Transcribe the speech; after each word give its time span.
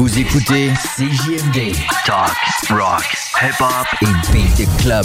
Vous 0.00 0.18
écoutez 0.18 0.72
CJMD. 0.96 1.74
Talk, 2.06 2.34
rock, 2.70 3.04
hip-hop 3.42 3.86
et 4.00 4.32
beat 4.32 4.66
club. 4.78 5.04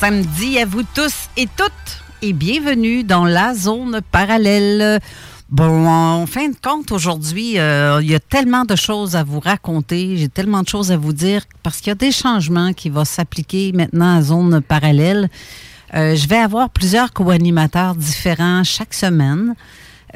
Samedi 0.00 0.60
à 0.60 0.64
vous 0.64 0.84
tous 0.94 1.28
et 1.36 1.48
toutes 1.56 1.72
et 2.22 2.32
bienvenue 2.32 3.02
dans 3.02 3.24
la 3.24 3.52
zone 3.52 4.00
parallèle. 4.12 5.00
Bon, 5.48 5.88
en 5.88 6.24
fin 6.26 6.50
de 6.50 6.54
compte, 6.62 6.92
aujourd'hui, 6.92 7.58
euh, 7.58 7.98
il 8.00 8.08
y 8.08 8.14
a 8.14 8.20
tellement 8.20 8.64
de 8.64 8.76
choses 8.76 9.16
à 9.16 9.24
vous 9.24 9.40
raconter, 9.40 10.16
j'ai 10.16 10.28
tellement 10.28 10.62
de 10.62 10.68
choses 10.68 10.92
à 10.92 10.96
vous 10.96 11.12
dire 11.12 11.42
parce 11.64 11.78
qu'il 11.78 11.88
y 11.88 11.90
a 11.90 11.96
des 11.96 12.12
changements 12.12 12.72
qui 12.72 12.90
vont 12.90 13.04
s'appliquer 13.04 13.72
maintenant 13.72 14.18
à 14.18 14.22
zone 14.22 14.60
parallèle. 14.60 15.28
Euh, 15.94 16.14
je 16.14 16.28
vais 16.28 16.38
avoir 16.38 16.70
plusieurs 16.70 17.12
co-animateurs 17.12 17.96
différents 17.96 18.62
chaque 18.62 18.94
semaine. 18.94 19.56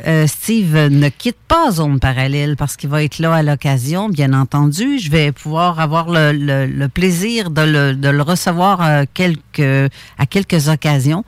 Euh, 0.06 0.26
Steve 0.26 0.74
ne 0.74 1.08
quitte 1.10 1.36
pas 1.46 1.70
Zone 1.70 2.00
Parallèle 2.00 2.56
parce 2.56 2.76
qu'il 2.76 2.88
va 2.88 3.04
être 3.04 3.18
là 3.18 3.34
à 3.34 3.42
l'occasion, 3.42 4.08
bien 4.08 4.32
entendu. 4.32 4.98
Je 4.98 5.10
vais 5.10 5.32
pouvoir 5.32 5.80
avoir 5.80 6.06
le, 6.08 6.86
plaisir 6.88 7.50
de 7.50 7.94
le, 7.94 8.22
recevoir 8.22 8.80
à 8.80 9.06
quelques, 9.06 9.90
à 10.18 10.26
quelques 10.26 10.68
occasions. 10.68 11.24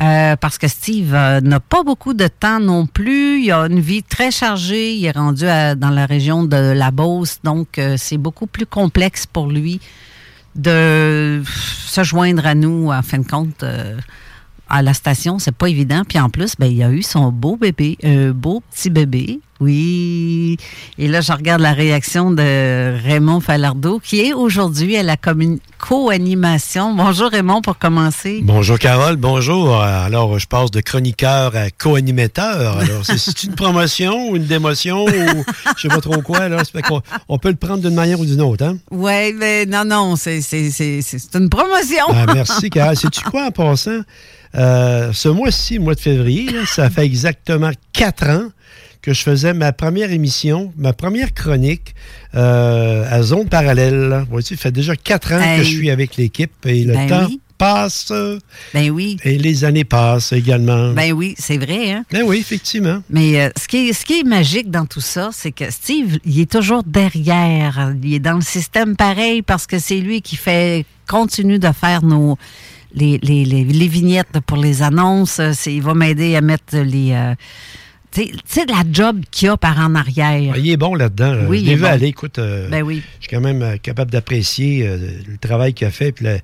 Euh, 0.00 0.36
parce 0.36 0.56
que 0.56 0.68
Steve 0.68 1.14
euh, 1.14 1.40
n'a 1.42 1.60
pas 1.60 1.82
beaucoup 1.82 2.14
de 2.14 2.26
temps 2.26 2.60
non 2.60 2.86
plus. 2.86 3.42
Il 3.42 3.52
a 3.52 3.66
une 3.66 3.80
vie 3.80 4.02
très 4.02 4.30
chargée. 4.30 4.94
Il 4.94 5.04
est 5.04 5.10
rendu 5.10 5.44
dans 5.44 5.90
la 5.90 6.06
région 6.06 6.44
de 6.44 6.56
la 6.56 6.90
Beauce, 6.90 7.40
donc 7.44 7.78
euh, 7.78 7.96
c'est 7.98 8.16
beaucoup 8.16 8.46
plus 8.46 8.64
complexe 8.64 9.26
pour 9.26 9.48
lui 9.48 9.80
de 10.54 11.42
se 11.86 12.04
joindre 12.04 12.46
à 12.46 12.54
nous, 12.54 12.90
en 12.90 13.02
fin 13.02 13.18
de 13.18 13.26
compte. 13.26 13.64
À 14.72 14.82
la 14.82 14.94
station, 14.94 15.38
c'est 15.38 15.54
pas 15.54 15.68
évident. 15.68 16.02
Puis 16.08 16.18
en 16.18 16.30
plus, 16.30 16.54
ben, 16.58 16.66
il 16.66 16.82
a 16.82 16.90
eu 16.90 17.02
son 17.02 17.30
beau 17.30 17.56
bébé, 17.56 17.98
un 18.02 18.30
beau 18.30 18.62
petit 18.70 18.90
bébé. 18.90 19.40
Oui. 19.62 20.56
Et 20.98 21.06
là, 21.06 21.20
je 21.20 21.30
regarde 21.30 21.60
la 21.60 21.72
réaction 21.72 22.32
de 22.32 23.00
Raymond 23.04 23.38
Falardeau, 23.40 24.00
qui 24.02 24.20
est 24.20 24.32
aujourd'hui 24.32 24.96
à 24.96 25.04
la 25.04 25.16
co-animation. 25.16 26.94
Bonjour 26.96 27.30
Raymond, 27.30 27.62
pour 27.62 27.78
commencer. 27.78 28.40
Bonjour 28.42 28.76
Carole, 28.76 29.14
bonjour. 29.16 29.80
Alors, 29.80 30.36
je 30.40 30.48
passe 30.48 30.72
de 30.72 30.80
chroniqueur 30.80 31.54
à 31.54 31.70
co-animateur. 31.70 32.78
Alors, 32.78 33.04
c'est- 33.06 33.44
une 33.44 33.54
promotion 33.54 34.30
ou 34.30 34.36
une 34.36 34.46
démotion 34.46 35.04
ou 35.04 35.44
je 35.76 35.82
sais 35.82 35.88
pas 35.88 36.00
trop 36.00 36.20
quoi. 36.22 36.48
Là. 36.48 36.62
On 37.28 37.38
peut 37.38 37.50
le 37.50 37.56
prendre 37.56 37.82
d'une 37.82 37.94
manière 37.94 38.18
ou 38.18 38.26
d'une 38.26 38.42
autre. 38.42 38.64
Hein? 38.64 38.78
Oui, 38.90 39.32
mais 39.32 39.64
non, 39.66 39.84
non, 39.84 40.16
c'est 40.16 40.40
une 41.34 41.48
promotion. 41.48 42.04
Ah, 42.08 42.26
merci 42.34 42.68
Carole. 42.68 42.96
Sais-tu 42.96 43.22
quoi 43.22 43.46
en 43.46 43.50
passant? 43.52 44.00
Euh, 44.54 45.12
ce 45.14 45.28
mois-ci, 45.30 45.78
mois 45.78 45.94
de 45.94 46.00
février, 46.00 46.50
là, 46.50 46.66
ça 46.66 46.90
fait 46.90 47.06
exactement 47.06 47.70
quatre 47.92 48.26
ans 48.28 48.48
que 49.02 49.12
je 49.12 49.22
faisais 49.22 49.52
ma 49.52 49.72
première 49.72 50.12
émission, 50.12 50.72
ma 50.76 50.92
première 50.92 51.34
chronique 51.34 51.94
euh, 52.34 53.04
à 53.10 53.22
Zone 53.22 53.48
Parallèle. 53.48 54.24
Vois-tu, 54.30 54.54
ça 54.56 54.62
fait 54.62 54.72
déjà 54.72 54.94
quatre 54.96 55.32
ans 55.32 55.40
Hey. 55.42 55.58
que 55.58 55.64
je 55.64 55.68
suis 55.70 55.90
avec 55.90 56.16
l'équipe 56.16 56.52
et 56.66 56.84
le 56.84 56.92
Ben 56.94 57.08
temps 57.08 57.26
oui. 57.28 57.40
passe 57.58 58.12
Ben 58.72 58.90
oui. 58.90 59.16
et 59.24 59.38
les 59.38 59.64
années 59.64 59.84
passent 59.84 60.32
également. 60.32 60.92
Ben 60.92 61.12
oui, 61.12 61.34
c'est 61.36 61.58
vrai, 61.58 61.90
hein? 61.90 62.04
Ben 62.12 62.22
oui, 62.24 62.38
effectivement. 62.38 63.02
Mais 63.10 63.40
euh, 63.40 63.50
ce, 63.60 63.66
qui 63.66 63.88
est, 63.88 63.92
ce 63.92 64.04
qui 64.04 64.20
est 64.20 64.24
magique 64.24 64.70
dans 64.70 64.86
tout 64.86 65.00
ça, 65.00 65.30
c'est 65.32 65.52
que 65.52 65.68
Steve, 65.70 66.18
il 66.24 66.38
est 66.40 66.50
toujours 66.50 66.84
derrière. 66.84 67.92
Il 68.02 68.14
est 68.14 68.20
dans 68.20 68.34
le 68.36 68.40
système 68.40 68.94
pareil 68.96 69.42
parce 69.42 69.66
que 69.66 69.78
c'est 69.80 69.98
lui 69.98 70.22
qui 70.22 70.36
fait 70.36 70.84
continue 71.08 71.58
de 71.58 71.72
faire 71.72 72.02
nos 72.04 72.36
les, 72.94 73.18
les, 73.22 73.44
les, 73.44 73.64
les 73.64 73.88
vignettes 73.88 74.38
pour 74.46 74.58
les 74.58 74.82
annonces. 74.82 75.40
Il 75.66 75.82
va 75.82 75.94
m'aider 75.94 76.36
à 76.36 76.40
mettre 76.40 76.76
les. 76.76 77.12
euh, 77.12 77.34
tu 78.12 78.30
sais- 78.46 78.66
la 78.66 78.82
job 78.90 79.20
qu'il 79.30 79.46
y 79.46 79.48
a 79.50 79.56
par 79.56 79.78
en 79.78 79.94
arrière. 79.94 80.52
Ah, 80.54 80.58
il 80.58 80.70
est 80.70 80.76
bon 80.76 80.94
là-dedans. 80.94 81.32
là. 81.32 81.42
Oui, 81.48 81.60
je 81.60 81.64
l'ai 81.70 81.74
vu 81.76 81.82
bon. 81.82 81.88
aller. 81.88 82.06
Écoute, 82.08 82.38
euh, 82.38 82.68
Ben 82.68 82.82
oui. 82.82 83.02
je 83.20 83.26
suis 83.26 83.30
quand 83.36 83.40
même 83.40 83.62
euh, 83.62 83.76
capable 83.78 84.10
d'apprécier 84.10 84.86
euh, 84.86 84.98
le 85.26 85.38
travail 85.38 85.74
qu'il 85.74 85.86
a 85.86 85.90
fait 85.90 86.12
puis 86.12 86.26
le, 86.26 86.38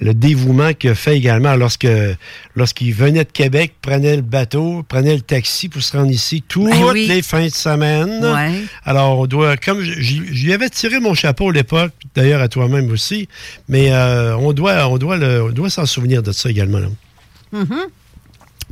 le 0.00 0.14
dévouement 0.14 0.72
qu'il 0.72 0.90
a 0.90 0.94
fait 0.94 1.16
également 1.16 1.54
lorsque 1.56 1.86
lorsqu'il 2.56 2.92
venait 2.94 3.24
de 3.24 3.30
Québec, 3.30 3.74
prenait 3.82 4.16
le 4.16 4.22
bateau, 4.22 4.82
prenait 4.88 5.14
le 5.14 5.20
taxi 5.20 5.68
pour 5.68 5.82
se 5.82 5.96
rendre 5.96 6.10
ici 6.10 6.42
toutes 6.46 6.70
Ben 6.70 6.84
oui. 6.92 7.06
les 7.06 7.22
fins 7.22 7.44
de 7.46 7.50
semaine. 7.50 8.24
Ouais. 8.24 8.62
Alors, 8.84 9.18
on 9.18 9.26
doit, 9.26 9.56
comme 9.56 9.82
je, 9.82 10.20
lui 10.20 10.52
avais 10.52 10.70
tiré 10.70 11.00
mon 11.00 11.14
chapeau 11.14 11.50
à 11.50 11.52
l'époque, 11.52 11.92
d'ailleurs 12.14 12.40
à 12.40 12.48
toi-même 12.48 12.90
aussi, 12.90 13.28
mais 13.68 13.92
euh, 13.92 14.36
on 14.36 14.52
doit, 14.52 14.88
on 14.88 14.98
doit, 14.98 15.16
le- 15.16 15.44
on 15.44 15.50
doit 15.50 15.70
s'en 15.70 15.86
souvenir 15.86 16.22
de 16.22 16.32
ça 16.32 16.48
également. 16.50 16.78
là. 16.80 16.88
Mhm. 17.52 17.66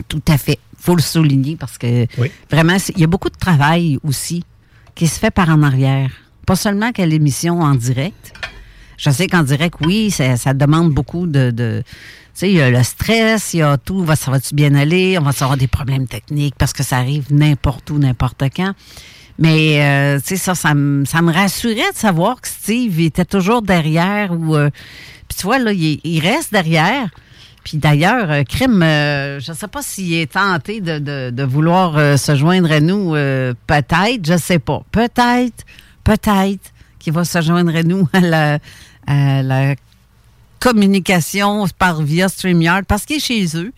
Tout 0.06 0.22
à 0.28 0.38
fait. 0.38 0.58
faut 0.80 0.94
le 0.94 1.02
souligner 1.02 1.56
parce 1.56 1.76
que 1.76 2.06
Oui. 2.18 2.30
vraiment, 2.50 2.76
il 2.94 3.00
y 3.00 3.04
a 3.04 3.08
beaucoup 3.08 3.30
de 3.30 3.36
travail 3.38 3.98
aussi 4.04 4.44
qui 4.94 5.06
se 5.08 5.18
fait 5.18 5.30
par 5.32 5.48
en 5.48 5.62
arrière. 5.62 6.10
Pas 6.46 6.54
seulement 6.56 6.92
qu'à 6.92 7.04
l'émission 7.04 7.60
en 7.60 7.74
direct. 7.74 8.32
Je 8.96 9.10
sais 9.10 9.26
qu'en 9.26 9.42
direct, 9.42 9.74
oui, 9.82 10.10
ça, 10.10 10.36
ça 10.36 10.54
demande 10.54 10.92
beaucoup 10.92 11.26
de. 11.26 11.50
de 11.50 11.82
tu 11.84 12.40
sais, 12.46 12.50
il 12.50 12.56
y 12.56 12.60
a 12.62 12.70
le 12.70 12.82
stress, 12.84 13.54
il 13.54 13.58
y 13.58 13.62
a 13.62 13.76
tout. 13.76 14.04
Va, 14.04 14.14
ça 14.16 14.30
va-tu 14.30 14.54
bien 14.54 14.74
aller? 14.76 15.18
On 15.18 15.22
va 15.22 15.30
avoir 15.30 15.56
des 15.56 15.66
problèmes 15.66 16.06
techniques 16.06 16.54
parce 16.56 16.72
que 16.72 16.82
ça 16.84 16.98
arrive 16.98 17.26
n'importe 17.32 17.90
où, 17.90 17.98
n'importe 17.98 18.42
quand. 18.56 18.72
Mais, 19.38 19.80
euh, 19.82 20.18
tu 20.20 20.28
sais, 20.28 20.36
ça, 20.36 20.54
ça, 20.54 20.74
me- 20.74 21.04
ça 21.04 21.22
me 21.22 21.32
rassurait 21.32 21.92
de 21.92 21.96
savoir 21.96 22.40
que 22.40 22.48
Steve 22.48 22.98
était 23.00 23.24
toujours 23.24 23.62
derrière. 23.62 24.32
ou 24.32 24.56
euh, 24.56 24.70
Puis 25.28 25.38
tu 25.38 25.42
vois, 25.44 25.58
là, 25.58 25.72
il, 25.72 26.00
il 26.02 26.20
reste 26.20 26.52
derrière. 26.52 27.08
Puis 27.68 27.76
d'ailleurs, 27.76 28.30
euh, 28.30 28.44
Crime, 28.44 28.82
euh, 28.82 29.40
je 29.40 29.52
ne 29.52 29.54
sais 29.56 29.68
pas 29.68 29.82
s'il 29.82 30.14
est 30.14 30.32
tenté 30.32 30.80
de, 30.80 31.28
de- 31.28 31.42
vouloir 31.44 31.98
euh, 31.98 32.16
se 32.16 32.34
joindre 32.34 32.72
à 32.72 32.80
nous. 32.80 33.14
euh, 33.14 33.52
peut-être, 33.66 34.24
je 34.26 34.32
ne 34.32 34.38
sais 34.38 34.58
pas. 34.58 34.80
Peut-être, 34.90 35.66
peut-être 36.02 36.72
qu'il 36.98 37.12
va 37.12 37.26
se 37.26 37.42
joindre 37.42 37.76
à 37.76 37.82
nous 37.82 38.08
à 38.14 38.20
la, 38.20 38.58
la 39.42 39.74
communication 40.60 41.66
par 41.78 42.00
via 42.00 42.30
StreamYard 42.30 42.86
parce 42.86 43.04
qu'il 43.04 43.16
est 43.16 43.20
chez 43.20 43.44
eux. 43.58 43.72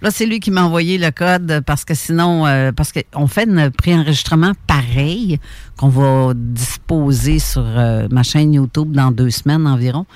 Là, 0.00 0.10
c'est 0.10 0.24
lui 0.24 0.40
qui 0.40 0.50
m'a 0.50 0.62
envoyé 0.62 0.96
le 0.96 1.10
code 1.10 1.62
parce 1.66 1.84
que 1.84 1.92
sinon, 1.92 2.46
euh, 2.46 2.72
parce 2.72 2.92
qu'on 2.92 3.26
fait 3.26 3.46
un 3.46 3.70
préenregistrement 3.70 4.52
pareil 4.66 5.38
qu'on 5.76 5.88
va 5.90 6.32
disposer 6.34 7.38
sur 7.40 7.62
euh, 7.66 8.08
ma 8.10 8.22
chaîne 8.22 8.54
YouTube 8.54 8.92
dans 8.92 9.10
deux 9.10 9.30
semaines 9.30 9.66
environ. 9.66 10.06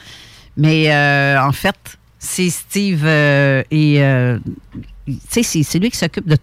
Mais 0.57 0.91
euh, 0.95 1.39
en 1.43 1.53
fait, 1.53 1.77
c'est 2.19 2.51
Steve 2.51 3.05
euh, 3.05 3.63
et 3.71 4.03
euh, 4.03 4.39
c'est 5.29 5.79
lui 5.79 5.91
qui 5.91 5.97
s'occupe 5.97 6.29
de 6.29 6.37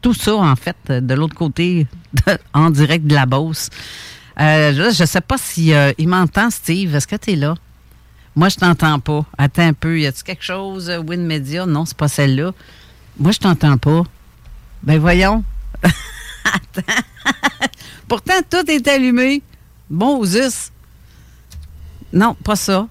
tout, 0.00 0.14
ça, 0.14 0.34
en 0.34 0.56
fait, 0.56 0.76
de 0.88 1.14
l'autre 1.14 1.34
côté, 1.34 1.86
en 2.54 2.70
direct 2.70 3.06
de 3.06 3.14
la 3.14 3.26
Beauce. 3.26 3.68
Euh, 4.40 4.90
je 4.92 5.04
sais 5.04 5.20
pas 5.20 5.36
si 5.38 5.74
euh, 5.74 5.92
il 5.98 6.08
m'entend, 6.08 6.50
Steve. 6.50 6.94
Est-ce 6.94 7.06
que 7.06 7.16
tu 7.16 7.32
es 7.32 7.36
là? 7.36 7.54
Moi, 8.34 8.48
je 8.48 8.56
t'entends 8.56 8.98
pas. 8.98 9.26
Attends 9.36 9.68
un 9.68 9.72
peu. 9.74 10.00
Y 10.00 10.06
a-tu 10.06 10.22
quelque 10.22 10.44
chose? 10.44 10.90
Win 11.06 11.26
Media? 11.26 11.66
Non, 11.66 11.84
c'est 11.84 11.96
pas 11.96 12.08
celle-là. 12.08 12.52
Moi, 13.18 13.32
je 13.32 13.38
t'entends 13.38 13.76
pas. 13.76 14.04
Ben 14.82 14.98
voyons. 14.98 15.44
Attends. 15.82 17.02
Pourtant, 18.08 18.40
tout 18.48 18.68
est 18.70 18.88
allumé. 18.88 19.42
Bon, 19.90 20.24
Zus. 20.24 20.70
Non, 22.12 22.34
pas 22.34 22.56
ça. 22.56 22.88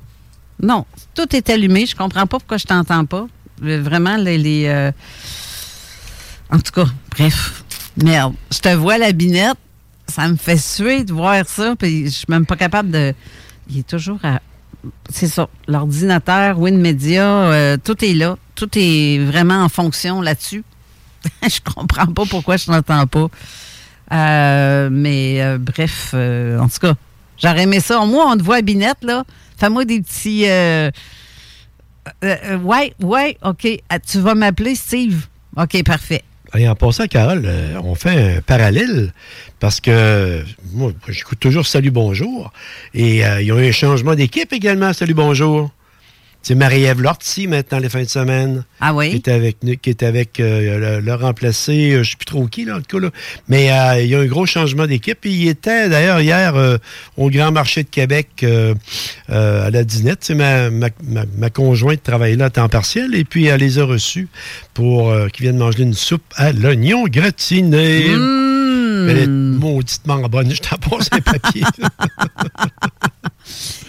Non, 0.61 0.85
tout 1.15 1.35
est 1.35 1.49
allumé. 1.49 1.85
Je 1.85 1.95
comprends 1.95 2.27
pas 2.27 2.39
pourquoi 2.39 2.57
je 2.57 2.65
t'entends 2.65 3.05
pas. 3.05 3.27
Vraiment, 3.61 4.17
les... 4.17 4.65
Euh, 4.65 4.91
en 6.51 6.59
tout 6.59 6.71
cas, 6.73 6.89
bref. 7.11 7.63
Merde. 8.01 8.33
Je 8.51 8.59
te 8.59 8.69
vois 8.69 8.97
la 8.97 9.11
binette. 9.11 9.57
Ça 10.07 10.27
me 10.27 10.35
fait 10.35 10.57
suer 10.57 11.03
de 11.03 11.13
voir 11.13 11.45
ça. 11.47 11.75
Puis 11.77 12.05
je 12.05 12.09
suis 12.09 12.25
même 12.27 12.45
pas 12.45 12.57
capable 12.57 12.91
de. 12.91 13.13
Il 13.69 13.79
est 13.79 13.87
toujours 13.87 14.19
à. 14.23 14.41
C'est 15.09 15.27
ça. 15.27 15.47
L'ordinateur, 15.67 16.59
WinMedia, 16.59 17.23
euh, 17.23 17.77
tout 17.81 18.03
est 18.03 18.13
là. 18.13 18.37
Tout 18.55 18.69
est 18.75 19.19
vraiment 19.19 19.63
en 19.63 19.69
fonction 19.69 20.21
là-dessus. 20.21 20.63
je 21.43 21.59
comprends 21.63 22.07
pas 22.07 22.23
pourquoi 22.25 22.57
je 22.57 22.71
n'entends 22.71 23.07
pas. 23.07 23.27
Euh, 24.11 24.89
mais 24.91 25.41
euh, 25.41 25.57
bref, 25.57 26.13
en 26.13 26.67
tout 26.67 26.79
cas, 26.79 26.95
j'aurais 27.41 27.63
aimé 27.63 27.79
ça. 27.79 28.03
Moi, 28.05 28.25
on 28.27 28.37
te 28.37 28.43
voit 28.43 28.57
à 28.57 28.61
binette, 28.61 29.03
là. 29.03 29.23
Fais-moi 29.57 29.85
des 29.85 30.01
petits. 30.01 30.45
ouais, 32.63 32.93
ouais, 33.01 33.37
OK. 33.43 33.67
Ah, 33.89 33.99
tu 33.99 34.19
vas 34.19 34.35
m'appeler 34.35 34.75
Steve. 34.75 35.27
OK, 35.57 35.83
parfait. 35.83 36.23
Et 36.57 36.67
en 36.67 36.75
passant, 36.75 37.07
Carole, 37.07 37.43
euh, 37.45 37.79
on 37.83 37.95
fait 37.95 38.37
un 38.37 38.41
parallèle 38.41 39.13
parce 39.59 39.79
que 39.79 40.43
moi, 40.73 40.91
j'écoute 41.07 41.39
toujours 41.39 41.65
Salut 41.65 41.91
Bonjour. 41.91 42.51
Et 42.93 43.25
euh, 43.25 43.41
il 43.41 43.47
y 43.47 43.51
a 43.51 43.55
eu 43.55 43.69
un 43.69 43.71
changement 43.71 44.15
d'équipe 44.15 44.51
également, 44.51 44.91
Salut 44.91 45.13
Bonjour. 45.13 45.71
C'est 46.43 46.55
Marie-Ève 46.55 47.01
Lortie 47.01 47.47
maintenant 47.47 47.79
les 47.79 47.89
fins 47.89 48.01
de 48.01 48.09
semaine. 48.09 48.63
Ah 48.79 48.93
oui? 48.93 49.09
Qui 49.09 49.15
est 49.17 49.27
avec, 49.29 49.59
qui 49.59 49.89
est 49.89 50.03
avec 50.03 50.39
euh, 50.39 50.99
le, 50.99 51.13
remplacé, 51.13 51.91
je 51.91 51.97
ne 51.99 52.03
sais 52.03 52.15
plus 52.17 52.25
trop 52.25 52.47
qui, 52.47 52.65
là, 52.65 52.77
en 52.77 52.81
tout 52.81 52.97
cas. 52.97 53.05
Là. 53.05 53.11
Mais 53.47 53.65
il 54.01 54.09
y 54.09 54.15
a 54.15 54.19
un 54.19 54.25
gros 54.25 54.45
changement 54.45 54.87
d'équipe. 54.87 55.19
Il 55.23 55.47
était 55.47 55.87
d'ailleurs 55.89 56.19
hier 56.19 56.79
au 57.17 57.29
Grand 57.29 57.51
Marché 57.51 57.83
de 57.83 57.89
Québec 57.89 58.45
à 59.29 59.69
la 59.69 59.83
dinette. 59.83 60.29
Ma, 60.31 60.69
ma, 60.69 60.89
ma, 61.37 61.49
conjointe 61.49 62.01
travaillait 62.01 62.37
là 62.37 62.45
à 62.45 62.49
temps 62.49 62.69
partiel 62.69 63.13
et 63.15 63.23
puis 63.23 63.45
elle 63.45 63.59
les 63.59 63.77
a 63.79 63.85
reçus 63.85 64.27
pour 64.73 65.13
qu'ils 65.33 65.43
viennent 65.43 65.57
manger 65.57 65.83
une 65.83 65.93
soupe 65.93 66.23
à 66.35 66.51
l'oignon 66.51 67.05
gratiné. 67.07 68.09
Mmh. 68.09 68.50
Elle 69.09 69.17
est 69.17 69.27
mauditement 69.27 70.19
bonne. 70.29 70.51
Je 70.53 70.61
t'en 70.61 70.77
un 71.11 71.21
papier. 71.21 71.63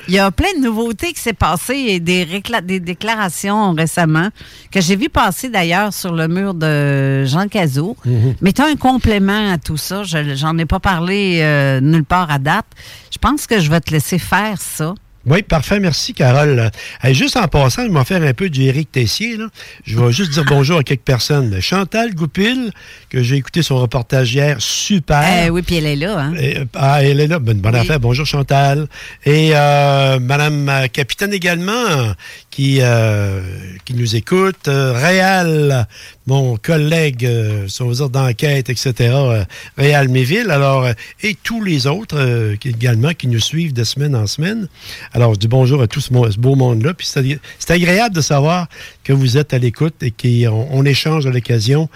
Il 0.08 0.14
y 0.14 0.18
a 0.18 0.30
plein 0.30 0.52
de 0.58 0.64
nouveautés 0.64 1.12
qui 1.12 1.20
s'est 1.20 1.32
passé 1.32 1.74
et 1.74 2.00
des, 2.00 2.26
des 2.64 2.80
déclarations 2.80 3.72
récemment 3.72 4.28
que 4.70 4.80
j'ai 4.80 4.96
vu 4.96 5.08
passer 5.08 5.48
d'ailleurs 5.48 5.92
sur 5.92 6.12
le 6.12 6.26
mur 6.26 6.54
de 6.54 7.24
Jean 7.24 7.48
Cazot. 7.48 7.96
Mhm. 8.04 8.34
Mais 8.40 8.52
tu 8.52 8.62
as 8.62 8.66
un 8.66 8.76
complément 8.76 9.52
à 9.52 9.58
tout 9.58 9.76
ça. 9.76 10.02
Je 10.02 10.34
j'en 10.34 10.58
ai 10.58 10.66
pas 10.66 10.80
parlé 10.80 11.38
euh, 11.42 11.80
nulle 11.80 12.04
part 12.04 12.30
à 12.30 12.38
date. 12.38 12.66
Je 13.12 13.18
pense 13.18 13.46
que 13.46 13.60
je 13.60 13.70
vais 13.70 13.80
te 13.80 13.90
laisser 13.90 14.18
faire 14.18 14.60
ça. 14.60 14.94
Oui, 15.24 15.42
parfait. 15.42 15.78
Merci, 15.78 16.14
Carole. 16.14 16.70
juste 17.10 17.36
en 17.36 17.46
passant, 17.46 17.86
je 17.86 17.92
vais 17.92 18.04
faire 18.04 18.22
un 18.22 18.34
peu 18.34 18.50
du 18.50 18.62
Éric 18.62 18.90
Tessier. 18.90 19.36
Là. 19.36 19.46
Je 19.84 19.98
vais 19.98 20.12
juste 20.12 20.32
dire 20.32 20.44
bonjour 20.44 20.78
à 20.78 20.82
quelques 20.82 21.02
personnes. 21.02 21.60
Chantal 21.60 22.14
Goupil, 22.14 22.72
que 23.08 23.22
j'ai 23.22 23.36
écouté 23.36 23.62
son 23.62 23.78
reportage 23.78 24.34
hier, 24.34 24.56
super. 24.60 25.22
Eh 25.46 25.50
oui, 25.50 25.62
puis 25.62 25.76
elle 25.76 25.86
est 25.86 25.96
là. 25.96 26.18
Hein? 26.18 26.34
ah, 26.74 27.02
elle 27.04 27.20
est 27.20 27.28
là. 27.28 27.38
Bonne, 27.38 27.58
bonne 27.58 27.74
affaire. 27.76 28.00
Bonjour, 28.00 28.26
Chantal. 28.26 28.88
Et 29.24 29.50
euh, 29.54 30.18
Madame 30.18 30.88
Capitaine 30.92 31.32
également, 31.32 32.14
qui, 32.52 32.78
euh, 32.82 33.40
qui 33.86 33.94
nous 33.94 34.14
écoute. 34.14 34.68
Euh, 34.68 34.92
Réal, 34.92 35.86
mon 36.26 36.56
collègue, 36.56 37.24
euh, 37.24 37.66
si 37.66 37.80
on 37.80 37.88
veut 37.88 37.94
dire 37.94 38.10
d'enquête, 38.10 38.68
etc., 38.68 38.92
euh, 39.00 39.44
Réal 39.78 40.08
Méville, 40.08 40.50
alors, 40.50 40.84
euh, 40.84 40.92
et 41.22 41.34
tous 41.34 41.64
les 41.64 41.86
autres 41.86 42.54
qui, 42.60 42.68
également 42.68 43.14
qui 43.14 43.26
nous 43.26 43.40
suivent 43.40 43.72
de 43.72 43.84
semaine 43.84 44.14
en 44.14 44.26
semaine. 44.26 44.68
Alors, 45.14 45.32
je 45.32 45.38
dis 45.38 45.48
bonjour 45.48 45.80
à 45.80 45.86
tout 45.86 46.00
ce, 46.00 46.12
beau 46.38 46.54
monde-là. 46.54 46.92
Puis 46.92 47.10
c'est 47.10 47.70
agréable 47.70 48.14
de 48.14 48.20
savoir 48.20 48.68
que 49.02 49.14
vous 49.14 49.38
êtes 49.38 49.54
à 49.54 49.58
l'écoute 49.58 50.02
et 50.02 50.10
qu'on 50.10 50.68
on 50.70 50.84
échange 50.84 51.26
à 51.26 51.30
l'occasion, 51.30 51.88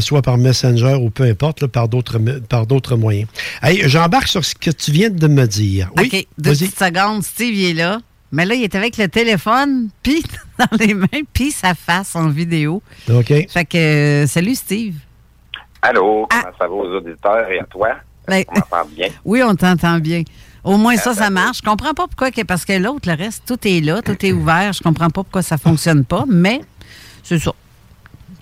soit 0.00 0.22
par 0.22 0.38
Messenger 0.38 0.94
ou 0.94 1.10
peu 1.10 1.24
importe, 1.24 1.62
là, 1.62 1.68
par 1.68 1.88
d'autres 1.88 2.96
moyens. 2.96 3.28
Hey, 3.60 3.82
j'embarque 3.88 4.28
sur 4.28 4.44
ce 4.44 4.54
que 4.54 4.70
tu 4.70 4.92
viens 4.92 5.10
de 5.10 5.26
me 5.26 5.46
dire. 5.46 5.90
Oui, 5.96 6.10
OK, 6.12 6.26
deux 6.38 6.52
petites 6.52 6.78
secondes. 6.78 7.24
Steve 7.24 7.58
est 7.58 7.74
là. 7.74 8.00
Mais 8.32 8.44
là, 8.44 8.54
il 8.54 8.62
est 8.62 8.74
avec 8.74 8.96
le 8.96 9.08
téléphone, 9.08 9.88
puis 10.02 10.22
dans 10.58 10.76
les 10.78 10.94
mains, 10.94 11.24
puis 11.32 11.50
sa 11.50 11.74
face 11.74 12.16
en 12.16 12.28
vidéo. 12.28 12.82
OK. 13.08 13.26
Fait 13.26 13.64
que, 13.64 13.76
euh, 13.76 14.26
salut 14.26 14.54
Steve. 14.54 14.96
Allô, 15.82 16.26
ah. 16.30 16.42
comment 16.42 16.56
ça 16.58 16.66
va 16.66 16.74
aux 16.74 16.96
auditeurs 16.96 17.50
et 17.50 17.60
à 17.60 17.64
toi? 17.64 17.88
Ben, 18.26 18.44
on 18.48 18.54
m'entend 18.54 18.88
bien? 18.90 19.08
Oui, 19.24 19.42
on 19.42 19.54
t'entend 19.54 19.98
bien. 19.98 20.22
Au 20.64 20.76
moins 20.76 20.96
ça, 20.96 21.14
ça 21.14 21.30
marche. 21.30 21.58
Je 21.58 21.62
comprends 21.62 21.94
pas 21.94 22.08
pourquoi, 22.08 22.30
parce 22.46 22.64
que 22.64 22.72
l'autre, 22.72 23.08
le 23.08 23.14
reste, 23.14 23.44
tout 23.46 23.58
est 23.68 23.80
là, 23.80 24.02
tout 24.02 24.26
est 24.26 24.32
ouvert. 24.32 24.72
Je 24.72 24.82
comprends 24.82 25.10
pas 25.10 25.22
pourquoi 25.22 25.42
ça 25.42 25.58
fonctionne 25.58 26.04
pas, 26.04 26.24
mais 26.26 26.60
c'est 27.22 27.38
ça 27.38 27.52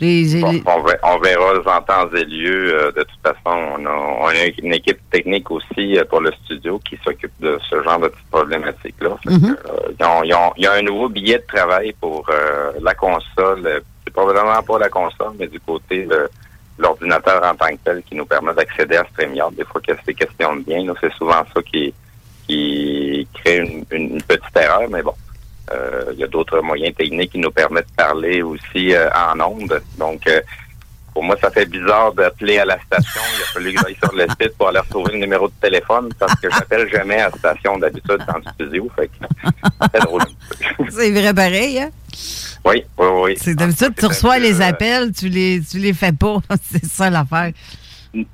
on, 0.03 1.19
verra 1.19 1.79
en 1.79 1.83
temps 1.83 2.09
et 2.15 2.25
lieu. 2.25 2.75
Euh, 2.75 2.93
de 2.93 3.03
toute 3.03 3.21
façon, 3.23 3.59
on 3.79 3.87
a, 3.87 4.35
une 4.63 4.73
équipe 4.73 4.99
technique 5.11 5.51
aussi 5.51 5.97
euh, 5.97 6.05
pour 6.05 6.21
le 6.21 6.33
studio 6.45 6.81
qui 6.81 6.99
s'occupe 7.05 7.33
de 7.41 7.59
ce 7.69 7.83
genre 7.83 8.01
de 8.01 8.09
petites 8.09 8.31
problématiques-là. 8.31 9.17
Mm-hmm. 9.27 9.57
Euh, 9.67 10.23
il 10.25 10.63
y 10.63 10.67
a 10.67 10.73
un 10.73 10.83
nouveau 10.83 11.09
billet 11.09 11.39
de 11.39 11.47
travail 11.47 11.95
pour 12.01 12.29
la 12.81 12.95
console. 12.95 13.83
C'est 14.05 14.13
probablement 14.13 14.63
pas 14.63 14.79
la 14.79 14.89
console, 14.89 15.33
mais 15.39 15.47
du 15.47 15.61
côté 15.61 16.05
de 16.05 16.29
l'ordinateur 16.79 17.43
en 17.45 17.55
tant 17.55 17.69
que 17.69 17.79
tel 17.85 18.03
qui 18.03 18.17
nous 18.17 18.27
permet 18.27 18.53
d'accéder 18.55 18.97
à 18.97 19.05
StreamYard. 19.13 19.55
Des 19.55 19.65
fois 19.65 19.81
que 19.81 19.93
c'est 20.05 20.15
question 20.15 20.57
de 20.57 20.63
bien, 20.63 20.93
c'est 21.01 21.13
souvent 21.15 21.45
ça 21.55 21.63
qui, 21.63 21.95
qui 22.47 23.27
crée 23.33 23.85
une 23.91 24.23
petite 24.23 24.57
erreur, 24.57 24.89
mais 24.91 25.03
bon. 25.03 25.15
Euh, 25.73 26.13
il 26.13 26.19
y 26.19 26.25
a 26.25 26.27
d'autres 26.27 26.61
moyens 26.61 26.95
techniques 26.95 27.33
qui 27.33 27.39
nous 27.39 27.51
permettent 27.51 27.89
de 27.89 27.95
parler 27.97 28.43
aussi 28.43 28.95
euh, 28.95 29.09
en 29.11 29.41
ondes. 29.41 29.81
Donc, 29.99 30.27
euh, 30.27 30.41
pour 31.15 31.23
moi, 31.23 31.37
ça 31.41 31.51
fait 31.51 31.67
bizarre 31.67 32.13
d'appeler 32.13 32.59
à 32.59 32.65
la 32.65 32.79
station. 32.81 33.21
Il 33.37 33.43
a 33.43 33.47
fallu 33.47 33.73
que 33.73 33.81
j'aille 33.81 33.97
sur 33.97 34.13
le 34.13 34.27
site 34.29 34.57
pour 34.59 34.69
aller 34.69 34.81
retrouver 34.81 35.13
le 35.13 35.21
numéro 35.21 35.49
de 35.49 35.55
téléphone 35.63 36.11
parce 36.19 36.35
que 36.35 36.51
j'appelle 36.51 36.91
jamais 36.91 37.21
à 37.21 37.31
la 37.31 37.39
station 37.39 37.79
d'habitude 37.79 38.19
dans 38.27 38.39
le 38.45 38.53
studio. 38.53 38.91
Fait 38.97 39.11
c'est 39.95 40.01
drôle. 40.01 40.23
c'est 40.91 41.11
vrai 41.13 41.33
pareil, 41.33 41.81
hein? 41.81 41.91
Oui, 42.65 42.83
oui, 42.99 43.07
oui. 43.23 43.35
C'est 43.39 43.55
d'habitude, 43.55 43.95
tu 43.97 44.07
reçois 44.07 44.39
les 44.39 44.61
appels, 44.61 45.13
tu 45.13 45.29
les, 45.29 45.61
tu 45.63 45.79
les 45.79 45.93
fais 45.93 46.13
pas. 46.13 46.39
c'est 46.63 46.85
ça 46.85 47.11
l'affaire. 47.11 47.53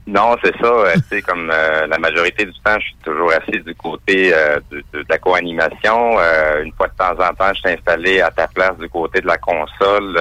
Non, 0.06 0.36
c'est 0.44 0.56
ça. 0.58 0.66
Euh, 0.66 0.94
tu 0.94 1.16
sais, 1.16 1.22
comme 1.22 1.50
euh, 1.52 1.86
la 1.86 1.98
majorité 1.98 2.44
du 2.44 2.52
temps, 2.64 2.78
je 2.78 2.86
suis 2.86 2.96
toujours 3.02 3.32
assis 3.32 3.60
du 3.60 3.74
côté 3.74 4.32
euh, 4.34 4.60
de, 4.70 4.82
la 5.08 5.18
co-animation. 5.18 6.18
une 6.62 6.72
fois 6.72 6.88
de 6.88 6.94
temps 6.96 7.12
en 7.12 7.34
temps, 7.34 7.52
je 7.54 7.60
suis 7.60 7.70
installé 7.70 8.20
à 8.20 8.30
ta 8.30 8.46
place 8.46 8.76
du 8.78 8.88
côté 8.88 9.20
de 9.20 9.26
la 9.26 9.38
console, 9.38 10.18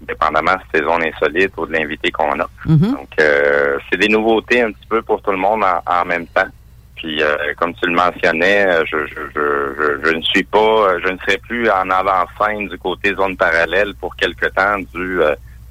dépendamment 0.00 0.56
si 0.62 0.66
c'est 0.74 0.82
zone 0.82 1.04
insolite 1.04 1.52
ou 1.58 1.66
de 1.66 1.72
l'invité 1.72 2.10
qu'on 2.10 2.40
a. 2.40 2.48
Mm-hmm. 2.66 2.90
Donc, 2.92 3.08
c'est 3.18 3.98
des 3.98 4.08
nouveautés 4.08 4.62
un 4.62 4.72
petit 4.72 4.86
peu 4.88 5.02
pour 5.02 5.20
tout 5.22 5.30
le 5.30 5.36
monde 5.36 5.62
en, 5.64 6.04
même 6.04 6.26
temps. 6.28 6.48
Puis, 6.96 7.22
comme 7.58 7.74
tu 7.74 7.86
le 7.86 7.94
mentionnais, 7.94 8.84
je, 8.86 9.06
je, 9.06 9.20
je, 9.34 10.00
je, 10.04 10.14
ne 10.14 10.22
suis 10.22 10.44
pas, 10.44 10.98
je 11.04 11.12
ne 11.12 11.18
serai 11.18 11.38
plus 11.38 11.68
en 11.70 11.90
avant-scène 11.90 12.68
du 12.68 12.78
côté 12.78 13.14
zone 13.14 13.36
parallèle 13.36 13.94
pour 13.94 14.16
quelque 14.16 14.46
temps. 14.46 14.78
Du, 14.94 15.20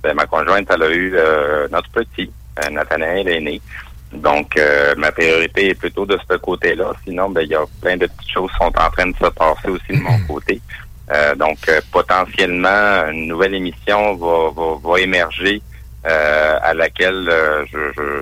ben, 0.04 0.13
ma 0.13 0.25
conjointe, 0.25 0.68
elle 0.72 0.84
a 0.84 0.92
eu 0.92 1.16
notre 1.72 1.89
petit. 1.92 2.32
Euh, 2.60 2.70
Nathanaël 2.72 3.28
est 3.28 3.42
né. 3.42 3.62
Donc, 4.12 4.58
euh, 4.58 4.96
ma 4.98 5.12
priorité 5.12 5.70
est 5.70 5.75
plutôt 5.75 6.06
de 6.06 6.18
ce 6.30 6.38
côté-là. 6.38 6.94
Sinon, 7.04 7.30
ben, 7.30 7.42
il 7.42 7.50
y 7.50 7.56
a 7.56 7.63
plein 7.82 7.96
de 7.96 8.08
petites 8.08 8.32
choses 8.32 8.50
qui 8.51 8.58
sont 8.58 8.74
en 8.78 8.89
train 8.89 9.08
de 9.08 9.16
se 9.16 9.30
passer 9.30 9.70
aussi 9.70 9.92
de 9.92 10.01
mon 10.01 10.20
côté. 10.28 10.62
Euh, 11.12 11.36
donc, 11.36 11.58
potentiellement, 11.92 13.08
une 13.12 13.28
nouvelle 13.28 13.56
émission 13.56 14.16
va, 14.16 14.50
va, 14.56 14.75
va 14.84 15.00
émerger 15.00 15.62
à 16.04 16.74
laquelle 16.74 17.30
je, 17.72 17.78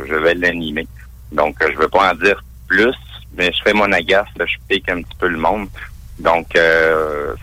je, 0.09 0.15
vais 0.15 0.33
l'animer. 0.33 0.87
Donc, 1.31 1.55
je 1.61 1.71
ne 1.71 1.77
veux 1.77 1.87
pas 1.87 2.11
en 2.11 2.15
dire 2.15 2.43
plus, 2.67 2.95
mais 3.37 3.51
je 3.53 3.61
fais 3.63 3.71
mon 3.71 3.89
agace, 3.93 4.27
je 4.37 4.55
pique 4.67 4.89
un 4.89 5.03
petit 5.03 5.15
peu 5.17 5.27
le 5.27 5.37
monde. 5.37 5.69
Donc, 6.19 6.47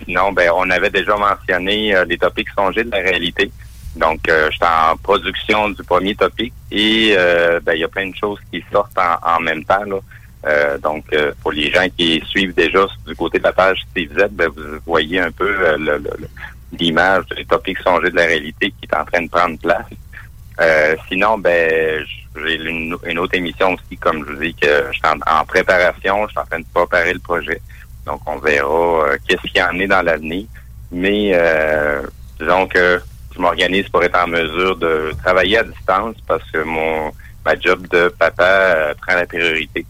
sinon, 0.05 0.33
ben, 0.33 0.51
on 0.55 0.69
avait 0.69 0.91
déjà 0.91 1.17
mentionné 1.17 1.95
les 2.07 2.19
topics 2.19 2.49
songés 2.55 2.85
de 2.85 2.91
la 2.91 2.99
réalité? 2.99 3.51
Donc, 3.97 4.29
euh, 4.29 4.51
je 4.51 4.57
suis 4.57 4.65
en 4.65 4.97
production 4.97 5.69
du 5.69 5.83
premier 5.85 6.15
topic 6.15 6.53
et 6.71 7.15
euh, 7.17 7.61
ben, 7.61 7.75
il 7.75 7.81
y 7.81 7.85
a 7.85 7.89
plein 7.89 8.09
de 8.09 8.17
choses 8.17 8.41
qui 8.51 8.63
sortent 8.73 8.99
en, 8.99 9.41
même 9.41 9.65
temps. 9.65 9.85
Là. 9.85 9.97
Euh, 10.47 10.79
donc, 10.79 11.05
pour 11.41 11.53
les 11.53 11.71
gens 11.71 11.87
qui 11.97 12.23
suivent 12.27 12.55
déjà 12.55 12.87
du 13.07 13.15
côté 13.15 13.39
de 13.39 13.45
la 13.45 13.53
page 13.53 13.85
Steve 13.91 14.13
ben, 14.33 14.49
vous 14.49 14.63
voyez 14.85 15.21
un 15.21 15.31
peu 15.31 15.55
l'image 16.79 17.25
des 17.37 17.45
topics 17.45 17.79
songés 17.79 18.11
de 18.11 18.17
la 18.17 18.27
réalité 18.27 18.71
qui 18.71 18.89
est 18.91 18.97
en 18.97 19.05
train 19.05 19.23
de 19.23 19.31
prendre 19.31 19.59
place. 19.59 20.99
sinon, 21.09 21.39
ben, 21.39 22.05
j'ai 22.45 22.57
une, 22.57 23.19
autre 23.19 23.35
émission 23.35 23.75
aussi, 23.75 23.97
comme 23.97 24.27
je 24.27 24.33
vous 24.33 24.41
dis, 24.43 24.55
que 24.55 24.87
je 24.89 24.93
suis 24.93 25.03
en, 25.07 25.45
préparation, 25.45 26.27
je 26.27 26.33
suis 26.33 26.41
en 26.41 26.47
train 26.47 26.59
de 26.59 26.67
préparer 26.75 27.13
le 27.13 27.21
projet. 27.21 27.61
Donc, 28.05 28.21
on 28.27 28.39
verra 28.39 29.17
qu'est-ce 29.27 29.43
qu'il 29.43 29.59
y 29.59 29.63
en 29.63 29.79
est 29.79 29.87
dans 29.87 30.03
l'avenir. 30.03 30.47
Mais 30.91 31.33
disons 32.41 32.67
que 32.67 33.01
je 33.35 33.41
m'organise 33.41 33.89
pour 33.89 34.03
être 34.03 34.19
en 34.19 34.29
mesure 34.29 34.77
de 34.77 35.13
travailler 35.23 35.59
à 35.59 35.65
distance 35.65 36.17
parce 36.27 36.49
que 36.51 36.63
mon 36.63 37.13
ma 37.45 37.59
job 37.59 37.87
de 37.89 38.09
papa 38.19 38.45
euh, 38.45 38.95
prend 39.01 39.15
la 39.15 39.27
priorité. 39.27 39.85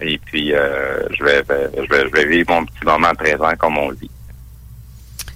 Et 0.00 0.18
puis, 0.18 0.52
euh, 0.52 1.02
je, 1.16 1.24
vais, 1.24 1.42
ben, 1.42 1.70
je, 1.76 1.88
vais, 1.88 2.08
je 2.08 2.12
vais 2.12 2.26
vivre 2.26 2.52
mon 2.52 2.64
petit 2.64 2.84
moment 2.84 3.14
présent, 3.14 3.52
comme 3.58 3.78
on 3.78 3.92
dit. 3.92 4.10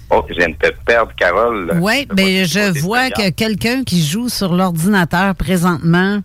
Oh, 0.09 0.23
je 0.29 0.35
viens 0.35 0.49
de 0.49 0.55
te 0.55 0.71
perdre, 0.85 1.11
Carole. 1.15 1.71
Oui, 1.79 2.07
mais 2.15 2.45
je 2.45 2.79
vois 2.81 3.09
que 3.09 3.29
quelqu'un 3.29 3.83
qui 3.83 4.05
joue 4.05 4.27
sur 4.27 4.53
l'ordinateur 4.53 5.33
présentement. 5.35 6.19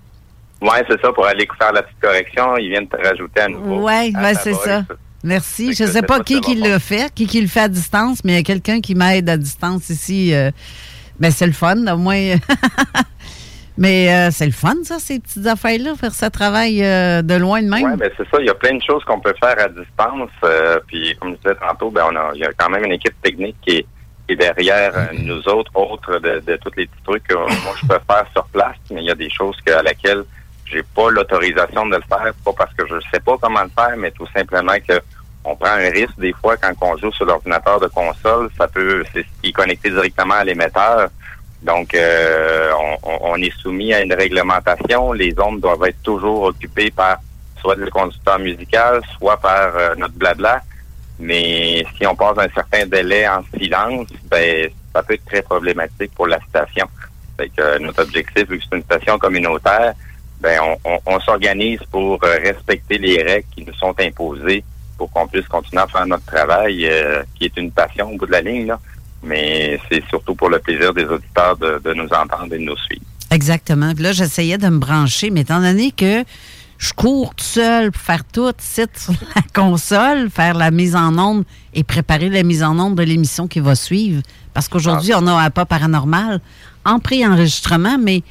Oui, 0.60 0.76
c'est 0.90 1.00
ça, 1.00 1.12
pour 1.12 1.26
aller 1.26 1.46
faire 1.56 1.72
la 1.72 1.82
petite 1.82 2.00
correction, 2.00 2.56
il 2.56 2.70
vient 2.70 2.82
de 2.82 2.88
te 2.88 2.96
rajouter 2.96 3.40
à 3.42 3.48
nouveau. 3.48 3.86
Oui, 3.86 4.12
ouais, 4.14 4.34
c'est 4.42 4.54
ça. 4.54 4.82
Merci. 5.22 5.72
Je 5.72 5.84
ne 5.84 5.88
sais 5.88 6.02
pas 6.02 6.20
qui, 6.20 6.40
qui 6.40 6.56
le 6.56 6.78
fait, 6.78 7.12
qui, 7.14 7.26
qui 7.26 7.40
le 7.40 7.46
fait 7.46 7.60
à 7.60 7.68
distance, 7.68 8.22
mais 8.24 8.32
il 8.32 8.36
y 8.36 8.40
a 8.40 8.42
quelqu'un 8.42 8.80
qui 8.80 8.94
m'aide 8.94 9.28
à 9.28 9.36
distance 9.36 9.88
ici. 9.90 10.34
Euh, 10.34 10.50
ben, 11.18 11.30
c'est 11.30 11.46
le 11.46 11.52
fun, 11.52 11.86
au 11.86 11.96
moins. 11.96 12.36
Mais 13.78 14.10
euh, 14.10 14.30
c'est 14.30 14.46
le 14.46 14.52
fun, 14.52 14.74
ça, 14.84 14.98
ces 14.98 15.20
petites 15.20 15.46
affaires-là, 15.46 15.94
faire 15.96 16.14
ce 16.14 16.26
travail 16.26 16.82
euh, 16.82 17.20
de 17.20 17.34
loin 17.34 17.62
de 17.62 17.68
même. 17.68 17.84
Oui, 17.84 17.96
ben 17.96 18.10
c'est 18.16 18.26
ça. 18.30 18.38
Il 18.40 18.46
y 18.46 18.50
a 18.50 18.54
plein 18.54 18.74
de 18.74 18.82
choses 18.82 19.04
qu'on 19.04 19.20
peut 19.20 19.34
faire 19.38 19.58
à 19.58 19.68
distance. 19.68 20.30
Euh, 20.44 20.80
puis, 20.86 21.14
comme 21.20 21.32
je 21.32 21.36
disais 21.36 21.60
tantôt, 21.60 21.90
ben, 21.90 22.04
on 22.10 22.16
a, 22.16 22.30
il 22.34 22.40
y 22.40 22.44
a 22.44 22.52
quand 22.56 22.70
même 22.70 22.84
une 22.84 22.92
équipe 22.92 23.20
technique 23.22 23.56
qui 23.66 23.84
est, 24.28 24.36
derrière 24.36 25.10
nous 25.12 25.46
autres, 25.46 25.70
autres 25.76 26.18
de, 26.18 26.40
de 26.40 26.56
tous 26.56 26.72
les 26.76 26.86
petits 26.86 27.02
trucs 27.04 27.22
que 27.28 27.34
moi 27.34 27.74
je 27.80 27.86
peux 27.86 27.98
faire 28.10 28.24
sur 28.32 28.44
place. 28.46 28.74
Mais 28.90 29.02
il 29.02 29.06
y 29.06 29.10
a 29.10 29.14
des 29.14 29.30
choses 29.30 29.56
que, 29.64 29.72
à 29.72 29.82
laquelle 29.82 30.24
j'ai 30.64 30.82
pas 30.82 31.10
l'autorisation 31.10 31.86
de 31.86 31.94
le 31.94 32.02
faire, 32.08 32.32
pas 32.44 32.52
parce 32.56 32.74
que 32.74 32.84
je 32.88 32.94
sais 33.12 33.20
pas 33.20 33.36
comment 33.40 33.62
le 33.62 33.70
faire, 33.70 33.96
mais 33.96 34.10
tout 34.10 34.26
simplement 34.34 34.74
que 34.88 35.00
on 35.46 35.54
prend 35.54 35.70
un 35.70 35.90
risque 35.90 36.18
des 36.18 36.32
fois 36.32 36.56
quand 36.56 36.72
on 36.80 36.96
joue 36.96 37.12
sur 37.12 37.24
l'ordinateur 37.24 37.78
de 37.78 37.86
console, 37.86 38.50
ça 38.58 38.66
peut, 38.66 39.04
c'est 39.12 39.20
ce 39.20 39.42
qui 39.42 39.50
est 39.50 39.52
connecté 39.52 39.90
directement 39.90 40.34
à 40.34 40.44
l'émetteur. 40.44 41.08
Donc, 41.62 41.94
euh, 41.94 42.70
on, 43.02 43.36
est 43.36 43.56
soumis 43.60 43.94
à 43.94 44.02
une 44.02 44.12
réglementation. 44.12 45.12
Les 45.12 45.34
ondes 45.38 45.60
doivent 45.60 45.84
être 45.84 46.02
toujours 46.02 46.42
occupées 46.42 46.90
par 46.90 47.18
soit 47.60 47.76
le 47.76 47.90
conducteur 47.90 48.38
musical, 48.38 49.00
soit 49.16 49.36
par 49.38 49.76
euh, 49.76 49.94
notre 49.96 50.14
blabla. 50.14 50.60
Mais 51.18 51.84
si 51.96 52.06
on 52.06 52.14
passe 52.14 52.38
un 52.38 52.48
certain 52.54 52.86
délai 52.86 53.26
en 53.26 53.42
silence, 53.58 54.08
ben, 54.30 54.68
ça 54.94 55.02
peut 55.02 55.14
être 55.14 55.24
très 55.24 55.42
problématique 55.42 56.12
pour 56.14 56.26
la 56.26 56.38
station. 56.48 56.86
Fait 57.36 57.48
que 57.48 57.62
euh, 57.62 57.78
notre 57.78 58.02
objectif, 58.02 58.48
vu 58.48 58.58
que 58.58 58.64
c'est 58.68 58.76
une 58.76 58.84
station 58.84 59.18
communautaire, 59.18 59.94
ben, 60.40 60.60
on, 61.06 61.20
s'organise 61.20 61.80
pour 61.90 62.20
respecter 62.20 62.98
les 62.98 63.22
règles 63.22 63.46
qui 63.54 63.64
nous 63.64 63.72
sont 63.74 63.94
imposées 63.98 64.62
pour 64.96 65.10
qu'on 65.10 65.26
puisse 65.26 65.46
continuer 65.46 65.82
à 65.82 65.86
faire 65.86 66.06
notre 66.06 66.24
travail, 66.24 66.90
qui 67.34 67.44
est 67.44 67.56
une 67.56 67.70
passion 67.70 68.10
au 68.10 68.16
bout 68.16 68.26
de 68.26 68.32
la 68.32 68.40
ligne. 68.40 68.66
Là 68.66 68.78
mais 69.26 69.80
c'est 69.90 70.02
surtout 70.08 70.34
pour 70.34 70.48
le 70.48 70.58
plaisir 70.58 70.94
des 70.94 71.04
auditeurs 71.04 71.56
de, 71.56 71.94
nous 71.94 72.08
entendre 72.08 72.54
et 72.54 72.58
de 72.58 72.64
nous 72.64 72.76
suivre. 72.76 73.02
Exactement. 73.30 73.92
Puis 73.92 74.04
là, 74.04 74.12
j'essayais 74.12 74.58
de 74.58 74.68
me 74.68 74.78
brancher, 74.78 75.30
mais 75.30 75.40
étant 75.40 75.60
donné 75.60 75.90
que 75.90 76.24
je 76.78 76.92
cours 76.92 77.34
tout 77.34 77.44
seul 77.44 77.90
pour 77.90 78.00
faire 78.00 78.24
tout, 78.24 78.52
site 78.58 78.96
sur 78.98 79.14
la 79.34 79.42
console, 79.54 80.30
faire 80.30 80.54
la 80.54 80.70
mise 80.70 80.94
en 80.94 81.18
onde 81.18 81.44
et 81.74 81.82
préparer 81.82 82.28
la 82.28 82.42
mise 82.42 82.62
en 82.62 82.78
onde 82.78 82.94
de 82.94 83.02
l'émission 83.02 83.48
qui 83.48 83.60
va 83.60 83.74
suivre. 83.74 84.22
Parce 84.54 84.68
qu'aujourd'hui, 84.68 85.12
ah. 85.12 85.18
on 85.20 85.26
a 85.26 85.32
un 85.32 85.50
pas 85.50 85.64
paranormal 85.64 86.40
en 86.84 87.00
pré-enregistrement, 87.00 87.98
mais 87.98 88.22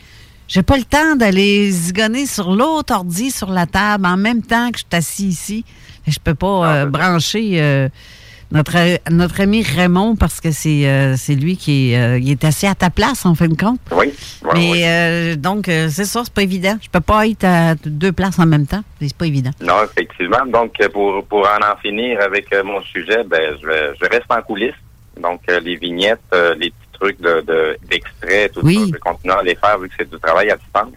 j'ai 0.48 0.63
pas 0.63 0.77
le 0.77 0.84
temps 0.84 1.15
d'aller 1.15 1.72
zigonner 1.72 2.25
sur 2.25 2.51
l'autre 2.55 2.93
ordi 2.93 3.31
sur 3.31 3.51
la 3.51 3.65
table 3.65 4.05
en 4.05 4.15
même 4.15 4.43
temps 4.43 4.72
que 4.72 4.77
je 4.77 4.84
suis 4.84 4.95
assis 4.95 5.27
ici. 5.27 5.65
Je 6.07 6.19
peux 6.24 6.35
pas 6.35 6.62
ah, 6.63 6.75
euh, 6.75 6.85
brancher. 6.85 7.62
Euh, 7.62 7.89
notre, 8.51 8.77
notre 9.12 9.41
ami 9.41 9.63
Raymond, 9.63 10.15
parce 10.15 10.39
que 10.39 10.51
c'est 10.51 10.88
euh, 10.88 11.15
lui 11.29 11.57
qui 11.57 11.91
est, 11.91 11.97
euh, 11.97 12.19
est 12.24 12.43
assis 12.45 12.67
à 12.67 12.75
ta 12.75 12.89
place, 12.89 13.25
en 13.25 13.35
fin 13.35 13.47
de 13.47 13.55
compte. 13.55 13.79
Oui. 13.91 14.13
Mais 14.53 14.83
euh, 14.85 15.35
donc, 15.35 15.65
c'est 15.65 16.05
ça, 16.05 16.21
c'est 16.24 16.33
pas 16.33 16.43
évident. 16.43 16.77
Je 16.81 16.89
peux 16.89 17.01
pas 17.01 17.27
être 17.27 17.43
à 17.43 17.75
deux 17.75 18.12
places 18.12 18.39
en 18.39 18.45
même 18.45 18.67
temps. 18.67 18.83
C'est 19.01 19.15
pas 19.17 19.25
évident. 19.25 19.51
Non, 19.62 19.83
effectivement. 19.83 20.45
Donc, 20.45 20.77
pour, 20.93 21.25
pour 21.25 21.39
en 21.41 21.71
en 21.71 21.75
finir 21.81 22.21
avec 22.21 22.47
mon 22.63 22.81
sujet, 22.83 23.24
ben, 23.25 23.57
je, 23.62 23.95
je 24.00 24.09
reste 24.09 24.25
en 24.29 24.41
coulisses. 24.41 24.74
Donc, 25.21 25.41
les 25.47 25.75
vignettes, 25.77 26.19
les 26.57 26.69
petits 26.69 26.91
trucs 26.93 27.21
de 27.21 27.77
d'extrait, 27.89 28.50
tout 28.50 28.62
ça, 28.62 28.79
je 28.88 28.91
vais 28.91 29.00
continuer 29.00 29.33
à 29.33 29.43
les 29.43 29.55
faire 29.55 29.79
vu 29.79 29.89
que 29.89 29.95
c'est 29.97 30.09
du 30.09 30.19
travail 30.19 30.51
à 30.51 30.57
distance. 30.57 30.93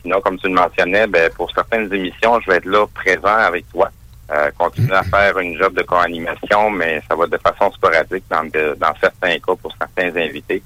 Sinon, 0.00 0.20
comme 0.20 0.38
tu 0.38 0.48
le 0.48 0.54
mentionnais, 0.54 1.06
ben, 1.06 1.30
pour 1.36 1.50
certaines 1.52 1.92
émissions, 1.92 2.40
je 2.40 2.50
vais 2.50 2.56
être 2.58 2.66
là 2.66 2.86
présent 2.94 3.36
avec 3.36 3.68
toi. 3.70 3.90
Euh, 4.30 4.50
continuer 4.58 4.94
à 4.94 5.02
faire 5.04 5.38
une 5.38 5.56
job 5.56 5.72
de 5.74 5.82
co-animation, 5.82 6.70
mais 6.70 7.02
ça 7.08 7.16
va 7.16 7.26
de 7.26 7.38
façon 7.38 7.72
sporadique 7.72 8.24
dans, 8.28 8.44
dans 8.76 8.94
certains 9.00 9.38
cas 9.38 9.54
pour 9.54 9.74
certains 9.78 10.14
invités. 10.20 10.62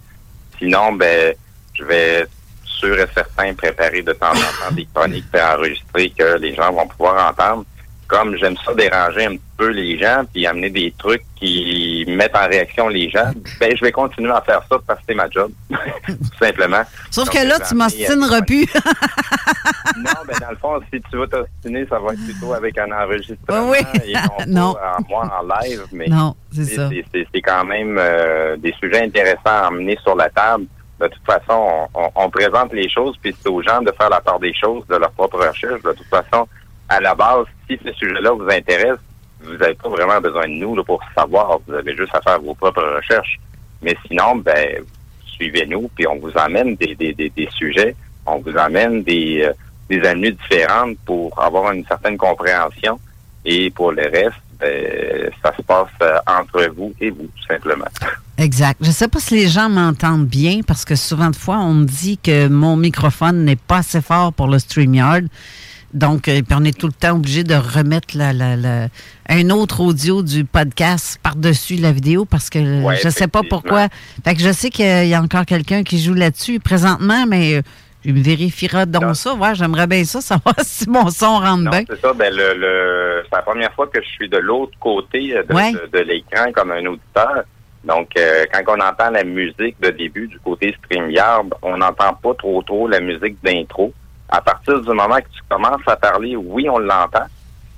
Sinon, 0.58 0.92
ben, 0.94 1.32
je 1.72 1.84
vais 1.84 2.26
sûr 2.64 2.98
et 2.98 3.06
certain 3.14 3.54
préparer 3.54 4.02
de 4.02 4.12
temps 4.14 4.32
en 4.32 4.68
temps 4.68 4.74
des 4.74 4.88
chroniques 4.92 5.26
enregistrées 5.34 6.10
que 6.10 6.38
les 6.38 6.54
gens 6.56 6.72
vont 6.72 6.88
pouvoir 6.88 7.30
entendre 7.30 7.64
comme 8.08 8.36
j'aime 8.36 8.56
ça 8.64 8.74
déranger 8.74 9.26
un 9.26 9.36
peu 9.56 9.68
les 9.68 9.96
gens 9.98 10.24
puis 10.32 10.46
amener 10.46 10.70
des 10.70 10.92
trucs 10.98 11.22
qui 11.36 11.91
mettent 12.10 12.36
en 12.36 12.48
réaction 12.48 12.88
les 12.88 13.10
gens, 13.10 13.30
ben 13.60 13.76
je 13.76 13.84
vais 13.84 13.92
continuer 13.92 14.30
à 14.30 14.40
faire 14.40 14.62
ça 14.68 14.76
parce 14.86 14.98
que 15.00 15.04
c'est 15.08 15.14
ma 15.14 15.28
job, 15.28 15.50
tout 15.70 16.38
simplement. 16.40 16.82
Sauf 17.10 17.28
que 17.28 17.46
là, 17.46 17.58
tu 17.60 17.74
m'ostineras 17.74 18.42
plus. 18.42 18.66
non, 19.96 20.10
ben 20.26 20.36
dans 20.40 20.50
le 20.50 20.56
fond, 20.56 20.80
si 20.92 21.00
tu 21.02 21.16
veux 21.16 21.26
t'ostiner, 21.26 21.86
ça 21.86 21.98
va 21.98 22.12
être 22.12 22.24
plutôt 22.24 22.52
avec 22.52 22.78
un 22.78 22.90
enregistrement 22.92 23.70
oui. 23.70 23.78
et 24.04 24.14
non, 24.46 24.74
Pas 24.74 24.96
en, 24.98 25.08
moi 25.08 25.40
en 25.40 25.60
live, 25.60 25.82
mais 25.92 26.06
non, 26.08 26.34
c'est 26.52 27.42
quand 27.42 27.64
même 27.64 27.96
euh, 27.98 28.56
des 28.56 28.72
sujets 28.80 29.02
intéressants 29.02 29.40
à 29.44 29.66
amener 29.68 29.98
sur 30.02 30.14
la 30.16 30.28
table. 30.30 30.66
De 31.00 31.08
toute 31.08 31.24
façon, 31.26 31.88
on, 31.94 32.10
on 32.14 32.30
présente 32.30 32.72
les 32.72 32.88
choses, 32.88 33.16
puis 33.20 33.34
c'est 33.42 33.48
aux 33.48 33.60
gens 33.60 33.82
de 33.82 33.92
faire 33.92 34.08
la 34.08 34.20
part 34.20 34.38
des 34.38 34.54
choses 34.54 34.86
de 34.86 34.96
leur 34.96 35.10
propre 35.12 35.38
recherche. 35.38 35.82
De 35.82 35.92
toute 35.92 36.06
façon, 36.06 36.46
à 36.88 37.00
la 37.00 37.14
base, 37.14 37.46
si 37.68 37.78
ce 37.84 37.92
sujet-là 37.92 38.32
vous 38.32 38.48
intéresse, 38.48 38.98
vous 39.44 39.56
n'avez 39.56 39.74
pas 39.74 39.88
vraiment 39.88 40.20
besoin 40.20 40.46
de 40.46 40.54
nous 40.54 40.82
pour 40.84 41.00
savoir. 41.14 41.58
Vous 41.66 41.74
avez 41.74 41.96
juste 41.96 42.14
à 42.14 42.20
faire 42.20 42.40
vos 42.40 42.54
propres 42.54 42.82
recherches. 42.96 43.38
Mais 43.82 43.96
sinon, 44.06 44.36
ben, 44.36 44.84
suivez-nous, 45.26 45.90
puis 45.94 46.06
on 46.06 46.18
vous 46.18 46.32
amène 46.36 46.76
des, 46.76 46.94
des, 46.94 47.12
des, 47.14 47.48
sujets, 47.52 47.96
on 48.26 48.38
vous 48.38 48.56
amène 48.56 49.02
des, 49.02 49.42
euh, 49.42 49.52
des 49.88 50.32
différentes 50.32 50.96
pour 51.04 51.40
avoir 51.42 51.72
une 51.72 51.84
certaine 51.86 52.16
compréhension. 52.16 52.98
Et 53.44 53.70
pour 53.70 53.92
le 53.92 54.02
reste, 54.02 54.40
ben, 54.60 55.30
ça 55.42 55.52
se 55.56 55.62
passe 55.62 55.88
euh, 56.02 56.18
entre 56.26 56.70
vous 56.76 56.94
et 57.00 57.10
vous, 57.10 57.28
tout 57.36 57.46
simplement. 57.48 57.86
Exact. 58.38 58.78
Je 58.80 58.88
ne 58.88 58.92
sais 58.92 59.08
pas 59.08 59.20
si 59.20 59.34
les 59.34 59.48
gens 59.48 59.68
m'entendent 59.68 60.26
bien 60.26 60.60
parce 60.66 60.84
que 60.84 60.94
souvent 60.94 61.30
de 61.30 61.36
fois, 61.36 61.58
on 61.58 61.74
me 61.74 61.84
dit 61.84 62.18
que 62.18 62.48
mon 62.48 62.76
microphone 62.76 63.44
n'est 63.44 63.56
pas 63.56 63.78
assez 63.78 64.00
fort 64.00 64.32
pour 64.32 64.46
le 64.46 64.58
StreamYard. 64.58 65.26
Donc, 65.94 66.28
euh, 66.28 66.40
puis 66.42 66.56
on 66.58 66.64
est 66.64 66.76
tout 66.76 66.86
le 66.86 66.92
temps 66.92 67.16
obligé 67.16 67.44
de 67.44 67.54
remettre 67.54 68.16
la, 68.16 68.32
la, 68.32 68.88
un 69.28 69.50
autre 69.50 69.80
audio 69.80 70.22
du 70.22 70.44
podcast 70.44 71.18
par-dessus 71.22 71.76
la 71.76 71.92
vidéo 71.92 72.24
parce 72.24 72.48
que 72.48 72.58
je 72.60 73.06
ne 73.06 73.12
sais 73.12 73.28
pas 73.28 73.42
pourquoi. 73.48 73.88
Fait 74.24 74.34
que 74.34 74.40
je 74.40 74.52
sais 74.52 74.70
qu'il 74.70 75.06
y 75.06 75.14
a 75.14 75.20
encore 75.20 75.44
quelqu'un 75.44 75.82
qui 75.82 75.98
joue 75.98 76.14
là-dessus 76.14 76.60
présentement, 76.60 77.26
mais 77.28 77.56
euh, 77.56 77.62
il 78.04 78.22
vérifiera 78.22 78.86
donc 78.86 79.16
ça. 79.16 79.34
Ouais, 79.34 79.54
j'aimerais 79.54 79.86
bien 79.86 80.04
ça, 80.04 80.20
savoir 80.22 80.54
si 80.62 80.88
mon 80.88 81.10
son 81.10 81.38
rentre 81.38 81.70
bien. 81.70 81.84
C'est 81.88 82.00
ça. 82.00 82.14
Ben, 82.14 82.32
le, 82.34 83.22
c'est 83.24 83.36
la 83.36 83.42
première 83.42 83.72
fois 83.74 83.86
que 83.86 84.00
je 84.02 84.08
suis 84.08 84.28
de 84.30 84.38
l'autre 84.38 84.78
côté 84.80 85.36
euh, 85.36 85.42
de, 85.92 85.98
l'écran 85.98 86.52
comme 86.54 86.70
un 86.70 86.86
auditeur. 86.86 87.44
Donc, 87.84 88.10
quand 88.14 88.62
on 88.68 88.80
entend 88.80 89.10
la 89.10 89.24
musique 89.24 89.74
de 89.80 89.90
début 89.90 90.28
du 90.28 90.38
côté 90.38 90.72
StreamYard, 90.84 91.46
on 91.62 91.78
n'entend 91.78 92.14
pas 92.14 92.32
trop 92.34 92.62
trop 92.62 92.86
la 92.86 93.00
musique 93.00 93.42
d'intro 93.42 93.92
à 94.32 94.40
partir 94.40 94.80
du 94.80 94.88
moment 94.88 95.16
que 95.16 95.28
tu 95.28 95.42
commences 95.46 95.86
à 95.86 95.94
parler, 95.94 96.36
oui, 96.36 96.66
on 96.68 96.78
l'entend. 96.78 97.26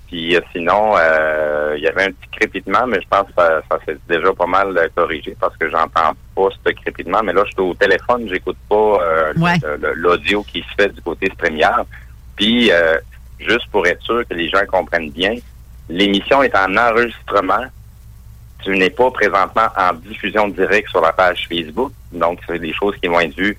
Puis 0.07 0.37
euh, 0.37 0.41
sinon, 0.53 0.95
euh, 0.97 1.75
il 1.77 1.83
y 1.83 1.89
avait 1.89 2.05
un 2.05 2.13
petit 2.13 2.29
crépitement, 2.31 2.87
mais 2.87 3.01
je 3.03 3.09
pense 3.09 3.27
que 3.27 3.35
ça, 3.37 3.61
ça 3.69 3.79
s'est 3.85 3.99
déjà 4.09 4.33
pas 4.33 4.47
mal 4.47 4.89
corrigé 4.95 5.37
parce 5.41 5.57
que 5.57 5.69
j'entends 5.69 6.13
pas 6.37 6.49
ce 6.65 6.71
crépitement. 6.71 7.23
Mais 7.25 7.33
là, 7.33 7.43
je 7.47 7.51
suis 7.51 7.61
au 7.61 7.75
téléphone, 7.75 8.29
j'écoute 8.29 8.57
pas 8.69 8.99
euh, 9.03 9.33
l'audio 9.97 10.45
qui 10.45 10.61
se 10.61 10.75
fait 10.77 10.95
du 10.95 11.03
côté 11.03 11.29
StreamYard. 11.35 11.87
Puis, 12.37 12.71
juste 13.41 13.69
pour 13.71 13.87
être 13.87 14.03
sûr 14.03 14.27
que 14.29 14.35
les 14.35 14.49
gens 14.49 14.65
comprennent 14.69 15.11
bien, 15.11 15.35
l'émission 15.89 16.43
est 16.43 16.55
en 16.57 16.77
enregistrement. 16.77 17.65
Tu 18.63 18.71
n'es 18.77 18.91
pas 18.91 19.11
présentement 19.11 19.69
en 19.77 19.93
diffusion 19.95 20.49
directe 20.49 20.89
sur 20.89 21.01
la 21.01 21.13
page 21.13 21.47
Facebook. 21.49 21.93
Donc, 22.13 22.39
c'est 22.47 22.59
des 22.59 22.73
choses 22.73 22.97
qui 23.01 23.09
vont 23.09 23.21
être 23.21 23.37
vues 23.37 23.59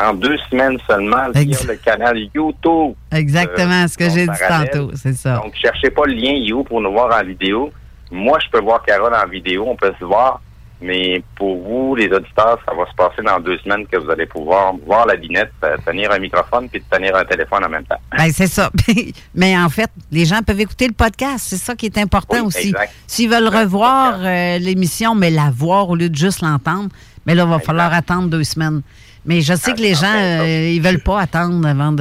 dans 0.00 0.14
deux 0.14 0.36
semaines 0.50 0.78
seulement 0.86 1.30
via 1.34 1.58
le 1.68 1.76
canal 1.76 2.18
YouTube. 2.34 2.94
Exactement, 3.10 3.86
ce 3.88 3.96
que 3.96 4.08
j'ai 4.08 4.26
dit 4.26 4.38
tantôt, 4.48 4.90
c'est 4.94 5.14
ça. 5.14 5.36
Donc, 5.36 5.54
cherchez 5.54 5.90
pas 5.90 6.06
le 6.06 6.14
lien 6.14 6.32
You 6.32 6.64
pour 6.64 6.80
nous 6.80 6.92
voir 6.92 7.16
en 7.18 7.24
vidéo. 7.24 7.72
Moi, 8.10 8.38
je 8.44 8.50
peux 8.50 8.62
voir 8.62 8.82
Carole 8.82 9.14
en 9.14 9.28
vidéo, 9.28 9.64
on 9.66 9.76
peut 9.76 9.92
se 9.98 10.04
voir. 10.04 10.40
Mais 10.82 11.22
pour 11.36 11.62
vous, 11.62 11.94
les 11.94 12.06
auditeurs, 12.06 12.58
ça 12.66 12.74
va 12.74 12.84
se 12.90 12.94
passer 12.96 13.22
dans 13.24 13.38
deux 13.38 13.56
semaines 13.58 13.86
que 13.86 13.96
vous 13.98 14.10
allez 14.10 14.26
pouvoir 14.26 14.74
voir 14.84 15.06
la 15.06 15.14
binette, 15.14 15.52
euh, 15.62 15.76
tenir 15.86 16.10
un 16.10 16.18
microphone 16.18 16.68
puis 16.68 16.82
tenir 16.90 17.14
un 17.14 17.24
téléphone 17.24 17.64
en 17.64 17.68
même 17.68 17.84
temps. 17.84 18.00
Ben, 18.18 18.32
c'est 18.32 18.48
ça. 18.48 18.68
Mais 19.34 19.56
en 19.56 19.68
fait, 19.68 19.90
les 20.10 20.24
gens 20.24 20.42
peuvent 20.42 20.60
écouter 20.60 20.88
le 20.88 20.92
podcast. 20.92 21.46
C'est 21.48 21.56
ça 21.56 21.76
qui 21.76 21.86
est 21.86 21.98
important 21.98 22.46
aussi. 22.46 22.74
S'ils 23.06 23.30
veulent 23.30 23.46
revoir 23.46 24.16
euh, 24.18 24.58
l'émission, 24.58 25.14
mais 25.14 25.30
la 25.30 25.52
voir 25.54 25.88
au 25.88 25.94
lieu 25.94 26.08
de 26.08 26.16
juste 26.16 26.42
l'entendre, 26.42 26.88
mais 27.26 27.36
là, 27.36 27.44
il 27.44 27.50
va 27.50 27.60
falloir 27.60 27.92
attendre 27.94 28.28
deux 28.28 28.44
semaines. 28.44 28.82
Mais 29.24 29.40
je 29.40 29.54
sais 29.54 29.72
que 29.72 29.80
les 29.80 29.94
gens, 29.94 30.14
euh, 30.14 30.72
ils 30.74 30.82
veulent 30.82 31.02
pas 31.02 31.20
attendre 31.20 31.66
avant 31.66 31.92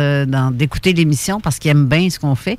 d'écouter 0.51 0.93
l'émission 0.93 1.39
parce 1.39 1.59
qu'ils 1.59 1.71
aiment 1.71 1.87
bien 1.87 2.09
ce 2.09 2.19
qu'on 2.19 2.35
fait. 2.35 2.57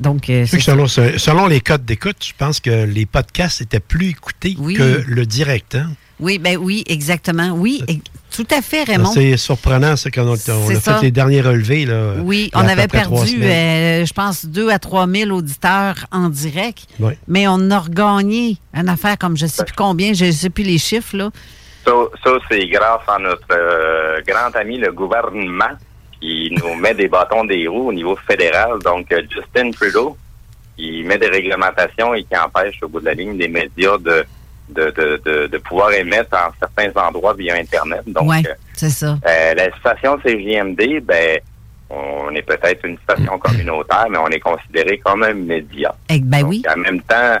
Donc, 0.00 0.30
euh, 0.30 0.46
selon, 0.46 0.86
selon, 0.86 1.46
les 1.46 1.60
codes 1.60 1.84
d'écoute, 1.84 2.16
je 2.20 2.32
pense 2.36 2.60
que 2.60 2.84
les 2.84 3.04
podcasts 3.04 3.60
étaient 3.60 3.80
plus 3.80 4.10
écoutés 4.10 4.54
que 4.54 5.02
le 5.06 5.26
direct. 5.26 5.74
Hein? 5.74 5.90
Oui, 6.20 6.38
ben 6.38 6.56
oui, 6.56 6.84
exactement. 6.86 7.50
Oui, 7.50 7.82
tout 8.30 8.46
à 8.50 8.60
fait, 8.60 8.84
Raymond. 8.84 9.12
C'est 9.12 9.36
surprenant, 9.36 9.96
ça, 9.96 10.10
quand 10.10 10.26
on, 10.26 10.34
a 10.34 10.80
fait 10.80 11.02
les 11.02 11.10
derniers 11.10 11.40
relevés. 11.40 11.86
Là, 11.86 12.14
oui, 12.22 12.50
on 12.54 12.66
avait 12.66 12.88
perdu, 12.88 13.42
euh, 13.42 14.04
je 14.04 14.12
pense, 14.12 14.46
2 14.46 14.70
à 14.70 14.78
3 14.78 15.06
000 15.08 15.30
auditeurs 15.30 16.06
en 16.10 16.28
direct. 16.28 16.86
Mais 17.28 17.46
on 17.46 17.70
a 17.70 17.78
regagné 17.78 18.56
une 18.74 18.88
affaire 18.88 19.16
comme 19.18 19.36
je 19.36 19.44
ne 19.44 19.50
sais 19.50 19.64
plus 19.64 19.76
combien, 19.76 20.12
je 20.12 20.26
ne 20.26 20.32
sais 20.32 20.50
plus 20.50 20.64
les 20.64 20.78
chiffres. 20.78 21.16
Là. 21.16 21.30
Ça, 22.24 22.30
c'est 22.50 22.66
grâce 22.66 23.00
à 23.08 23.18
notre 23.18 23.46
euh, 23.52 24.20
grand 24.26 24.54
ami, 24.54 24.78
le 24.78 24.92
gouvernement, 24.92 25.70
qui 26.20 26.52
nous 26.62 26.74
met 26.74 26.94
des 26.94 27.08
bâtons 27.08 27.44
des 27.44 27.66
roues 27.66 27.88
au 27.88 27.92
niveau 27.92 28.16
fédéral. 28.26 28.78
Donc, 28.84 29.10
euh, 29.12 29.22
Justin 29.30 29.70
Trudeau, 29.70 30.16
qui 30.76 31.02
met 31.04 31.16
des 31.18 31.28
réglementations 31.28 32.14
et 32.14 32.24
qui 32.24 32.36
empêche 32.36 32.82
au 32.82 32.88
bout 32.88 33.00
de 33.00 33.06
la 33.06 33.14
ligne 33.14 33.38
des 33.38 33.48
médias 33.48 33.96
de, 33.98 34.26
de, 34.68 35.46
de, 35.46 35.58
pouvoir 35.58 35.92
émettre 35.92 36.36
en 36.36 36.50
certains 36.60 36.90
endroits 37.00 37.34
via 37.34 37.54
Internet. 37.54 38.02
Donc, 38.06 38.30
euh, 38.32 38.54
c'est 38.74 38.90
ça. 38.90 39.16
la 39.24 39.76
station 39.78 40.18
CJMD, 40.18 41.00
ben, 41.02 41.40
on 41.88 42.30
est 42.34 42.42
peut-être 42.42 42.84
une 42.84 42.98
station 42.98 43.38
communautaire, 43.42 44.06
mais 44.10 44.18
on 44.18 44.28
est 44.28 44.40
considéré 44.40 44.98
comme 44.98 45.22
un 45.22 45.34
média. 45.34 45.94
Eh, 46.10 46.20
ben 46.20 46.42
oui. 46.44 46.62
En 46.70 46.78
même 46.78 47.00
temps, 47.02 47.38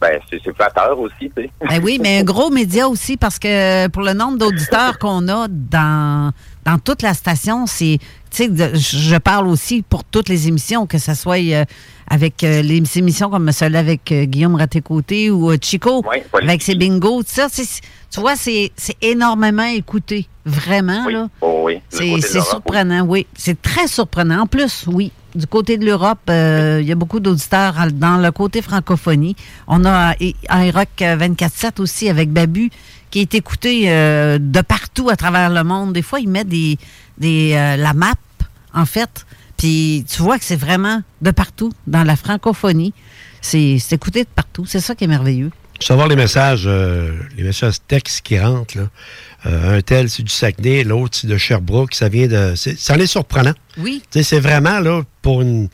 ben, 0.00 0.18
c'est 0.30 0.54
flatteur 0.54 0.98
aussi, 0.98 1.30
tu 1.36 1.42
sais. 1.42 1.50
Ben 1.68 1.80
oui, 1.82 1.98
mais 2.00 2.20
un 2.20 2.24
gros 2.24 2.50
média 2.50 2.88
aussi, 2.88 3.18
parce 3.18 3.38
que 3.38 3.86
pour 3.88 4.02
le 4.02 4.14
nombre 4.14 4.38
d'auditeurs 4.38 4.98
qu'on 5.00 5.28
a 5.28 5.46
dans, 5.48 6.32
dans 6.64 6.78
toute 6.78 7.02
la 7.02 7.12
station, 7.14 7.66
c'est. 7.66 7.98
Tu 8.30 8.44
sais, 8.44 8.74
je 8.74 9.16
parle 9.16 9.48
aussi 9.48 9.82
pour 9.82 10.04
toutes 10.04 10.28
les 10.28 10.46
émissions, 10.46 10.86
que 10.86 10.98
ce 10.98 11.14
soit 11.14 11.40
euh, 11.40 11.64
avec 12.08 12.44
euh, 12.44 12.62
les 12.62 12.80
émissions 12.96 13.28
comme 13.28 13.50
celle 13.50 13.74
avec 13.74 14.12
euh, 14.12 14.24
Guillaume 14.24 14.54
Raté-Côté 14.54 15.30
ou 15.32 15.52
Chico, 15.60 16.04
avec 16.32 16.62
ses 16.62 16.76
bingos, 16.76 17.24
tout 17.24 17.28
ça. 17.28 17.48
Tu 17.50 18.20
vois, 18.20 18.36
c'est 18.36 18.70
énormément 19.02 19.64
écouté. 19.64 20.28
Vraiment, 20.46 21.08
là. 21.08 21.28
Oh, 21.42 21.62
oui. 21.64 21.80
C'est 21.90 22.40
surprenant, 22.40 23.04
oui. 23.04 23.26
C'est 23.34 23.60
très 23.60 23.88
surprenant. 23.88 24.42
En 24.42 24.46
plus, 24.46 24.86
oui 24.86 25.12
du 25.34 25.46
côté 25.46 25.78
de 25.78 25.84
l'Europe, 25.84 26.18
euh, 26.28 26.78
il 26.80 26.88
y 26.88 26.92
a 26.92 26.94
beaucoup 26.94 27.20
d'auditeurs 27.20 27.74
dans 27.92 28.16
le 28.16 28.30
côté 28.32 28.62
francophonie. 28.62 29.36
On 29.66 29.84
a 29.84 30.14
un 30.48 30.70
rock 30.70 30.88
24-7 30.98 31.80
aussi 31.80 32.08
avec 32.08 32.30
Babu 32.30 32.70
qui 33.10 33.20
est 33.20 33.34
écouté 33.34 33.84
euh, 33.86 34.38
de 34.40 34.60
partout 34.60 35.08
à 35.08 35.16
travers 35.16 35.50
le 35.50 35.64
monde. 35.64 35.92
Des 35.92 36.02
fois, 36.02 36.20
il 36.20 36.28
met 36.28 36.44
des, 36.44 36.78
des 37.18 37.52
euh, 37.54 37.76
la 37.76 37.92
map, 37.94 38.14
en 38.74 38.86
fait. 38.86 39.26
Puis 39.56 40.04
tu 40.08 40.22
vois 40.22 40.38
que 40.38 40.44
c'est 40.44 40.56
vraiment 40.56 41.02
de 41.20 41.30
partout, 41.30 41.72
dans 41.86 42.04
la 42.04 42.16
francophonie. 42.16 42.94
C'est 43.40 43.80
écouté 43.92 44.24
de 44.24 44.28
partout. 44.34 44.64
C'est 44.66 44.80
ça 44.80 44.94
qui 44.94 45.04
est 45.04 45.08
merveilleux. 45.08 45.50
Savoir 45.80 46.08
les 46.08 46.16
messages, 46.16 46.66
les 46.66 47.42
messages 47.42 47.76
textes 47.88 48.20
qui 48.20 48.38
rentrent, 48.38 48.76
là. 48.76 48.88
Euh, 49.46 49.78
un 49.78 49.80
tel, 49.80 50.10
c'est 50.10 50.22
du 50.22 50.32
Saguenay, 50.32 50.84
l'autre, 50.84 51.16
c'est 51.18 51.26
de 51.26 51.36
Sherbrooke. 51.36 51.94
Ça 51.94 52.08
vient 52.08 52.26
de. 52.26 52.54
Ça 52.56 52.94
en 52.94 52.98
est 52.98 53.06
surprenant. 53.06 53.54
Oui. 53.78 54.02
C'est 54.10 54.40
vraiment, 54.40 54.80
là, 54.80 55.02
pour 55.22 55.42
une. 55.42 55.68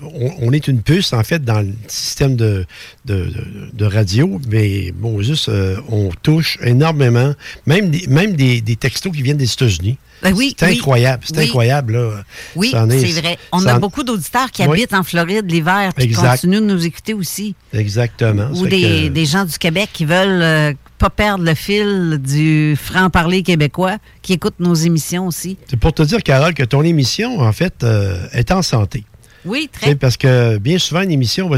On, 0.00 0.50
est 0.50 0.66
une 0.66 0.82
puce, 0.82 1.12
en 1.12 1.22
fait, 1.22 1.44
dans 1.44 1.60
le 1.60 1.72
système 1.86 2.34
de, 2.34 2.66
de, 3.04 3.84
radio, 3.84 4.40
mais 4.48 4.90
bon, 4.90 5.22
juste, 5.22 5.48
euh, 5.48 5.76
on 5.88 6.10
touche 6.24 6.58
énormément, 6.60 7.34
même 7.66 7.88
des, 7.88 8.08
même 8.08 8.32
des, 8.32 8.60
textos 8.74 9.12
qui 9.12 9.22
viennent 9.22 9.36
des 9.36 9.52
États-Unis. 9.52 9.98
Ben 10.20 10.32
oui, 10.34 10.56
c'est 10.58 10.66
incroyable, 10.66 11.22
c'est 11.24 11.38
incroyable. 11.38 11.92
Là. 11.92 12.24
Oui, 12.56 12.72
c'est 12.72 13.20
vrai. 13.20 13.38
On 13.52 13.64
a 13.64 13.78
beaucoup 13.78 14.02
d'auditeurs 14.02 14.50
qui 14.50 14.64
habitent 14.64 14.94
en 14.94 15.04
Floride 15.04 15.48
l'hiver 15.48 15.92
qui 15.96 16.10
continuent 16.10 16.60
de 16.60 16.72
nous 16.74 16.84
écouter 16.84 17.14
aussi. 17.14 17.54
Exactement. 17.72 18.50
Ou 18.54 18.66
des, 18.66 19.08
des, 19.08 19.24
gens 19.24 19.44
du 19.44 19.56
Québec 19.56 19.90
qui 19.92 20.04
veulent 20.04 20.42
euh, 20.42 20.72
pas 21.02 21.10
perdre 21.10 21.42
le 21.42 21.54
fil 21.54 22.20
du 22.22 22.76
franc-parler 22.80 23.42
québécois 23.42 23.98
qui 24.22 24.34
écoute 24.34 24.54
nos 24.60 24.74
émissions 24.74 25.26
aussi. 25.26 25.56
C'est 25.68 25.76
pour 25.76 25.92
te 25.92 26.04
dire, 26.04 26.22
Carole, 26.22 26.54
que 26.54 26.62
ton 26.62 26.82
émission, 26.82 27.40
en 27.40 27.50
fait, 27.50 27.82
euh, 27.82 28.28
est 28.32 28.52
en 28.52 28.62
santé. 28.62 29.04
Oui, 29.44 29.68
très. 29.72 29.96
Parce 29.96 30.16
que 30.16 30.58
bien 30.58 30.78
souvent, 30.78 31.00
une 31.00 31.10
émission, 31.10 31.50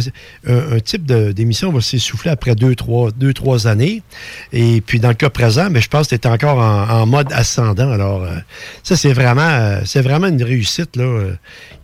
un, 0.47 0.81
type 0.81 1.05
d'émission 1.05 1.71
va 1.71 1.83
s'essouffler 1.83 2.31
après 2.31 2.55
deux 2.55 2.75
trois, 2.75 3.11
deux, 3.11 3.35
trois 3.35 3.67
années. 3.67 4.03
Et 4.55 4.81
puis, 4.81 4.99
dans 4.99 5.09
le 5.09 5.15
cas 5.15 5.29
présent, 5.29 5.69
mais 5.69 5.83
je 5.83 5.91
pense 5.91 6.09
que 6.09 6.17
tu 6.17 6.27
es 6.27 6.31
encore 6.31 6.61
en, 6.61 7.05
mode 7.05 7.31
ascendant. 7.31 7.91
Alors, 7.91 8.23
euh, 8.23 8.37
ça, 8.83 8.97
c'est 8.97 9.13
vraiment, 9.13 9.43
euh, 9.43 9.83
c'est 9.85 10.01
vraiment 10.01 10.29
une 10.29 10.43
réussite 10.43 10.97
là, 10.97 11.23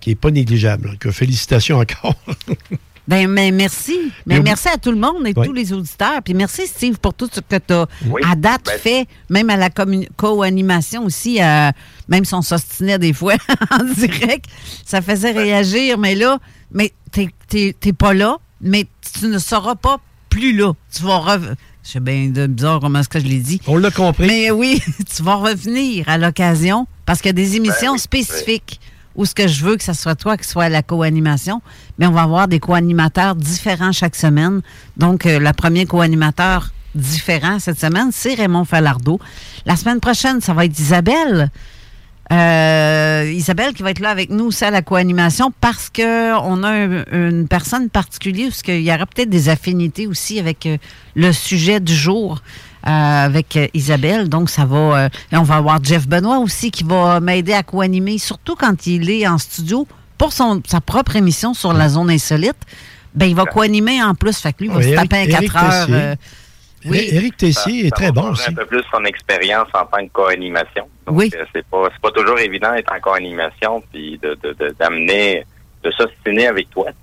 qui 0.01 0.09
n'est 0.09 0.17
pas 0.17 0.31
négligeable. 0.31 0.97
Félicitations 1.13 1.77
encore. 1.77 2.15
Ben, 3.09 3.29
mais 3.29 3.51
merci. 3.51 4.13
Mais 4.27 4.41
merci 4.41 4.69
à 4.69 4.77
tout 4.77 4.91
le 4.91 4.99
monde 4.99 5.27
et 5.27 5.35
tous 5.35 5.53
les 5.53 5.73
auditeurs. 5.73 6.23
Puis 6.23 6.35
merci, 6.35 6.67
Steve, 6.67 6.99
pour 6.99 7.15
tout 7.15 7.29
ce 7.33 7.41
que 7.41 7.57
tu 7.57 7.73
as 7.73 7.87
à 8.31 8.37
date 8.37 8.67
ben, 8.67 8.79
fait, 8.79 9.09
même 9.29 9.51
à 9.51 9.57
la 9.57 9.71
co-animation 9.71 11.05
aussi, 11.05 11.43
euh, 11.43 11.71
même 12.09 12.25
si 12.25 12.35
on 12.35 12.43
s'ostinait 12.43 12.99
des 12.99 13.13
fois 13.13 13.35
en 13.71 13.85
direct, 13.85 14.47
ça 14.85 15.03
faisait 15.03 15.33
réagir. 15.33 15.99
Mais 15.99 16.15
là, 16.15 16.39
mais 16.73 16.93
t'es 17.11 17.93
pas 17.93 18.15
là, 18.15 18.39
mais 18.61 18.87
tu 19.19 19.27
ne 19.27 19.39
seras 19.39 19.75
pas 19.75 19.99
plus 20.29 20.53
là. 20.53 20.73
Tu 20.95 21.03
vas 21.03 21.19
revenir. 21.19 21.57
Je 21.83 21.91
sais 21.93 22.01
bien 22.01 22.29
bizarre 22.29 22.81
comment 22.81 23.01
est-ce 23.01 23.09
que 23.09 23.19
je 23.19 23.25
l'ai 23.25 23.41
dit. 23.41 23.61
On 23.67 23.77
l'a 23.77 23.91
compris. 23.91 24.27
Mais 24.27 24.51
oui, 24.51 24.83
tu 25.15 25.23
vas 25.23 25.37
revenir 25.37 26.09
à 26.09 26.19
l'occasion 26.19 26.87
parce 27.07 27.21
qu'il 27.21 27.31
y 27.31 27.31
a 27.31 27.33
des 27.33 27.57
émissions 27.57 27.93
ben 27.93 27.99
spécifiques 27.99 28.81
ou 29.17 29.25
ce 29.25 29.35
que 29.35 29.49
je 29.49 29.65
veux 29.65 29.77
que 29.77 29.85
ce 29.85 29.93
soit 29.93 30.15
toi 30.15 30.37
qui 30.37 30.49
soit 30.49 30.69
la 30.69 30.83
co-animation, 30.83 31.63
mais 31.99 32.07
on 32.07 32.13
va 32.13 32.23
avoir 32.23 32.49
des 32.49 32.61
co-animateurs 32.61 33.35
différents 33.35 33.93
chaque 33.93 34.17
semaine. 34.17 34.63
Donc, 34.97 35.27
euh, 35.27 35.39
le 35.39 35.53
premier 35.53 35.87
co-animateur 35.87 36.71
différent 36.95 37.59
cette 37.59 37.79
semaine, 37.79 38.11
c'est 38.13 38.35
Raymond 38.35 38.65
Falardeau. 38.65 39.21
La 39.67 39.77
semaine 39.77 40.01
prochaine, 40.01 40.41
ça 40.41 40.55
va 40.55 40.65
être 40.65 40.79
Isabelle. 40.79 41.51
Euh, 42.33 43.29
Isabelle 43.35 43.75
qui 43.75 43.83
va 43.83 43.91
être 43.91 43.99
là 43.99 44.11
avec 44.11 44.31
nous 44.31 44.47
aussi 44.47 44.65
à 44.65 44.71
la 44.71 44.83
co-animation 44.83 45.53
parce 45.61 45.91
qu'on 45.91 46.63
a 46.63 46.77
une 47.13 47.49
personne 47.49 47.91
particulière, 47.91 48.51
parce 48.51 48.63
qu'il 48.63 48.83
y 48.83 48.93
aura 48.93 49.05
peut-être 49.07 49.31
des 49.31 49.49
affinités 49.49 50.07
aussi 50.07 50.39
avec 50.39 50.67
euh, 50.67 50.77
le 51.17 51.33
sujet 51.33 51.81
du 51.81 51.95
jour. 51.95 52.41
Euh, 52.87 52.91
avec 53.27 53.57
euh, 53.57 53.67
Isabelle. 53.75 54.31
Donc, 54.31 54.49
ça 54.49 54.65
va. 54.65 55.05
Euh, 55.05 55.09
on 55.33 55.43
va 55.43 55.57
avoir 55.57 55.85
Jeff 55.85 56.09
Benoît 56.09 56.39
aussi 56.39 56.71
qui 56.71 56.83
va 56.83 57.21
m'aider 57.21 57.53
à 57.53 57.63
co-animer, 57.63 58.17
surtout 58.17 58.57
quand 58.57 58.87
il 58.87 59.11
est 59.11 59.27
en 59.27 59.37
studio 59.37 59.87
pour 60.17 60.33
son, 60.33 60.63
sa 60.67 60.81
propre 60.81 61.17
émission 61.17 61.53
sur 61.53 61.75
la 61.75 61.91
zone 61.91 62.11
insolite. 62.11 62.57
Ben, 63.15 63.27
il 63.27 63.35
va 63.35 63.45
co-animmer 63.45 64.03
en 64.03 64.15
plus. 64.15 64.39
Fait 64.39 64.55
que 64.55 64.65
lui, 64.65 64.71
il 64.71 64.75
va 64.75 64.83
se 64.83 64.95
taper 64.95 65.17
un 65.17 65.27
4 65.27 65.57
heures. 65.57 66.17
oui. 66.87 67.09
Éric 67.13 67.37
Tessier 67.37 67.87
est 67.87 67.91
très 67.91 68.13
bon 68.13 68.31
aussi. 68.31 68.49
un 68.49 68.55
peu 68.55 68.65
plus 68.65 68.83
son 68.91 69.05
expérience 69.05 69.69
en 69.75 69.85
tant 69.85 70.03
que 70.07 70.13
co-animation. 70.13 70.89
Oui. 71.09 71.31
c'est 71.53 71.67
pas, 71.67 71.89
pas 72.01 72.11
toujours 72.13 72.39
évident 72.39 72.73
d'être 72.73 72.93
en 72.95 73.01
co-animation 73.01 73.83
puis 73.93 74.19
d'amener 74.79 75.41
de 75.41 75.45
s'ostiner 75.89 76.47
avec 76.47 76.69
toi. 76.71 76.91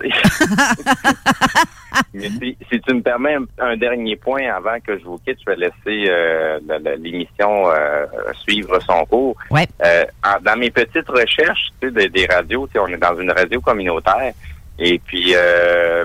Mais 2.14 2.28
si, 2.70 2.80
tu 2.80 2.94
me 2.94 3.02
permets 3.02 3.36
un, 3.58 3.76
dernier 3.76 4.16
point 4.16 4.48
avant 4.52 4.78
que 4.80 4.98
je 4.98 5.04
vous 5.04 5.18
quitte, 5.18 5.38
je 5.40 5.50
vais 5.50 5.56
laisser 5.56 6.08
euh, 6.08 6.60
l'émission 6.98 7.70
euh, 7.70 8.06
suivre 8.44 8.78
son 8.80 9.04
cours. 9.06 9.36
Ouais. 9.50 9.66
Euh, 9.84 10.04
dans 10.42 10.56
mes 10.56 10.70
petites 10.70 11.08
recherches 11.08 11.70
tu 11.80 11.92
sais, 11.92 12.08
des, 12.08 12.26
radios, 12.26 12.68
on 12.76 12.86
est 12.88 12.96
dans 12.96 13.18
une 13.18 13.32
radio 13.32 13.60
communautaire. 13.60 14.32
Et 14.78 15.00
puis, 15.00 15.34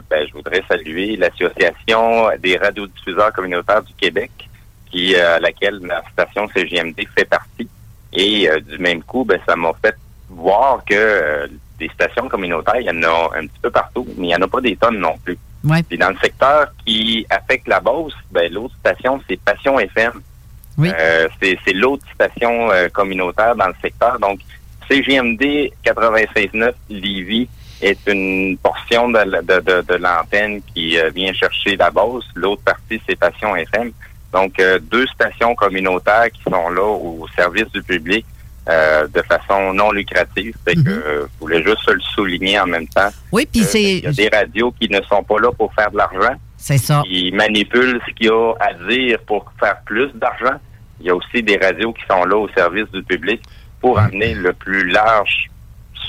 ben, 0.10 0.28
je 0.28 0.34
voudrais 0.34 0.64
saluer 0.68 1.16
l'Association 1.16 2.30
des 2.40 2.58
radiodiffuseurs 2.58 3.32
communautaires 3.32 3.84
du 3.84 3.94
Québec, 3.94 4.32
qui 4.90 5.16
à 5.16 5.40
laquelle 5.40 5.80
ma 5.80 6.02
station 6.12 6.48
CGMD 6.48 7.08
fait 7.16 7.26
partie. 7.26 7.70
Et 8.14 8.50
du 8.68 8.80
même 8.80 9.04
coup, 9.04 9.26
ben, 9.26 9.40
ça 9.48 9.56
m'a 9.56 9.74
fait 9.80 9.96
voir 10.28 10.84
que 10.86 11.48
des 11.80 11.90
stations 11.90 12.28
communautaires, 12.28 12.80
il 12.80 12.86
y 12.86 12.90
en 12.90 13.04
a 13.04 13.32
un 13.38 13.48
petit 13.48 13.60
peu 13.62 13.72
partout, 13.72 14.08
mais 14.18 14.28
il 14.28 14.30
n'y 14.30 14.36
en 14.36 14.42
a 14.42 14.48
pas 14.48 14.62
des 14.62 14.76
tonnes 14.76 15.00
non 15.00 15.18
plus. 15.24 15.38
Puis 15.88 15.98
dans 15.98 16.10
le 16.10 16.18
secteur 16.22 16.68
qui 16.86 17.26
affecte 17.30 17.68
la 17.68 17.80
Beauce, 17.80 18.14
ben, 18.32 18.52
l'autre 18.52 18.76
station, 18.80 19.22
c'est 19.28 19.40
Passion 19.40 19.80
FM. 19.80 20.22
Euh, 20.80 21.28
c'est 21.40 21.74
l'autre 21.74 22.04
station 22.14 22.72
euh, 22.72 22.90
communautaire 22.90 23.56
dans 23.56 23.68
le 23.68 23.76
secteur. 23.82 24.20
Donc, 24.20 24.40
CGMD 24.90 25.72
96.9 25.86 26.74
Lévis 26.90 27.48
est 27.82 28.00
une 28.08 28.58
portion 28.58 29.10
de, 29.10 29.82
de, 29.82 29.96
l'antenne 29.96 30.62
qui 30.74 30.98
euh, 30.98 31.12
vient 31.12 31.32
chercher 31.34 31.78
la 31.78 31.92
Beauce. 31.92 32.26
L'autre 32.36 32.64
partie, 32.64 33.00
c'est 33.08 33.16
Passion 33.16 33.56
FM. 33.56 33.92
Donc, 34.34 34.60
deux 34.90 35.06
stations 35.06 35.54
communautaires 35.54 36.32
qui 36.34 36.42
sont 36.42 36.70
là 36.70 36.82
au 36.82 37.28
service 37.36 37.72
du 37.72 37.84
public 37.84 38.26
euh, 38.70 39.08
de 39.08 39.22
façon 39.24 39.74
non 39.74 39.92
lucrative. 39.92 40.56
Fait 40.66 40.76
que 40.76 40.80
mhm. 40.80 41.04
je 41.06 41.40
voulais 41.40 41.64
juste 41.64 41.90
le 41.90 42.00
souligner 42.00 42.60
en 42.60 42.68
même 42.68 42.88
temps. 42.88 43.10
Oui, 43.32 43.48
puis 43.52 43.64
c'est. 43.64 43.98
Il 43.98 44.04
y 44.04 44.08
a 44.08 44.12
des 44.12 44.30
radios 44.30 44.74
qui 44.80 44.90
ne 44.90 45.02
sont 45.02 45.24
pas 45.24 45.40
là 45.40 45.52
pour 45.52 45.74
faire 45.74 45.92
de 45.92 45.98
l'argent. 45.98 46.36
C'est 46.58 46.78
ça. 46.78 47.04
Qui 47.06 47.32
manipulent 47.34 48.00
ce 48.08 48.14
qu'il 48.14 48.28
y 48.28 48.30
a 48.30 48.54
à 48.60 48.74
dire 48.90 49.20
pour 49.28 49.52
faire 49.60 49.82
plus 49.86 50.10
d'argent. 50.14 50.58
il 51.02 51.08
y 51.08 51.10
a 51.10 51.16
aussi 51.16 51.44
des 51.44 51.58
radios 51.58 51.92
qui 51.92 52.04
sont 52.10 52.24
là 52.24 52.38
au 52.38 52.48
service 52.50 52.90
du 52.94 53.04
public 53.04 53.42
pour 53.82 54.00
amener 54.00 54.34
le 54.34 54.54
plus 54.54 54.90
large 54.90 55.50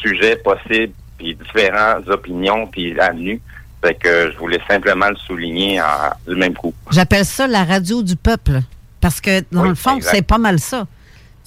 sujet 0.01 0.37
possible, 0.37 0.93
puis 1.19 1.35
différentes 1.35 2.09
opinions, 2.09 2.69
puis 2.69 2.99
avenues. 3.01 3.41
Fait 3.85 3.95
que 3.95 4.31
je 4.31 4.39
voulais 4.39 4.61
simplement 4.69 5.09
le 5.09 5.17
souligner 5.17 5.81
en, 5.81 6.13
du 6.27 6.37
même 6.37 6.55
coup. 6.55 6.73
J'appelle 6.91 7.25
ça 7.25 7.49
la 7.49 7.65
radio 7.65 8.03
du 8.03 8.15
peuple. 8.17 8.61
Parce 9.01 9.21
que, 9.21 9.41
dans 9.53 9.63
Oui, 9.63 9.69
le 9.71 9.75
fond, 9.75 9.99
c'est 10.01 10.23
pas 10.23 10.39
mal 10.39 10.59
ça. 10.59 10.87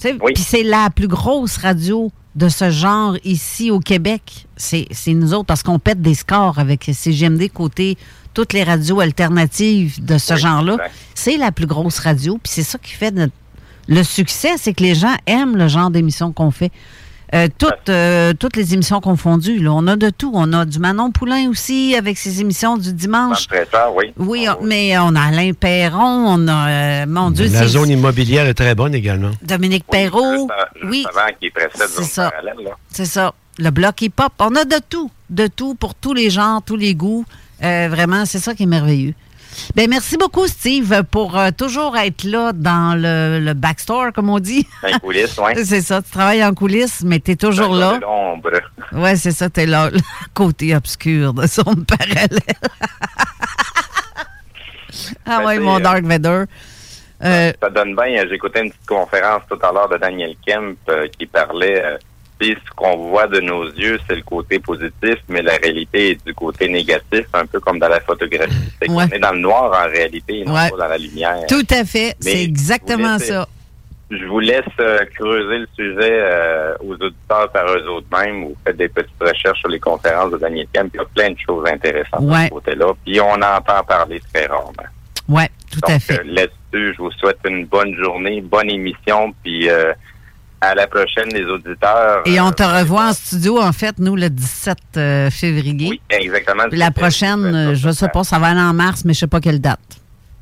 Oui. 0.04 0.32
Puis 0.34 0.44
c'est 0.44 0.62
la 0.62 0.90
plus 0.90 1.08
grosse 1.08 1.56
radio 1.56 2.10
de 2.34 2.48
ce 2.48 2.70
genre 2.70 3.16
ici 3.24 3.70
au 3.70 3.80
Québec. 3.80 4.46
C'est 4.56 4.86
nous 5.08 5.34
autres, 5.34 5.46
parce 5.46 5.62
qu'on 5.62 5.78
pète 5.78 6.00
des 6.00 6.14
scores 6.14 6.58
avec 6.58 6.88
CGMD 6.92 7.48
côté 7.52 7.96
toutes 8.34 8.52
les 8.52 8.62
radios 8.62 9.00
alternatives 9.00 10.04
de 10.04 10.18
ce 10.18 10.34
Oui, 10.34 10.40
genre-là. 10.40 10.76
C'est 11.14 11.36
la 11.36 11.50
plus 11.50 11.66
grosse 11.66 11.98
radio. 11.98 12.38
Puis 12.42 12.52
c'est 12.54 12.62
ça 12.62 12.78
qui 12.78 12.92
fait 12.92 13.10
notre- 13.10 13.32
le 13.88 14.02
succès, 14.04 14.52
c'est 14.58 14.74
que 14.74 14.84
les 14.84 14.94
gens 14.94 15.16
aiment 15.26 15.56
le 15.56 15.66
genre 15.66 15.90
d'émission 15.90 16.30
qu'on 16.32 16.50
fait. 16.50 16.70
Euh, 17.34 17.48
toutes, 17.58 17.90
euh, 17.90 18.32
toutes 18.32 18.56
les 18.56 18.72
émissions 18.72 19.00
confondues, 19.02 19.58
là, 19.58 19.72
on 19.74 19.86
a 19.86 19.96
de 19.96 20.08
tout. 20.08 20.30
On 20.34 20.50
a 20.54 20.64
du 20.64 20.78
Manon 20.78 21.10
Poulain 21.10 21.48
aussi 21.50 21.94
avec 21.94 22.16
ses 22.16 22.40
émissions 22.40 22.78
du 22.78 22.92
dimanche. 22.94 23.46
Tard, 23.70 23.94
oui. 23.94 24.14
Oui, 24.16 24.46
Ah 24.48 24.56
on- 24.60 24.64
mais 24.64 24.96
on 24.98 25.14
a 25.14 25.20
Alain 25.22 25.52
Perron, 25.52 26.24
on 26.26 26.48
a, 26.48 26.68
euh, 26.68 27.06
mon 27.06 27.30
Dieu, 27.30 27.48
La 27.52 27.66
zone 27.66 27.90
immobilière 27.90 28.46
est 28.46 28.54
très 28.54 28.74
bonne 28.74 28.94
également. 28.94 29.30
Dominique 29.42 29.84
Oui, 29.92 29.98
Perrault. 29.98 30.48
juste, 30.48 30.50
juste 30.76 30.90
Oui, 30.90 31.06
avant 31.10 31.32
qui 31.38 31.50
précède 31.50 31.88
c'est 31.88 32.04
ça. 32.04 32.30
Parallèle, 32.30 32.64
là. 32.64 32.70
c'est 32.90 33.04
ça. 33.04 33.34
Le 33.58 33.70
bloc 33.70 34.00
hip-hop. 34.00 34.32
On 34.38 34.54
a 34.56 34.64
de 34.64 34.76
tout, 34.88 35.10
de 35.28 35.48
tout 35.48 35.74
pour 35.74 35.94
tous 35.94 36.14
les 36.14 36.30
genres, 36.30 36.62
tous 36.64 36.76
les 36.76 36.94
goûts. 36.94 37.26
Euh, 37.62 37.88
vraiment, 37.90 38.24
c'est 38.24 38.38
ça 38.38 38.54
qui 38.54 38.62
est 38.62 38.66
merveilleux. 38.66 39.14
Ben, 39.74 39.88
merci 39.88 40.16
beaucoup, 40.16 40.46
Steve, 40.46 41.02
pour 41.10 41.36
euh, 41.38 41.50
toujours 41.56 41.96
être 41.96 42.24
là 42.24 42.52
dans 42.52 42.94
le, 42.96 43.40
le 43.40 43.54
backstore, 43.54 44.12
comme 44.14 44.30
on 44.30 44.38
dit. 44.38 44.66
Les 44.84 44.98
coulisses, 45.00 45.38
oui. 45.38 45.52
c'est 45.64 45.80
ça, 45.82 46.02
tu 46.02 46.10
travailles 46.10 46.44
en 46.44 46.54
coulisses, 46.54 47.02
mais 47.04 47.20
tu 47.20 47.32
es 47.32 47.36
toujours 47.36 47.68
Dans 47.70 47.92
là. 47.92 47.98
l'ombre. 48.00 48.50
Ouais, 48.92 49.16
c'est 49.16 49.32
ça, 49.32 49.48
tu 49.50 49.60
es 49.60 49.66
là, 49.66 49.90
le 49.90 50.00
côté 50.34 50.74
obscur 50.74 51.32
de 51.34 51.46
son 51.46 51.62
parallèle. 51.86 52.38
ah 55.26 55.40
Ben, 55.44 55.48
c'est, 55.54 55.58
mon 55.60 55.76
euh, 55.76 55.80
Dark 55.80 56.02
Vader. 56.04 56.44
Euh, 57.24 57.52
Ça 57.60 57.70
donne 57.70 57.96
bien. 57.96 58.24
J'écoutais 58.28 58.62
une 58.64 58.70
petite 58.70 58.86
conférence 58.86 59.42
tout 59.50 59.58
à 59.60 59.72
l'heure 59.72 59.88
de 59.88 59.96
Daniel 59.96 60.34
Kemp 60.46 60.76
euh, 60.88 61.08
qui 61.18 61.26
parlait. 61.26 61.98
Sais, 62.40 62.56
ce 62.64 62.70
qu'on 62.76 62.96
voit 63.10 63.26
de 63.26 63.40
nos 63.40 63.64
yeux, 63.70 63.98
c'est 64.08 64.16
le 64.16 64.22
côté 64.22 64.58
positif, 64.58 65.16
mais 65.28 65.42
la 65.42 65.56
réalité 65.56 66.10
est 66.10 66.26
du 66.26 66.34
côté 66.34 66.68
négatif, 66.68 67.26
un 67.34 67.46
peu 67.46 67.60
comme 67.60 67.78
dans 67.78 67.88
la 67.88 68.00
photographie. 68.00 68.52
C'est 68.80 68.88
qu'on 68.88 69.00
est 69.02 69.18
dans 69.18 69.32
le 69.32 69.40
noir 69.40 69.72
en 69.86 69.88
réalité, 69.90 70.40
et 70.40 70.44
non 70.44 70.54
Ouais. 70.54 70.70
pas 70.70 70.76
dans 70.76 70.88
la 70.88 70.98
lumière. 70.98 71.36
tout 71.48 71.66
à 71.70 71.84
fait, 71.84 72.14
c'est 72.20 72.42
exactement 72.42 73.18
ça. 73.18 73.46
Je 74.10 74.24
vous 74.24 74.40
laisse 74.40 74.64
euh, 74.80 75.00
creuser 75.14 75.58
le 75.58 75.68
sujet 75.76 75.98
euh, 76.22 76.74
aux 76.80 76.94
auditeurs 76.94 77.50
par 77.52 77.66
eux 77.66 77.86
autres 77.88 78.06
mêmes. 78.10 78.44
Vous 78.44 78.56
faites 78.64 78.78
des 78.78 78.88
petites 78.88 79.10
recherches 79.20 79.58
sur 79.60 79.68
les 79.68 79.78
conférences 79.78 80.30
de 80.32 80.38
Daniel 80.38 80.66
Kemp. 80.72 80.90
Il 80.94 80.96
y 80.96 81.00
a 81.00 81.04
plein 81.14 81.30
de 81.30 81.36
choses 81.46 81.66
intéressantes 81.68 82.24
de 82.26 82.32
ce 82.34 82.48
côté-là. 82.48 82.86
Puis 83.04 83.20
on 83.20 83.34
entend 83.34 83.84
parler 83.86 84.18
très 84.32 84.46
rarement. 84.46 84.72
Ouais, 85.28 85.50
tout 85.70 85.80
Donc, 85.80 85.90
à 85.90 85.98
fait. 85.98 86.20
euh, 86.20 86.22
là-dessus, 86.24 86.94
je 86.94 87.02
vous 87.02 87.10
souhaite 87.12 87.36
une 87.46 87.66
bonne 87.66 87.94
journée, 88.02 88.40
bonne 88.40 88.70
émission, 88.70 89.34
puis 89.44 89.68
à 90.60 90.74
la 90.74 90.86
prochaine, 90.86 91.28
les 91.32 91.44
auditeurs. 91.44 92.22
Et 92.26 92.40
on 92.40 92.50
te 92.50 92.62
revoit 92.62 93.08
en 93.08 93.12
studio, 93.12 93.60
en 93.60 93.72
fait, 93.72 93.98
nous, 93.98 94.16
le 94.16 94.28
17 94.28 94.78
euh, 94.96 95.30
février. 95.30 95.88
Oui, 95.90 96.00
exactement. 96.10 96.64
Puis 96.68 96.78
la 96.78 96.90
prochaine, 96.90 97.44
euh, 97.44 97.74
je 97.74 97.90
sais 97.90 98.08
pas, 98.08 98.24
ça 98.24 98.38
va 98.38 98.48
aller 98.48 98.60
en 98.60 98.74
mars, 98.74 99.04
mais 99.04 99.14
je 99.14 99.20
sais 99.20 99.26
pas 99.26 99.40
quelle 99.40 99.60
date. 99.60 99.97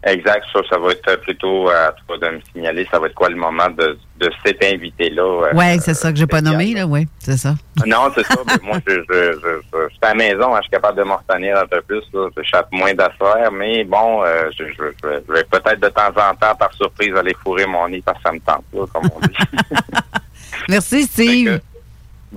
Exact, 0.09 0.45
ça, 0.53 0.61
ça 0.71 0.79
va 0.79 0.92
être 0.92 1.21
plutôt 1.23 1.69
à 1.69 1.92
toi 2.07 2.16
de 2.19 2.37
me 2.37 2.40
signaler, 2.53 2.87
ça 2.92 3.01
va 3.01 3.09
être 3.09 3.14
quoi 3.14 3.29
le 3.29 3.35
moment 3.35 3.69
de, 3.77 3.99
de 4.21 4.31
cet 4.45 4.62
invité-là. 4.64 5.23
euh, 5.23 5.53
Ouais, 5.53 5.79
c'est 5.81 5.95
ça 5.95 6.12
que 6.12 6.16
j'ai 6.19 6.29
pas 6.29 6.40
nommé, 6.40 6.75
là, 6.75 6.87
oui, 6.87 7.09
c'est 7.19 7.37
ça. 7.37 7.55
Non, 7.85 8.09
c'est 8.14 8.25
ça. 8.25 8.37
mais 8.47 8.55
moi, 8.62 8.79
je, 8.87 8.92
je, 8.95 9.33
je, 9.33 9.38
je, 9.40 9.79
je 9.88 9.88
suis 9.90 9.99
à 10.03 10.09
la 10.09 10.14
maison, 10.14 10.55
hein, 10.55 10.59
je 10.59 10.62
suis 10.62 10.71
capable 10.71 10.99
de 10.99 11.03
m'en 11.03 11.16
retenir 11.16 11.59
un 11.59 11.66
peu 11.66 11.81
plus. 11.81 12.03
Là. 12.12 12.29
J'échappe 12.37 12.69
moins 12.71 12.95
d'affaires, 12.95 13.51
mais 13.53 13.83
bon, 13.83 14.23
euh, 14.25 14.49
je, 14.57 14.64
je, 14.69 14.85
je, 15.03 15.09
je 15.27 15.33
vais 15.33 15.45
peut-être 15.45 15.81
de 15.81 15.88
temps 15.88 16.09
en 16.16 16.35
temps, 16.37 16.55
par 16.55 16.73
surprise, 16.75 17.12
aller 17.16 17.35
fourrer 17.42 17.66
mon 17.66 17.88
nez 17.88 18.01
parce 18.07 18.19
que 18.19 18.23
ça 18.27 18.33
me 18.33 18.38
tente, 18.38 18.64
là, 18.73 18.85
comme 18.95 19.11
on 19.12 19.21
dit. 19.27 19.35
Merci, 20.69 21.03
Steve. 21.03 21.61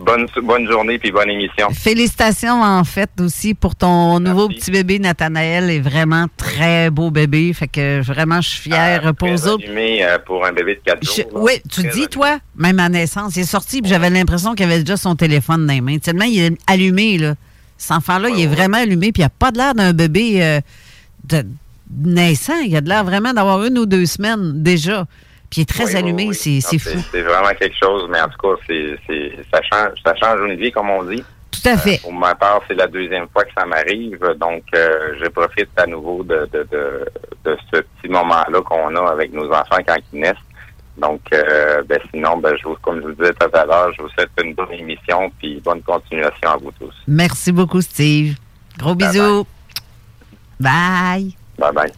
Bonne, 0.03 0.25
bonne 0.43 0.69
journée 0.69 0.97
puis 0.97 1.11
bonne 1.11 1.29
émission. 1.29 1.69
Félicitations, 1.71 2.61
en 2.61 2.83
fait, 2.83 3.09
aussi 3.19 3.53
pour 3.53 3.75
ton 3.75 4.19
nouveau 4.19 4.47
petit 4.49 4.71
bébé, 4.71 4.99
Nathanaël. 4.99 5.69
est 5.69 5.79
vraiment 5.79 6.25
très 6.37 6.89
beau 6.89 7.11
bébé. 7.11 7.51
Fait 7.53 7.67
que 7.67 8.01
vraiment, 8.01 8.41
je 8.41 8.49
suis 8.49 8.69
fière 8.69 9.01
Ah, 9.05 9.13
pour 9.13 9.27
très 9.27 9.37
eux 9.47 9.51
autres. 9.51 9.63
euh, 9.67 10.17
pour 10.25 10.45
un 10.45 10.51
bébé 10.51 10.75
de 10.75 10.81
4 10.83 10.99
Je- 11.03 11.21
jours. 11.23 11.31
là. 11.33 11.39
oui, 11.41 11.53
tu 11.63 11.81
Très 11.81 11.83
dis, 11.83 11.89
allumé. 11.89 12.07
toi, 12.07 12.39
même 12.55 12.79
à 12.79 12.89
naissance, 12.89 13.35
il 13.35 13.41
est 13.41 13.43
sorti, 13.45 13.81
puis 13.81 13.89
j'avais 13.89 14.09
l'impression 14.09 14.55
qu'il 14.55 14.65
avait 14.65 14.79
déjà 14.79 14.97
son 14.97 15.15
téléphone 15.15 15.65
dans 15.67 15.73
les 15.73 15.81
mains. 15.81 15.97
Tellement 15.99 16.25
il 16.25 16.39
est 16.39 16.57
allumé, 16.67 17.17
là. 17.17 17.35
Cet 17.77 17.91
enfant-là, 17.97 18.29
il 18.29 18.41
est 18.41 18.47
Ouais, 18.47 18.55
vraiment 18.55 18.77
allumé, 18.77 19.11
puis 19.11 19.21
il 19.21 19.25
n'a 19.25 19.29
pas 19.29 19.51
de 19.51 19.57
l'air 19.57 19.73
d'un 19.73 19.93
bébé 19.93 20.43
euh, 20.43 20.59
de 21.29 21.43
naissant. 21.95 22.59
Il 22.65 22.75
a 22.75 22.81
de 22.81 22.89
l'air 22.89 23.03
vraiment 23.03 23.33
d'avoir 23.33 23.63
une 23.63 23.77
ou 23.77 23.85
deux 23.85 24.05
semaines 24.05 24.61
déjà. 24.61 25.05
Puis 25.49 25.59
il 25.59 25.61
est 25.61 25.65
très 25.65 25.85
Oui, 25.85 25.95
allumé, 25.95 26.27
oui. 26.27 26.35
c'est 26.35 26.61
c'est 26.61 26.77
fou. 26.77 26.99
C'est 27.11 27.21
vraiment 27.23 27.53
quelque 27.59 27.75
chose, 27.81 28.07
mais 28.09 28.21
en 28.21 28.27
tout 28.29 28.37
cas, 28.37 28.61
c'est, 28.67 28.97
c'est, 29.07 29.31
ça, 29.51 29.59
change, 29.63 29.97
ça 30.05 30.13
change 30.15 30.39
une 30.47 30.55
vie, 30.59 30.71
comme 30.71 30.89
on 30.91 31.03
dit. 31.03 31.23
Tout 31.51 31.67
à 31.69 31.77
fait. 31.77 31.99
Pour 32.01 32.13
ma 32.13 32.35
part, 32.35 32.61
c'est 32.67 32.75
la 32.75 32.85
deuxième 32.87 33.27
fois 33.29 33.43
que 33.43 33.51
ça 33.57 33.65
m'arrive, 33.65 34.19
donc 34.39 34.63
euh, 34.75 35.15
je 35.19 35.27
profite 35.29 35.69
à 35.77 35.87
nouveau 35.87 36.23
de, 36.23 36.47
de, 36.53 36.67
de, 36.71 37.05
de 37.43 37.57
ce 37.73 37.79
petit 37.81 38.07
moment-là 38.09 38.61
qu'on 38.61 38.95
a 38.95 39.09
avec 39.11 39.33
nos 39.33 39.49
enfants 39.51 39.79
quand 39.85 39.95
ils 40.13 40.19
naissent. 40.19 40.35
Donc, 40.97 41.21
euh, 41.33 41.81
ben, 41.87 41.99
sinon, 42.13 42.37
ben, 42.37 42.55
je 42.57 42.63
vous, 42.67 42.75
comme 42.81 42.97
je 43.01 43.07
vous 43.07 43.13
disais 43.13 43.33
tout 43.33 43.47
à 43.51 43.65
l'heure, 43.65 43.91
je 43.97 44.01
vous 44.03 44.09
souhaite 44.09 44.29
une 44.43 44.53
bonne 44.53 44.71
émission 44.73 45.31
puis 45.39 45.59
bonne 45.63 45.81
continuation 45.81 46.49
à 46.49 46.57
vous 46.57 46.71
tous. 46.79 46.93
Merci 47.07 47.51
beaucoup, 47.51 47.81
Steve. 47.81 48.35
Gros 48.77 48.95
Bye 48.95 49.07
bisous. 49.07 49.47
Bye. 50.59 51.33
Bye 51.57 51.73
bye. 51.73 51.91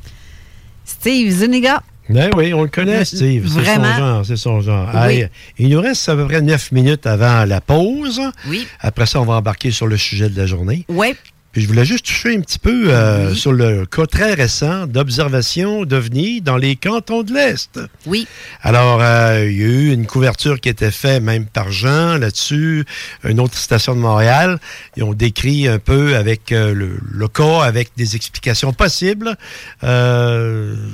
Steve 0.85 1.31
Zuniga. 1.31 1.81
Ben 2.09 2.29
oui, 2.35 2.53
on 2.53 2.63
le 2.63 2.67
connaît, 2.67 3.05
Steve. 3.05 3.47
C'est 3.47 3.65
son 3.65 3.83
genre, 3.83 4.25
c'est 4.25 4.35
son 4.37 4.61
genre. 4.61 4.89
Oui. 5.07 5.25
Il 5.57 5.69
nous 5.69 5.81
reste 5.81 6.07
à 6.09 6.15
peu 6.15 6.25
près 6.25 6.41
neuf 6.41 6.71
minutes 6.71 7.05
avant 7.05 7.45
la 7.45 7.61
pause. 7.61 8.21
Oui. 8.47 8.67
Après 8.79 9.05
ça, 9.05 9.21
on 9.21 9.25
va 9.25 9.35
embarquer 9.35 9.71
sur 9.71 9.87
le 9.87 9.97
sujet 9.97 10.29
de 10.29 10.37
la 10.37 10.45
journée. 10.45 10.85
Oui. 10.89 11.15
Puis 11.51 11.61
je 11.63 11.67
voulais 11.67 11.83
juste 11.85 12.05
toucher 12.05 12.35
un 12.35 12.39
petit 12.41 12.59
peu 12.59 12.85
euh, 12.87 13.29
Oui. 13.31 13.37
sur 13.37 13.51
le 13.51 13.85
cas 13.85 14.05
très 14.05 14.33
récent 14.33 14.87
d'observation 14.87 15.83
d'OVNI 15.83 16.41
dans 16.41 16.55
les 16.57 16.75
cantons 16.77 17.23
de 17.23 17.33
l'Est. 17.33 17.79
Oui. 18.05 18.25
Alors, 18.61 18.99
euh, 19.01 19.45
il 19.49 19.57
y 19.57 19.63
a 19.63 19.67
eu 19.67 19.91
une 19.91 20.05
couverture 20.07 20.59
qui 20.61 20.69
était 20.69 20.91
faite 20.91 21.21
même 21.21 21.45
par 21.45 21.71
Jean 21.71 22.17
là-dessus, 22.17 22.85
une 23.25 23.39
autre 23.41 23.57
station 23.57 23.95
de 23.95 23.99
Montréal. 23.99 24.59
Ils 24.95 25.03
ont 25.03 25.13
décrit 25.13 25.67
un 25.67 25.79
peu 25.79 26.15
avec 26.15 26.51
euh, 26.53 26.73
le, 26.73 26.91
le 27.11 27.27
cas, 27.27 27.63
avec 27.63 27.89
des 27.97 28.15
explications 28.15 28.71
possibles, 28.71 29.35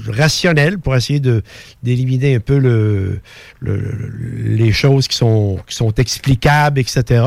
rationnelles, 0.08 0.80
pour 0.80 0.96
essayer 0.96 1.20
de 1.20 1.44
d'éliminer 1.84 2.36
un 2.36 2.40
peu 2.40 2.58
le, 2.58 3.20
le- 3.60 4.12
les 4.46 4.72
choses 4.74 5.08
qui 5.08 5.16
sont, 5.16 5.60
qui 5.68 5.76
sont 5.76 5.92
explicables, 5.94 6.80
etc. 6.80 7.24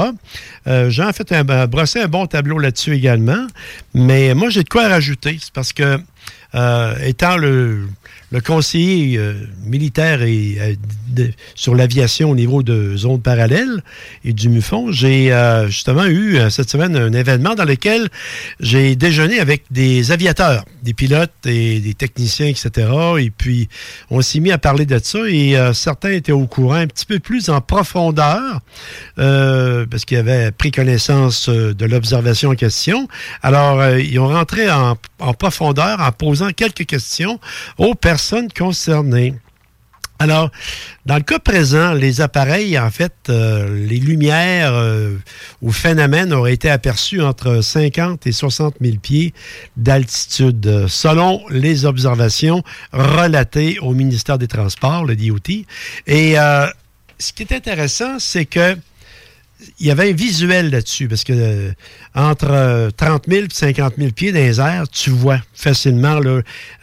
Jean 0.89 1.07
a 1.09 1.13
fait 1.13 1.31
un, 1.33 1.49
a 1.49 1.67
brossé 1.67 2.01
un 2.01 2.09
bon 2.09 2.27
tableau 2.27 2.59
là-dessus 2.59 2.95
également. 2.95 3.20
Mais 3.95 4.35
moi, 4.35 4.51
j'ai 4.51 4.63
de 4.63 4.69
quoi 4.69 4.89
rajouter. 4.89 5.39
C'est 5.41 5.53
parce 5.53 5.73
que, 5.73 5.99
euh, 6.55 6.95
étant 7.05 7.37
le, 7.37 7.89
le 8.31 8.41
conseiller 8.41 9.19
euh, 9.19 9.35
militaire 9.65 10.23
et 10.23 10.77
euh, 11.19 11.27
sur 11.57 11.75
l'aviation 11.75 12.31
au 12.31 12.37
niveau 12.37 12.63
de 12.63 12.97
zone 12.97 13.21
parallèle 13.21 13.83
et 14.25 14.33
du 14.33 14.49
MUFON, 14.49 14.93
j'ai 14.93 15.33
euh, 15.33 15.67
justement 15.67 16.07
eu 16.07 16.39
cette 16.51 16.71
semaine 16.71 16.97
un 16.97 17.13
événement 17.13 17.55
dans 17.55 17.65
lequel 17.65 18.09
j'ai 18.61 18.95
déjeuné 18.95 19.41
avec 19.41 19.65
des 19.71 20.13
aviateurs, 20.13 20.65
des 20.83 20.95
pilotes 20.95 21.33
et 21.45 21.81
des 21.81 21.95
techniciens, 21.95 22.47
etc. 22.47 22.89
Et 23.19 23.31
puis, 23.31 23.69
on 24.11 24.21
s'est 24.23 24.41
mis 24.41 24.53
à 24.53 24.59
parler 24.59 24.87
de 24.87 25.01
ça 25.03 25.19
et 25.29 25.57
certains 25.75 26.11
étaient 26.11 26.33
au 26.33 26.47
courant 26.47 26.75
un 26.75 26.87
petit 26.87 27.07
peu 27.07 27.19
plus 27.19 27.49
en 27.49 27.61
profondeur 27.61 28.61
parce 29.17 30.05
qu'ils 30.05 30.19
avaient 30.19 30.53
pris 30.53 30.71
connaissance 30.71 31.49
de 31.49 31.85
l'observation 31.85 32.51
en 32.51 32.55
question. 32.55 33.09
Alors, 33.43 33.85
ils 33.99 34.19
ont 34.19 34.29
rentré 34.29 34.71
en, 34.71 34.97
en 35.19 35.35
profondeur 35.35 36.01
en 36.01 36.13
posant 36.13 36.51
quelques 36.51 36.87
questions 36.87 37.41
aux 37.79 37.95
personnes 37.95 38.20
concernées. 38.57 39.35
Alors, 40.21 40.51
dans 41.07 41.17
le 41.17 41.23
cas 41.23 41.39
présent, 41.39 41.95
les 41.95 42.21
appareils, 42.21 42.79
en 42.79 42.91
fait, 42.91 43.15
euh, 43.31 43.87
les 43.87 43.97
lumières 43.97 44.75
euh, 44.75 45.17
ou 45.63 45.73
phénomènes 45.73 46.35
auraient 46.35 46.53
été 46.53 46.69
aperçus 46.69 47.23
entre 47.23 47.63
50 47.63 48.27
et 48.27 48.33
60 48.33 48.75
000 48.83 48.99
pieds 48.99 49.33
d'altitude, 49.79 50.87
selon 50.89 51.41
les 51.49 51.87
observations 51.87 52.63
relatées 52.93 53.79
au 53.81 53.95
ministère 53.95 54.37
des 54.37 54.47
Transports, 54.47 55.07
le 55.07 55.17
DOT. 55.17 55.65
Et 56.07 56.39
euh, 56.39 56.67
ce 57.19 57.33
qui 57.33 57.43
est 57.43 57.55
intéressant, 57.55 58.19
c'est 58.19 58.45
que 58.45 58.77
il 59.79 59.87
y 59.87 59.91
avait 59.91 60.11
un 60.11 60.13
visuel 60.13 60.71
là-dessus, 60.71 61.09
parce 61.09 61.25
que 61.25 61.33
euh, 61.35 61.73
entre 62.15 62.91
30 62.97 63.25
000 63.29 63.47
et 63.47 63.49
50 63.51 63.95
000 63.99 64.11
pieds 64.13 64.33
dans 64.33 64.39
les 64.39 64.61
airs, 64.61 64.89
tu 64.89 65.11
vois 65.11 65.41
facilement, 65.55 66.21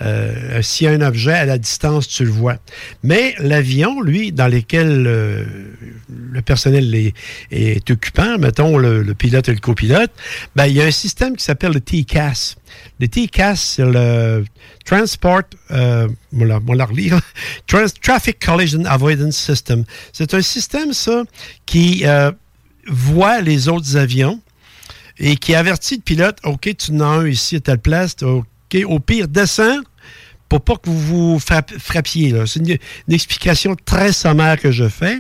euh, 0.02 0.62
s'il 0.62 0.86
y 0.86 0.90
a 0.90 0.94
un 0.94 1.02
objet 1.02 1.34
à 1.34 1.46
la 1.46 1.58
distance, 1.58 2.08
tu 2.08 2.26
le 2.26 2.32
vois. 2.32 2.58
Mais 3.04 3.36
l'avion, 3.40 4.02
lui, 4.02 4.32
dans 4.32 4.48
lequel 4.48 5.06
euh, 5.08 5.46
le 6.10 6.42
personnel 6.42 6.94
est, 6.94 7.14
est 7.52 7.90
occupant, 7.90 8.38
mettons 8.38 8.78
le, 8.78 9.04
pilote 9.14 9.50
et 9.50 9.54
le 9.54 9.60
copilote, 9.60 10.12
ben, 10.56 10.66
il 10.66 10.74
y 10.74 10.82
a 10.82 10.86
un 10.86 10.92
système 10.92 11.36
qui 11.36 11.44
s'appelle 11.44 11.74
le 11.74 11.82
TCAS. 11.82 12.56
Le 13.00 13.08
TCAS, 13.08 13.56
c'est 13.56 13.86
le 13.86 14.44
Transport, 14.86 15.44
euh, 15.72 16.08
relire, 16.34 17.20
Traffic 18.02 18.44
Collision 18.44 18.86
Avoidance 18.86 19.36
System. 19.36 19.84
C'est 20.14 20.34
un 20.34 20.42
système, 20.42 20.94
ça, 20.94 21.24
qui 21.66 22.06
voit 22.88 23.42
les 23.42 23.68
autres 23.68 23.98
avions 23.98 24.42
et 25.20 25.36
qui 25.36 25.56
avertit 25.56 25.96
le 25.96 26.02
pilote, 26.02 26.38
OK, 26.44 26.70
tu 26.78 26.92
en 26.92 27.00
as 27.02 27.06
un 27.06 27.28
ici 27.28 27.56
à 27.56 27.60
telle 27.60 27.80
place, 27.80 28.16
OK, 28.22 28.46
au 28.86 29.00
pire, 29.00 29.28
descends 29.28 29.82
pour 30.50 30.62
pas 30.62 30.76
que 30.76 30.90
vous 30.90 31.34
vous 31.34 31.40
frappiez. 31.40 32.34
C'est 32.46 32.60
une, 32.60 32.78
explication 33.14 33.76
très 33.76 34.14
sommaire 34.14 34.60
que 34.60 34.72
je 34.72 34.88
fais. 34.88 35.20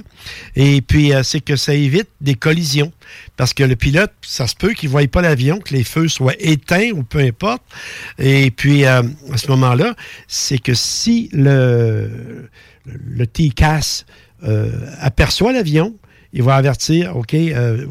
Et 0.55 0.81
puis, 0.81 1.13
euh, 1.13 1.23
c'est 1.23 1.41
que 1.41 1.55
ça 1.55 1.73
évite 1.73 2.07
des 2.21 2.35
collisions. 2.35 2.91
Parce 3.35 3.53
que 3.53 3.63
le 3.63 3.75
pilote, 3.75 4.11
ça 4.21 4.47
se 4.47 4.55
peut 4.55 4.73
qu'il 4.73 4.89
ne 4.89 4.91
voie 4.91 5.07
pas 5.07 5.21
l'avion, 5.21 5.59
que 5.59 5.73
les 5.73 5.83
feux 5.83 6.07
soient 6.07 6.35
éteints 6.39 6.91
ou 6.91 7.03
peu 7.03 7.19
importe. 7.19 7.63
Et 8.19 8.51
puis, 8.51 8.85
euh, 8.85 9.03
à 9.31 9.37
ce 9.37 9.47
moment-là, 9.49 9.95
c'est 10.27 10.59
que 10.59 10.73
si 10.73 11.29
le, 11.33 12.49
le 12.85 13.25
euh, 14.43 14.71
aperçoit 14.99 15.51
l'avion, 15.51 15.95
il 16.33 16.43
va 16.43 16.55
avertir, 16.55 17.15
OK, 17.15 17.33
euh, 17.33 17.85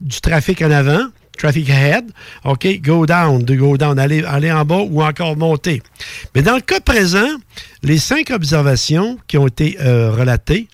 du 0.00 0.20
trafic 0.20 0.62
en 0.62 0.70
avant, 0.70 1.06
traffic 1.40 1.70
ahead, 1.70 2.04
OK, 2.44 2.66
go 2.82 3.06
down, 3.06 3.42
de 3.42 3.54
go 3.56 3.76
down, 3.76 3.98
aller, 3.98 4.22
aller 4.24 4.52
en 4.52 4.64
bas 4.64 4.82
ou 4.88 5.02
encore 5.02 5.36
monter. 5.36 5.82
Mais 6.34 6.42
dans 6.42 6.54
le 6.54 6.60
cas 6.60 6.80
présent, 6.80 7.28
les 7.82 7.98
cinq 7.98 8.30
observations 8.30 9.18
qui 9.26 9.38
ont 9.38 9.46
été 9.46 9.78
euh, 9.80 10.12
relatées 10.12 10.68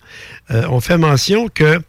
euh, 0.51 0.67
ont 0.67 0.81
fait 0.81 0.97
mention 0.97 1.47
que 1.47 1.79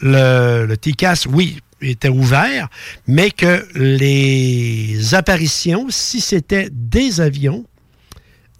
le, 0.00 0.66
le 0.66 0.76
TCAS, 0.76 1.26
oui, 1.30 1.60
était 1.82 2.08
ouvert, 2.08 2.68
mais 3.06 3.30
que 3.30 3.66
les 3.74 5.14
apparitions, 5.14 5.86
si 5.90 6.20
c'était 6.20 6.68
des 6.70 7.20
avions, 7.20 7.64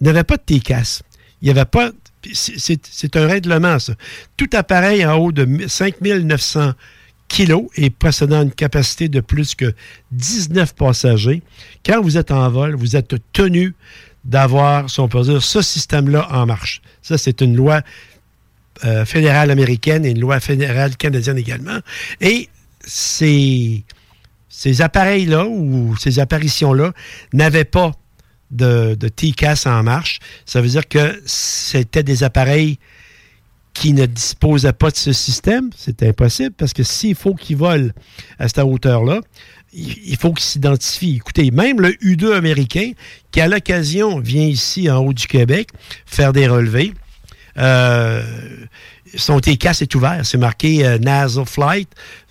n'avaient 0.01 0.23
pas 0.23 0.37
de 0.37 0.43
TCAS. 0.43 1.01
Il 1.41 1.45
n'y 1.45 1.51
avait 1.51 1.65
pas 1.65 1.91
c'est 2.33 3.15
un 3.15 3.27
règlement, 3.27 3.79
ça. 3.79 3.93
Tout 4.37 4.49
appareil 4.53 5.05
en 5.05 5.15
haut 5.15 5.31
de 5.31 5.67
5900 5.67 6.73
kilos 7.27 7.65
et 7.75 7.89
possédant 7.89 8.43
une 8.43 8.51
capacité 8.51 9.09
de 9.09 9.19
plus 9.19 9.55
que 9.55 9.73
19 10.11 10.75
passagers, 10.75 11.41
quand 11.85 12.01
vous 12.01 12.17
êtes 12.17 12.31
en 12.31 12.49
vol, 12.49 12.75
vous 12.75 12.95
êtes 12.95 13.15
tenu 13.33 13.73
d'avoir, 14.23 14.89
si 14.89 14.99
on 14.99 15.07
peut 15.07 15.21
dire, 15.21 15.41
ce 15.41 15.61
système-là 15.61 16.27
en 16.31 16.45
marche. 16.45 16.81
Ça, 17.01 17.17
c'est 17.17 17.41
une 17.41 17.55
loi 17.55 17.81
euh, 18.85 19.05
fédérale 19.05 19.51
américaine 19.51 20.05
et 20.05 20.11
une 20.11 20.19
loi 20.19 20.39
fédérale 20.39 20.95
canadienne 20.95 21.37
également. 21.37 21.79
Et 22.21 22.49
ces 22.85 23.83
appareils-là 24.79 25.45
ou 25.45 25.95
ces 25.97 26.19
apparitions-là 26.19 26.93
n'avaient 27.33 27.65
pas 27.65 27.91
de, 28.53 28.95
de 28.95 29.07
TCAS 29.07 29.63
en 29.65 29.83
marche. 29.83 30.19
Ça 30.45 30.61
veut 30.61 30.69
dire 30.69 30.87
que 30.87 31.21
c'était 31.25 32.03
des 32.03 32.23
appareils 32.23 32.79
qui 33.73 33.93
ne 33.93 34.05
disposaient 34.05 34.73
pas 34.73 34.91
de 34.91 34.95
ce 34.95 35.13
système. 35.13 35.69
C'est 35.75 36.03
impossible 36.03 36.51
parce 36.57 36.73
que 36.73 36.83
s'il 36.83 37.15
faut 37.15 37.33
qu'ils 37.33 37.57
volent 37.57 37.89
à 38.39 38.47
cette 38.47 38.59
hauteur-là, 38.59 39.21
il 39.73 40.15
faut 40.17 40.33
qu'ils 40.33 40.45
s'identifient. 40.45 41.15
Écoutez, 41.15 41.49
même 41.49 41.81
le 41.81 41.95
U-2 42.01 42.33
américain, 42.33 42.91
qui 43.31 43.41
à 43.41 43.47
l'occasion 43.47 44.19
vient 44.19 44.45
ici 44.45 44.89
en 44.89 44.99
haut 44.99 45.13
du 45.13 45.25
Québec 45.25 45.69
faire 46.05 46.31
des 46.31 46.47
relevés, 46.47 46.93
euh, 47.57 48.23
son 49.15 49.39
TCAS 49.39 49.79
est 49.81 49.95
ouvert. 49.95 50.21
C'est 50.23 50.37
marqué 50.37 50.85
euh, 50.85 50.97
Nasal 50.97 51.45
Flight 51.45 51.89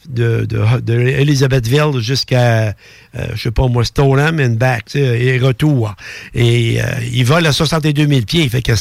de, 0.09 0.47
Elizabethville 0.88 2.01
jusqu'à, 2.01 2.75
euh, 3.14 3.27
je 3.35 3.42
sais 3.42 3.51
pas 3.51 3.68
moi, 3.68 3.85
Stoneham 3.85 4.40
and 4.40 4.57
back, 4.57 4.95
et 4.97 5.38
retour. 5.38 5.95
Et 6.35 6.83
euh, 6.83 6.87
il 7.12 7.25
vole 7.25 7.47
à 7.47 7.53
62 7.53 8.07
000 8.07 8.23
pieds. 8.23 8.49
Fait 8.49 8.62
qu'à 8.62 8.75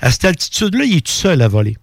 à 0.00 0.10
cette 0.10 0.24
altitude-là, 0.24 0.84
il 0.84 0.96
est 0.96 1.06
tout 1.06 1.12
seul 1.12 1.42
à 1.42 1.48
voler. 1.48 1.76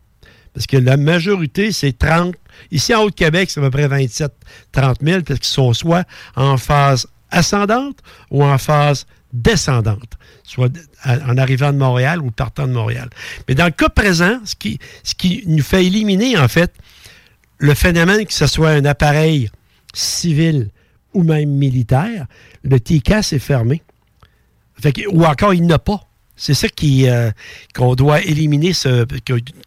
Parce 0.54 0.67
que 0.67 0.78
la 0.78 0.97
majorité, 0.97 1.71
c'est 1.71 1.97
30. 1.97 2.36
Ici, 2.71 2.93
en 2.93 3.04
Haut-Québec, 3.04 3.49
c'est 3.49 3.60
à 3.60 3.63
peu 3.63 3.71
près 3.71 3.88
27, 3.88 4.32
30 4.71 4.97
000, 5.02 5.21
parce 5.21 5.39
qu'ils 5.39 5.47
sont 5.47 5.73
soit 5.73 6.06
en 6.36 6.58
phase 6.58 7.08
ascendante 7.32 7.97
ou 8.30 8.43
en 8.43 8.58
phase 8.58 9.08
descendante, 9.34 10.17
soit 10.43 10.72
en 11.06 11.38
arrivant 11.38 11.74
de 11.74 11.78
Montréal 11.78 12.22
ou 12.22 12.32
partant 12.32 12.67
de 12.67 12.72
Montréal. 12.72 13.10
Mais 13.48 13.56
dans 13.56 13.65
le 13.65 13.72
cas 13.72 13.89
présent, 13.89 14.39
ce 14.46 14.56
qui, 14.56 14.80
ce 15.04 15.15
qui 15.15 15.43
nous 15.48 15.63
fait 15.63 15.86
éliminer, 15.86 16.38
en 16.38 16.48
fait, 16.48 16.72
le 17.58 17.74
phénomène 17.74 18.26
que 18.26 18.34
ce 18.34 18.48
soit 18.48 18.69
un 18.69 18.86
appareil 18.86 19.50
civil 19.93 20.69
ou 21.13 21.24
même 21.24 21.50
militaire, 21.50 22.28
le 22.63 22.80
TCAS 22.80 23.34
est 23.34 23.39
fermé. 23.39 23.82
ou 25.12 25.26
encore, 25.26 25.54
il 25.54 25.65
n'a 25.65 25.80
pas. 25.80 26.08
C'est 26.36 26.56
ça 26.56 26.67
qui 26.67 27.08
euh, 27.08 27.30
qu'on 27.76 27.93
doit 27.93 28.22
éliminer. 28.22 28.72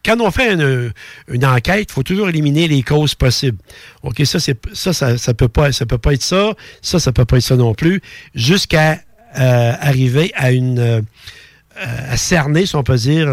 Quand 0.04 0.20
on 0.20 0.30
fait 0.32 0.52
une, 0.52 1.44
enquête, 1.44 1.86
il 1.88 1.92
faut 1.92 2.02
toujours 2.02 2.28
éliminer 2.28 2.66
les 2.66 2.82
causes 2.82 3.14
possibles. 3.14 3.58
OK, 4.02 4.20
ça, 4.24 4.40
c'est 4.40 4.58
ça, 4.72 4.92
ça, 4.92 5.34
peut 5.34 5.48
pas, 5.48 5.70
ça 5.70 5.86
peut 5.86 5.98
pas 5.98 6.12
être 6.12 6.22
ça, 6.22 6.54
ça, 6.82 6.98
ça 6.98 7.12
peut 7.12 7.24
pas 7.24 7.36
être 7.36 7.44
ça 7.44 7.56
non 7.56 7.72
plus, 7.74 8.02
jusqu'à 8.34 9.00
euh, 9.38 9.72
arriver 9.80 10.32
à 10.34 10.52
une 10.52 10.78
euh, 10.78 12.16
cerner, 12.16 12.66
si 12.66 12.76
on 12.76 12.82
peut 12.82 12.96
dire, 12.96 13.28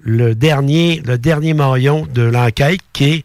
le 0.00 0.34
dernier, 0.34 1.02
le 1.04 1.18
dernier 1.18 1.54
maillon 1.54 2.06
de 2.06 2.22
l'enquête 2.22 2.80
qui 2.92 3.04
est 3.04 3.24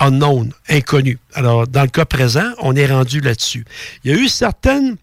unknown, 0.00 0.52
inconnu. 0.68 1.18
Alors, 1.34 1.66
dans 1.66 1.82
le 1.82 1.88
cas 1.88 2.04
présent, 2.04 2.52
on 2.58 2.74
est 2.74 2.86
rendu 2.86 3.20
là-dessus. 3.20 3.64
Il 4.02 4.10
y 4.10 4.14
a 4.14 4.16
eu 4.16 4.28
certaines 4.28 4.96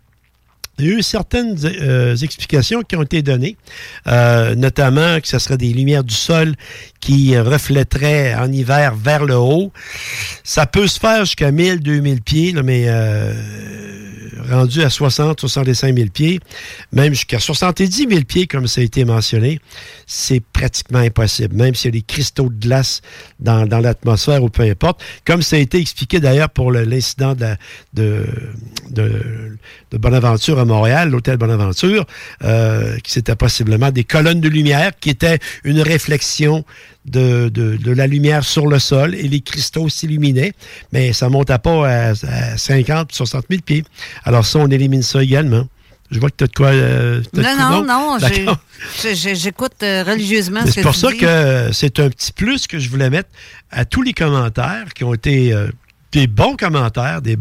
euh, 0.81 2.15
explications 2.15 2.81
qui 2.81 2.95
ont 2.95 3.03
été 3.03 3.21
données, 3.21 3.57
euh, 4.07 4.55
notamment 4.55 5.19
que 5.19 5.27
ce 5.27 5.39
serait 5.39 5.57
des 5.57 5.71
lumières 5.73 6.03
du 6.03 6.13
sol 6.13 6.55
qui 7.07 7.39
reflèteraient 7.39 8.35
en 8.35 8.51
hiver 8.51 8.93
vers 8.93 9.23
le 9.23 9.37
haut. 9.37 9.71
Ça 10.43 10.65
peut 10.65 10.87
se 10.87 10.99
faire 10.99 11.23
jusqu'à 11.23 11.51
1000, 11.51 11.79
2000 11.79 12.21
pieds, 12.21 12.53
mais 12.65 12.83
euh, 12.87 13.33
rendu 14.49 14.83
à 14.83 14.89
60, 14.89 15.39
65 15.39 15.95
000 15.95 16.09
pieds, 16.09 16.41
même 16.91 17.13
jusqu'à 17.13 17.39
70 17.39 18.07
000 18.09 18.21
pieds, 18.27 18.45
comme 18.45 18.67
ça 18.67 18.81
a 18.81 18.83
été 18.83 19.05
mentionné, 19.05 19.59
c'est 20.05 20.41
pratiquement 20.41 20.99
impossible, 20.99 21.55
même 21.55 21.75
s'il 21.75 21.95
y 21.95 21.97
a 21.97 21.99
des 21.99 22.05
cristaux 22.05 22.49
de 22.49 22.59
glace 22.59 23.01
dans, 23.39 23.63
l'atmosphère 23.63 24.43
ou 24.43 24.49
peu 24.49 24.63
importe. 24.63 25.01
Comme 25.25 25.41
ça 25.41 25.55
a 25.55 25.59
été 25.59 25.77
expliqué 25.79 26.19
d'ailleurs 26.19 26.49
pour 26.49 26.73
l'incident 26.73 27.35
de, 27.35 27.55
de, 27.93 28.25
de, 28.91 29.97
Bonaventure 29.97 30.59
à 30.59 30.65
Montréal, 30.65 31.09
l'hôtel 31.09 31.37
Bonaventure, 31.37 32.05
euh, 32.43 32.97
qui 32.99 33.13
c'était 33.13 33.35
possiblement 33.35 33.91
des 33.91 34.03
colonnes 34.03 34.41
de 34.41 34.49
lumière 34.49 34.91
qui 34.99 35.09
étaient 35.09 35.39
une 35.63 35.81
réflexion 35.81 36.65
de, 37.07 37.49
de, 37.49 37.91
la 37.91 38.07
lumière 38.07 38.43
sur 38.43 38.67
le 38.67 38.79
sol 38.79 39.15
et 39.15 39.27
les 39.27 39.41
cristaux 39.41 39.89
s'illuminaient, 39.89 40.53
mais 40.91 41.13
ça 41.13 41.27
ne 41.27 41.31
montait 41.31 41.57
pas 41.57 42.09
à, 42.11 42.15
50 42.57 43.11
60 43.11 43.45
000 43.49 43.61
pieds. 43.61 43.83
Alors 44.23 44.45
ça, 44.45 44.59
on 44.59 44.67
élimine 44.67 45.03
ça 45.03 45.23
également. 45.23 45.67
Je 46.09 46.19
vois 46.19 46.29
que 46.29 46.35
tu 46.37 46.43
as 46.45 46.47
de 46.47 46.53
quoi. 46.53 46.67
Euh, 46.67 47.21
non, 47.33 47.83
non, 47.83 47.85
non, 47.85 48.17
J'écoute 49.03 49.73
euh, 49.83 50.03
religieusement 50.03 50.61
C'est 50.65 50.81
pour 50.81 50.95
ça 50.95 51.11
que 51.11 51.69
c'est 51.73 51.99
un 51.99 52.09
petit 52.09 52.31
plus 52.31 52.65
que 52.65 52.79
je 52.79 52.89
voulais 52.89 53.09
mettre 53.09 53.29
à 53.71 53.83
tous 53.83 54.03
les 54.03 54.13
commentaires 54.13 54.93
qui 54.95 55.03
ont 55.03 55.13
été 55.13 55.51
euh, 55.51 55.67
des 56.11 56.27
bons 56.27 56.55
commentaires, 56.55 57.21
des, 57.21 57.37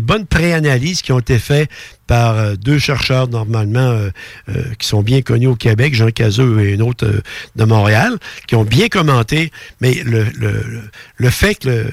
bonnes 0.00 0.26
préanalyses 0.26 1.02
qui 1.02 1.12
ont 1.12 1.18
été 1.18 1.38
faites 1.38 1.68
par 2.06 2.36
euh, 2.36 2.54
deux 2.54 2.78
chercheurs 2.78 3.28
normalement 3.28 3.80
euh, 3.80 4.10
euh, 4.48 4.62
qui 4.78 4.86
sont 4.86 5.02
bien 5.02 5.22
connus 5.22 5.48
au 5.48 5.56
Québec, 5.56 5.94
Jean 5.94 6.10
Cazeux 6.10 6.60
et 6.60 6.74
un 6.74 6.80
autre 6.80 7.22
de 7.56 7.64
Montréal, 7.64 8.16
qui 8.46 8.54
ont 8.54 8.64
bien 8.64 8.88
commenté, 8.88 9.50
mais 9.80 10.02
le, 10.04 11.30
fait 11.30 11.56
que, 11.56 11.90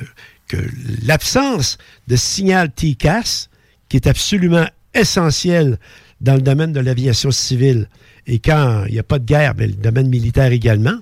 que 0.48 0.58
l'absence 1.04 1.78
de 2.08 2.16
signal 2.16 2.72
TCAS, 2.72 3.50
qui 3.90 3.98
est 3.98 4.08
absolument 4.08 4.68
essentiel 4.94 5.80
dans 6.22 6.36
le 6.36 6.42
domaine 6.42 6.74
de 6.74 6.80
l'aviation 6.80 7.32
civile, 7.32 7.88
et 8.26 8.40
quand 8.40 8.86
il 8.88 8.94
n'y 8.94 9.00
a 9.00 9.04
pas 9.04 9.20
de 9.20 9.26
guerre, 9.26 9.54
mais 9.58 9.68
le 9.68 9.74
domaine 9.74 10.08
militaire 10.08 10.52
également, 10.52 10.98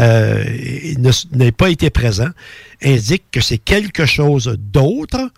euh, 0.00 0.44
n'a 1.32 1.52
pas 1.52 1.70
été 1.70 1.90
présent, 1.90 2.28
indique 2.82 3.24
que 3.30 3.40
c'est 3.40 3.58
quelque 3.58 4.06
chose 4.06 4.56
d'autre 4.58 5.30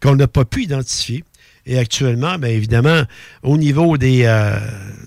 qu'on 0.00 0.16
n'a 0.16 0.26
pas 0.26 0.44
pu 0.44 0.64
identifier. 0.64 1.24
Et 1.64 1.78
actuellement, 1.78 2.38
bien 2.38 2.50
évidemment, 2.50 3.02
au 3.44 3.56
niveau 3.56 3.96
des, 3.96 4.24
euh, 4.24 4.58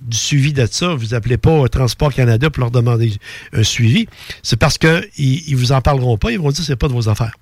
du 0.01 0.15
suivi 0.15 0.53
de 0.53 0.65
ça, 0.65 0.93
vous 0.93 1.13
appelez 1.13 1.35
pas 1.35 1.67
Transport 1.67 2.13
Canada 2.13 2.49
pour 2.49 2.61
leur 2.61 2.71
demander 2.71 3.11
un 3.51 3.63
suivi. 3.63 4.07
C'est 4.41 4.55
parce 4.55 4.77
qu'ils 4.77 4.89
ne 5.49 5.55
vous 5.57 5.73
en 5.73 5.81
parleront 5.81 6.17
pas, 6.17 6.31
ils 6.31 6.39
vont 6.39 6.49
dire 6.49 6.59
que 6.59 6.63
ce 6.63 6.71
n'est 6.71 6.77
pas 6.77 6.87
de 6.87 6.93
vos 6.93 7.09
affaires. 7.09 7.35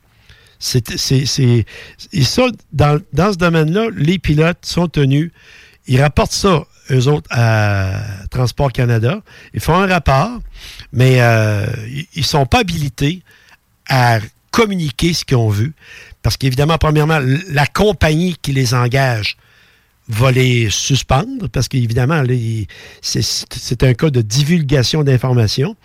C'est, 0.57 0.97
c'est, 0.97 1.65
et 2.13 2.23
ça, 2.23 2.47
dans, 2.71 2.99
dans 3.11 3.33
ce 3.33 3.37
domaine-là, 3.37 3.89
les 3.95 4.17
pilotes 4.17 4.65
sont 4.65 4.87
tenus. 4.87 5.29
Ils 5.87 6.01
rapportent 6.01 6.31
ça, 6.31 6.65
eux 6.91 7.07
autres, 7.07 7.27
à 7.31 8.01
Transport 8.29 8.71
Canada. 8.71 9.21
Ils 9.53 9.59
font 9.59 9.75
un 9.75 9.87
rapport, 9.87 10.39
mais 10.91 11.21
euh, 11.21 11.65
ils 11.87 12.19
ne 12.19 12.23
sont 12.23 12.45
pas 12.45 12.59
habilités 12.59 13.21
à 13.89 14.19
communiquer 14.51 15.13
ce 15.13 15.25
qu'ils 15.25 15.37
ont 15.37 15.49
vu. 15.49 15.73
Parce 16.21 16.37
qu'évidemment, 16.37 16.77
premièrement, 16.77 17.19
la 17.49 17.65
compagnie 17.67 18.35
qui 18.41 18.53
les 18.53 18.73
engage 18.73 19.37
va 20.07 20.31
les 20.31 20.69
suspendre, 20.69 21.47
parce 21.49 21.67
qu'évidemment, 21.67 22.23
c'est 23.01 23.83
un 23.83 23.93
cas 23.93 24.09
de 24.09 24.21
divulgation 24.21 25.03
d'informations 25.03 25.75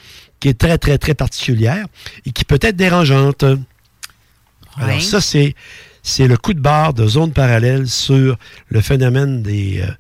qui 0.41 0.49
est 0.49 0.59
très, 0.59 0.79
très, 0.79 0.99
très 0.99 1.15
particulière 1.15 1.87
et 2.27 2.31
qui 2.31 2.45
peut 2.45 2.59
être 2.61 2.77
dérangeante. 2.77 3.45
Alors 4.77 5.03
ça, 5.03 5.21
c'est 5.21 5.55
c'est 6.03 6.27
le 6.27 6.37
coup 6.37 6.55
de 6.55 6.61
barre 6.61 6.95
de 6.95 7.07
zone 7.07 7.33
parallèle 7.33 7.87
sur 7.87 8.39
le 8.69 8.81
phénomène 8.81 9.43
des, 9.43 9.83
euh, 9.83 9.91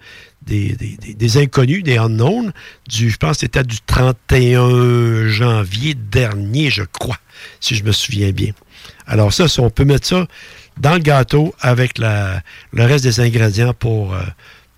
des, 0.48 1.38
inconnus, 1.38 1.82
des 1.82 1.98
unknowns, 1.98 2.52
du, 2.88 3.10
je 3.10 3.16
pense 3.16 3.38
c'était 3.38 3.62
du 3.62 3.76
31 3.86 5.28
janvier 5.28 5.94
dernier, 5.94 6.70
je 6.70 6.82
crois, 6.84 7.18
si 7.60 7.74
je 7.74 7.84
me 7.84 7.92
souviens 7.92 8.30
bien. 8.30 8.52
Alors 9.06 9.32
ça, 9.32 9.46
on 9.58 9.70
peut 9.70 9.84
mettre 9.84 10.06
ça 10.06 10.26
dans 10.78 10.94
le 10.94 11.00
gâteau 11.00 11.54
avec 11.60 11.98
le 11.98 12.40
reste 12.72 13.04
des 13.04 13.20
ingrédients 13.20 13.74
pour, 13.74 14.14
euh, 14.14 14.22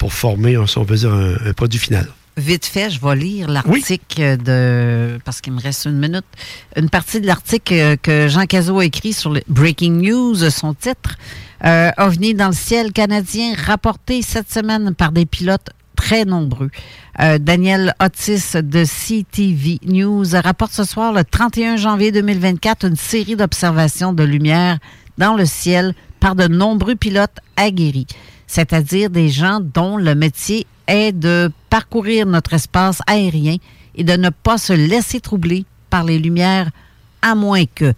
former, 0.08 0.56
si 0.66 0.78
on 0.78 0.84
dire, 0.84 1.12
un 1.12 1.52
produit 1.52 1.78
final. 1.78 2.06
Vite 2.36 2.64
fait, 2.64 2.90
je 2.90 3.00
vais 3.00 3.16
lire 3.16 3.48
l'article 3.48 4.36
de. 4.38 5.18
Parce 5.24 5.40
qu'il 5.40 5.52
me 5.52 5.60
reste 5.60 5.84
une 5.84 5.98
minute. 5.98 6.24
Une 6.76 6.88
partie 6.88 7.20
de 7.20 7.26
l'article 7.26 7.74
euh, 7.74 7.96
que 8.00 8.28
Jean 8.28 8.46
Cazot 8.46 8.78
a 8.78 8.84
écrit 8.84 9.12
sur 9.12 9.30
le 9.30 9.42
Breaking 9.48 9.92
News, 9.92 10.48
son 10.50 10.74
titre. 10.74 11.16
Euh, 11.64 11.90
OVNI 11.98 12.34
dans 12.34 12.48
le 12.48 12.54
ciel 12.54 12.92
canadien, 12.92 13.54
rapporté 13.54 14.22
cette 14.22 14.50
semaine 14.50 14.94
par 14.94 15.12
des 15.12 15.26
pilotes 15.26 15.70
très 15.96 16.24
nombreux. 16.24 16.70
Euh, 17.20 17.38
Daniel 17.38 17.94
Otis 18.00 18.54
de 18.54 18.84
CTV 18.84 19.80
News 19.84 20.24
rapporte 20.32 20.72
ce 20.72 20.84
soir, 20.84 21.12
le 21.12 21.24
31 21.24 21.76
janvier 21.76 22.12
2024, 22.12 22.86
une 22.86 22.96
série 22.96 23.36
d'observations 23.36 24.14
de 24.14 24.22
lumière 24.22 24.78
dans 25.18 25.34
le 25.34 25.44
ciel 25.44 25.94
par 26.18 26.34
de 26.34 26.46
nombreux 26.46 26.94
pilotes 26.94 27.38
aguerris, 27.56 28.06
c'est-à-dire 28.50 29.10
des 29.10 29.28
gens 29.28 29.60
dont 29.60 29.96
le 29.96 30.16
métier 30.16 30.66
est 30.88 31.12
de 31.12 31.52
parcourir 31.70 32.26
notre 32.26 32.54
espace 32.54 33.00
aérien 33.06 33.58
et 33.94 34.02
de 34.02 34.14
ne 34.14 34.28
pas 34.28 34.58
se 34.58 34.72
laisser 34.72 35.20
troubler 35.20 35.64
par 35.88 36.02
les 36.02 36.18
lumières, 36.18 36.68
à 37.22 37.36
moins 37.36 37.64
que 37.72 37.94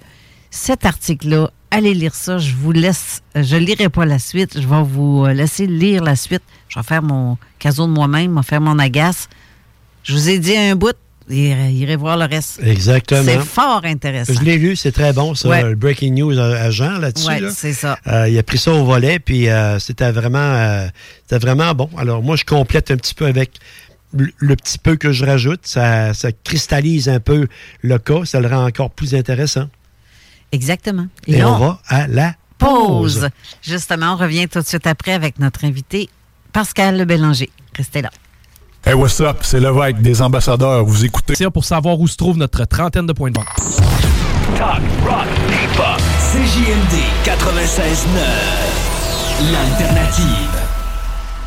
cet 0.51 0.85
article-là, 0.85 1.51
allez 1.71 1.95
lire 1.95 2.15
ça. 2.15 2.37
Je 2.37 2.55
vous 2.55 2.71
laisse, 2.71 3.23
je 3.35 3.57
lirai 3.57 3.89
pas 3.89 4.05
la 4.05 4.19
suite. 4.19 4.61
Je 4.61 4.69
vais 4.69 4.83
vous 4.83 5.25
euh, 5.25 5.33
laisser 5.33 5.67
lire 5.67 6.03
la 6.03 6.17
suite. 6.17 6.43
Je 6.69 6.79
vais 6.79 6.85
faire 6.85 7.03
mon 7.03 7.39
caso 7.59 7.87
de 7.87 7.93
moi-même, 7.93 8.33
je 8.33 8.37
vais 8.37 8.43
faire 8.43 8.61
mon 8.61 8.79
agace. 8.79 9.31
Je 10.03 10.13
vous 10.13 10.29
ai 10.29 10.39
dit 10.39 10.55
un 10.55 10.77
bout, 10.77 10.95
irez, 11.33 11.73
irez 11.73 11.97
voir 11.97 12.17
le 12.17 12.25
reste. 12.25 12.61
Exactement. 12.63 13.23
C'est 13.25 13.41
fort 13.41 13.83
intéressant. 13.85 14.33
Je 14.33 14.41
l'ai 14.41 14.59
lu, 14.59 14.77
c'est 14.77 14.93
très 14.93 15.13
bon, 15.13 15.35
ça, 15.35 15.49
Ouais. 15.49 15.63
le 15.63 15.75
Breaking 15.75 16.13
News 16.13 16.39
à, 16.39 16.71
Jean 16.71 16.99
là-dessus. 16.99 17.29
Ouais, 17.29 17.41
là. 17.41 17.51
c'est 17.51 17.73
ça. 17.73 17.99
Euh, 18.07 18.29
il 18.29 18.39
a 18.39 18.43
pris 18.43 18.59
ça 18.59 18.73
au 18.73 18.85
volet, 18.85 19.19
puis 19.19 19.49
euh, 19.49 19.79
c'était 19.79 20.11
vraiment, 20.13 20.39
euh, 20.39 20.87
c'était 21.23 21.39
vraiment 21.39 21.75
bon. 21.75 21.91
Alors 21.97 22.23
moi, 22.23 22.37
je 22.37 22.45
complète 22.45 22.91
un 22.91 22.97
petit 22.97 23.15
peu 23.15 23.27
avec 23.27 23.53
le, 24.13 24.57
petit 24.57 24.79
peu 24.79 24.97
que 24.97 25.13
je 25.13 25.25
rajoute. 25.25 25.61
Ça, 25.65 26.15
ça 26.15 26.31
cristallise 26.33 27.09
un 27.09 27.21
peu 27.21 27.47
le 27.81 27.99
cas, 27.99 28.25
ça 28.25 28.41
le 28.41 28.49
rend 28.49 28.67
encore 28.67 28.91
plus 28.91 29.15
intéressant. 29.15 29.69
Exactement. 30.53 31.07
Et, 31.27 31.43
on 31.43 31.59
va 31.59 31.81
à 31.89 32.07
la 32.07 32.35
pause. 32.59 33.21
pause. 33.21 33.29
Justement, 33.63 34.15
on 34.15 34.17
revient 34.17 34.49
tout 34.49 34.61
de 34.61 34.67
suite 34.67 34.87
après 34.87 35.13
avec 35.13 35.39
notre 35.39 35.65
invité, 35.65 36.11
Pascal 36.53 37.05
Bélanger. 37.07 37.51
Restez 37.75 38.03
là. 38.03 38.11
Hey, 38.85 38.95
what's 38.95 39.21
up? 39.21 39.37
C'est 39.43 39.61
Lévesque 39.61 40.01
des 40.01 40.21
ambassadeurs. 40.23 40.85
Vous 40.85 41.05
écoutez. 41.05 41.37
C'est 41.37 41.49
pour 41.51 41.65
savoir 41.65 42.01
où 42.01 42.09
se 42.09 42.17
trouve 42.17 42.37
notre 42.37 42.65
trentaine 42.65 43.07
de 43.07 43.13
points 43.13 43.31
de 43.31 43.39
vente. 43.39 43.47
Talk, 44.59 44.83
rock, 45.07 45.29
hip-hop. 45.51 46.01
CJMD 46.33 46.99
96.9. 47.25 49.53
L'alternative. 49.53 50.62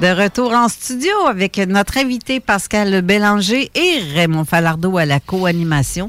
De 0.00 0.06
retour 0.22 0.52
en 0.52 0.68
studio 0.68 1.10
avec 1.28 1.58
notre 1.58 1.98
invité 1.98 2.40
Pascal 2.40 3.02
Bélanger 3.02 3.70
et 3.74 3.98
Raymond 4.14 4.46
Falardeau 4.46 4.96
à 4.96 5.04
la 5.04 5.20
co-animation. 5.20 6.08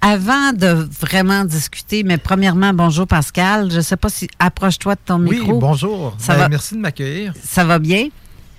Avant 0.00 0.52
de 0.52 0.88
vraiment 1.00 1.44
discuter, 1.44 2.04
mais 2.04 2.18
premièrement, 2.18 2.72
bonjour 2.72 3.08
Pascal. 3.08 3.72
Je 3.72 3.78
ne 3.78 3.80
sais 3.82 3.96
pas 3.96 4.08
si 4.08 4.28
approche-toi 4.38 4.94
de 4.94 5.00
ton 5.04 5.18
Oui, 5.20 5.40
micro. 5.40 5.58
bonjour. 5.58 6.14
Ça 6.18 6.34
Ben, 6.34 6.40
va? 6.42 6.48
Merci 6.48 6.74
de 6.76 6.80
m'accueillir. 6.80 7.32
Ça 7.42 7.64
va 7.64 7.80
bien? 7.80 8.06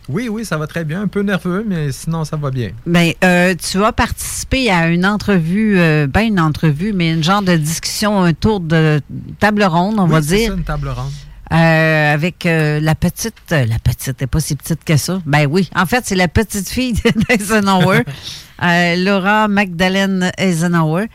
Oui, 0.10 0.28
oui, 0.28 0.44
ça 0.44 0.58
va 0.58 0.68
très 0.68 0.84
bien. 0.84 1.04
Un 1.04 1.08
peu 1.08 1.22
nerveux, 1.22 1.64
mais 1.66 1.94
sinon, 1.94 2.26
ça 2.26 2.36
va 2.36 2.52
bien. 2.52 2.72
Ben, 2.86 3.14
euh, 3.24 3.56
tu 3.56 3.82
as 3.86 3.94
participé 3.94 4.70
à 4.70 4.88
une 4.90 5.06
entrevue, 5.06 5.80
euh, 5.80 6.08
ben 6.08 6.22
une 6.22 6.40
entrevue, 6.40 6.92
mais 6.92 7.14
une 7.14 7.24
genre 7.24 7.44
de 7.44 7.56
discussion, 7.56 8.22
un 8.24 8.34
tour 8.34 8.60
de 8.60 9.00
table 9.40 9.64
ronde, 9.64 9.96
on 10.00 10.04
Oui, 10.06 10.12
va 10.12 10.20
dire. 10.22 10.50
ça, 10.50 10.56
une 10.58 10.64
table 10.64 10.90
ronde. 10.90 11.12
Euh, 11.52 12.14
avec 12.14 12.46
euh, 12.46 12.80
la 12.80 12.94
petite, 12.94 13.34
euh, 13.54 13.66
la 13.66 13.80
petite, 13.80 14.22
n'est 14.22 14.28
pas 14.28 14.40
si 14.40 14.56
petite 14.56 14.84
que 14.84 14.98
ça. 14.98 15.20
Ben 15.26 15.48
oui, 15.50 15.68
en 15.76 15.88
fait, 15.88 16.04
c'est 16.06 16.16
la 16.16 16.28
petite 16.28 16.70
fille 16.70 16.94
d'Eisenhower, 17.30 18.04
euh, 18.64 18.96
Laura 18.98 19.48
Magdalene 19.48 20.32
Eisenhower. 20.38 21.08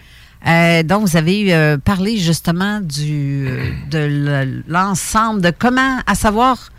Euh, 0.46 0.82
donc, 0.82 1.06
vous 1.08 1.16
avez 1.16 1.54
euh, 1.54 1.78
parlé 1.78 2.18
justement 2.18 2.80
du, 2.80 3.46
de 3.90 3.98
le- 3.98 4.64
l'ensemble, 4.66 5.40
de 5.40 5.52
comment, 5.56 5.98
à 6.06 6.16
savoir 6.16 6.72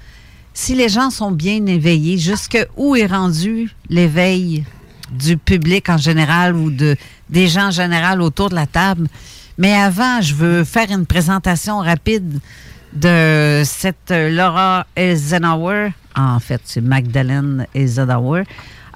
si 0.54 0.76
les 0.76 0.90
gens 0.90 1.10
sont 1.10 1.32
bien 1.32 1.66
éveillés, 1.66 2.18
jusqu'où 2.18 2.96
est 2.98 3.06
rendu 3.08 3.70
l'éveil 3.90 4.66
du 5.12 5.38
public 5.38 5.88
en 5.90 5.98
général 5.98 6.56
ou 6.58 6.72
de, 6.72 6.98
des 7.30 7.48
gens 7.48 7.68
en 7.68 7.72
général 7.72 8.22
autour 8.22 8.50
de 8.50 8.56
la 8.56 8.68
table. 8.68 9.08
Mais 9.58 9.74
avant, 9.74 10.20
je 10.22 10.34
veux 10.36 10.64
faire 10.66 10.92
une 10.92 11.06
présentation 11.06 11.80
rapide 11.80 12.40
de 12.96 13.62
cette 13.66 14.12
euh, 14.12 14.30
Laura 14.30 14.86
Eisenhower. 14.96 15.90
En 16.16 16.40
fait, 16.40 16.62
c'est 16.66 16.82
Magdalene 16.82 17.66
Eisenhower. 17.76 18.44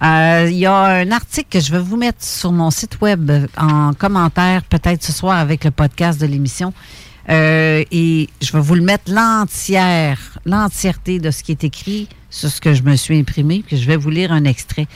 Euh, 0.02 0.48
Il 0.50 0.58
y 0.58 0.66
a 0.66 0.76
un 0.78 1.12
article 1.12 1.48
que 1.50 1.60
je 1.60 1.72
vais 1.72 1.80
vous 1.80 1.98
mettre 1.98 2.24
sur 2.24 2.52
mon 2.52 2.72
site 2.72 3.02
web 3.02 3.30
en 3.58 3.94
commentaire, 3.94 4.64
peut-être 4.64 5.04
ce 5.04 5.12
soir 5.12 5.38
avec 5.38 5.66
le 5.66 5.72
podcast 5.72 6.20
de 6.22 6.26
l'émission. 6.26 6.74
Euh, 7.30 7.84
et 7.92 8.30
je 8.42 8.52
vais 8.54 8.62
vous 8.62 8.76
le 8.76 8.82
mettre 8.82 9.12
l'entière, 9.12 10.18
l'entièreté 10.46 11.20
de 11.20 11.30
ce 11.32 11.44
qui 11.44 11.52
est 11.52 11.64
écrit 11.64 12.08
sur 12.30 12.50
ce 12.50 12.62
que 12.62 12.74
je 12.74 12.82
me 12.84 12.96
suis 12.96 13.20
imprimé, 13.20 13.64
puis 13.66 13.78
je 13.78 13.86
vais 13.86 13.98
vous 13.98 14.10
lire 14.10 14.32
un 14.32 14.46
extrait. 14.46 14.88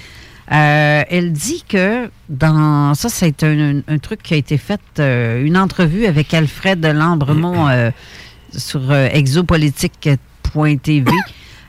Euh, 0.51 1.03
elle 1.09 1.31
dit 1.31 1.63
que 1.67 2.09
dans 2.29 2.93
ça, 2.95 3.09
c'est 3.09 3.43
un, 3.43 3.77
un- 3.77 3.81
un 3.87 3.97
truc 3.97 4.21
qui 4.23 4.33
a 4.33 4.37
été 4.37 4.57
fait, 4.57 4.81
euh, 4.99 5.43
une 5.43 5.57
entrevue 5.57 6.05
avec 6.05 6.33
Alfred 6.33 6.83
Lambremont 6.85 7.67
euh, 7.69 7.91
sur 8.57 8.91
euh, 8.91 9.07
exopolitique.tv. 9.11 11.11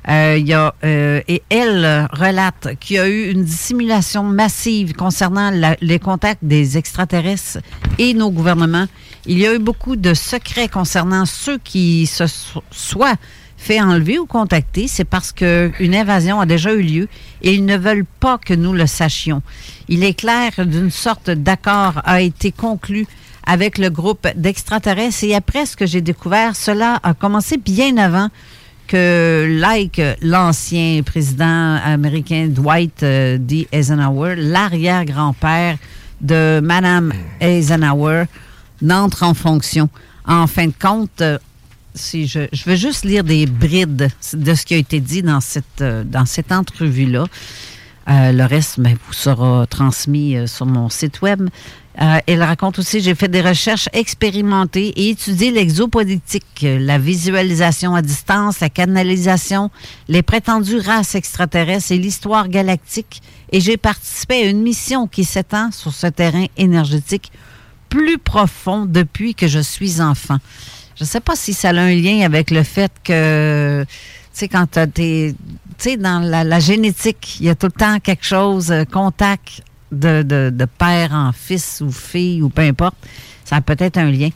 Euh, 0.07 0.37
y 0.37 0.53
a, 0.53 0.75
euh, 0.85 1.23
et 1.29 1.43
elle 1.49 2.07
relate 2.13 2.77
qu'il 2.79 2.97
y 2.97 2.99
a 2.99 3.09
eu 3.09 3.31
une 3.31 3.43
dissimulation 3.43 4.23
massive 4.23 4.93
concernant 4.93 5.49
la- 5.51 5.79
les 5.81 5.99
contacts 5.99 6.45
des 6.45 6.77
extraterrestres 6.77 7.61
et 7.97 8.13
nos 8.13 8.31
gouvernements. 8.31 8.85
Il 9.25 9.39
y 9.39 9.47
a 9.47 9.55
eu 9.55 9.59
beaucoup 9.59 9.97
de 9.97 10.13
secrets 10.13 10.69
concernant 10.69 11.25
ceux 11.25 11.57
qui 11.57 12.05
se 12.05 12.27
so- 12.27 12.63
soient 12.71 13.15
fait 13.57 13.81
enlever 13.81 14.19
ou 14.19 14.27
contacter. 14.27 14.89
C'est 14.89 15.07
parce 15.07 15.33
qu'une 15.33 15.95
invasion 15.95 16.39
a 16.39 16.45
déjà 16.45 16.75
eu 16.75 16.83
lieu 16.83 17.09
et 17.41 17.55
ils 17.55 17.65
ne 17.65 17.79
veulent 17.79 18.05
pas 18.21 18.37
que 18.37 18.53
nous 18.53 18.75
le 18.75 18.87
sachions. 18.87 19.41
Il 19.89 20.05
est 20.05 20.13
clair 20.13 20.53
d'une 20.67 20.91
sorte 20.91 21.31
d'accord 21.31 22.03
a 22.05 22.21
été 22.21 22.53
conclu 22.53 23.07
avec 23.47 23.79
le 23.79 23.91
groupe 23.91 24.27
d'extraterrestres. 24.37 25.25
Et 25.25 25.35
après 25.35 25.67
ce 25.67 25.77
que 25.77 25.87
j'ai 25.87 26.01
découvert, 26.01 26.57
cela 26.57 26.99
a 27.03 27.15
commencé 27.15 27.57
bien 27.57 27.97
avant 27.97 28.29
que, 28.87 29.47
like 29.61 30.01
l'ancien 30.23 31.03
président 31.03 31.77
américain 31.85 32.49
Dwight 32.49 33.03
euh, 33.03 33.39
D. 33.39 33.67
Eisenhower, 33.73 34.35
l'arrière-grand-père 34.37 35.79
de 36.21 36.61
Madame 36.63 37.13
Eisenhower, 37.41 38.25
n'entre 38.83 39.23
en 39.23 39.35
fonction. 39.35 39.89
En 40.27 40.47
fin 40.47 40.67
de 40.67 40.75
compte, 40.79 41.21
euh, 41.21 41.39
si 41.95 42.27
je, 42.27 42.41
veux 42.67 42.77
juste 42.77 43.05
lire 43.05 43.25
des 43.25 43.47
brides 43.47 44.11
de 44.33 44.55
ce 44.55 44.65
qui 44.65 44.75
a 44.75 44.79
été 44.79 45.01
dit 45.01 45.23
dans 45.23 45.41
cette, 45.41 45.81
euh, 45.81 46.05
dans 46.05 46.27
cette 46.27 46.53
entrevue-là. 46.53 47.27
Le 48.07 48.45
reste 48.45 48.81
ben, 48.81 48.99
vous 49.07 49.15
sera 49.15 49.67
transmis 49.67 50.37
sur 50.47 50.67
mon 50.67 50.91
site 50.91 51.23
web. 51.23 51.49
Euh, 52.01 52.19
elle 52.27 52.43
raconte 52.43 52.81
aussi, 52.81 53.01
j'ai 53.01 53.15
fait 53.15 53.29
des 53.29 53.41
recherches 53.41 53.89
expérimentées 53.93 54.89
et 54.97 55.11
étudié 55.11 55.53
l'exopolitique, 55.53 56.67
la 56.67 56.99
visualisation 56.99 57.95
à 57.95 58.03
distance, 58.03 58.59
la 58.59 58.69
canalisation, 58.69 59.71
les 60.09 60.23
prétendues 60.23 60.79
races 60.81 61.15
extraterrestres 61.15 61.93
et 61.93 61.99
l'histoire 61.99 62.49
galactique. 62.49 63.23
Et 63.53 63.61
j'ai 63.61 63.77
participé 63.77 64.43
à 64.43 64.47
une 64.47 64.63
mission 64.63 65.07
qui 65.07 65.23
s'étend 65.23 65.71
sur 65.71 65.93
ce 65.93 66.09
terrain 66.09 66.47
énergétique 66.57 67.31
plus 67.89 68.19
profond 68.19 68.87
depuis 68.87 69.37
que 69.37 69.47
je 69.47 69.61
suis 69.61 70.01
enfant. 70.01 70.39
Je 70.97 71.05
ne 71.05 71.09
sais 71.09 71.21
pas 71.21 71.37
si 71.37 71.53
ça 71.53 71.69
a 71.69 71.75
un 71.75 71.95
lien 71.95 72.25
avec 72.25 72.51
le 72.51 72.65
fait 72.65 72.91
que, 73.05 73.85
tu 73.85 73.97
sais, 74.33 74.49
quand 74.49 74.67
tu 74.69 74.81
es, 74.81 75.33
tu 75.33 75.37
sais, 75.79 75.97
dans 75.97 76.19
la, 76.19 76.43
la 76.43 76.59
génétique, 76.59 77.37
il 77.39 77.47
y 77.47 77.49
a 77.49 77.55
tout 77.55 77.67
le 77.67 77.73
temps 77.73 78.01
quelque 78.01 78.25
chose, 78.25 78.73
euh, 78.73 78.85
contact 78.85 79.63
de, 79.95 80.23
de, 80.23 80.51
de 80.55 80.65
père 80.65 81.13
en 81.13 81.33
fils 81.33 81.81
ou 81.81 81.91
fille 81.91 82.43
ou 82.43 82.49
peu 82.49 82.63
importe. 82.63 82.97
Ça 83.45 83.57
a 83.57 83.61
peut-être 83.61 83.97
un 83.99 84.11
lien. 84.11 84.31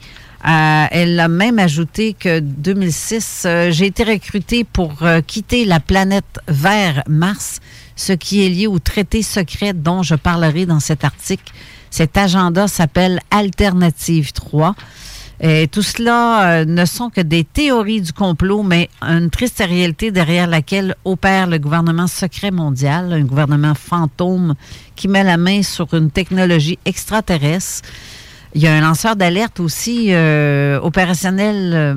Euh, 0.47 0.85
elle 0.91 1.19
a 1.19 1.27
même 1.27 1.59
ajouté 1.59 2.13
que 2.13 2.39
2006, 2.39 3.43
euh, 3.45 3.71
j'ai 3.71 3.87
été 3.87 4.05
recrutée 4.05 4.63
pour 4.63 5.03
euh, 5.03 5.19
quitter 5.21 5.65
la 5.65 5.81
planète 5.81 6.39
vers 6.47 7.03
Mars, 7.09 7.59
ce 7.97 8.13
qui 8.13 8.45
est 8.45 8.49
lié 8.49 8.67
au 8.67 8.79
traité 8.79 9.21
secret 9.21 9.73
dont 9.73 10.01
je 10.01 10.15
parlerai 10.15 10.65
dans 10.65 10.79
cet 10.79 11.03
article. 11.03 11.51
Cet 11.91 12.15
agenda 12.15 12.69
s'appelle 12.69 13.19
Alternative 13.31 14.31
3. 14.31 14.75
Tout 15.71 15.81
cela 15.81 16.51
euh, 16.51 16.65
ne 16.65 16.83
sont 16.83 17.09
que 17.09 17.21
des 17.21 17.45
théories 17.45 18.01
du 18.01 18.11
complot, 18.11 18.61
mais 18.61 18.89
une 19.01 19.29
triste 19.29 19.63
réalité 19.65 20.11
derrière 20.11 20.47
laquelle 20.47 20.95
opère 21.05 21.47
le 21.47 21.59
gouvernement 21.59 22.07
secret 22.07 22.51
mondial, 22.51 23.13
un 23.13 23.23
gouvernement 23.23 23.73
fantôme 23.73 24.55
qui 24.97 25.07
met 25.07 25.23
la 25.23 25.37
main 25.37 25.63
sur 25.63 25.93
une 25.93 26.11
technologie 26.11 26.77
extraterrestre. 26.83 27.87
Il 28.53 28.61
y 28.61 28.67
a 28.67 28.73
un 28.73 28.81
lanceur 28.81 29.15
d'alerte 29.15 29.61
aussi 29.61 30.07
euh, 30.09 30.77
opérationnel, 30.81 31.71
euh, 31.73 31.95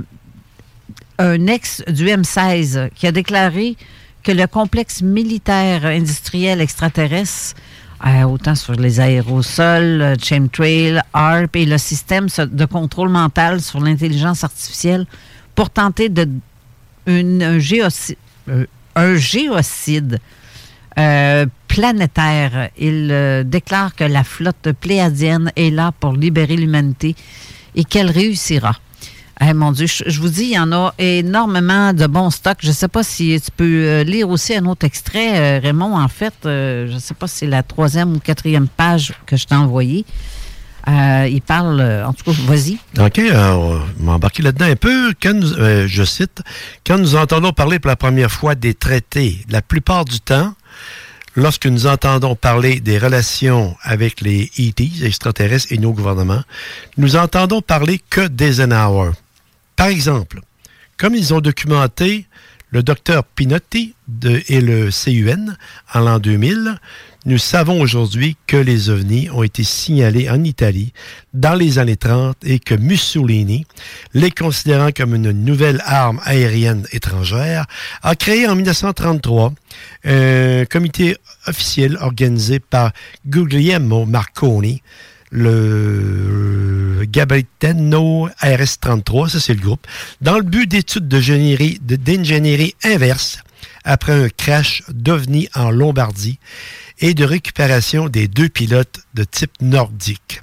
un 1.18 1.46
ex 1.48 1.82
du 1.88 2.06
M16, 2.06 2.90
qui 2.90 3.08
a 3.08 3.12
déclaré 3.12 3.76
que 4.22 4.30
le 4.30 4.46
complexe 4.46 5.02
militaire 5.02 5.84
industriel 5.86 6.60
extraterrestre 6.60 7.56
euh, 8.04 8.24
autant 8.24 8.56
sur 8.56 8.72
les 8.72 8.98
aérosols, 8.98 10.02
euh, 10.02 10.14
chemtrail, 10.20 11.00
ARP 11.12 11.54
et 11.54 11.66
le 11.66 11.78
système 11.78 12.26
de 12.36 12.64
contrôle 12.64 13.10
mental 13.10 13.60
sur 13.60 13.80
l'intelligence 13.80 14.42
artificielle 14.42 15.06
pour 15.54 15.70
tenter 15.70 16.08
de 16.08 16.28
euh, 17.08 18.66
un 18.96 19.16
géocide 19.16 20.18
planétaire. 21.68 22.70
Il 22.76 23.44
déclare 23.46 23.94
que 23.94 24.04
la 24.04 24.24
flotte 24.24 24.72
pléadienne 24.80 25.52
est 25.54 25.70
là 25.70 25.92
pour 25.98 26.12
libérer 26.12 26.56
l'humanité 26.56 27.14
et 27.76 27.84
qu'elle 27.84 28.10
réussira. 28.10 28.76
Eh, 29.44 29.54
mon 29.54 29.72
Dieu, 29.72 29.86
je, 29.86 30.20
vous 30.20 30.28
dis, 30.28 30.44
il 30.44 30.52
y 30.52 30.58
en 30.58 30.70
a 30.72 30.94
énormément 30.98 31.92
de 31.92 32.06
bons 32.06 32.30
stocks. 32.30 32.58
Je 32.60 32.68
ne 32.68 32.72
sais 32.72 32.88
pas 32.88 33.02
si 33.02 33.40
tu 33.44 33.50
peux 33.50 33.64
euh, 33.64 34.04
lire 34.04 34.28
aussi 34.28 34.54
un 34.54 34.66
autre 34.66 34.86
extrait, 34.86 35.58
euh, 35.58 35.60
Raymond. 35.60 35.96
En 35.96 36.06
fait, 36.06 36.34
euh, 36.44 36.86
je 36.88 36.94
ne 36.94 36.98
sais 37.00 37.14
pas 37.14 37.26
si 37.26 37.38
c'est 37.38 37.46
la 37.46 37.64
troisième 37.64 38.14
ou 38.14 38.20
quatrième 38.20 38.68
page 38.68 39.14
que 39.26 39.36
je 39.36 39.46
t'ai 39.46 39.56
envoyée. 39.56 40.04
Il 40.86 41.40
parle, 41.46 41.80
en 41.80 42.12
tout 42.12 42.24
cas, 42.24 42.36
vas-y. 42.46 42.76
OK, 42.98 43.20
on 43.32 43.80
m'embarquer 44.00 44.42
là-dedans 44.42 44.66
un 44.66 44.76
peu. 44.76 45.14
Quand 45.22 45.40
je 45.40 46.04
cite, 46.04 46.42
quand 46.84 46.98
nous 46.98 47.14
entendons 47.14 47.52
parler 47.52 47.78
pour 47.78 47.88
la 47.88 47.96
première 47.96 48.32
fois 48.32 48.56
des 48.56 48.74
traités, 48.74 49.44
la 49.48 49.62
plupart 49.62 50.04
du 50.04 50.18
temps, 50.18 50.54
lorsque 51.36 51.66
nous 51.66 51.86
entendons 51.86 52.34
parler 52.34 52.80
des 52.80 52.98
relations 52.98 53.76
avec 53.82 54.22
les 54.22 54.50
ETs, 54.58 55.02
extraterrestres, 55.04 55.72
et 55.72 55.78
nos 55.78 55.92
gouvernements, 55.92 56.42
nous 56.96 57.14
entendons 57.14 57.62
parler 57.62 58.00
que 58.10 58.26
d'Eisenhower. 58.26 59.12
Par 59.76 59.88
exemple, 59.88 60.40
comme 60.96 61.14
ils 61.14 61.34
ont 61.34 61.40
documenté 61.40 62.26
le 62.70 62.82
docteur 62.82 63.24
Pinotti 63.24 63.94
et 64.48 64.60
le 64.60 64.88
CUN 64.90 65.56
en 65.92 66.00
l'an 66.00 66.18
2000, 66.18 66.78
nous 67.24 67.38
savons 67.38 67.80
aujourd'hui 67.80 68.36
que 68.46 68.56
les 68.56 68.90
ovnis 68.90 69.30
ont 69.30 69.42
été 69.42 69.62
signalés 69.62 70.28
en 70.28 70.42
Italie 70.42 70.92
dans 71.34 71.54
les 71.54 71.78
années 71.78 71.96
30 71.96 72.38
et 72.44 72.58
que 72.58 72.74
Mussolini, 72.74 73.66
les 74.14 74.30
considérant 74.30 74.90
comme 74.90 75.14
une 75.14 75.30
nouvelle 75.30 75.82
arme 75.84 76.20
aérienne 76.24 76.86
étrangère, 76.90 77.66
a 78.02 78.16
créé 78.16 78.48
en 78.48 78.56
1933 78.56 79.52
un 80.04 80.64
comité 80.64 81.16
officiel 81.46 81.96
organisé 82.00 82.58
par 82.58 82.92
Guglielmo 83.26 84.06
Marconi, 84.06 84.82
le 85.30 86.91
Gabaritano 87.04 88.28
RS-33, 88.40 89.28
ça 89.28 89.40
c'est 89.40 89.54
le 89.54 89.60
groupe, 89.60 89.86
dans 90.20 90.36
le 90.36 90.42
but 90.42 90.66
d'études 90.66 91.08
de 91.08 91.20
génierie- 91.20 91.78
de- 91.82 91.96
d'ingénierie 91.96 92.74
inverse 92.84 93.38
après 93.84 94.12
un 94.12 94.28
crash 94.28 94.82
d'OVNI 94.88 95.48
en 95.54 95.70
Lombardie 95.70 96.38
et 97.00 97.14
de 97.14 97.24
récupération 97.24 98.08
des 98.08 98.28
deux 98.28 98.48
pilotes 98.48 99.00
de 99.14 99.24
type 99.24 99.52
nordique. 99.60 100.40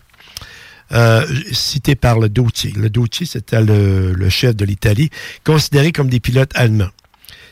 Euh, 0.91 1.25
cité 1.51 1.95
par 1.95 2.17
le 2.19 2.29
Ducci. 2.29 2.71
Le 2.71 2.89
Ducci, 2.89 3.27
c'était 3.27 3.61
le, 3.61 4.11
le 4.13 4.29
chef 4.29 4.55
de 4.55 4.65
l'Italie, 4.65 5.11
considéré 5.43 5.91
comme 5.91 6.09
des 6.09 6.19
pilotes 6.19 6.51
allemands. 6.55 6.89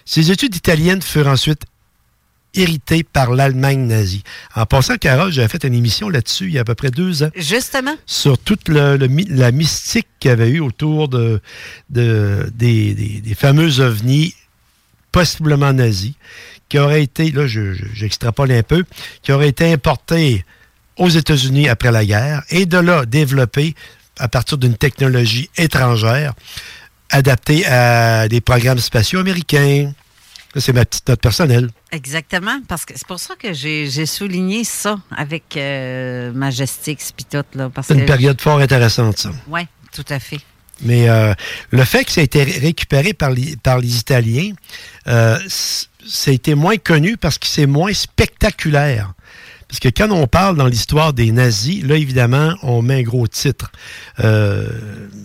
Ces 0.05 0.31
études 0.31 0.55
italiennes 0.55 1.01
furent 1.03 1.27
ensuite 1.27 1.61
héritées 2.57 3.03
par 3.03 3.31
l'Allemagne 3.31 3.85
nazie. 3.87 4.23
En 4.55 4.65
passant, 4.65 4.97
Carole, 4.97 5.31
j'avais 5.31 5.47
fait 5.47 5.63
une 5.63 5.73
émission 5.73 6.09
là-dessus 6.09 6.45
il 6.47 6.53
y 6.53 6.57
a 6.57 6.61
à 6.61 6.63
peu 6.65 6.75
près 6.75 6.91
deux 6.91 7.23
ans 7.23 7.29
Justement. 7.35 7.95
sur 8.05 8.37
toute 8.37 8.67
le- 8.69 8.97
le 8.97 9.07
my- 9.07 9.27
la 9.29 9.51
mystique 9.51 10.07
qu'il 10.19 10.29
y 10.29 10.31
avait 10.31 10.49
eu 10.49 10.59
autour 10.59 11.07
de, 11.07 11.39
de- 11.89 12.51
des, 12.53 12.93
des- 12.93 13.21
des 13.21 13.35
fameux 13.35 13.79
ovnis 13.79 14.33
possiblement 15.11 15.73
nazis, 15.73 16.13
qui 16.69 16.77
auraient 16.79 17.01
été, 17.03 17.31
là 17.31 17.47
je- 17.47 17.73
je- 17.73 17.85
j'extrapole 17.93 18.51
un 18.51 18.63
peu, 18.63 18.83
qui 19.21 19.31
auraient 19.31 19.49
été 19.49 19.71
importés 19.71 20.45
aux 20.97 21.09
États-Unis 21.09 21.69
après 21.69 21.91
la 21.91 22.05
guerre 22.05 22.43
et 22.49 22.65
de 22.65 22.77
là 22.77 23.05
développés 23.05 23.73
à 24.19 24.27
partir 24.27 24.57
d'une 24.57 24.75
technologie 24.75 25.49
étrangère 25.57 26.33
adaptée 27.09 27.65
à 27.67 28.27
des 28.27 28.41
programmes 28.41 28.79
spatiaux 28.79 29.19
américains. 29.19 29.93
C'est 30.59 30.73
ma 30.73 30.85
petite 30.85 31.07
note 31.07 31.21
personnelle. 31.21 31.69
Exactement, 31.91 32.59
parce 32.67 32.85
que 32.85 32.93
c'est 32.95 33.07
pour 33.07 33.19
ça 33.19 33.35
que 33.35 33.53
j'ai 33.53 34.05
souligné 34.05 34.63
ça 34.63 34.97
avec 35.15 35.55
euh, 35.57 36.31
Majestix 36.33 37.11
puis 37.15 37.25
tout, 37.25 37.43
C'est 37.83 37.93
une 37.93 38.05
période 38.05 38.39
fort 38.41 38.59
intéressante, 38.59 39.17
ça. 39.17 39.31
Oui, 39.47 39.61
tout 39.93 40.05
à 40.09 40.19
fait. 40.19 40.39
Mais 40.81 41.09
euh, 41.09 41.33
le 41.71 41.83
fait 41.85 42.05
que 42.05 42.11
ça 42.11 42.21
a 42.21 42.23
été 42.23 42.43
ré- 42.43 42.59
récupéré 42.59 43.13
par 43.13 43.31
les, 43.31 43.55
par 43.57 43.79
les 43.79 43.97
Italiens, 43.97 44.53
euh, 45.07 45.37
ça 45.47 46.31
a 46.31 46.33
été 46.33 46.53
moins 46.55 46.77
connu 46.77 47.17
parce 47.17 47.37
que 47.39 47.47
c'est 47.47 47.65
moins 47.65 47.93
spectaculaire. 47.93 49.13
Parce 49.67 49.79
que 49.79 49.89
quand 49.89 50.09
on 50.11 50.27
parle 50.27 50.55
dans 50.55 50.67
l'histoire 50.67 51.11
des 51.13 51.31
nazis, 51.31 51.83
là, 51.83 51.95
évidemment, 51.97 52.55
on 52.63 52.81
met 52.81 52.99
un 52.99 53.01
gros 53.03 53.27
titre. 53.27 53.69
Euh, 54.21 54.69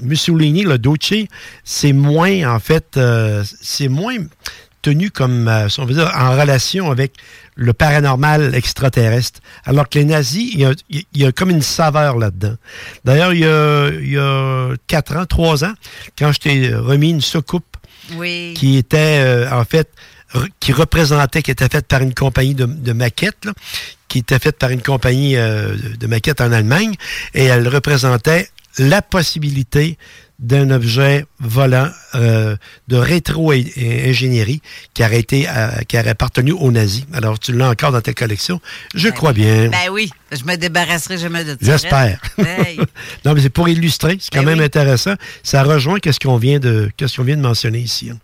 Mussolini, 0.01 0.63
le 0.65 0.79
Duce, 0.79 1.27
c'est 1.65 1.93
moins, 1.93 2.53
en 2.53 2.59
fait, 2.59 2.97
euh, 2.97 3.45
c'est 3.61 3.89
moins 3.89 4.17
tenu 4.83 5.11
comme, 5.11 5.49
euh, 5.49 5.69
si 5.69 5.81
on 5.81 5.87
veut 5.87 5.95
dire, 5.95 6.13
en 6.17 6.33
relation 6.33 6.91
avec 6.91 7.13
le 7.55 7.73
paranormal 7.73 8.55
extraterrestre. 8.55 9.41
Alors 9.65 9.89
que 9.89 9.99
les 9.99 10.05
nazis, 10.05 10.51
il 10.53 10.61
y 10.61 10.65
a, 10.65 10.73
il 10.91 11.05
y 11.15 11.25
a 11.25 11.33
comme 11.33 11.51
une 11.51 11.63
saveur 11.63 12.19
là-dedans. 12.19 12.57
D'ailleurs, 13.05 13.33
il 13.33 13.41
y 13.41 13.47
a, 13.47 13.89
il 13.91 14.13
y 14.13 14.19
a 14.19 14.75
quatre 14.87 15.17
ans, 15.17 15.25
trois 15.27 15.65
ans, 15.65 15.75
quand 16.19 16.33
je 16.33 16.39
t'ai 16.39 16.75
remis 16.75 17.11
une 17.11 17.21
soucoupe 17.21 17.77
Oui. 18.17 18.55
qui 18.57 18.77
était, 18.77 19.21
euh, 19.23 19.51
en 19.53 19.65
fait, 19.65 19.89
qui 20.61 20.73
représentait, 20.73 21.43
qui 21.43 21.51
était 21.51 21.69
faite 21.69 21.87
par 21.87 22.01
une 22.03 22.15
compagnie 22.15 22.55
de, 22.55 22.65
de 22.65 22.93
maquettes, 22.93 23.45
là, 23.45 23.53
qui 24.09 24.19
était 24.19 24.39
faite 24.39 24.59
par 24.59 24.71
une 24.71 24.83
compagnie 24.83 25.37
euh, 25.37 25.77
de 25.99 26.07
maquettes 26.07 26.41
en 26.41 26.53
Allemagne, 26.53 26.95
et 27.35 27.45
elle 27.45 27.69
représentait 27.69 28.49
la 28.79 29.03
possibilité 29.03 29.99
d'un 30.43 30.71
objet 30.71 31.25
volant 31.39 31.89
euh, 32.17 32.57
de 32.89 32.97
rétro-ingénierie 32.97 34.61
qui 34.95 35.03
aurait 35.05 35.21
été 35.21 35.49
euh, 35.49 35.69
qui 35.89 35.97
aurait 35.99 36.09
appartenu 36.11 36.53
aux 36.53 36.71
nazis. 36.73 37.07
Alors, 37.13 37.39
tu 37.39 37.53
l'as 37.53 37.71
encore 37.71 37.93
dans 37.93 38.01
ta 38.01 38.13
collection. 38.13 38.61
Je 38.95 39.09
Ben 39.09 39.15
crois 39.15 39.33
bien. 39.33 39.69
Ben 39.69 39.91
oui, 39.91 40.11
je 40.33 40.45
me 40.45 40.57
débarrasserai 40.57 41.19
jamais 41.19 41.45
de 41.45 41.51
ça. 41.51 41.57
J'espère. 41.61 42.21
Hey. 42.39 42.79
non, 43.25 43.35
mais 43.35 43.41
c'est 43.41 43.51
pour 43.51 43.69
illustrer. 43.69 44.19
C'est 44.21 44.33
quand 44.33 44.41
Ben 44.43 44.51
même 44.51 44.59
oui. 44.59 44.65
intéressant. 44.65 45.15
Ça 45.43 45.63
rejoint 45.63 45.99
qu'est-ce 46.01 46.21
qu'on 46.21 46.37
vient 46.39 46.59
de 46.59 46.91
qu'est-ce 46.97 47.17
qu'on 47.17 47.25
vient 47.25 47.37
de 47.37 47.43
mentionner 47.43 47.79
ici. 47.79 48.11
hein. 48.11 48.19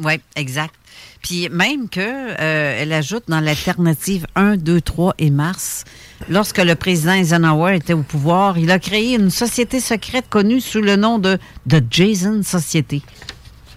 Oui, 0.00 0.20
exact. 0.36 0.74
Puis 1.22 1.48
même 1.50 1.88
que 1.88 2.00
euh, 2.00 2.78
elle 2.80 2.92
ajoute 2.92 3.24
dans 3.28 3.40
l'alternative 3.40 4.26
1, 4.36 4.56
2, 4.56 4.80
3 4.80 5.14
et 5.18 5.30
mars, 5.30 5.84
lorsque 6.28 6.58
le 6.58 6.74
président 6.74 7.12
Eisenhower 7.12 7.74
était 7.76 7.92
au 7.92 8.02
pouvoir, 8.02 8.56
il 8.58 8.70
a 8.70 8.78
créé 8.78 9.14
une 9.16 9.30
société 9.30 9.80
secrète 9.80 10.26
connue 10.28 10.60
sous 10.60 10.80
le 10.80 10.96
nom 10.96 11.18
de 11.18 11.38
The 11.68 11.82
Jason 11.90 12.42
Society. 12.42 13.02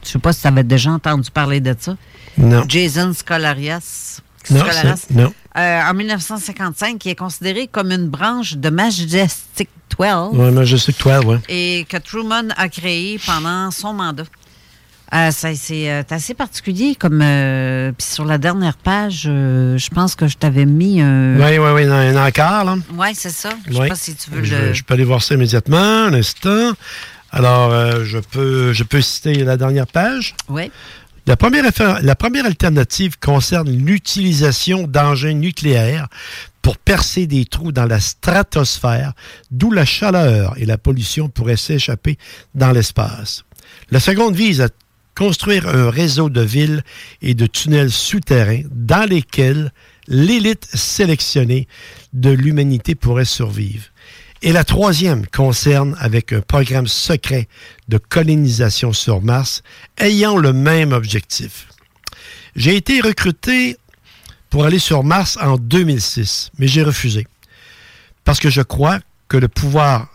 Je 0.03 0.09
sais 0.09 0.19
pas 0.19 0.33
si 0.33 0.41
tu 0.41 0.47
avais 0.47 0.63
déjà 0.63 0.91
entendu 0.91 1.29
parler 1.31 1.59
de 1.61 1.75
ça. 1.77 1.95
Non. 2.37 2.63
Jason 2.67 3.13
Scolarias. 3.13 4.21
Non. 5.11 5.33
Euh, 5.57 5.81
en 5.83 5.93
1955, 5.93 6.97
qui 6.97 7.09
est 7.09 7.15
considéré 7.15 7.67
comme 7.67 7.91
une 7.91 8.07
branche 8.07 8.55
de 8.55 8.69
Majestic 8.69 9.69
12 9.97 10.29
Ouais, 10.33 10.51
moi, 10.51 10.63
je 10.63 10.77
sais 10.77 10.93
que 10.93 10.97
toi, 10.97 11.19
ouais. 11.19 11.37
et 11.49 11.85
que 11.87 11.97
Truman 11.97 12.47
a 12.55 12.69
créé 12.69 13.19
pendant 13.25 13.69
son 13.71 13.93
mandat. 13.93 14.23
Euh, 15.13 15.31
ça, 15.31 15.53
c'est 15.55 15.91
euh, 15.91 16.03
assez 16.09 16.33
particulier 16.33 16.95
comme 16.95 17.21
euh, 17.21 17.91
puis 17.91 18.07
sur 18.07 18.23
la 18.23 18.37
dernière 18.37 18.77
page, 18.77 19.23
euh, 19.27 19.77
je 19.77 19.89
pense 19.89 20.15
que 20.15 20.27
je 20.27 20.37
t'avais 20.37 20.65
mis 20.65 21.01
un. 21.01 21.35
Oui, 21.37 21.57
oui, 21.57 21.69
oui, 21.75 21.83
un 21.83 22.15
encart, 22.25 22.63
là. 22.63 22.77
Ouais, 22.93 23.11
c'est 23.13 23.29
ça. 23.29 23.49
Je 23.67 23.73
sais 23.73 23.79
Oui. 23.81 23.89
pas 23.89 23.95
si 23.95 24.15
tu 24.15 24.29
veux 24.31 24.43
je, 24.43 24.55
le. 24.55 24.73
je 24.73 24.83
peux 24.83 24.93
aller 24.93 25.03
voir 25.03 25.21
ça 25.21 25.35
immédiatement, 25.35 25.77
un 25.77 26.13
instant. 26.13 26.71
Alors, 27.31 27.71
euh, 27.71 28.03
je 28.05 28.19
peux 28.19 28.71
je 28.71 28.83
peux 28.83 29.01
citer 29.01 29.33
la 29.43 29.57
dernière 29.57 29.87
page. 29.87 30.33
Oui. 30.47 30.71
La 31.27 31.35
première, 31.37 31.65
la 32.01 32.15
première 32.15 32.45
alternative 32.45 33.19
concerne 33.19 33.69
l'utilisation 33.69 34.87
d'engins 34.87 35.33
nucléaires 35.33 36.07
pour 36.61 36.77
percer 36.77 37.27
des 37.27 37.45
trous 37.45 37.71
dans 37.71 37.85
la 37.85 37.99
stratosphère, 37.99 39.13
d'où 39.51 39.71
la 39.71 39.85
chaleur 39.85 40.53
et 40.57 40.65
la 40.65 40.77
pollution 40.77 41.29
pourraient 41.29 41.57
s'échapper 41.57 42.17
dans 42.55 42.71
l'espace. 42.71 43.43
La 43.91 43.99
seconde 43.99 44.35
vise 44.35 44.61
à 44.61 44.69
construire 45.15 45.67
un 45.67 45.89
réseau 45.89 46.29
de 46.29 46.41
villes 46.41 46.83
et 47.21 47.33
de 47.33 47.45
tunnels 47.45 47.91
souterrains 47.91 48.63
dans 48.71 49.07
lesquels 49.07 49.71
l'élite 50.07 50.67
sélectionnée 50.73 51.67
de 52.13 52.29
l'humanité 52.29 52.95
pourrait 52.95 53.25
survivre. 53.25 53.85
Et 54.41 54.51
la 54.51 54.63
troisième 54.63 55.27
concerne 55.27 55.95
avec 55.99 56.33
un 56.33 56.41
programme 56.41 56.87
secret 56.87 57.47
de 57.89 57.97
colonisation 57.99 58.91
sur 58.91 59.21
Mars 59.21 59.61
ayant 59.99 60.37
le 60.37 60.51
même 60.51 60.93
objectif. 60.93 61.67
J'ai 62.55 62.75
été 62.75 63.01
recruté 63.01 63.77
pour 64.49 64.65
aller 64.65 64.79
sur 64.79 65.03
Mars 65.03 65.37
en 65.41 65.57
2006, 65.57 66.51
mais 66.57 66.67
j'ai 66.67 66.83
refusé. 66.83 67.27
Parce 68.23 68.39
que 68.39 68.49
je 68.49 68.61
crois 68.61 68.99
que 69.27 69.37
le 69.37 69.47
pouvoir 69.47 70.10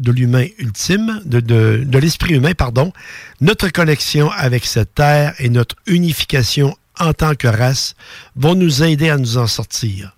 de 0.00 0.10
l'humain 0.10 0.46
ultime, 0.58 1.22
de, 1.24 1.86
l'esprit 1.98 2.34
humain, 2.34 2.52
pardon, 2.54 2.92
notre 3.40 3.68
connexion 3.68 4.30
avec 4.30 4.64
cette 4.64 4.94
terre 4.94 5.34
et 5.38 5.48
notre 5.48 5.76
unification 5.86 6.76
en 6.98 7.12
tant 7.12 7.34
que 7.34 7.46
race 7.46 7.94
vont 8.34 8.54
nous 8.54 8.82
aider 8.82 9.08
à 9.10 9.16
nous 9.16 9.36
en 9.36 9.46
sortir 9.46 10.16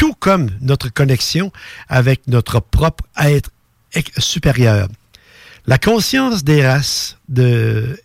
tout 0.00 0.14
comme 0.14 0.48
notre 0.62 0.88
connexion 0.88 1.52
avec 1.86 2.26
notre 2.26 2.58
propre 2.58 3.04
être 3.22 3.50
supérieur. 4.16 4.88
La 5.66 5.76
conscience 5.76 6.42
des 6.42 6.66
races, 6.66 7.18
de, 7.28 8.00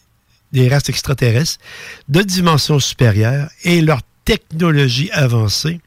des 0.52 0.68
races 0.68 0.90
extraterrestres 0.90 1.58
de 2.10 2.22
dimension 2.22 2.80
supérieure 2.80 3.48
et 3.64 3.80
leur 3.80 4.02
technologie 4.26 5.10
avancée 5.12 5.80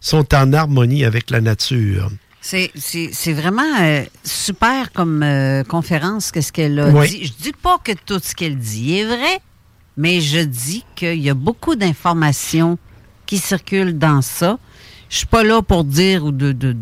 sont 0.00 0.34
en 0.34 0.54
harmonie 0.54 1.04
avec 1.04 1.28
la 1.28 1.42
nature. 1.42 2.10
C'est- 2.40 3.32
vraiment 3.32 3.62
euh, 3.80 4.04
super 4.24 4.92
comme 4.92 5.22
euh, 5.22 5.62
conférence, 5.64 6.30
qu'est-ce 6.32 6.52
qu'elle 6.52 6.78
a 6.80 6.88
Oui. 6.90 7.08
dit. 7.08 7.24
Je 7.26 7.32
dis 7.42 7.52
pas 7.52 7.78
que 7.82 7.92
tout 8.06 8.20
ce 8.22 8.34
qu'elle 8.34 8.56
dit 8.58 8.98
est 8.98 9.04
vrai, 9.04 9.40
mais 9.96 10.20
je 10.20 10.40
dis 10.40 10.84
qu'il 10.96 11.20
y 11.20 11.28
a 11.30 11.34
beaucoup 11.34 11.76
d'informations 11.76 12.78
qui 13.26 13.38
circulent 13.38 13.98
dans 13.98 14.22
ça. 14.22 14.58
Je 15.10 15.18
suis 15.18 15.26
pas 15.26 15.44
là 15.44 15.60
pour 15.62 15.84
dire 15.84 16.24
ou 16.24 16.32
de, 16.32 16.52
de 16.52 16.76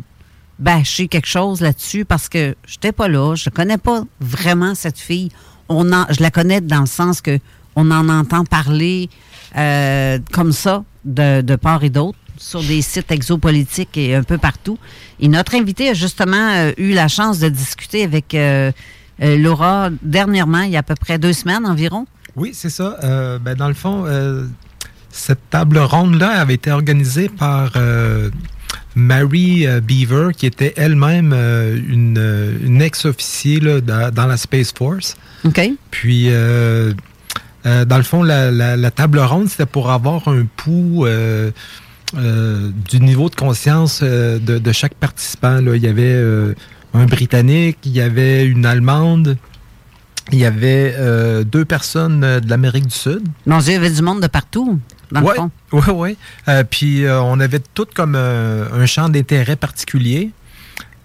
bâcher 0.59 1.09
quelque 1.09 1.27
chose 1.29 1.61
là-dessus 1.61 2.05
parce 2.05 2.29
que 2.29 2.55
j'étais 2.67 2.93
pas 2.93 3.09
là. 3.09 3.35
Je 3.35 3.51
connais 3.51 3.79
pas 3.79 4.03
vraiment 4.21 4.75
cette 4.75 4.99
fille. 4.99 5.31
On 5.69 5.93
en, 5.93 6.07
je 6.11 6.23
la 6.23 6.31
connais 6.31 6.61
dans 6.61 6.81
le 6.81 6.87
sens 6.87 7.21
que 7.21 7.39
on 7.77 7.91
en 7.91 8.09
entend 8.09 8.45
parler 8.45 9.09
euh, 9.57 10.19
comme 10.33 10.53
ça 10.53 10.85
de, 11.05 11.41
de 11.43 11.57
part 11.57 11.85
et 11.85 11.91
d'autre 11.91 12.19
sur 12.39 12.63
des 12.63 12.83
sites 12.83 13.11
exopolitiques 13.11 13.97
et 13.99 14.15
un 14.15 14.23
peu 14.23 14.39
partout. 14.39 14.79
Et 15.21 15.29
notre 15.29 15.55
invité 15.55 15.91
a 15.91 15.95
justement 15.95 16.37
euh, 16.55 16.73
eu 16.79 16.93
la 16.93 17.09
chance 17.09 17.39
de 17.39 17.49
discuter 17.49 18.05
avec 18.05 18.35
euh, 18.35 18.73
euh, 19.23 19.37
Laura 19.37 19.91
dernièrement, 20.03 20.63
il 20.63 20.71
y 20.71 20.77
a 20.77 20.81
à 20.81 20.83
peu 20.83 20.95
près 20.95 21.19
deux 21.19 21.33
semaines 21.33 21.67
environ. 21.67 22.07
Oui, 22.37 22.51
c'est 22.55 22.71
ça. 22.71 22.97
Ben, 23.43 23.55
dans 23.57 23.67
le 23.69 23.75
fond, 23.75 24.05
cette 25.11 25.51
table 25.51 25.79
ronde-là 25.79 26.29
avait 26.41 26.55
été 26.55 26.71
organisée 26.71 27.29
par 27.29 27.73
Mary 28.95 29.67
Beaver, 29.83 30.29
qui 30.37 30.47
était 30.47 30.73
elle-même 30.77 31.33
une, 31.33 32.59
une 32.65 32.81
ex-officier 32.83 33.59
dans, 33.61 34.13
dans 34.15 34.27
la 34.27 34.37
Space 34.37 34.73
Force. 34.73 35.17
OK. 35.45 35.61
Puis, 35.91 36.27
euh, 36.31 36.93
dans 37.65 37.97
le 37.97 38.03
fond, 38.05 38.23
la, 38.23 38.51
la- 38.53 38.77
la 38.77 38.91
table 38.93 39.19
ronde, 39.19 39.49
c'était 39.49 39.67
pour 39.67 39.91
avoir 39.91 40.29
un 40.29 40.47
pouls 40.57 41.07
euh, 41.07 41.51
euh, 42.17 42.71
du 42.89 43.01
niveau 43.01 43.29
de 43.29 43.35
conscience 43.35 44.01
euh, 44.03 44.39
de, 44.39 44.59
de 44.59 44.73
chaque 44.73 44.95
participant. 44.95 45.61
là. 45.61 45.77
Il 45.77 45.83
y 45.83 45.89
avait 45.89 46.15
euh, 46.15 46.55
un 46.95 47.05
Britannique, 47.07 47.79
il 47.85 47.93
y 47.93 48.01
avait 48.01 48.45
une 48.47 48.65
Allemande, 48.65 49.37
il 50.33 50.39
y 50.39 50.45
avait 50.45 50.95
euh, 50.99 51.45
deux 51.45 51.65
personnes 51.65 52.21
de 52.21 52.49
l'Amérique 52.51 52.87
du 52.87 52.95
Sud. 52.95 53.23
Mon 53.47 53.59
Dieu, 53.59 53.73
il 53.73 53.75
y 53.75 53.79
avait 53.79 53.91
du 53.91 54.03
monde 54.03 54.21
de 54.23 54.27
partout, 54.27 54.79
dans 55.11 55.23
ouais, 55.23 55.35
le 55.35 55.37
fond. 55.37 55.51
Oui, 55.73 55.83
oui. 55.95 56.17
Euh, 56.49 56.65
puis 56.69 57.05
euh, 57.05 57.21
on 57.21 57.41
avait 57.41 57.61
tout 57.75 57.87
comme 57.95 58.15
un 58.15 58.87
champ 58.87 59.09
d'intérêt 59.09 59.57
particulier. 59.57 60.31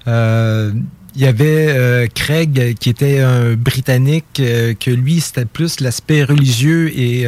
Il 0.08 1.22
y 1.22 1.26
avait 1.28 2.10
Craig 2.16 2.76
qui 2.80 2.89
était 2.89 3.20
un 3.20 3.54
Britannique, 3.54 4.26
que 4.36 4.89
lui, 4.91 5.22
c'était 5.22 5.45
plus 5.45 5.80
l'aspect 5.80 6.24
religieux 6.24 6.91
et 6.97 7.26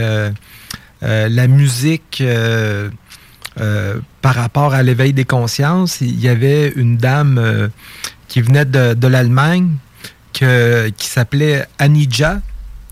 la 1.02 1.48
musique 1.48 2.22
euh, 3.62 4.00
par 4.22 4.36
rapport 4.36 4.74
à 4.74 4.84
l'éveil 4.84 5.14
des 5.14 5.24
consciences. 5.24 6.02
Il 6.02 6.20
y 6.20 6.28
avait 6.28 6.74
une 6.76 6.98
dame 6.98 7.38
euh, 7.38 7.70
qui 8.28 8.42
venait 8.42 8.66
de, 8.66 9.08
l'Allemagne 9.08 9.70
qui 10.34 11.08
s'appelait 11.08 11.66
Anija, 11.80 12.42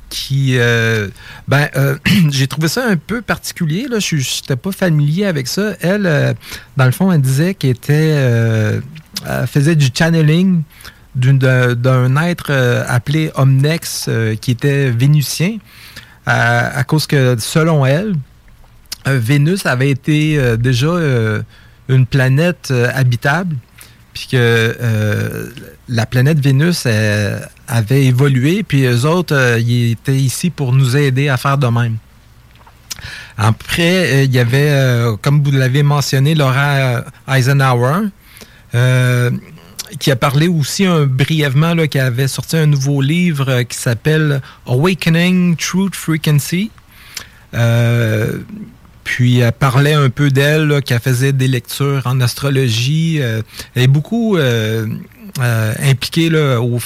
qui 0.08 0.56
euh, 0.58 1.10
ben 1.50 1.68
j'ai 2.32 2.48
trouvé 2.48 2.70
ça 2.70 2.88
un 2.88 2.96
peu 2.96 3.22
particulier 3.22 3.88
je 4.00 4.16
n'étais 4.16 4.56
pas 4.56 4.72
familier 4.72 5.26
avec 5.26 5.48
ça 5.48 5.74
elle 5.82 6.36
dans 6.78 6.86
le 6.86 6.92
fond 6.92 7.12
elle 7.12 7.20
disait 7.20 7.56
qu'elle 7.56 7.72
était 7.72 8.80
faisait 9.48 9.76
du 9.76 9.90
channeling 9.94 10.62
d'un 11.16 12.16
être 12.24 12.52
appelé 12.88 13.32
Omnex 13.36 14.10
qui 14.40 14.52
était 14.52 14.92
vénusien 14.92 15.58
à, 16.26 16.84
cause 16.86 17.08
que 17.08 17.36
selon 17.40 17.86
elle 17.86 18.14
Vénus 19.06 19.66
avait 19.66 19.90
été 19.90 20.38
euh, 20.38 20.58
déjà 20.58 20.88
euh, 20.88 21.42
une 21.90 22.06
planète 22.06 22.70
euh, 22.72 22.90
habitable 22.94 23.56
puis 24.14 24.28
que 24.32 24.38
euh, 24.38 25.50
la 25.90 26.06
planète 26.06 26.40
Vénus 26.40 26.84
euh, 26.86 27.40
avait 27.68 28.06
évolué, 28.06 28.64
puis 28.64 28.84
eux 28.84 29.06
autres, 29.06 29.36
euh, 29.36 29.58
étaient 29.58 30.16
ici 30.16 30.50
pour 30.50 30.72
nous 30.72 30.96
aider 30.96 31.30
à 31.30 31.38
faire 31.38 31.58
de 31.58 31.68
même. 31.68 31.98
Après, 33.38 34.14
euh, 34.14 34.24
il 34.24 34.32
y 34.32 34.40
avait, 34.40 34.70
euh, 34.70 35.16
comme 35.20 35.44
vous 35.44 35.52
l'avez 35.52 35.82
mentionné, 35.82 36.36
Laura 36.36 37.04
Eisenhower, 37.28 38.10
euh, 38.76 39.32
qui 40.00 40.12
a 40.12 40.16
parlé 40.16 40.48
aussi 40.48 40.86
un, 40.86 41.06
brièvement, 41.06 41.74
là, 41.74 41.88
qui 41.88 42.00
avait 42.00 42.28
sorti 42.28 42.58
un 42.58 42.68
nouveau 42.68 43.02
livre 43.02 43.50
euh, 43.50 43.64
qui 43.64 43.78
s'appelle 43.78 44.42
Awakening 44.68 45.56
Truth 45.56 45.96
Frequency. 45.96 46.72
Euh, 47.54 48.40
puis 49.04 49.40
elle 49.40 49.52
parlait 49.52 49.94
un 49.94 50.10
peu 50.10 50.30
d'elle, 50.30 50.82
qu'elle 50.84 51.00
faisait 51.00 51.34
des 51.34 51.48
lectures 51.48 52.02
en 52.06 52.22
astrologie. 52.22 53.20
euh, 53.22 53.42
elle 53.76 53.84
est 53.84 53.88
beaucoup 53.88 54.38
euh, 54.38 54.88
euh, 55.40 55.74
impliquée 55.84 56.30
là, 56.30 56.60
au, 56.62 56.80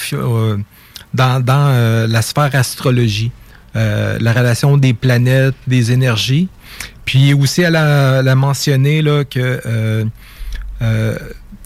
dans, 1.14 1.40
dans, 1.40 1.68
euh, 1.70 2.06
la 2.06 2.22
sphère 2.22 2.54
astrologie, 2.54 3.30
euh, 3.76 4.18
la 4.20 4.32
relation 4.32 4.76
des 4.76 4.94
planètes, 4.94 5.54
des 5.66 5.92
énergies. 5.92 6.48
Puis 7.04 7.32
aussi, 7.34 7.62
elle 7.62 7.76
a, 7.76 8.20
elle 8.20 8.28
a 8.28 8.34
mentionné 8.34 9.00
là, 9.02 9.24
que 9.24 9.60
euh, 9.64 10.04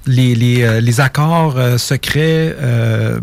les, 0.07 0.35
les, 0.35 0.81
les 0.81 1.01
accords 1.01 1.59
secrets 1.79 2.57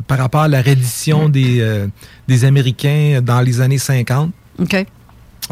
par 0.07 0.17
rapport 0.17 0.41
à 0.41 0.47
la 0.47 0.61
reddition 0.61 1.29
des, 1.29 1.87
des 2.27 2.45
Américains 2.45 3.21
dans 3.23 3.41
les 3.41 3.61
années 3.61 3.77
50. 3.77 4.31
OK. 4.59 4.85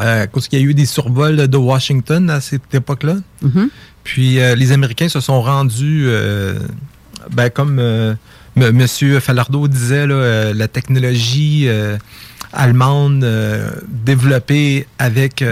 Euh, 0.00 0.26
parce 0.32 0.46
qu'il 0.48 0.60
y 0.60 0.62
a 0.62 0.64
eu 0.64 0.74
des 0.74 0.86
survols 0.86 1.48
de 1.48 1.56
Washington 1.56 2.30
à 2.30 2.40
cette 2.40 2.72
époque-là. 2.72 3.16
Mhm. 3.42 3.68
Puis 4.04 4.38
euh, 4.40 4.54
les 4.54 4.72
Américains 4.72 5.08
se 5.08 5.20
sont 5.20 5.42
rendus, 5.42 6.04
euh, 6.06 6.58
ben, 7.32 7.50
comme 7.50 7.80
M. 8.56 8.86
Falardeau 9.20 9.66
disait, 9.68 10.06
là, 10.06 10.52
la 10.52 10.68
technologie 10.68 11.68
allemande 12.52 13.26
développée 13.88 14.86
avec 14.98 15.44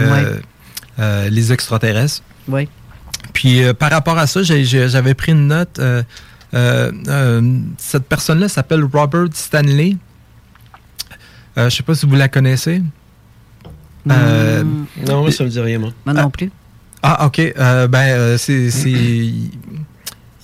Ouais. 0.99 1.29
les 1.31 1.53
extraterrestres. 1.53 2.23
Oui. 2.49 2.69
Puis 3.33 3.61
par 3.79 3.91
rapport 3.91 4.17
à 4.19 4.27
ça, 4.27 4.43
j'avais 4.43 5.15
pris 5.15 5.33
une 5.33 5.49
note. 5.49 5.81
cette 7.79 8.05
personne-là 8.09 8.49
s'appelle 8.49 8.85
Robert 8.85 9.27
Stanley. 9.35 9.97
Euh, 11.59 11.71
je 11.71 11.77
sais 11.77 11.83
pas 11.83 11.95
si 11.95 12.07
vous 12.07 12.17
la 12.17 12.29
connaissez. 12.29 12.83
Euh, 14.11 14.63
Non, 15.07 15.21
moi, 15.23 15.33
ça 15.33 15.45
me 15.45 15.49
dit 15.49 15.61
rien, 15.61 15.79
moi. 15.79 15.91
moi 16.05 16.15
non 16.15 16.31
plus. 16.31 16.51
Ah, 17.03 17.27
OK. 17.27 17.39
Euh, 17.41 17.87
ben, 17.89 17.99
euh, 18.09 18.39
c'est. 18.39 18.71
c'est- 18.71 18.91
il- 18.91 19.51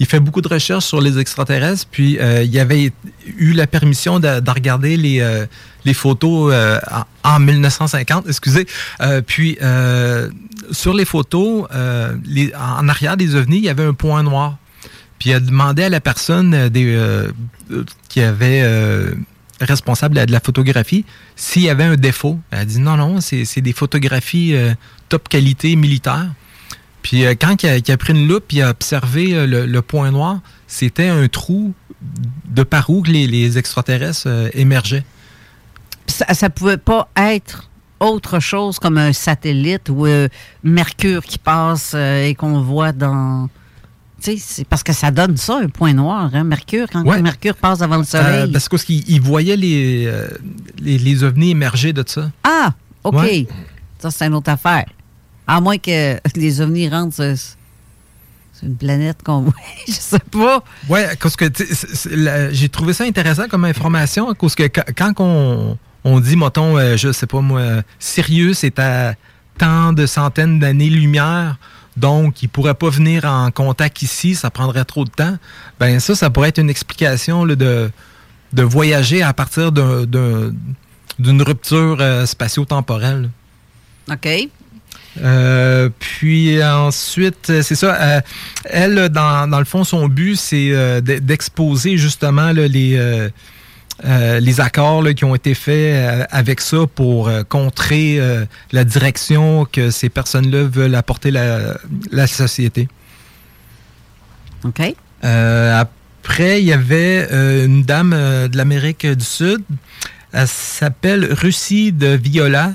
fait 0.06 0.18
beaucoup 0.20 0.40
de 0.42 0.48
recherches 0.48 0.84
sur 0.86 1.00
les 1.00 1.16
extraterrestres, 1.20 1.86
puis 1.90 2.18
euh, 2.18 2.42
il 2.42 2.58
avait 2.58 2.92
eu 3.38 3.52
la 3.52 3.68
permission 3.68 4.18
de, 4.18 4.40
de 4.40 4.50
regarder 4.50 4.96
les, 4.96 5.20
euh, 5.20 5.46
les 5.84 5.94
photos 5.94 6.52
euh, 6.52 6.78
en, 7.22 7.36
en 7.36 7.38
1950, 7.38 8.26
excusez. 8.26 8.66
Euh, 9.00 9.22
puis 9.24 9.56
euh, 9.62 10.28
sur 10.72 10.92
les 10.92 11.04
photos, 11.04 11.66
euh, 11.72 12.16
les- 12.26 12.52
en 12.56 12.88
arrière 12.88 13.16
des 13.16 13.36
ovnis, 13.36 13.58
il 13.58 13.64
y 13.64 13.68
avait 13.68 13.84
un 13.84 13.94
point 13.94 14.24
noir. 14.24 14.58
Puis 15.20 15.30
il 15.30 15.34
a 15.34 15.40
demandé 15.40 15.84
à 15.84 15.88
la 15.88 16.00
personne 16.00 16.68
des, 16.68 16.98
qui 18.08 18.20
avait 18.22 18.62
euh, 18.64 19.12
responsable 19.64 20.26
de 20.26 20.32
la 20.32 20.40
photographie 20.40 21.04
s'il 21.36 21.62
y 21.62 21.70
avait 21.70 21.84
un 21.84 21.96
défaut. 21.96 22.38
Elle 22.50 22.58
a 22.60 22.64
dit 22.64 22.80
non, 22.80 22.96
non, 22.96 23.20
c'est 23.20 23.60
des 23.60 23.72
photographies 23.72 24.54
euh, 24.54 24.74
top 25.08 25.28
qualité 25.28 25.76
militaire. 25.76 26.26
Puis 27.02 27.24
euh, 27.24 27.34
quand 27.38 27.62
il 27.62 27.68
a, 27.68 27.92
a 27.92 27.96
pris 27.96 28.12
une 28.12 28.28
loupe, 28.28 28.52
il 28.52 28.62
a 28.62 28.70
observé 28.70 29.34
euh, 29.34 29.66
le, 29.66 29.82
point 29.82 30.10
noir, 30.10 30.40
c'était 30.66 31.08
un 31.08 31.28
trou 31.28 31.74
de 32.48 32.62
par 32.62 32.90
où 32.90 33.02
les, 33.04 33.26
les 33.26 33.58
extraterrestres 33.58 34.28
émergeaient. 34.54 35.04
Ça, 36.06 36.34
ça 36.34 36.50
pouvait 36.50 36.78
pas 36.78 37.08
être 37.16 37.70
autre 38.00 38.40
chose 38.40 38.80
comme 38.80 38.98
un 38.98 39.12
satellite 39.12 39.88
ou 39.88 40.06
Mercure 40.64 41.22
qui 41.22 41.38
passe 41.38 41.94
et 41.94 42.34
qu'on 42.36 42.60
voit 42.60 42.92
dans. 42.92 43.48
C'est 44.22 44.64
parce 44.68 44.82
que 44.82 44.92
ça 44.92 45.10
donne 45.10 45.36
ça, 45.36 45.58
un 45.58 45.68
point 45.68 45.92
noir, 45.92 46.30
hein, 46.32 46.44
Mercure, 46.44 46.86
quand 46.92 47.04
Ouais. 47.04 47.20
Mercure 47.20 47.56
passe 47.56 47.82
avant 47.82 47.96
le 47.98 48.04
soleil. 48.04 48.42
Euh, 48.42 48.52
parce 48.52 48.68
qu'il 48.68 49.08
il 49.08 49.20
voyait 49.20 49.56
les, 49.56 50.04
euh, 50.06 50.28
les, 50.80 50.98
les 50.98 51.24
ovnis 51.24 51.50
émerger 51.50 51.92
de 51.92 52.04
ça. 52.06 52.30
Ah, 52.44 52.72
OK. 53.04 53.14
Ouais. 53.14 53.46
Ça, 53.98 54.10
c'est 54.10 54.26
une 54.26 54.34
autre 54.34 54.50
affaire. 54.50 54.86
À 55.46 55.60
moins 55.60 55.78
que 55.78 56.18
les 56.36 56.60
ovnis 56.60 56.88
rentrent 56.88 57.14
sur, 57.14 57.34
sur 57.34 58.68
une 58.68 58.76
planète 58.76 59.18
qu'on 59.24 59.40
voit. 59.42 59.54
Je 59.86 59.92
sais 59.92 60.18
pas. 60.30 60.62
Ouais, 60.88 61.08
parce 61.20 61.36
que 61.36 61.46
j'ai 62.52 62.68
trouvé 62.68 62.92
ça 62.92 63.04
intéressant 63.04 63.48
comme 63.48 63.64
information, 63.64 64.32
cause 64.34 64.54
que 64.54 64.64
quand, 64.96 65.12
on, 65.18 65.76
on 66.04 66.20
dit, 66.20 66.36
mettons, 66.36 66.78
euh, 66.78 66.96
je 66.96 67.10
sais 67.12 67.26
pas 67.26 67.40
moi, 67.40 67.60
euh, 67.60 67.82
Sirius 67.98 68.62
est 68.64 68.78
à 68.78 69.14
tant 69.58 69.92
de 69.92 70.06
centaines 70.06 70.58
d'années-lumière, 70.58 71.56
donc 71.96 72.42
il 72.42 72.48
pourrait 72.48 72.74
pas 72.74 72.88
venir 72.90 73.24
en 73.24 73.50
contact 73.50 74.02
ici, 74.02 74.34
ça 74.34 74.50
prendrait 74.50 74.84
trop 74.84 75.04
de 75.04 75.10
temps. 75.10 75.36
Ben 75.80 76.00
ça, 76.00 76.14
ça 76.14 76.30
pourrait 76.30 76.48
être 76.50 76.58
une 76.58 76.70
explication 76.70 77.44
là, 77.44 77.54
de, 77.54 77.90
de 78.52 78.62
voyager 78.62 79.22
à 79.22 79.32
partir 79.32 79.72
d'un- 79.72 80.04
d'un- 80.04 80.52
d'une 81.18 81.42
rupture 81.42 81.98
euh, 82.00 82.24
spatio-temporelle. 82.26 83.30
OK. 84.10 84.28
Euh, 85.22 85.90
puis 85.98 86.62
ensuite, 86.64 87.50
euh, 87.50 87.62
c'est 87.62 87.74
ça. 87.74 87.94
euh, 88.00 88.20
elle, 88.64 89.08
dans, 89.10 89.48
dans 89.48 89.58
le 89.58 89.64
fond, 89.66 89.84
son 89.84 90.08
but, 90.08 90.36
c'est 90.36 90.70
d'e- 91.02 91.20
d'exposer 91.20 91.98
justement 91.98 92.52
là, 92.52 92.66
les, 92.66 93.30
euh, 94.04 94.40
les 94.40 94.60
accords 94.60 95.02
là, 95.02 95.14
qui 95.14 95.24
ont 95.24 95.34
été 95.34 95.54
faits 95.54 95.74
euh, 95.74 96.24
avec 96.30 96.60
ça 96.60 96.78
pour 96.92 97.28
euh, 97.28 97.42
contrer 97.42 98.20
la 98.72 98.84
direction 98.84 99.64
que 99.64 99.90
ces 99.90 100.08
personnes-là 100.08 100.64
veulent 100.64 100.94
apporter 100.94 101.30
la, 101.30 101.74
la 102.10 102.26
société. 102.26 102.88
OK. 104.64 104.94
Après, 105.22 106.60
il 106.60 106.66
y 106.66 106.72
avait 106.72 107.28
une 107.64 107.82
dame 107.82 108.10
de 108.10 108.56
l'Amérique 108.56 109.06
du 109.06 109.24
Sud. 109.24 109.62
Elle 110.32 110.48
s'appelle 110.48 111.32
Russie 111.32 111.92
de 111.92 112.08
Viola. 112.08 112.72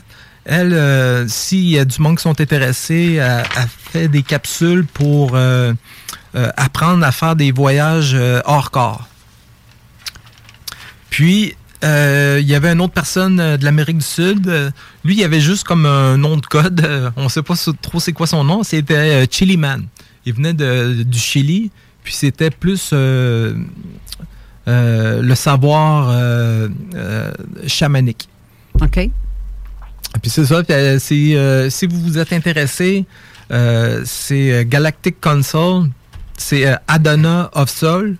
Elle, 0.48 0.74
euh, 0.74 1.28
s'il 1.28 1.68
y 1.68 1.78
a 1.78 1.84
du 1.84 2.02
monde 2.02 2.16
qui 2.16 2.24
sont 2.24 2.40
intéressés, 2.40 3.16
elle, 3.16 3.44
elle 3.58 3.68
fait 3.68 4.08
des 4.08 4.24
capsules 4.24 4.86
pour 4.86 5.32
euh, 5.34 5.74
euh, 6.36 6.50
apprendre 6.56 7.06
à 7.06 7.12
faire 7.12 7.36
des 7.36 7.52
voyages 7.52 8.18
hors 8.46 8.72
corps. 8.72 9.08
Puis, 11.18 11.56
euh, 11.84 12.38
il 12.40 12.48
y 12.48 12.54
avait 12.54 12.72
une 12.74 12.80
autre 12.80 12.94
personne 12.94 13.40
euh, 13.40 13.58
de 13.58 13.66
l'Amérique 13.66 13.98
du 13.98 14.06
Sud. 14.06 14.46
Lui, 15.04 15.16
il 15.18 15.24
avait 15.24 15.40
juste 15.40 15.64
comme 15.64 15.88
un 15.88 16.16
nom 16.16 16.38
de 16.38 16.46
code. 16.46 16.80
Euh, 16.86 17.10
on 17.16 17.24
ne 17.24 17.28
sait 17.28 17.42
pas 17.42 17.56
trop 17.82 18.00
c'est 18.00 18.14
quoi 18.14 18.28
son 18.28 18.44
nom. 18.44 18.62
C'était 18.62 19.26
Chili 19.32 19.58
Man. 19.58 19.88
Il 20.28 20.34
venait 20.36 20.54
de- 20.54 21.02
du 21.02 21.18
Chili. 21.18 21.72
Puis 22.04 22.14
c'était 22.14 22.52
plus 22.52 22.92
euh, 22.94 23.56
euh, 24.68 25.24
le 25.24 25.34
savoir 25.34 26.14
chamanique. 27.66 28.30
OK. 28.80 29.10
Puis 30.22 30.30
c'est 30.30 30.46
ça. 30.46 30.62
puis, 30.64 31.36
si 31.72 31.88
vous 31.88 32.00
vous 32.00 32.20
êtes 32.20 32.32
intéressé, 32.32 33.06
c'est 34.06 34.66
Galactic 34.70 35.20
Console. 35.20 35.90
C'est 36.38 36.76
Adonna 36.88 37.50
of 37.54 37.72
Soul. 37.72 38.18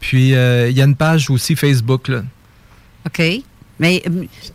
Puis 0.00 0.34
euh, 0.34 0.68
il 0.70 0.76
y 0.76 0.80
a 0.82 0.84
une 0.84 0.96
page 0.96 1.30
aussi 1.30 1.54
Facebook. 1.56 2.08
Là. 2.08 2.22
OK. 3.06 3.22
Mais, 3.78 4.02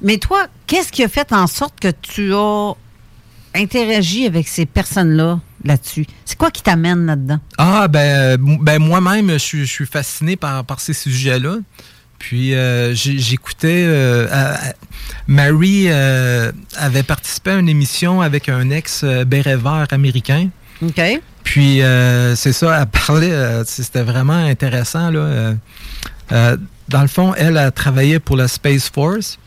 mais 0.01 0.17
toi, 0.17 0.47
qu'est-ce 0.67 0.91
qui 0.91 1.03
a 1.03 1.07
fait 1.07 1.31
en 1.33 1.47
sorte 1.47 1.79
que 1.79 1.87
tu 2.01 2.33
as 2.33 2.73
interagi 3.55 4.25
avec 4.25 4.47
ces 4.47 4.65
personnes-là 4.65 5.39
là-dessus? 5.63 6.05
C'est 6.25 6.37
quoi 6.37 6.51
qui 6.51 6.61
t'amène 6.61 7.05
là-dedans? 7.05 7.39
Ah, 7.57 7.87
ben, 7.87 7.99
euh, 7.99 8.37
ben 8.61 8.79
moi-même, 8.79 9.31
je 9.31 9.37
suis- 9.37 9.65
je 9.65 9.71
suis 9.71 9.85
fasciné 9.85 10.35
par, 10.35 10.63
par 10.65 10.79
ces 10.79 10.93
sujets-là. 10.93 11.57
Puis 12.19 12.53
euh, 12.55 12.93
j'écoutais. 12.95 13.83
euh, 13.87 14.27
euh, 14.31 14.55
Mary 15.27 15.85
euh, 15.87 16.51
avait 16.77 17.03
participé 17.03 17.51
à 17.51 17.55
une 17.57 17.69
émission 17.69 18.21
avec 18.21 18.47
un 18.49 18.69
ex-béret 18.69 19.57
vert 19.57 19.87
américain. 19.91 20.49
OK. 20.81 21.01
Puis 21.45 21.81
euh, 21.81 22.35
c'est 22.35 22.51
ça, 22.51 22.81
elle 22.81 22.87
parlait, 23.07 23.31
euh, 23.31 23.63
c'était 23.63 24.03
vraiment 24.03 24.33
intéressant. 24.33 25.11
Là, 25.11 25.53
euh, 26.31 26.57
dans 26.89 27.01
le 27.01 27.07
fond, 27.07 27.33
elle 27.35 27.55
a 27.57 27.71
travaillé 27.71 28.19
pour 28.19 28.35
la 28.35 28.49
Space 28.49 28.89
Force. 28.89 29.39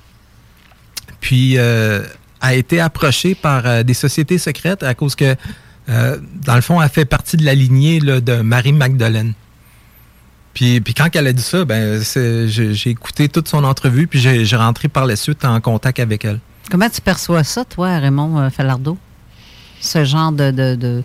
Puis 1.21 1.59
a 1.59 2.55
été 2.55 2.81
approchée 2.81 3.35
par 3.35 3.85
des 3.85 3.95
sociétés 3.95 4.39
secrètes 4.39 4.85
à 4.85 4.95
cause 4.95 5.17
que, 5.17 5.35
dans 5.89 6.55
le 6.55 6.61
fond, 6.61 6.81
elle 6.81 6.89
fait 6.89 7.05
partie 7.05 7.37
de 7.37 7.45
la 7.45 7.55
lignée 7.55 7.99
de 7.99 8.41
Marie 8.41 8.73
Magdalene. 8.73 9.33
Puis, 10.55 10.81
puis 10.81 10.95
quand 10.95 11.09
elle 11.17 11.27
a 11.27 11.33
dit 11.33 11.43
ça, 11.43 11.65
ben, 11.65 12.01
j'ai 12.01 12.91
écouté 12.91 13.29
toute 13.29 13.49
son 13.49 13.65
entrevue, 13.65 14.07
puis 14.07 14.21
j'ai 14.21 14.57
rentré 14.57 14.87
par 14.87 15.07
la 15.07 15.17
suite 15.17 15.45
en 15.45 15.61
contact 15.61 15.99
avec 15.99 16.25
elle. 16.25 16.39
Comment 16.71 16.89
tu 16.89 17.01
perçois 17.01 17.43
ça, 17.43 17.65
toi, 17.65 17.99
Raymond 17.99 18.49
Falardeau? 18.51 18.97
Ce 19.81 20.05
genre 20.05 20.31
de, 20.31 20.53
de 20.53 21.03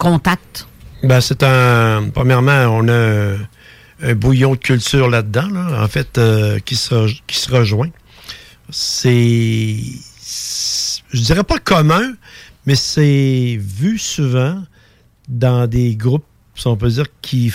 contact? 0.00 0.66
Ben, 1.04 1.20
c'est 1.20 1.42
un. 1.42 2.08
Premièrement, 2.12 2.64
on 2.78 2.88
a 2.88 3.36
un, 4.02 4.14
bouillon 4.14 4.52
de 4.52 4.58
culture 4.58 5.08
là-dedans, 5.08 5.48
là, 5.50 5.84
en 5.84 5.88
fait, 5.88 6.18
euh, 6.18 6.58
qui, 6.58 6.74
se, 6.74 7.08
qui 7.26 7.36
se 7.36 7.52
rejoint. 7.52 7.90
C'est. 8.70 9.76
Je 11.12 11.20
dirais 11.20 11.44
pas 11.44 11.58
commun, 11.58 12.14
mais 12.66 12.76
c'est 12.76 13.58
vu 13.60 13.98
souvent 13.98 14.62
dans 15.28 15.66
des 15.66 15.96
groupes, 15.96 16.24
si 16.54 16.66
on 16.66 16.76
peut 16.76 16.88
dire, 16.88 17.06
qui 17.20 17.52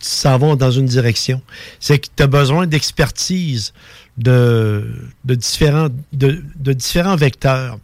s'en 0.00 0.56
dans 0.56 0.70
une 0.70 0.86
direction. 0.86 1.42
C'est 1.78 1.98
que 1.98 2.08
tu 2.14 2.22
as 2.22 2.26
besoin 2.26 2.66
d'expertise 2.66 3.74
de, 4.16 4.90
de, 5.24 5.34
différents, 5.34 5.88
de, 6.12 6.42
de 6.56 6.72
différents 6.72 7.16
vecteurs. 7.16 7.78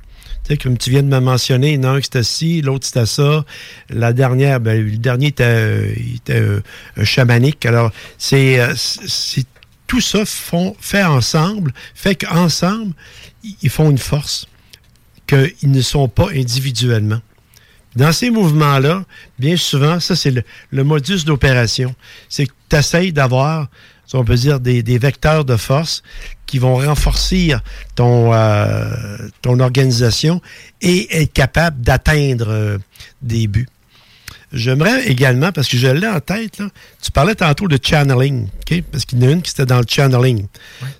Sais, 0.46 0.56
comme 0.56 0.78
tu 0.78 0.90
viens 0.90 1.02
de 1.02 1.08
me 1.08 1.18
mentionner, 1.18 1.72
il 1.72 2.04
c'était 2.04 2.22
ci, 2.22 2.62
l'autre 2.62 2.86
c'était 2.86 3.06
ça. 3.06 3.44
La 3.90 4.12
dernière, 4.12 4.60
ben, 4.60 4.80
le 4.80 4.96
dernier 4.96 5.28
était, 5.28 5.42
euh, 5.44 5.92
euh, 6.30 6.60
chamanique. 7.02 7.66
Alors, 7.66 7.90
euh, 8.32 8.74
c'est 8.76 9.44
tout 9.88 10.00
ça 10.00 10.24
font, 10.24 10.76
fait 10.80 11.02
ensemble, 11.02 11.72
fait 11.94 12.14
qu'ensemble, 12.14 12.94
ils 13.42 13.70
font 13.70 13.90
une 13.90 13.98
force 13.98 14.46
qu'ils 15.26 15.70
ne 15.72 15.80
sont 15.80 16.06
pas 16.06 16.28
individuellement. 16.32 17.20
Dans 17.96 18.12
ces 18.12 18.30
mouvements-là, 18.30 19.04
bien 19.40 19.56
souvent, 19.56 19.98
ça, 19.98 20.14
c'est 20.14 20.30
le, 20.30 20.42
le 20.70 20.84
modus 20.84 21.24
d'opération. 21.24 21.92
C'est 22.28 22.46
que 22.46 22.52
tu 22.68 22.76
essayes 22.76 23.12
d'avoir, 23.12 23.68
si 24.06 24.16
on 24.16 24.24
peut 24.24 24.36
dire, 24.36 24.60
des, 24.60 24.82
des 24.82 24.98
vecteurs 24.98 25.44
de 25.44 25.56
force 25.56 26.02
qui 26.46 26.58
vont 26.58 26.76
renforcer 26.76 27.54
ton, 27.94 28.32
euh, 28.32 29.18
ton 29.42 29.58
organisation 29.60 30.40
et 30.80 31.22
être 31.22 31.32
capable 31.32 31.80
d'atteindre 31.80 32.46
euh, 32.48 32.78
des 33.22 33.46
buts. 33.48 33.68
J'aimerais 34.52 35.08
également, 35.08 35.50
parce 35.50 35.68
que 35.68 35.76
je 35.76 35.88
l'ai 35.88 36.06
en 36.06 36.20
tête, 36.20 36.58
là, 36.58 36.68
tu 37.02 37.10
parlais 37.10 37.34
tantôt 37.34 37.66
de 37.66 37.78
channeling, 37.82 38.46
OK? 38.46 38.82
parce 38.92 39.04
qu'il 39.04 39.20
y 39.20 39.26
en 39.26 39.28
a 39.28 39.32
une 39.32 39.42
qui 39.42 39.50
était 39.50 39.66
dans 39.66 39.78
le 39.80 39.84
channeling. 39.88 40.46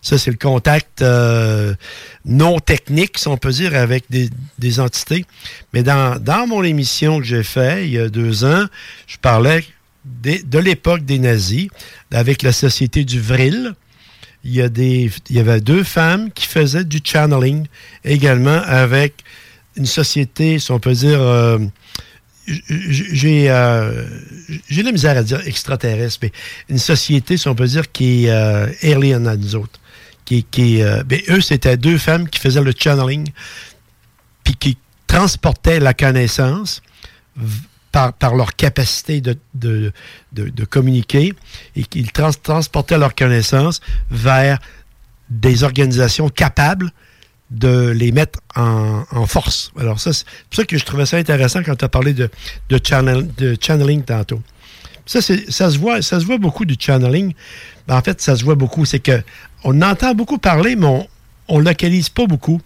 Ça, 0.03 0.19
c'est 0.19 0.33
le 0.33 0.37
contact 0.37 1.01
euh, 1.01 1.73
non 2.25 2.59
technique, 2.59 3.19
si 3.19 3.29
on 3.29 3.37
peut 3.37 3.53
dire, 3.53 3.77
avec 3.77 4.05
des, 4.11 4.31
des 4.59 4.81
entités. 4.81 5.25
Mais 5.73 5.85
dans, 5.85 6.21
dans 6.21 6.49
mon 6.49 6.65
émission 6.65 7.21
que 7.21 7.25
j'ai 7.25 7.45
faite 7.45 7.85
il 7.85 7.93
y 7.93 7.99
a 7.99 8.09
deux 8.09 8.45
ans, 8.45 8.67
je 9.07 9.17
parlais 9.19 9.65
de 10.23 10.59
l'époque 10.59 11.05
des 11.05 11.19
nazis, 11.19 11.69
avec 12.13 12.43
la 12.43 12.53
société 12.53 13.05
du 13.05 13.21
Vril. 13.21 13.75
Il 14.45 14.55
y, 14.55 14.63
a 14.63 14.69
des, 14.69 15.11
il 15.29 15.37
y 15.37 15.41
avait 15.41 15.61
deux 15.61 15.83
femmes 15.83 16.31
qui 16.31 16.47
faisaient 16.47 16.85
du 16.85 17.01
channeling 17.03 17.67
également 18.05 18.63
avec 18.65 19.25
une 19.77 19.87
société, 19.87 20.61
si 20.61 20.71
on 20.71 20.79
peut 20.79 20.93
dire, 20.93 21.21
euh, 21.21 21.59
j'ai 22.47 23.51
euh, 23.51 24.05
la 24.71 24.93
misère 24.93 25.17
à 25.17 25.23
dire 25.23 25.41
extraterrestre, 25.47 26.21
mais 26.23 26.33
une 26.69 26.79
société, 26.79 27.37
si 27.37 27.49
on 27.49 27.55
peut 27.55 27.67
dire, 27.67 27.91
qui 27.91 28.27
est 28.27 28.31
euh, 28.31 28.69
alien 28.83 29.27
à 29.27 29.37
nous 29.37 29.57
autres. 29.57 29.81
Qui, 30.25 30.45
qui, 30.45 30.83
euh, 30.83 31.03
ben, 31.05 31.21
eux, 31.29 31.41
c'était 31.41 31.77
deux 31.77 31.99
femmes 31.99 32.29
qui 32.29 32.41
faisaient 32.41 32.63
le 32.63 32.73
channeling, 32.77 33.29
puis 34.45 34.55
qui 34.57 34.77
transportaient 35.07 35.81
la 35.81 35.95
connaissance 35.95 36.83
par, 37.97 38.35
leur 38.35 38.55
capacité 38.57 39.21
de, 39.23 39.39
de, 39.55 39.93
de- 40.33 40.65
communiquer 40.65 41.33
et 41.75 41.85
qu'ils 41.85 42.13
trans- 42.13 42.31
transportaient 42.43 42.99
leur 42.99 43.15
connaissance 43.15 43.81
vers 44.11 44.59
des 45.31 45.65
organisations 45.65 46.29
capables 46.29 46.91
de 47.51 47.89
les 47.89 48.13
mettre 48.13 48.41
en, 48.55 49.05
en 49.11 49.27
force. 49.27 49.73
Alors 49.79 49.99
ça, 49.99 50.13
c'est 50.13 50.27
pour 50.51 50.57
ça 50.57 50.65
que 50.65 50.77
je 50.77 50.85
trouvais 50.85 51.07
ça 51.07 51.17
intéressant 51.17 51.63
quand 51.63 51.77
tu 51.77 51.85
as 51.85 51.89
parlé 51.89 52.13
de, 52.13 52.29
de, 52.69 52.81
channel, 52.83 53.27
de 53.37 53.57
channeling 53.59 54.03
tantôt. 54.03 54.43
Ça, 55.07 55.21
ça, 55.23 55.71
se 55.71 55.79
voit, 55.79 56.03
ça 56.03 56.21
se 56.21 56.27
voit 56.27 56.39
beaucoup 56.39 56.65
du 56.65 56.77
channeling. 56.79 57.33
En 57.89 58.03
fait, 58.03 58.21
ça 58.21 58.37
se 58.37 58.45
voit 58.45 58.57
beaucoup. 58.57 58.85
C'est 58.85 58.99
que 58.99 59.23
on 59.65 59.81
entend 59.81 60.15
beaucoup 60.15 60.39
parler, 60.39 60.77
mais 60.77 61.09
on 61.49 61.61
ne 61.61 61.65
localise 61.65 62.09
pas 62.09 62.27
beaucoup 62.27 62.61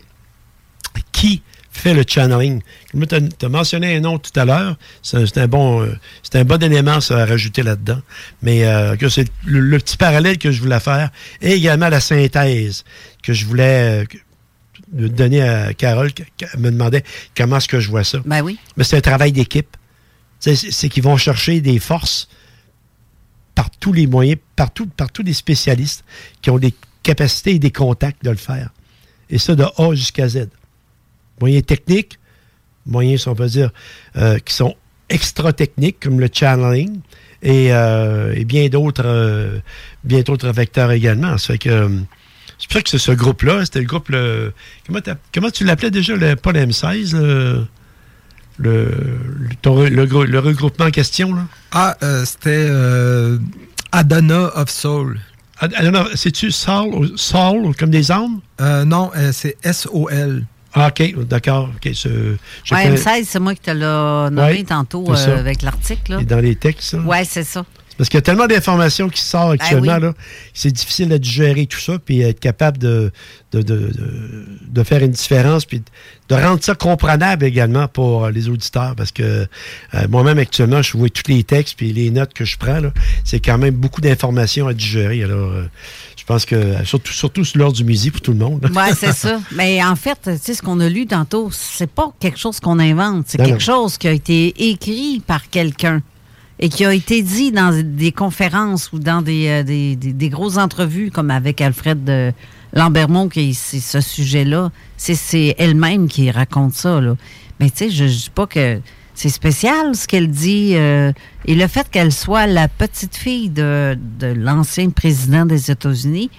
qui 1.12 1.42
fait 1.80 1.94
le 1.94 2.04
channeling. 2.06 2.62
Comme 2.92 3.06
tu 3.06 3.14
as, 3.44 3.48
mentionné 3.48 3.96
un 3.96 4.00
nom 4.00 4.18
tout 4.18 4.38
à 4.38 4.44
l'heure, 4.44 4.76
c'est 5.02 5.36
un, 5.38 5.48
bon, 5.48 5.82
euh, 5.82 5.92
c'est 6.22 6.38
un 6.38 6.44
bon 6.44 6.62
élément 6.62 7.00
ça, 7.00 7.22
à 7.22 7.26
rajouter 7.26 7.62
là-dedans. 7.62 8.00
Mais 8.42 8.64
euh, 8.64 8.96
que 8.96 9.08
c'est 9.08 9.26
le, 9.44 9.58
le 9.60 9.78
petit 9.78 9.96
parallèle 9.96 10.38
que 10.38 10.52
je 10.52 10.60
voulais 10.60 10.80
faire, 10.80 11.10
et 11.42 11.52
également 11.54 11.88
la 11.88 12.00
synthèse 12.00 12.84
que 13.22 13.32
je 13.32 13.44
voulais 13.46 14.04
euh, 14.94 15.08
donner 15.08 15.42
à 15.42 15.74
Carole, 15.74 16.12
qui 16.12 16.24
me 16.58 16.70
demandait 16.70 17.02
comment 17.36 17.56
est-ce 17.56 17.68
que 17.68 17.80
je 17.80 17.88
vois 17.90 18.04
ça. 18.04 18.18
Ben 18.24 18.42
oui. 18.42 18.58
Mais 18.76 18.84
c'est 18.84 18.96
un 18.96 19.00
travail 19.00 19.32
d'équipe. 19.32 19.76
C'est 20.38 20.54
c'est 20.56 20.88
qu'ils 20.88 21.02
vont 21.02 21.16
chercher 21.16 21.60
des 21.60 21.78
forces 21.78 22.28
par 23.54 23.68
tous 23.70 23.92
les 23.92 24.06
moyens, 24.06 24.38
par, 24.56 24.70
tout- 24.72 24.86
par 24.86 25.10
tous 25.12 25.22
les 25.22 25.34
spécialistes 25.34 26.04
qui 26.40 26.50
ont 26.50 26.58
des 26.58 26.74
capacités 27.02 27.52
et 27.52 27.58
des 27.58 27.70
contacts 27.72 28.24
de 28.24 28.30
le 28.30 28.36
faire. 28.36 28.70
Et 29.28 29.38
ça 29.38 29.54
de 29.54 29.64
A 29.64 29.94
jusqu'à 29.94 30.28
Z. 30.28 30.48
Moyens 31.40 31.64
techniques, 31.64 32.18
moyens, 32.86 33.22
si 33.22 33.28
on 33.28 33.34
peut 33.34 33.46
dire, 33.46 33.70
euh, 34.16 34.38
qui 34.38 34.54
sont 34.54 34.74
extra 35.08 35.52
techniques, 35.52 35.98
comme 36.00 36.20
le 36.20 36.28
channeling, 36.32 37.00
et, 37.42 37.72
euh, 37.72 38.32
et 38.36 38.44
bien 38.44 38.68
d'autres 38.68 39.02
euh, 39.06 39.58
bien 40.04 40.20
d'autres 40.20 40.50
vecteurs 40.50 40.90
également. 40.92 41.38
Ça 41.38 41.54
fait 41.54 41.58
que 41.58 41.90
c'est 42.58 42.68
pour 42.68 42.74
ça 42.74 42.82
que 42.82 42.90
c'est 42.90 42.98
ce 42.98 43.12
groupe-là, 43.12 43.64
c'était 43.64 43.80
le 43.80 43.86
groupe 43.86 44.10
le. 44.10 44.52
Comment, 44.86 45.50
tu 45.50 45.64
l'appelais 45.64 45.90
déjà 45.90 46.14
le, 46.14 46.36
pas 46.36 46.52
le 46.52 46.60
M16, 46.66 47.16
le, 47.16 47.66
le, 48.58 48.84
le- 48.88 49.54
ton 49.62 49.82
re- 49.82 49.88
le 49.88 50.04
grou- 50.06 50.24
le 50.24 50.38
regroupement 50.38 50.86
en 50.86 50.90
question, 50.90 51.34
là? 51.34 51.46
Ah, 51.72 51.96
euh, 52.02 52.24
c'était 52.26 52.66
euh, 52.68 53.38
Adana 53.92 54.50
of 54.56 54.68
Soul. 54.68 55.18
Ad- 55.58 55.72
Adana, 55.76 56.04
C'est-tu 56.14 56.50
ou 57.64 57.72
comme 57.78 57.90
des 57.90 58.10
âmes? 58.12 58.40
Euh, 58.60 58.84
non, 58.84 59.10
c'est 59.32 59.56
S-O-L. 59.62 60.44
Ah, 60.72 60.88
OK, 60.88 61.24
d'accord. 61.26 61.68
OK, 61.74 61.90
ce- 61.94 62.08
Ouais, 62.08 62.36
connais- 62.70 62.96
M16, 62.96 63.24
c'est 63.26 63.40
moi 63.40 63.54
qui 63.54 63.60
te 63.60 63.70
l'ai 63.72 63.80
nommé 63.80 64.40
Ouais, 64.58 64.62
tantôt 64.62 65.04
euh, 65.10 65.38
avec 65.38 65.62
l'article. 65.62 66.24
dans 66.24 66.38
les 66.38 66.54
textes. 66.56 66.94
Ouais, 67.04 67.24
c'est 67.24 67.42
ça. 67.44 67.64
Parce 68.00 68.08
qu'il 68.08 68.16
y 68.16 68.18
a 68.18 68.22
tellement 68.22 68.46
d'informations 68.46 69.10
qui 69.10 69.20
sortent 69.20 69.52
actuellement, 69.60 69.96
oui. 69.96 70.00
là, 70.00 70.14
c'est 70.54 70.70
difficile 70.70 71.12
à 71.12 71.18
digérer 71.18 71.66
tout 71.66 71.78
ça, 71.78 71.98
puis 72.02 72.22
être 72.22 72.40
capable 72.40 72.78
de, 72.78 73.12
de, 73.52 73.60
de, 73.60 73.76
de- 73.76 74.46
de 74.66 74.82
faire 74.84 75.02
une 75.02 75.10
différence, 75.10 75.66
puis 75.66 75.82
de 76.30 76.34
rendre 76.34 76.64
ça 76.64 76.74
comprenable 76.74 77.44
également 77.44 77.88
pour 77.88 78.28
les 78.30 78.48
auditeurs. 78.48 78.94
Parce 78.96 79.12
que 79.12 79.22
euh, 79.22 80.08
moi-même, 80.08 80.38
actuellement, 80.38 80.80
je 80.80 80.96
vois 80.96 81.10
tous 81.10 81.30
les 81.30 81.44
textes, 81.44 81.74
puis 81.76 81.92
les 81.92 82.10
notes 82.10 82.32
que 82.32 82.46
je 82.46 82.56
prends, 82.56 82.80
là, 82.80 82.90
c'est 83.22 83.38
quand 83.40 83.58
même 83.58 83.74
beaucoup 83.74 84.00
d'informations 84.00 84.66
à 84.66 84.72
digérer. 84.72 85.22
Alors, 85.22 85.50
euh, 85.50 85.66
je 86.16 86.24
pense 86.24 86.46
que, 86.46 86.82
surtout, 86.86 87.12
surtout 87.12 87.44
sur 87.44 87.58
l'heure 87.58 87.72
du 87.74 87.84
midi 87.84 88.10
pour 88.10 88.22
tout 88.22 88.32
le 88.32 88.38
monde. 88.38 88.66
Oui, 88.74 88.82
c'est 88.98 89.12
ça. 89.12 89.40
Mais 89.54 89.84
en 89.84 89.94
fait, 89.96 90.18
tu 90.24 90.30
sais, 90.40 90.54
ce 90.54 90.62
qu'on 90.62 90.80
a 90.80 90.88
lu 90.88 91.06
tantôt, 91.06 91.50
c'est 91.52 91.90
pas 91.90 92.12
quelque 92.18 92.38
chose 92.38 92.60
qu'on 92.60 92.78
invente. 92.78 93.24
C'est 93.28 93.38
Non, 93.38 93.44
quelque 93.44 93.66
non. 93.68 93.74
chose 93.82 93.98
qui 93.98 94.08
a 94.08 94.12
été 94.12 94.70
écrit 94.70 95.20
par 95.26 95.50
quelqu'un 95.50 96.00
et 96.60 96.68
qui 96.68 96.84
a 96.84 96.92
été 96.92 97.22
dit 97.22 97.50
dans 97.52 97.72
des 97.82 98.12
conférences 98.12 98.92
ou 98.92 98.98
dans 98.98 99.22
des, 99.22 99.48
euh, 99.48 99.62
des, 99.62 99.96
des- 99.96 100.28
grosses 100.28 100.58
entrevues, 100.58 101.10
comme 101.10 101.30
avec 101.30 101.60
Alfred 101.60 102.04
de 102.04 102.32
Lambermont, 102.74 103.28
qui 103.28 103.54
c'est 103.54 103.80
ce 103.80 104.00
sujet-là. 104.00 104.70
C'est- 104.96 105.54
elle-même 105.58 106.06
qui 106.06 106.30
raconte 106.30 106.74
ça. 106.74 107.00
Mais 107.58 107.70
tu 107.70 107.76
sais, 107.78 107.90
je 107.90 108.04
ne 108.04 108.08
dis 108.10 108.30
pas 108.34 108.46
que 108.46 108.80
c'est 109.14 109.30
spécial 109.30 109.94
ce 109.96 110.06
qu'elle 110.06 110.30
dit. 110.30 110.72
euh, 110.76 111.12
et 111.46 111.54
le 111.54 111.66
fait 111.66 111.88
qu'elle 111.90 112.12
soit 112.12 112.46
la 112.46 112.68
petite 112.68 113.16
fille 113.16 113.48
de, 113.48 113.98
de 114.18 114.26
l'ancien 114.28 114.90
président 114.90 115.46
des 115.46 115.70
États-Unis, 115.70 116.30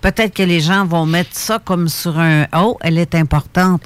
peut-être 0.00 0.34
que 0.34 0.42
les 0.42 0.60
gens 0.60 0.84
vont 0.86 1.06
mettre 1.06 1.34
ça 1.36 1.60
comme 1.64 1.88
sur 1.88 2.18
un 2.18 2.46
Oh, 2.54 2.76
elle 2.80 2.98
est 2.98 3.14
importante. 3.14 3.82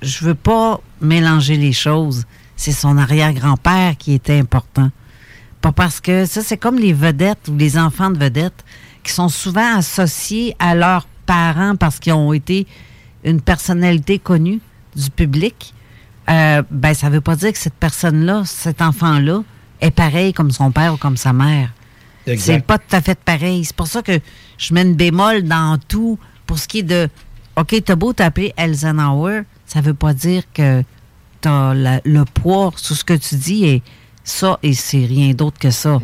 Je 0.00 0.24
veux 0.24 0.34
pas 0.36 0.80
mélanger 1.00 1.56
les 1.56 1.72
choses. 1.72 2.24
C'est 2.62 2.70
son 2.70 2.96
arrière-grand-père 2.96 3.96
qui 3.98 4.12
était 4.12 4.38
important. 4.38 4.92
Pas 5.60 5.72
parce 5.72 6.00
que 6.00 6.26
ça, 6.26 6.42
c'est 6.42 6.56
comme 6.56 6.78
les 6.78 6.92
vedettes 6.92 7.48
ou 7.48 7.56
les 7.56 7.76
enfants 7.76 8.08
de 8.08 8.16
vedettes 8.16 8.64
qui 9.02 9.10
sont 9.10 9.28
souvent 9.28 9.78
associés 9.78 10.54
à 10.60 10.76
leurs 10.76 11.08
parents 11.26 11.74
parce 11.74 11.98
qu'ils 11.98 12.12
ont 12.12 12.32
été 12.32 12.68
une 13.24 13.40
personnalité 13.40 14.20
connue 14.20 14.60
du 14.94 15.10
public. 15.10 15.74
Euh, 16.30 16.62
ben, 16.70 16.94
ça 16.94 17.10
veut 17.10 17.20
pas 17.20 17.34
dire 17.34 17.50
que 17.50 17.58
cette 17.58 17.74
personne-là, 17.74 18.44
cet 18.44 18.80
enfant-là, 18.80 19.42
est 19.80 19.90
pareil 19.90 20.32
comme 20.32 20.52
son 20.52 20.70
père 20.70 20.94
ou 20.94 20.98
comme 20.98 21.16
sa 21.16 21.32
mère. 21.32 21.72
C'est 22.36 22.64
pas 22.64 22.78
tout 22.78 22.94
à 22.94 23.00
fait 23.00 23.18
pareil. 23.18 23.64
C'est 23.64 23.74
pour 23.74 23.88
ça 23.88 24.02
que 24.02 24.20
je 24.56 24.72
mets 24.72 24.82
une 24.82 24.94
bémol 24.94 25.42
dans 25.42 25.78
tout 25.88 26.16
pour 26.46 26.60
ce 26.60 26.68
qui 26.68 26.78
est 26.78 26.84
de 26.84 27.08
OK, 27.56 27.74
t'as 27.84 27.96
beau 27.96 28.12
t'appeler 28.12 28.54
Eisenhower, 28.56 29.42
ça 29.66 29.80
veut 29.80 29.94
pas 29.94 30.14
dire 30.14 30.44
que 30.54 30.84
la- 31.46 32.00
le 32.04 32.24
poids 32.24 32.72
sur 32.76 32.96
ce 32.96 33.04
que 33.04 33.14
tu 33.14 33.36
dis 33.36 33.64
et 33.64 33.82
ça 34.24 34.58
et 34.62 34.72
c'est 34.74 35.04
rien 35.04 35.32
d'autre 35.34 35.58
que 35.58 35.70
ça. 35.70 35.98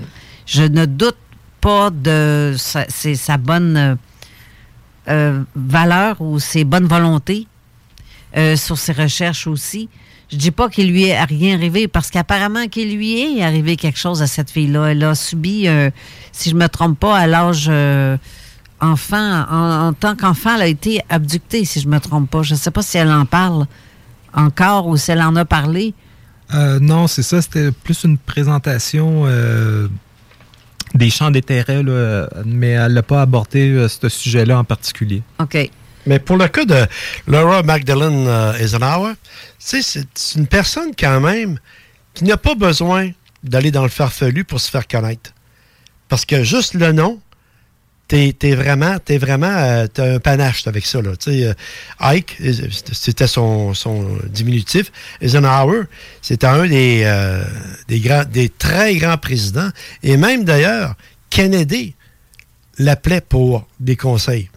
Je 0.47 0.62
ne 0.62 0.86
doute 0.86 1.16
pas 1.61 1.91
de 1.91 2.55
sa, 2.57 2.86
sa 2.89 3.36
bonne 3.36 3.97
euh, 5.09 5.43
valeur 5.55 6.20
ou 6.20 6.39
ses 6.39 6.64
bonnes 6.64 6.86
volontés 6.86 7.47
euh, 8.36 8.57
sur 8.57 8.76
ses 8.78 8.93
recherches 8.93 9.47
aussi. 9.47 9.89
Je 10.30 10.36
dis 10.36 10.51
pas 10.51 10.68
qu'il 10.68 10.91
lui 10.91 11.05
est 11.07 11.22
rien 11.24 11.55
arrivé 11.57 11.89
parce 11.89 12.11
qu'apparemment 12.11 12.66
qu'il 12.68 12.95
lui 12.95 13.18
est 13.39 13.43
arrivé 13.43 13.76
quelque 13.76 13.99
chose 13.99 14.20
à 14.20 14.26
cette 14.26 14.51
fille-là. 14.51 14.86
Elle 14.89 15.03
a 15.05 15.14
subi, 15.14 15.66
euh, 15.66 15.91
si 16.32 16.51
je 16.51 16.55
me 16.55 16.68
trompe 16.68 16.99
pas, 17.01 17.16
à 17.16 17.26
l'âge 17.26 17.70
enfant, 18.80 19.45
en, 19.51 19.89
en 19.89 19.93
tant 19.95 20.14
qu'enfant, 20.14 20.55
elle 20.57 20.62
a 20.62 20.66
été 20.66 21.01
abductée, 21.09 21.64
si 21.64 21.80
je 21.80 21.89
me 21.89 21.99
trompe 21.99 22.30
pas. 22.30 22.43
Je 22.43 22.55
sais 22.55 22.70
pas 22.70 22.82
si 22.82 22.99
elle 22.99 23.11
en 23.11 23.24
parle 23.24 23.66
encore 24.39 24.86
ou 24.86 24.97
si 24.97 25.11
elle 25.11 25.22
en 25.22 25.36
a 25.36 25.45
parlé? 25.45 25.95
Euh, 26.55 26.78
non, 26.80 27.07
c'est 27.07 27.22
ça. 27.22 27.43
C'était 27.43 27.72
plus 27.72 28.05
une 28.05 28.16
présentation 28.16 29.24
euh, 29.26 29.89
des 30.95 31.11
champs 31.11 31.30
d'intérêt, 31.30 31.82
mais 32.47 32.70
elle 32.70 32.95
n'a 32.95 33.03
pas 33.03 33.22
abordé 33.22 33.70
euh, 33.70 33.89
ce 33.89 34.09
sujet-là 34.09 34.59
en 34.59 34.64
particulier. 34.64 35.22
OK. 35.41 35.70
Mais 36.07 36.18
pour 36.18 36.39
le 36.39 36.49
cas 36.49 36.64
de 36.64 36.86
Laura 37.26 37.62
Magdalene 37.62 38.26
euh, 38.26 38.55
Eisenhower, 38.55 39.12
c'est 39.59 39.82
une 40.36 40.47
personne 40.47 40.93
quand 40.99 41.20
même 41.20 41.59
qui 42.14 42.24
n'a 42.24 42.39
pas 42.39 42.55
besoin 42.55 43.11
d'aller 43.45 43.70
dans 43.70 43.82
le 43.82 43.91
farfelu 43.91 44.45
pour 44.45 44.61
se 44.61 44.70
faire 44.70 44.89
connaître. 44.89 45.32
Parce 46.09 46.24
que 46.24 46.43
juste 46.43 46.74
le 46.74 46.93
nom, 46.93 47.20
t'es 48.09 48.34
es 48.42 48.54
vraiment, 48.54 48.96
euh, 49.44 49.86
un 49.98 50.18
panache 50.18 50.66
avec 50.66 50.86
ça. 50.86 51.00
Là. 51.02 51.12
Euh, 51.28 51.54
Ike, 52.00 52.38
euh, 52.40 52.52
c'était 52.92 53.26
son, 53.26 53.72
diminutif. 54.26 54.90
Eisenhower, 55.20 55.82
c'était 56.22 56.46
un 56.46 56.66
des, 56.66 57.06
des, 57.88 58.48
très 58.48 58.96
grands 58.96 59.18
présidents. 59.18 59.68
Et 60.02 60.16
même 60.16 60.44
d'ailleurs, 60.44 60.94
Kennedy 61.30 61.94
l'appelait 62.78 63.20
pour 63.20 63.66
des 63.78 63.96
conseils. 63.96 64.48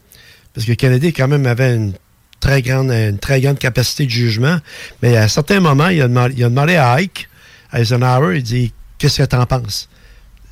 Parce 0.54 0.66
que 0.66 0.74
Kennedy, 0.74 1.14
quand 1.14 1.28
même, 1.28 1.46
avait 1.46 1.76
une 1.76 1.94
très 2.40 2.62
grande, 2.62 2.92
une 2.92 3.20
très 3.20 3.42
grande 3.42 3.60
capacité 3.60 4.06
de 4.06 4.12
jugement. 4.12 4.58
Mais 5.02 5.18
à 5.18 5.28
certains 5.28 5.60
moments, 5.60 5.90
il 5.90 6.02
a 6.02 6.08
demandé, 6.08 6.36
il 6.38 6.44
a 6.44 6.50
demandé 6.50 6.76
à 6.76 6.94
Ike, 6.94 7.28
à 7.72 7.82
Eisenhower, 7.82 8.38
il 8.38 8.44
dit 8.44 8.74
Qu'est-ce 8.98 9.22
que 9.22 9.28
tu 9.28 9.36
en 9.36 9.46
penses 9.46 9.90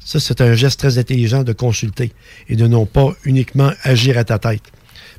Ça, 0.10 0.20
c'est 0.20 0.42
un 0.42 0.56
geste 0.56 0.80
très 0.80 0.98
intelligent 0.98 1.44
de 1.44 1.54
consulter 1.54 2.14
et 2.48 2.56
de 2.56 2.66
non 2.66 2.88
pas 2.88 3.14
uniquement 3.26 3.72
agir 3.84 4.18
à 4.18 4.24
ta 4.24 4.40
tête. 4.40 4.64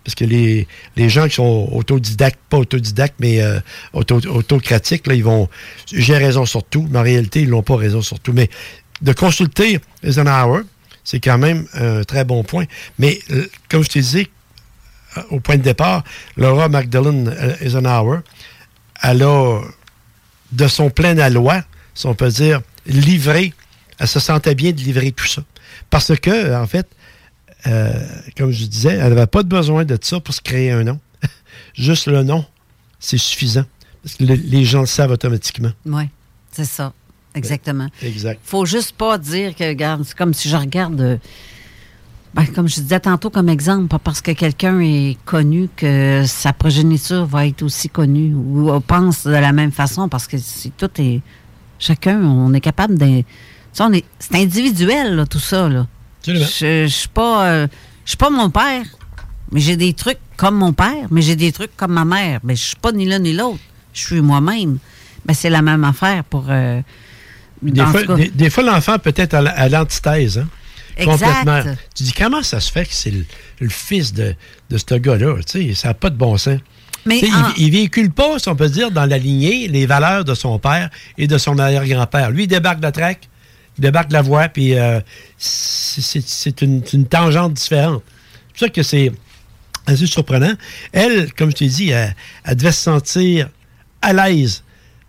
Parce 0.03 0.17
que 0.17 0.25
les, 0.25 0.67
gens 0.97 1.29
qui 1.29 1.37
sont 1.37 1.69
autodidactes, 1.71 2.41
pas 2.49 2.57
autodidactes, 2.57 3.15
mais 3.21 3.41
euh, 3.41 3.61
auto, 3.93 4.17
autocratiques, 4.27 5.07
là, 5.07 5.15
ils 5.15 5.23
vont. 5.23 5.49
J'ai 5.93 6.17
raison 6.17 6.45
sur 6.45 6.65
tout, 6.65 6.89
mais 6.91 6.99
en 6.99 7.05
réalité, 7.05 7.43
ils 7.43 7.51
n'ont 7.51 7.63
pas 7.63 7.77
raison 7.77 8.03
sur 8.03 8.19
tout. 8.19 8.33
Mais 8.33 8.51
de 9.01 9.13
consulter 9.13 9.79
Eisenhower, 10.03 10.63
c'est 11.05 11.21
quand 11.21 11.39
même 11.39 11.69
un 11.75 12.03
très 12.03 12.25
bon 12.25 12.43
point. 12.43 12.65
Mais 12.99 13.21
euh, 13.31 13.47
comme 13.69 13.85
je 13.85 13.91
te 13.91 13.99
disais, 14.01 14.27
euh, 15.17 15.23
au 15.31 15.39
point 15.39 15.57
de 15.57 15.63
départ, 15.63 16.03
Laura 16.37 16.69
Magdalene 16.69 17.33
Eisenhower, 17.61 18.23
elle 19.05 19.23
a, 19.23 19.61
de 20.51 20.67
son 20.67 20.91
plein 20.91 21.17
aloi, 21.19 21.63
si 21.95 22.07
on 22.07 22.17
peut 22.17 22.31
dire, 22.31 22.61
livré, 22.87 23.55
elle 24.01 24.09
se 24.09 24.19
sentait 24.19 24.55
bien 24.55 24.73
de 24.73 24.79
livrer 24.79 25.13
tout 25.13 25.27
ça. 25.27 25.43
Parce 25.91 26.13
que, 26.19 26.55
en 26.61 26.67
fait, 26.67 26.89
euh, 27.67 27.93
comme 28.37 28.51
je 28.51 28.65
disais, 28.65 28.91
elle 28.95 29.11
n'avait 29.15 29.27
pas 29.27 29.43
de 29.43 29.49
besoin 29.49 29.85
de 29.85 29.97
ça 30.01 30.19
pour 30.21 30.35
se 30.35 30.41
créer 30.41 30.71
un 30.73 30.83
nom. 30.85 30.99
Juste 31.75 32.07
le 32.07 32.23
nom, 32.23 32.45
c'est 32.99 33.19
suffisant. 33.19 33.65
Parce 34.03 34.17
que 34.17 34.25
le- 34.25 34.35
les 34.35 34.65
gens 34.65 34.81
le 34.81 34.87
savent 34.87 35.11
automatiquement. 35.13 35.71
Oui, 35.87 36.05
c'est 36.51 36.65
ça. 36.65 36.93
Exactement. 37.35 37.87
Exact. 38.03 38.41
faut 38.43 38.65
juste 38.67 38.93
pas 38.93 39.17
dire 39.17 39.55
que, 39.55 39.63
regarde, 39.63 40.03
c'est 40.05 40.17
comme 40.17 40.35
si 40.35 40.49
je 40.49 40.57
regarde, 40.57 41.01
euh, 41.01 41.17
ben, 42.35 42.45
comme 42.47 42.69
je 42.69 42.81
disais 42.81 42.99
tantôt 42.99 43.31
comme 43.31 43.49
exemple, 43.49 43.87
pas 43.87 44.01
parce 44.01 44.21
que 44.21 44.33
quelqu'un 44.33 44.81
est 44.81 45.17
connu 45.27 45.69
que 45.77 46.25
sa 46.27 46.53
progéniture 46.53 47.27
va 47.27 47.47
être 47.47 47.63
aussi 47.63 47.89
connue 47.89 48.35
ou 48.35 48.71
on 48.71 48.81
pense 48.81 49.25
de 49.27 49.31
la 49.33 49.53
même 49.53 49.71
façon 49.71 50.09
parce 50.09 50.27
que 50.27 50.39
c'est 50.39 50.77
tout 50.77 50.91
est. 51.01 51.21
Chacun, 51.79 52.21
on 52.23 52.53
est 52.55 52.61
capable 52.61 52.99
de. 52.99 53.23
C'est 54.19 54.35
individuel, 54.37 55.17
là, 55.17 55.27
tout 55.27 55.39
ça. 55.41 55.69
Là. 55.69 55.87
Je 56.27 56.35
je 56.35 56.87
suis 56.89 57.09
pas, 57.09 57.47
euh, 57.47 57.67
je 58.05 58.11
suis 58.11 58.17
pas 58.19 58.31
mon 58.31 58.51
père, 58.51 58.85
mais 59.53 59.61
j'ai 59.61 59.77
des 59.77 59.93
trucs 59.95 60.19
comme 60.37 60.57
mon 60.57 60.73
père, 60.73 61.07
mais 61.11 61.23
j'ai 61.23 61.37
des 61.37 61.53
trucs 61.53 61.75
comme 61.77 61.93
ma 61.93 62.05
mère. 62.05 62.41
Mais 62.45 62.57
je 62.57 62.63
suis 62.63 62.77
pas 62.77 62.93
ni 62.93 63.07
l'un 63.07 63.19
ni 63.19 63.33
l'autre. 63.33 63.59
Je 63.93 64.01
suis 64.01 64.21
moi-même. 64.21 64.79
Ben, 65.25 65.35
c'est 65.35 65.51
la 65.51 65.63
même 65.63 65.85
affaire 65.85 66.25
pour. 66.25 66.47
euh, 66.49 66.81
Des 67.63 67.85
fois, 67.87 68.17
des, 68.17 68.29
des 68.29 68.51
fois, 68.51 68.63
l'enfant 68.65 68.99
peut 68.99 69.13
être 69.17 69.35
à, 69.35 69.69
l'antithèse. 69.69 70.39
Hein? 70.39 70.49
Exact. 70.97 71.27
Complètement. 71.45 71.75
Tu 71.95 72.03
dis, 72.03 72.13
comment 72.13 72.43
ça 72.43 72.61
se 72.61 72.71
fait 72.71 72.85
que 72.85 72.93
c'est 72.93 73.11
le, 73.11 73.25
le 73.61 73.69
fils 73.69 74.13
de, 74.13 74.35
de 74.69 74.77
ce 74.79 74.95
gars-là? 74.95 75.37
Ça 75.75 75.89
n'a 75.89 75.95
pas 75.95 76.11
de 76.11 76.17
bon 76.17 76.37
sens. 76.37 76.59
Mais 77.07 77.23
en- 77.33 77.53
il, 77.57 77.65
il 77.67 77.71
véhicule 77.73 78.11
pas, 78.11 78.39
si 78.39 78.49
on 78.51 78.57
peut 78.57 78.69
dire, 78.69 78.91
dans 78.91 79.07
la 79.07 79.17
lignée, 79.17 79.69
les 79.69 79.87
valeurs 79.87 80.25
de 80.25 80.35
son 80.35 80.59
père 80.59 80.91
et 81.17 81.27
de 81.27 81.39
son 81.39 81.59
arrière-grand-père. 81.59 82.31
Lui, 82.31 82.45
il 82.45 82.47
débarque 82.47 82.79
de 82.79 82.83
la 82.83 82.93
traque, 82.93 83.21
il 83.25 83.30
débarque 83.81 84.13
la 84.13 84.23
voie, 84.23 84.49
puis 84.49 84.79
euh, 84.79 85.01
c'est 85.39 86.63
une, 86.63 86.83
tangente 87.07 87.55
différente. 87.55 88.03
C'est 88.07 88.53
pour 88.53 88.59
ça 88.59 88.69
que 88.69 88.83
c'est 88.83 89.13
assez 89.87 90.07
surprenant. 90.07 90.53
Elle, 90.93 91.33
comme 91.33 91.51
je 91.51 91.57
t'ai 91.57 91.69
dit, 91.69 91.91
elle, 91.91 92.15
devait 92.57 92.73
se 92.73 92.83
sentir 92.83 93.49
à 94.03 94.13
l'aise 94.13 94.63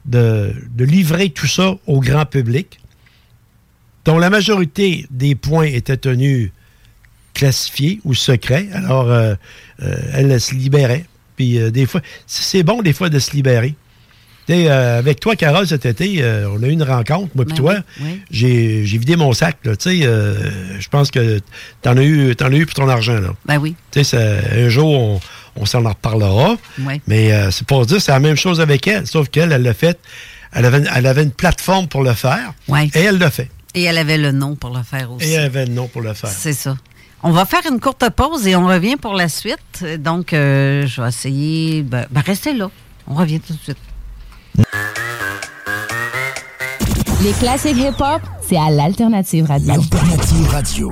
de, 0.06 0.54
livrer 0.78 1.30
tout 1.30 1.48
ça 1.48 1.76
au 1.86 2.00
grand 2.00 2.26
public, 2.26 2.80
dont 4.06 4.18
la 4.18 4.30
majorité 4.30 5.06
des 5.12 5.36
points 5.36 5.66
étaient 5.66 5.98
tenus 5.98 6.52
classifiés 7.34 8.00
ou 8.04 8.14
secrets. 8.14 8.68
Alors, 8.74 9.10
euh, 9.10 9.36
euh, 9.84 9.96
elle, 10.14 10.42
se 10.42 10.56
libérait. 10.56 11.06
Puis 11.36 11.72
des 11.72 11.86
fois, 11.86 12.02
c'est 12.28 12.64
bon 12.64 12.82
des 12.82 12.94
fois 12.94 13.10
de 13.10 13.20
se 13.20 13.32
libérer. 13.32 13.76
Sais, 14.52 14.70
euh, 14.70 15.00
avec 15.00 15.20
toi, 15.20 15.36
Carole, 15.36 15.66
cet 15.68 15.86
été, 15.86 16.16
euh, 16.22 16.50
on 16.54 16.62
a 16.62 16.68
eu 16.68 16.72
une 16.72 16.84
rencontre, 16.84 17.30
moi 17.36 17.46
puis 17.46 17.54
Ben 17.54 17.56
toi. 17.56 17.74
oui, 18.02 18.06
oui. 18.06 18.22
J'ai 18.32 18.86
j'ai 18.86 18.98
vidé 18.98 19.16
mon 19.16 19.32
sac. 19.34 19.58
là, 19.64 19.76
tu 19.78 19.90
sais, 20.00 20.06
euh, 20.06 20.36
Je 20.80 20.90
pense 20.90 21.10
que 21.10 21.40
t'en 21.82 21.96
as 21.98 22.04
eu 22.04 22.36
t'en 22.36 22.48
as 22.48 22.56
eu 22.56 22.66
pour 22.66 22.76
ton 22.76 22.90
argent. 22.90 23.20
Là. 23.20 23.30
Ben 23.46 23.58
oui. 23.60 23.76
Tu 23.92 24.04
sais, 24.04 24.18
ça- 24.18 24.58
un 24.58 24.68
jour, 24.68 24.88
on, 24.92 25.20
on 25.56 25.66
s'en 25.66 25.86
en 25.86 25.90
reparlera. 25.90 26.58
Oui. 26.80 27.02
Mais 27.08 27.32
c'est 27.52 27.66
pour 27.66 27.86
dire, 27.86 28.02
c'est 28.02 28.12
la 28.12 28.20
même 28.20 28.36
chose 28.36 28.60
avec 28.60 28.88
elle. 28.88 29.08
Sauf 29.08 29.30
qu'elle, 29.30 29.52
elle 29.52 29.64
l'a 29.64 29.74
fait. 29.74 29.98
Elle 30.54 30.66
avait, 30.66 30.84
elle 30.94 31.06
avait 31.06 31.24
une 31.24 31.32
plateforme 31.32 31.88
pour 31.88 32.04
le 32.04 32.14
faire. 32.14 32.54
Et 32.94 33.00
elle 33.00 33.18
l'a 33.20 33.32
fait. 33.32 33.50
Et 33.74 33.84
elle 33.84 33.98
avait 33.98 34.18
le 34.18 34.34
nom 34.34 34.56
pour 34.56 34.76
le 34.76 34.84
faire 34.84 35.12
aussi. 35.14 35.30
Et 35.30 35.32
elle 35.34 35.46
avait 35.46 35.66
le 35.66 35.72
nom 35.74 35.88
pour 35.88 36.02
le 36.02 36.14
faire. 36.14 36.30
C'est 36.30 36.52
ça. 36.52 36.76
On 37.24 37.32
va 37.32 37.46
faire 37.46 37.62
une 37.72 37.80
courte 37.80 38.04
pause 38.10 38.48
et 38.48 38.56
on 38.58 38.68
revient 38.68 38.98
pour 38.98 39.14
la 39.14 39.30
suite. 39.30 39.86
Donc, 40.00 40.34
euh, 40.34 40.86
je 40.88 41.02
vais 41.02 41.08
essayer. 41.08 41.84
Ben, 41.84 42.06
ben, 42.12 42.22
restez 42.26 42.54
là. 42.54 42.70
On 43.08 43.14
revient 43.14 43.40
tout 43.40 43.54
de 43.54 43.60
suite. 43.60 43.78
Les 47.24 47.34
classiques 47.34 47.78
hip-hop, 47.78 48.22
c'est 48.48 48.58
à 48.58 48.70
l'Alternative 48.70 49.46
Radio. 49.46 49.74
Alternative 49.74 50.48
Radio. 50.50 50.92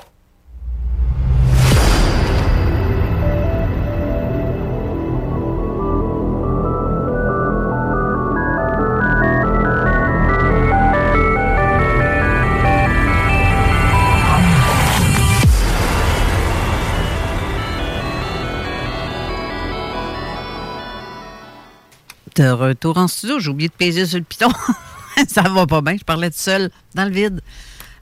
De 22.35 22.49
retour 22.49 22.97
en 22.97 23.07
studio, 23.07 23.39
j'ai 23.39 23.49
oublié 23.49 23.69
de 23.69 23.73
peser 23.73 24.05
sur 24.05 24.17
le 24.17 24.23
piton. 24.23 24.49
ça 25.27 25.41
va 25.41 25.65
pas 25.65 25.81
bien, 25.81 25.97
je 25.97 26.03
parlais 26.03 26.29
tout 26.29 26.37
seul 26.39 26.69
dans 26.95 27.05
le 27.05 27.11
vide. 27.11 27.41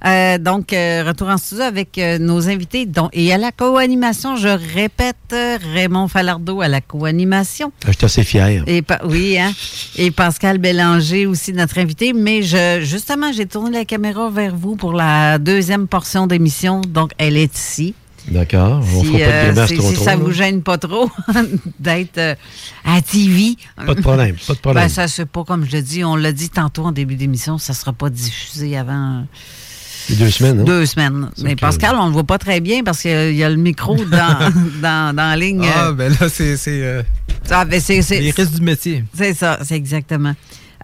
Euh, 0.06 0.38
donc, 0.38 0.72
euh, 0.72 1.04
retour 1.06 1.28
en 1.28 1.38
studio 1.38 1.64
avec 1.64 1.98
euh, 1.98 2.18
nos 2.20 2.48
invités. 2.48 2.88
et 3.12 3.34
à 3.34 3.38
la 3.38 3.52
co-animation, 3.52 4.38
je 4.38 4.48
répète, 4.48 5.16
Raymond 5.74 6.08
Falardeau 6.08 6.62
à 6.62 6.68
la 6.68 6.80
co-animation. 6.80 7.72
Ah, 7.84 7.88
Je 7.92 7.98
suis 7.98 8.06
assez 8.06 8.24
fier. 8.24 8.64
Et 8.68 8.84
oui, 9.04 9.38
hein? 9.38 9.52
Et 9.98 10.12
Pascal 10.12 10.58
Bélanger 10.58 11.26
aussi, 11.26 11.52
notre 11.52 11.80
invité. 11.80 12.14
Mais 12.14 12.44
je, 12.44 12.80
justement, 12.82 13.34
j'ai 13.34 13.46
tourné 13.46 13.80
la 13.80 13.86
caméra 13.86 14.30
vers 14.30 14.56
vous 14.56 14.76
pour 14.76 14.94
la 14.94 15.38
deuxième 15.38 15.88
portion 15.88 16.28
d'émission. 16.28 16.82
Donc, 16.82 17.12
elle 17.18 17.36
est 17.36 17.54
ici. 17.58 17.94
D'accord. 18.28 18.84
On 18.96 19.02
Si, 19.04 19.08
fera 19.08 19.18
pas 19.20 19.26
de 19.26 19.32
euh, 19.32 19.46
grimace 19.52 19.70
si- 19.70 19.78
trop 19.78 19.90
si 19.90 19.96
trop. 19.96 20.04
ça 20.06 20.12
là. 20.12 20.18
vous 20.18 20.32
gêne 20.32 20.62
pas 20.62 20.78
trop 20.78 21.10
d'être 21.80 22.18
euh, 22.18 22.36
à 22.86 23.02
TV. 23.02 23.56
Pas 23.76 23.96
de 23.96 24.02
problème, 24.02 24.36
pas 24.48 24.54
de 24.54 24.60
problème. 24.60 24.84
Ben, 24.84 24.90
ça, 24.90 25.08
c'est 25.08 25.26
pas 25.26 25.44
comme 25.44 25.66
je 25.66 25.76
le 25.78 25.82
dis. 25.82 26.04
On 26.04 26.16
l'a 26.16 26.32
dit 26.32 26.50
tantôt 26.50 26.86
en 26.86 26.92
début 26.92 27.16
d'émission, 27.16 27.58
ça 27.58 27.74
sera 27.74 27.94
pas 27.94 28.10
diffusé 28.10 28.78
avant 28.78 29.26
Les 30.10 30.16
deux 30.16 30.30
semaines, 30.30 30.60
hein? 30.60 30.64
deux 30.64 30.86
semaines. 30.86 31.30
Mais 31.42 31.56
Pascal, 31.56 31.96
on 32.00 32.08
le 32.08 32.12
voit 32.14 32.24
pas 32.24 32.38
très 32.38 32.60
bien 32.60 32.84
parce 32.84 33.02
qu'il 33.02 33.36
y 33.36 33.44
a- 33.44 33.50
le 33.50 33.56
micro 33.56 33.96
dans, 34.06 34.52
dans, 34.82 35.16
dans 35.16 35.30
la 35.30 35.36
ligne. 35.38 35.66
Ah, 35.76 35.92
ben 35.92 36.12
là, 36.20 36.30
c'est. 36.30 36.58
c'est 36.58 36.84
euh, 36.84 37.02
ça, 37.46 37.66
ben, 37.66 37.82
les 37.90 38.32
risques 38.32 38.54
du 38.54 38.62
métier. 38.62 39.04
c'est 39.16 39.34
ça, 39.34 39.60
c'est 39.64 39.76
exactement. 39.76 40.36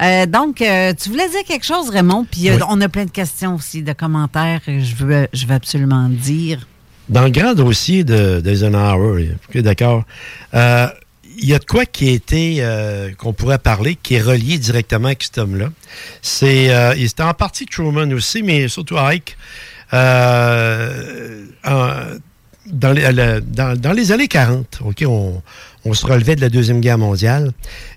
Euh, 0.01 0.25
donc, 0.25 0.61
euh, 0.61 0.93
tu 0.99 1.09
voulais 1.09 1.29
dire 1.29 1.43
quelque 1.47 1.65
chose, 1.65 1.89
Raymond, 1.89 2.25
puis 2.29 2.49
euh, 2.49 2.55
Oui. 2.57 2.61
on 2.69 2.81
a 2.81 2.89
plein 2.89 3.05
de 3.05 3.11
questions 3.11 3.55
aussi, 3.55 3.81
de 3.81 3.93
commentaires 3.93 4.59
que 4.65 4.79
je 4.81 4.93
veux, 4.95 5.27
je 5.31 5.45
veux 5.45 5.53
absolument 5.53 6.09
dire. 6.09 6.67
Dans 7.07 7.23
le 7.23 7.29
grand 7.29 7.53
dossier 7.53 8.03
de 8.03 8.39
d'Eisenhower, 8.39 9.35
ok, 9.49 9.61
d'accord, 9.61 10.05
euh, 10.55 10.87
il 11.37 11.47
y 11.47 11.53
a 11.53 11.59
de 11.59 11.65
quoi 11.65 11.85
qui 11.85 12.09
a 12.09 12.11
été, 12.13 12.57
euh, 12.59 13.11
qu'on 13.15 13.33
pourrait 13.33 13.59
parler, 13.59 13.95
qui 14.01 14.15
est 14.15 14.21
relié 14.21 14.57
directement 14.57 15.07
avec 15.07 15.21
cet 15.21 15.37
homme-là. 15.37 15.69
C'est, 16.23 16.73
euh, 16.73 16.95
c'était 17.07 17.23
en 17.23 17.33
partie 17.33 17.65
Truman 17.65 18.11
aussi, 18.11 18.41
mais 18.41 18.67
surtout 18.69 18.97
Ike. 18.97 19.37
Dans, 19.91 20.01
les, 22.91 24.11
années 24.11 24.27
40, 24.27 24.79
OK, 24.85 25.03
on, 25.05 25.43
se 25.93 26.05
relevait 26.07 26.35
de 26.35 26.41
la 26.41 26.49
Deuxième 26.49 26.81
Guerre 26.81 26.97
mondiale 26.97 27.51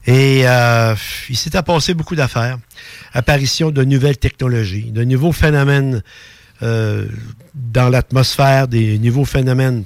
et 0.06 0.42
il 0.42 1.36
s'était 1.36 1.62
passé 1.62 1.94
beaucoup 1.94 2.14
d'affaires. 2.14 2.58
Apparition 3.14 3.70
de 3.70 3.82
nouvelles 3.84 4.18
technologies, 4.18 4.90
de 4.90 5.04
nouveaux 5.04 5.32
phénomènes 5.32 6.02
euh, 6.62 7.06
dans 7.54 7.88
l'atmosphère, 7.88 8.66
des 8.66 8.98
nouveaux 8.98 9.24
phénomènes 9.24 9.84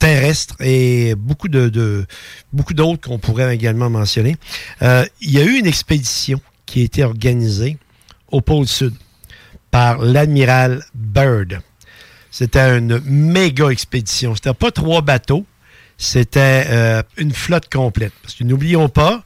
terrestres 0.00 0.56
et 0.60 1.14
beaucoup 1.14 1.48
de, 1.48 2.04
beaucoup 2.52 2.74
d'autres 2.74 3.08
qu'on 3.08 3.18
pourrait 3.18 3.54
également 3.54 3.90
mentionner. 3.90 4.36
Euh, 4.82 5.04
il 5.20 5.30
y 5.30 5.38
a 5.38 5.44
eu 5.44 5.56
une 5.56 5.66
expédition 5.66 6.40
qui 6.66 6.80
a 6.80 6.84
été 6.84 7.04
organisée 7.04 7.78
au 8.30 8.40
pôle 8.40 8.66
sud 8.66 8.94
par 9.70 9.98
l'amiral 9.98 10.84
Byrd. 10.94 11.60
C'était 12.30 12.76
une 12.78 13.00
méga 13.04 13.68
expédition. 13.68 14.34
C'était 14.34 14.52
pas 14.52 14.72
trois 14.72 15.00
bateaux, 15.00 15.46
c'était 15.96 16.64
euh, 16.68 17.02
une 17.16 17.32
flotte 17.32 17.72
complète. 17.72 18.12
Parce 18.20 18.34
que 18.34 18.42
n'oublions 18.42 18.88
pas, 18.88 19.22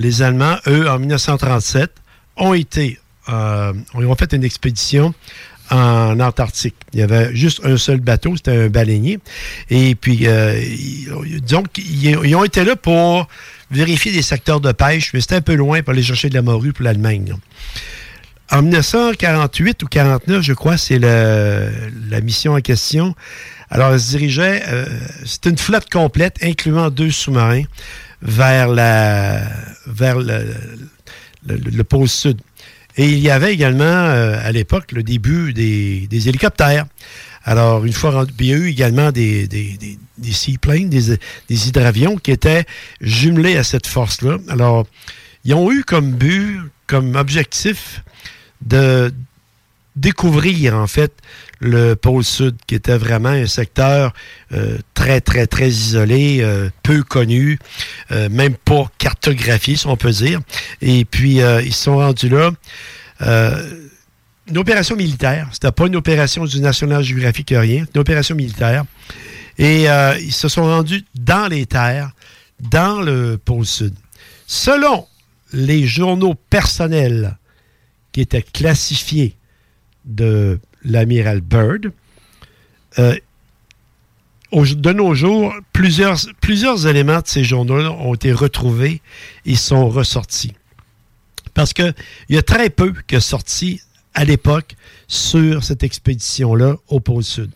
les 0.00 0.22
Allemands, 0.22 0.56
eux, 0.66 0.90
en 0.90 0.98
1937, 0.98 1.92
ont 2.36 2.54
été, 2.54 2.98
ont 3.28 4.14
fait 4.16 4.32
une 4.32 4.44
expédition 4.44 5.14
en 5.70 6.18
Antarctique. 6.20 6.74
Il 6.92 7.00
y 7.00 7.02
avait 7.02 7.34
juste 7.34 7.60
un 7.64 7.76
seul 7.76 8.00
bateau, 8.00 8.36
c'était 8.36 8.56
un 8.56 8.68
baleinier. 8.68 9.18
Et 9.70 9.94
puis, 9.94 10.26
euh, 10.26 10.60
donc, 11.48 11.66
ils, 11.78 12.34
ont 12.34 12.44
été 12.44 12.64
là 12.64 12.76
pour 12.76 13.28
vérifier 13.70 14.12
des 14.12 14.22
secteurs 14.22 14.60
de 14.60 14.72
pêche, 14.72 15.12
mais 15.12 15.20
c'était 15.20 15.36
un 15.36 15.40
peu 15.40 15.54
loin 15.54 15.82
pour 15.82 15.92
aller 15.92 16.02
chercher 16.02 16.28
de 16.28 16.34
la 16.34 16.42
morue 16.42 16.72
pour 16.72 16.84
l'Allemagne. 16.84 17.34
En 18.50 18.62
1948 18.62 19.82
ou 19.82 19.86
49, 19.86 20.42
je 20.42 20.52
crois, 20.54 20.78
c'est 20.78 20.98
la 20.98 22.20
mission 22.22 22.54
en 22.54 22.60
question. 22.60 23.14
Alors, 23.70 23.92
elle 23.92 24.00
se 24.00 24.10
dirigeait, 24.10 24.62
euh, 24.68 24.86
c'était 25.26 25.50
une 25.50 25.58
flotte 25.58 25.90
complète, 25.90 26.38
incluant 26.42 26.88
deux 26.88 27.10
sous-marins, 27.10 27.64
vers 28.22 28.68
la 28.68 29.42
vers 29.86 30.18
le, 30.18 31.82
pôle 31.82 32.08
sud. 32.08 32.40
Et 32.98 33.08
il 33.08 33.20
y 33.20 33.30
avait 33.30 33.54
également, 33.54 33.84
euh, 33.84 34.36
à 34.42 34.50
l'époque, 34.50 34.90
le 34.90 35.04
début 35.04 35.52
des, 35.52 36.28
hélicoptères. 36.28 36.86
Alors, 37.44 37.84
une 37.84 37.92
fois 37.92 38.10
rendu, 38.10 38.32
il 38.40 38.46
y 38.46 38.52
a 38.52 38.56
eu 38.56 38.66
également 38.66 39.12
des, 39.12 39.46
des, 39.46 39.78
des, 40.18 40.32
seaplanes, 40.32 40.88
des, 40.88 41.16
des 41.48 41.68
hydravions 41.68 42.16
qui 42.16 42.32
étaient 42.32 42.66
jumelés 43.00 43.56
à 43.56 43.62
cette 43.62 43.86
force-là. 43.86 44.38
Alors, 44.48 44.86
ils 45.44 45.54
ont 45.54 45.70
eu 45.70 45.84
comme 45.84 46.10
but, 46.10 46.58
comme 46.88 47.14
objectif, 47.14 48.02
de 48.62 49.14
découvrir, 49.94 50.74
en 50.74 50.88
fait, 50.88 51.12
le 51.60 51.94
pôle 51.94 52.24
sud, 52.24 52.56
qui 52.66 52.74
était 52.74 52.96
vraiment 52.96 53.30
un 53.30 53.46
secteur 53.46 54.12
euh, 54.52 54.78
très, 54.94 55.20
très, 55.20 55.46
très 55.46 55.68
isolé, 55.68 56.38
euh, 56.40 56.70
peu 56.82 57.02
connu, 57.02 57.58
euh, 58.12 58.28
même 58.28 58.54
pas 58.54 58.90
cartographié, 58.98 59.76
si 59.76 59.86
on 59.86 59.96
peut 59.96 60.12
dire. 60.12 60.40
Et 60.80 61.04
puis, 61.04 61.38
ils 61.38 61.74
se 61.74 61.84
sont 61.84 61.96
rendus 61.96 62.28
là. 62.28 62.50
une 64.48 64.58
opération 64.58 64.96
militaire. 64.96 65.48
C'était 65.52 65.72
pas 65.72 65.86
une 65.86 65.96
opération 65.96 66.44
du 66.44 66.60
National 66.60 67.02
Geographic, 67.02 67.50
rien. 67.50 67.84
Une 67.94 68.00
opération 68.00 68.34
militaire. 68.34 68.84
Et 69.58 69.84
ils 70.20 70.32
se 70.32 70.48
sont 70.48 70.64
rendus 70.64 71.04
dans 71.14 71.48
les 71.48 71.66
terres, 71.66 72.12
dans 72.60 73.00
le 73.00 73.38
pôle 73.38 73.66
sud. 73.66 73.94
Selon 74.46 75.06
les 75.52 75.86
journaux 75.86 76.34
personnels 76.34 77.36
qui 78.12 78.20
était 78.20 78.42
classifié 78.42 79.36
de 80.04 80.58
l'amiral 80.84 81.40
Byrd. 81.40 81.92
Euh, 82.98 83.16
de 84.52 84.92
nos 84.92 85.14
jours, 85.14 85.52
plusieurs, 85.72 86.18
plusieurs 86.40 86.86
éléments 86.86 87.20
de 87.20 87.26
ces 87.26 87.44
journaux 87.44 87.80
ont 87.80 88.14
été 88.14 88.32
retrouvés 88.32 89.02
et 89.44 89.56
sont 89.56 89.88
ressortis. 89.88 90.54
Parce 91.54 91.72
qu'il 91.72 91.94
y 92.30 92.38
a 92.38 92.42
très 92.42 92.70
peu 92.70 92.94
qui 93.06 93.16
est 93.16 93.20
sorti 93.20 93.82
à 94.14 94.24
l'époque 94.24 94.74
sur 95.06 95.64
cette 95.64 95.82
expédition-là 95.82 96.76
au 96.88 97.00
pôle 97.00 97.24
Sud. 97.24 97.50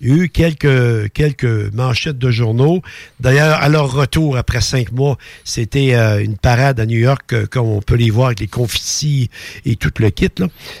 Il 0.00 0.08
y 0.08 0.12
a 0.12 0.24
eu 0.24 0.28
quelques, 0.28 1.12
quelques 1.12 1.72
manchettes 1.72 2.18
de 2.18 2.30
journaux. 2.30 2.82
D'ailleurs, 3.20 3.62
à 3.62 3.68
leur 3.68 3.92
retour, 3.92 4.36
après 4.36 4.60
cinq 4.60 4.92
mois, 4.92 5.16
c'était 5.44 5.94
euh, 5.94 6.22
une 6.22 6.36
parade 6.36 6.78
à 6.80 6.86
New 6.86 6.98
York, 6.98 7.32
euh, 7.32 7.46
comme 7.46 7.66
on 7.66 7.80
peut 7.80 7.94
les 7.94 8.10
voir 8.10 8.28
avec 8.28 8.40
les 8.40 8.46
confettis 8.46 9.30
et 9.64 9.76
tout 9.76 9.90
le 9.98 10.10
kit. 10.10 10.28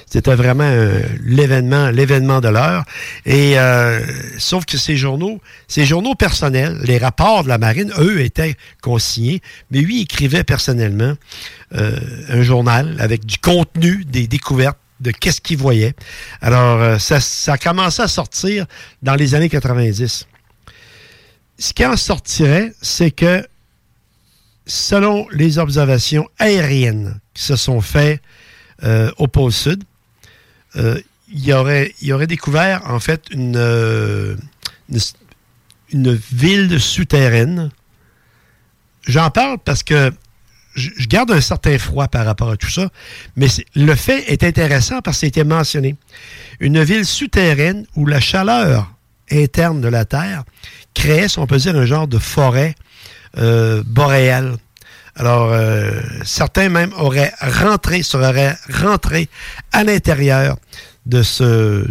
C'était 0.06 0.34
vraiment 0.34 0.64
euh, 0.64 1.00
l'événement, 1.24 1.90
l'événement 1.90 2.40
de 2.40 2.48
l'heure. 2.48 2.84
Et 3.24 3.56
sauf 4.38 4.64
que 4.64 4.76
ces 4.76 4.96
journaux, 4.96 5.40
ces 5.68 5.84
journaux 5.84 6.14
personnels, 6.14 6.78
les 6.84 6.98
rapports 6.98 7.44
de 7.44 7.48
la 7.48 7.58
marine, 7.58 7.92
eux, 7.98 8.20
étaient 8.20 8.56
consignés, 8.82 9.40
mais 9.70 9.80
lui 9.80 10.02
écrivait 10.02 10.44
personnellement 10.44 11.14
un 11.72 12.42
journal 12.42 12.96
avec 12.98 13.24
du 13.24 13.38
contenu, 13.38 14.04
des 14.04 14.26
découvertes 14.26 14.78
de 15.00 15.10
qu'est-ce 15.10 15.40
qu'il 15.40 15.58
voyait. 15.58 15.94
Alors, 16.40 16.80
euh, 16.80 16.98
ça, 16.98 17.20
ça 17.20 17.54
a 17.54 17.58
commencé 17.58 18.02
à 18.02 18.08
sortir 18.08 18.66
dans 19.02 19.14
les 19.14 19.34
années 19.34 19.48
90. 19.48 20.26
Ce 21.58 21.72
qui 21.72 21.86
en 21.86 21.96
sortirait, 21.96 22.72
c'est 22.82 23.10
que 23.10 23.46
selon 24.66 25.28
les 25.30 25.58
observations 25.58 26.28
aériennes 26.38 27.20
qui 27.34 27.42
se 27.42 27.56
sont 27.56 27.80
faites 27.80 28.20
euh, 28.82 29.10
au 29.16 29.28
pôle 29.28 29.52
sud, 29.52 29.84
euh, 30.76 31.00
il, 31.28 31.44
y 31.44 31.52
aurait, 31.52 31.92
découvert 32.26 32.82
en 32.90 33.00
fait 33.00 33.28
une 33.30 34.36
ville 35.98 36.80
souterraine. 36.80 37.70
J'en 39.06 39.30
parle 39.30 39.58
parce 39.58 39.82
que 39.82 40.12
je, 40.76 41.06
garde 41.08 41.30
un 41.30 41.40
certain 41.40 41.78
froid 41.78 42.08
par 42.08 42.24
rapport 42.24 42.50
à 42.50 42.56
tout 42.56 42.70
ça, 42.70 42.88
mais 43.34 43.48
le 43.74 43.94
fait 43.94 44.30
est 44.30 44.44
intéressant 44.44 45.00
parce 45.00 45.18
que 45.18 45.26
c'était 45.26 45.44
mentionné. 45.44 45.96
Une 46.60 46.82
ville 46.82 47.04
souterraine 47.04 47.86
où 47.96 48.06
la 48.06 48.20
chaleur 48.20 48.92
interne 49.30 49.80
de 49.80 49.88
la 49.88 50.04
Terre 50.04 50.44
créait, 50.94 51.28
si 51.28 51.38
on 51.38 51.46
peut 51.46 51.58
dire, 51.58 51.76
un 51.76 51.86
genre 51.86 52.06
de 52.06 52.18
forêt 52.18 52.74
euh, 53.38 53.82
boréale. 53.84 54.56
Alors, 55.16 55.50
euh, 55.52 56.00
certains 56.24 56.68
même 56.68 56.92
auraient 56.98 57.32
rentré, 57.40 58.02
seraient 58.02 58.56
rentrés 58.70 59.28
à 59.72 59.82
l'intérieur 59.82 60.56
de 61.06 61.22
ce 61.22 61.86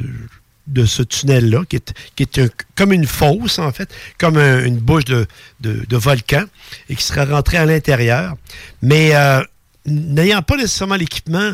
de 0.68 0.86
ce 0.86 1.03
tunnel-là, 1.03 1.63
qui 1.70 1.76
est, 1.78 1.93
qui 2.16 2.24
est 2.24 2.41
comme 2.76 2.91
une 2.91 3.05
fosse, 3.05 3.59
en 3.59 3.72
fait, 3.72 3.93
comme 4.18 4.38
une 4.38 4.78
bouche 4.78 5.05
de, 5.05 5.28
de, 5.59 5.97
volcan, 5.97 6.43
et 6.89 6.95
qui 6.95 7.03
serait 7.03 7.26
rentré 7.26 7.57
à 7.57 7.66
l'intérieur. 7.66 8.36
Mais 8.82 9.16
euh, 9.16 9.41
n'ayant 9.86 10.41
pas 10.41 10.57
nécessairement 10.57 10.95
l'équipement 10.95 11.53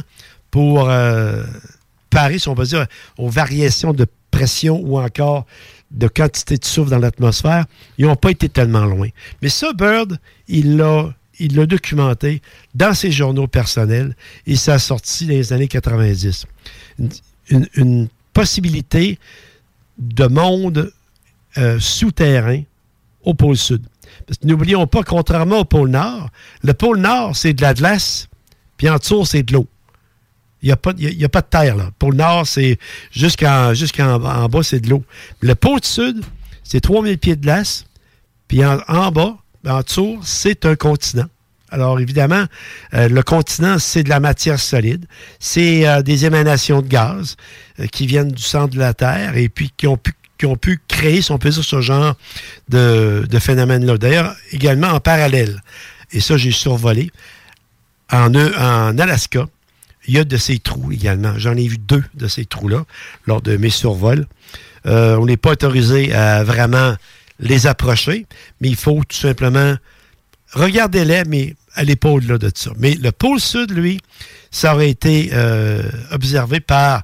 pour 0.50 0.90
euh, 0.90 1.44
parer, 2.10 2.40
si 2.40 2.48
on 2.48 2.56
peut 2.56 2.66
dire, 2.66 2.88
aux 3.18 3.30
variations 3.30 3.94
de 3.94 4.06
pression 4.32 4.80
ou 4.82 5.00
encore 5.00 5.46
de 5.92 6.08
quantité 6.08 6.58
de 6.58 6.66
souffle 6.66 6.90
dans 6.90 7.00
l'atmosphère, 7.00 7.66
ils 7.98 8.06
n'ont 8.06 8.16
pas 8.16 8.32
été 8.32 8.48
tellement 8.48 8.86
loin. 8.86 9.10
Mais 9.42 9.50
ça, 9.50 9.74
Bird, 9.74 10.18
il 10.48 10.78
l'a 10.78 11.14
il 11.40 11.56
l'a 11.56 11.66
documenté 11.66 12.42
dans 12.76 12.94
ses 12.94 13.12
journaux 13.12 13.48
personnels 13.48 14.16
et 14.46 14.56
ça 14.56 14.76
a 14.76 14.80
sorti 14.80 15.26
dans 15.26 15.34
les 15.34 15.54
années 15.54 15.68
90. 15.68 16.46
Une, 17.50 17.68
une, 17.76 18.08
possibilité 18.34 19.20
de 19.98 20.26
monde 20.28 20.92
euh, 21.58 21.80
souterrain 21.80 22.64
au 23.24 23.34
pôle 23.34 23.58
sud. 23.58 23.84
Parce 24.26 24.40
que 24.40 24.48
n'oublions 24.48 24.88
pas, 24.88 25.04
contrairement 25.04 25.60
au 25.60 25.66
pôle 25.66 25.90
nord, 25.90 26.30
le 26.64 26.74
pôle 26.74 27.00
nord, 27.00 27.36
c'est 27.36 27.54
de 27.54 27.62
la 27.62 27.74
glace, 27.74 28.28
puis 28.78 28.90
en 28.90 28.98
dessous, 28.98 29.26
c'est 29.26 29.44
de 29.44 29.54
l'eau. 29.54 29.68
Il 30.62 30.68
n'y 30.68 30.72
a, 30.72 30.78
pas, 30.78 30.92
a 30.92 31.30
pas 31.30 31.42
de 31.42 31.48
terre, 31.48 31.76
là. 31.76 31.86
Le 31.86 31.92
pôle 31.92 32.16
nord, 32.16 32.46
c'est 32.46 32.78
jusqu'en 33.12 33.74
en 33.74 34.48
bas, 34.48 34.64
c'est 34.64 34.80
de 34.80 34.90
l'eau. 34.90 35.04
Le 35.40 35.56
pôle 35.56 35.84
sud, 35.84 36.24
c'est 36.64 36.82
3000 36.82 37.18
pieds 37.18 37.36
de 37.36 37.42
glace, 37.42 37.86
puis 38.48 38.64
en, 38.64 38.80
en 38.88 39.12
bas, 39.12 39.38
en 39.68 39.82
dessous, 39.82 40.20
c'est 40.24 40.66
un 40.66 40.76
continent. 40.76 41.28
Alors 41.72 42.02
évidemment, 42.02 42.46
euh, 42.94 43.08
le 43.08 43.24
continent, 43.24 43.80
c'est 43.80 44.04
de 44.04 44.10
la 44.10 44.20
matière 44.20 44.60
solide, 44.60 45.06
c'est 45.40 45.88
euh, 45.88 46.02
des 46.02 46.26
émanations 46.26 46.82
de 46.82 46.88
gaz 46.88 47.38
euh, 47.80 47.88
qui 47.88 48.06
viennent 48.06 48.32
du 48.32 48.44
centre 48.44 48.74
de 48.74 48.80
la 48.80 48.94
Terre 48.94 49.38
et 49.38 49.48
puis 49.48 49.72
qui 49.78 49.88
ont 49.88 49.98
pu 49.98 50.82
créer, 50.90 51.22
si 51.22 51.32
on 51.32 51.38
peut 51.38 51.52
ce 51.52 51.82
genre 51.82 52.16
de, 52.68 53.26
de 53.30 53.40
phénomène-là. 53.40 53.98
D'ailleurs, 53.98 54.36
également 54.52 54.90
en 54.90 55.00
parallèle, 55.00 55.62
et 56.12 56.20
ça 56.20 56.36
j'ai 56.36 56.52
survolé, 56.52 57.10
en, 58.12 58.36
en 58.36 58.98
Alaska, 59.00 59.48
il 60.08 60.16
y 60.16 60.20
a 60.20 60.26
de 60.26 60.36
ces 60.36 60.60
trous 60.60 60.92
également. 60.92 61.36
J'en 61.38 61.56
ai 61.56 61.68
vu 61.68 61.78
deux 61.78 62.04
de 62.16 62.28
ces 62.28 62.44
trous-là 62.44 62.84
lors 63.28 63.42
de 63.42 63.56
mes 63.56 63.70
survols. 63.70 64.28
on 64.84 65.26
n'est 65.26 65.38
pas 65.38 65.52
autorisé 65.52 66.14
à 66.14 66.44
vraiment 66.44 66.96
les 67.40 67.66
approcher, 67.66 68.26
mais 68.60 68.68
il 68.68 68.76
faut 68.76 69.02
tout 69.08 69.16
simplement 69.16 69.78
regardez-les, 70.54 71.24
mais 71.26 71.56
à 71.76 71.84
l'épaule 71.84 72.26
là, 72.26 72.38
de 72.38 72.52
ça. 72.54 72.72
Mais 72.78 72.96
le 72.96 73.12
pôle 73.12 73.40
sud, 73.40 73.72
lui, 73.72 74.00
ça 74.52 74.74
aurait 74.74 74.90
été 74.90 75.30
euh, 75.34 75.84
observé 76.12 76.60
par 76.60 77.04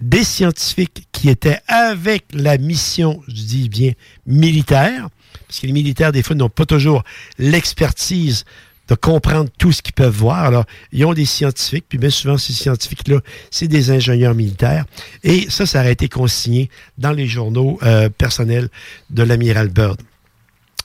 des 0.00 0.24
scientifiques 0.24 1.06
qui 1.12 1.28
étaient 1.28 1.60
avec 1.68 2.24
la 2.32 2.58
mission, 2.58 3.22
je 3.28 3.34
dis 3.34 3.68
bien, 3.68 3.92
militaire, 4.26 5.08
parce 5.46 5.60
que 5.60 5.66
les 5.66 5.72
militaires, 5.72 6.12
des 6.12 6.22
fois, 6.22 6.34
n'ont 6.34 6.48
pas 6.48 6.66
toujours 6.66 7.04
l'expertise 7.38 8.44
de 8.88 8.94
comprendre 8.94 9.48
tout 9.58 9.70
ce 9.70 9.80
qu'ils 9.80 9.94
peuvent 9.94 10.14
voir. 10.14 10.44
Alors, 10.44 10.64
ils 10.90 11.04
ont 11.04 11.14
des 11.14 11.24
scientifiques, 11.24 11.84
puis 11.88 11.98
bien 11.98 12.10
souvent, 12.10 12.36
ces 12.36 12.52
scientifiques-là, 12.52 13.20
c'est 13.50 13.68
des 13.68 13.90
ingénieurs 13.90 14.34
militaires. 14.34 14.84
Et 15.22 15.46
ça, 15.50 15.66
ça 15.66 15.82
a 15.82 15.90
été 15.90 16.08
consigné 16.08 16.68
dans 16.98 17.12
les 17.12 17.26
journaux 17.26 17.78
euh, 17.82 18.08
personnels 18.08 18.68
de 19.10 19.22
l'amiral 19.22 19.68
Byrd. 19.68 20.00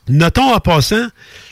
Notons 0.09 0.53
en 0.53 0.59
passant 0.59 1.07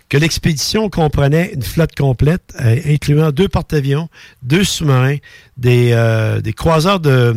que 0.09 0.17
l'expédition 0.17 0.89
comprenait 0.89 1.51
une 1.53 1.63
flotte 1.63 1.95
complète, 1.95 2.53
euh, 2.61 2.79
incluant 2.85 3.31
deux 3.31 3.47
porte-avions, 3.47 4.09
deux 4.43 4.63
sous-marins, 4.63 5.17
des, 5.57 5.91
euh, 5.93 6.41
croiseurs 6.55 6.99
de, 6.99 7.35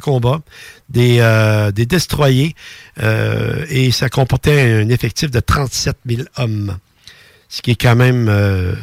combat, 0.00 0.40
des, 0.88 1.18
euh, 1.20 1.72
des 1.72 1.86
destroyers, 1.86 2.54
et 3.02 3.90
ça 3.90 4.08
comportait 4.08 4.82
un 4.82 4.88
effectif 4.88 5.30
de 5.30 5.40
37 5.40 5.96
000 6.06 6.22
hommes. 6.36 6.78
Ce 7.48 7.62
qui 7.62 7.72
est 7.72 7.80
quand 7.80 7.96
même 7.96 8.30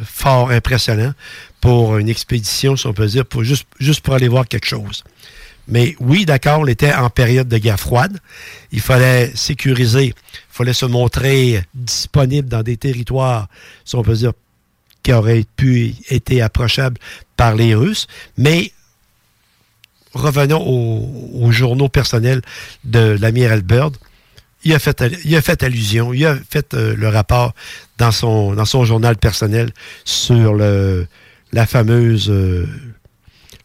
fort 0.04 0.50
impressionnant 0.50 1.14
pour 1.60 1.96
une 1.96 2.08
expédition, 2.08 2.76
si 2.76 2.86
on 2.86 2.92
peut 2.92 3.06
dire, 3.06 3.24
pour 3.24 3.42
juste, 3.42 3.66
juste 3.80 4.02
pour 4.02 4.14
aller 4.14 4.28
voir 4.28 4.46
quelque 4.46 4.66
chose. 4.66 5.04
Mais 5.68 5.94
oui, 6.00 6.24
d'accord, 6.24 6.60
on 6.60 6.66
était 6.66 6.94
en 6.94 7.10
période 7.10 7.46
de 7.46 7.58
guerre 7.58 7.78
froide. 7.78 8.18
Il 8.72 8.80
fallait 8.80 9.30
sécuriser, 9.34 10.06
il 10.06 10.14
fallait 10.48 10.72
se 10.72 10.86
montrer 10.86 11.62
disponible 11.74 12.48
dans 12.48 12.62
des 12.62 12.78
territoires, 12.78 13.48
si 13.84 13.94
on 13.94 14.02
peut 14.02 14.14
dire, 14.14 14.32
qui 15.02 15.12
auraient 15.12 15.44
pu 15.56 15.94
être 16.10 16.40
approchables 16.40 16.98
par 17.36 17.54
les 17.54 17.74
Russes. 17.74 18.06
Mais 18.38 18.72
revenons 20.14 20.62
aux, 20.66 21.44
aux 21.44 21.52
journaux 21.52 21.90
personnels 21.90 22.40
de 22.84 23.16
l'amiral 23.20 23.62
Byrd. 23.62 23.96
Il 24.64 24.74
a, 24.74 24.78
fait, 24.80 25.04
il 25.24 25.36
a 25.36 25.42
fait 25.42 25.62
allusion, 25.62 26.12
il 26.12 26.26
a 26.26 26.36
fait 26.50 26.74
euh, 26.74 26.96
le 26.96 27.08
rapport 27.08 27.54
dans 27.96 28.10
son, 28.10 28.54
dans 28.54 28.64
son 28.64 28.84
journal 28.84 29.16
personnel 29.16 29.70
sur 30.04 30.52
le, 30.52 31.06
la 31.52 31.64
fameuse 31.64 32.28
euh, 32.28 32.66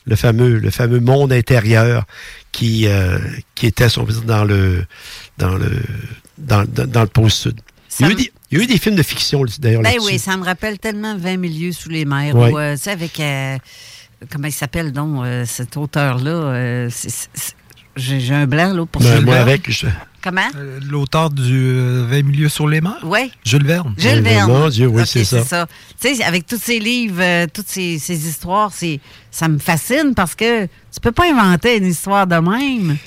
le 0.05 0.15
fameux, 0.15 0.57
le 0.59 0.69
fameux 0.69 0.99
monde 0.99 1.31
intérieur 1.33 2.05
qui, 2.51 2.87
euh, 2.87 3.17
qui 3.55 3.67
était, 3.67 3.89
si 3.89 3.99
on 3.99 4.05
peut 4.05 4.13
dire, 4.13 4.23
dans 4.23 4.43
le, 4.43 4.85
dans 5.37 5.55
le, 5.57 5.71
dans, 6.37 6.65
dans- 6.65 6.87
dans 6.89 7.01
le 7.01 7.07
pôle 7.07 7.31
sud. 7.31 7.59
Il 7.99 8.05
y, 8.05 8.09
a 8.09 8.11
eu 8.11 8.13
me- 8.13 8.17
des, 8.17 8.31
il 8.51 8.57
y 8.57 8.61
a 8.61 8.63
eu 8.63 8.67
des 8.67 8.77
films 8.77 8.95
de 8.95 9.03
fiction 9.03 9.43
d'ailleurs 9.59 9.81
Ben 9.83 9.95
oui, 10.01 10.17
ça 10.19 10.35
me 10.37 10.43
rappelle 10.43 10.79
tellement 10.79 11.15
20 11.17 11.37
milieux 11.37 11.71
sous 11.71 11.89
les 11.89 12.05
mers. 12.05 12.35
Euh, 12.35 12.75
tu 12.75 12.81
sais, 12.81 12.91
avec. 12.91 13.19
euh, 13.19 13.57
comment 14.31 14.47
il 14.47 14.51
s'appelle 14.53 14.91
donc, 14.91 15.23
euh, 15.25 15.45
cet 15.45 15.77
auteur-là? 15.77 16.87
J'ai 17.95 18.33
un 18.33 18.47
blanc, 18.47 18.73
là, 18.73 18.85
pour 18.87 19.01
Ben, 19.01 19.21
moi, 19.21 19.35
avec, 19.37 19.69
je- 19.69 19.85
Comment? 20.23 20.41
Euh, 20.55 20.79
L'auteur 20.89 21.29
du 21.29 21.41
euh, 21.53 22.05
20 22.09 22.23
milieux 22.23 22.47
sur 22.47 22.65
les 22.67 22.79
mers? 22.79 22.99
Oui. 23.03 23.29
Jules 23.43 23.65
Verne. 23.65 23.93
Jules 23.97 24.21
Verne. 24.21 24.49
mon 24.49 24.69
Dieu, 24.69 24.87
oui, 24.87 25.03
c'est 25.05 25.25
ça. 25.25 25.67
Tu 25.99 26.15
sais, 26.15 26.23
avec 26.23 26.45
tous 26.47 26.59
ces 26.61 26.79
livres, 26.79 27.21
euh, 27.21 27.45
toutes 27.53 27.67
ces, 27.67 27.99
ces 27.99 28.27
histoires, 28.27 28.71
c'est 28.73 29.01
ça 29.29 29.49
me 29.49 29.59
fascine 29.59 30.13
parce 30.15 30.33
que 30.33 30.63
tu 30.65 30.99
peux 31.01 31.11
pas 31.11 31.29
inventer 31.29 31.77
une 31.77 31.87
histoire 31.87 32.25
de 32.25 32.35
même. 32.37 32.97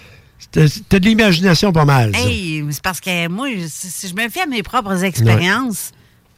T'as 0.52 0.98
de 0.98 1.04
l'imagination 1.06 1.72
pas 1.72 1.86
mal. 1.86 2.14
ça. 2.14 2.20
Hey, 2.20 2.62
c'est 2.70 2.82
parce 2.82 3.00
que 3.00 3.28
moi, 3.28 3.48
si 3.66 3.88
si 3.88 4.08
je 4.08 4.14
me 4.14 4.28
fie 4.28 4.40
à 4.40 4.46
mes 4.46 4.62
propres 4.62 5.02
expériences, 5.02 5.92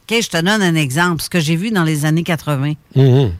OK, 0.09 0.17
je 0.21 0.29
te 0.29 0.37
donne 0.37 0.61
un 0.61 0.75
exemple, 0.75 1.21
ce 1.21 1.29
que 1.29 1.39
j'ai 1.41 1.55
vu 1.57 1.71
dans 1.71 1.83
les 1.83 2.05
années 2.05 2.23
80. 2.23 2.73
Mhm. 2.95 3.31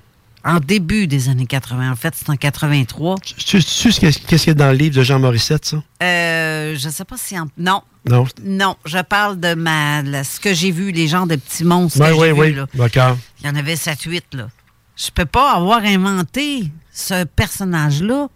En 0.45 0.59
début 0.59 1.05
des 1.07 1.27
années 1.27 1.45
80, 1.45 1.91
en 1.91 1.95
fait, 1.97 2.13
c'est 2.15 2.29
en 2.29 2.35
83. 2.37 3.15
Tu 3.17 3.61
sais 3.61 3.91
ce 3.91 3.99
qu'est-ce 3.99 4.19
qu'il 4.19 4.47
y 4.47 4.49
a 4.51 4.53
dans 4.53 4.71
le 4.71 4.77
livre 4.77 4.95
de 4.95 5.03
Jean 5.03 5.19
Morissette, 5.19 5.65
ça? 5.65 5.83
Euh, 6.01 6.75
je 6.77 6.87
sais 6.89 7.03
pas 7.03 7.17
si 7.17 7.37
en... 7.37 7.47
Non, 7.57 7.81
Non? 8.09 8.25
non, 8.45 8.77
je 8.85 8.99
parle 8.99 9.39
de 9.39 9.53
ma 9.53 10.01
la- 10.01 10.23
ce 10.23 10.39
que 10.39 10.53
j'ai 10.53 10.71
vu, 10.71 10.91
les 10.91 11.07
gens 11.09 11.27
de 11.27 11.35
petits 11.35 11.65
monstres 11.65 11.99
Oui, 12.01 12.09
que 12.09 12.39
oui, 12.39 12.49
oui. 12.49 12.53
là. 12.55 12.67
D'accord. 12.73 13.17
Il 13.41 13.47
y 13.47 13.49
en 13.49 13.55
avait 13.55 13.75
7-8, 13.75 14.21
là. 14.33 14.49
Je 14.95 15.09
peux 15.11 15.25
pas 15.25 15.53
avoir 15.55 15.83
inventé 15.83 16.71
ce 16.93 17.25
personnage-là. 17.25 18.27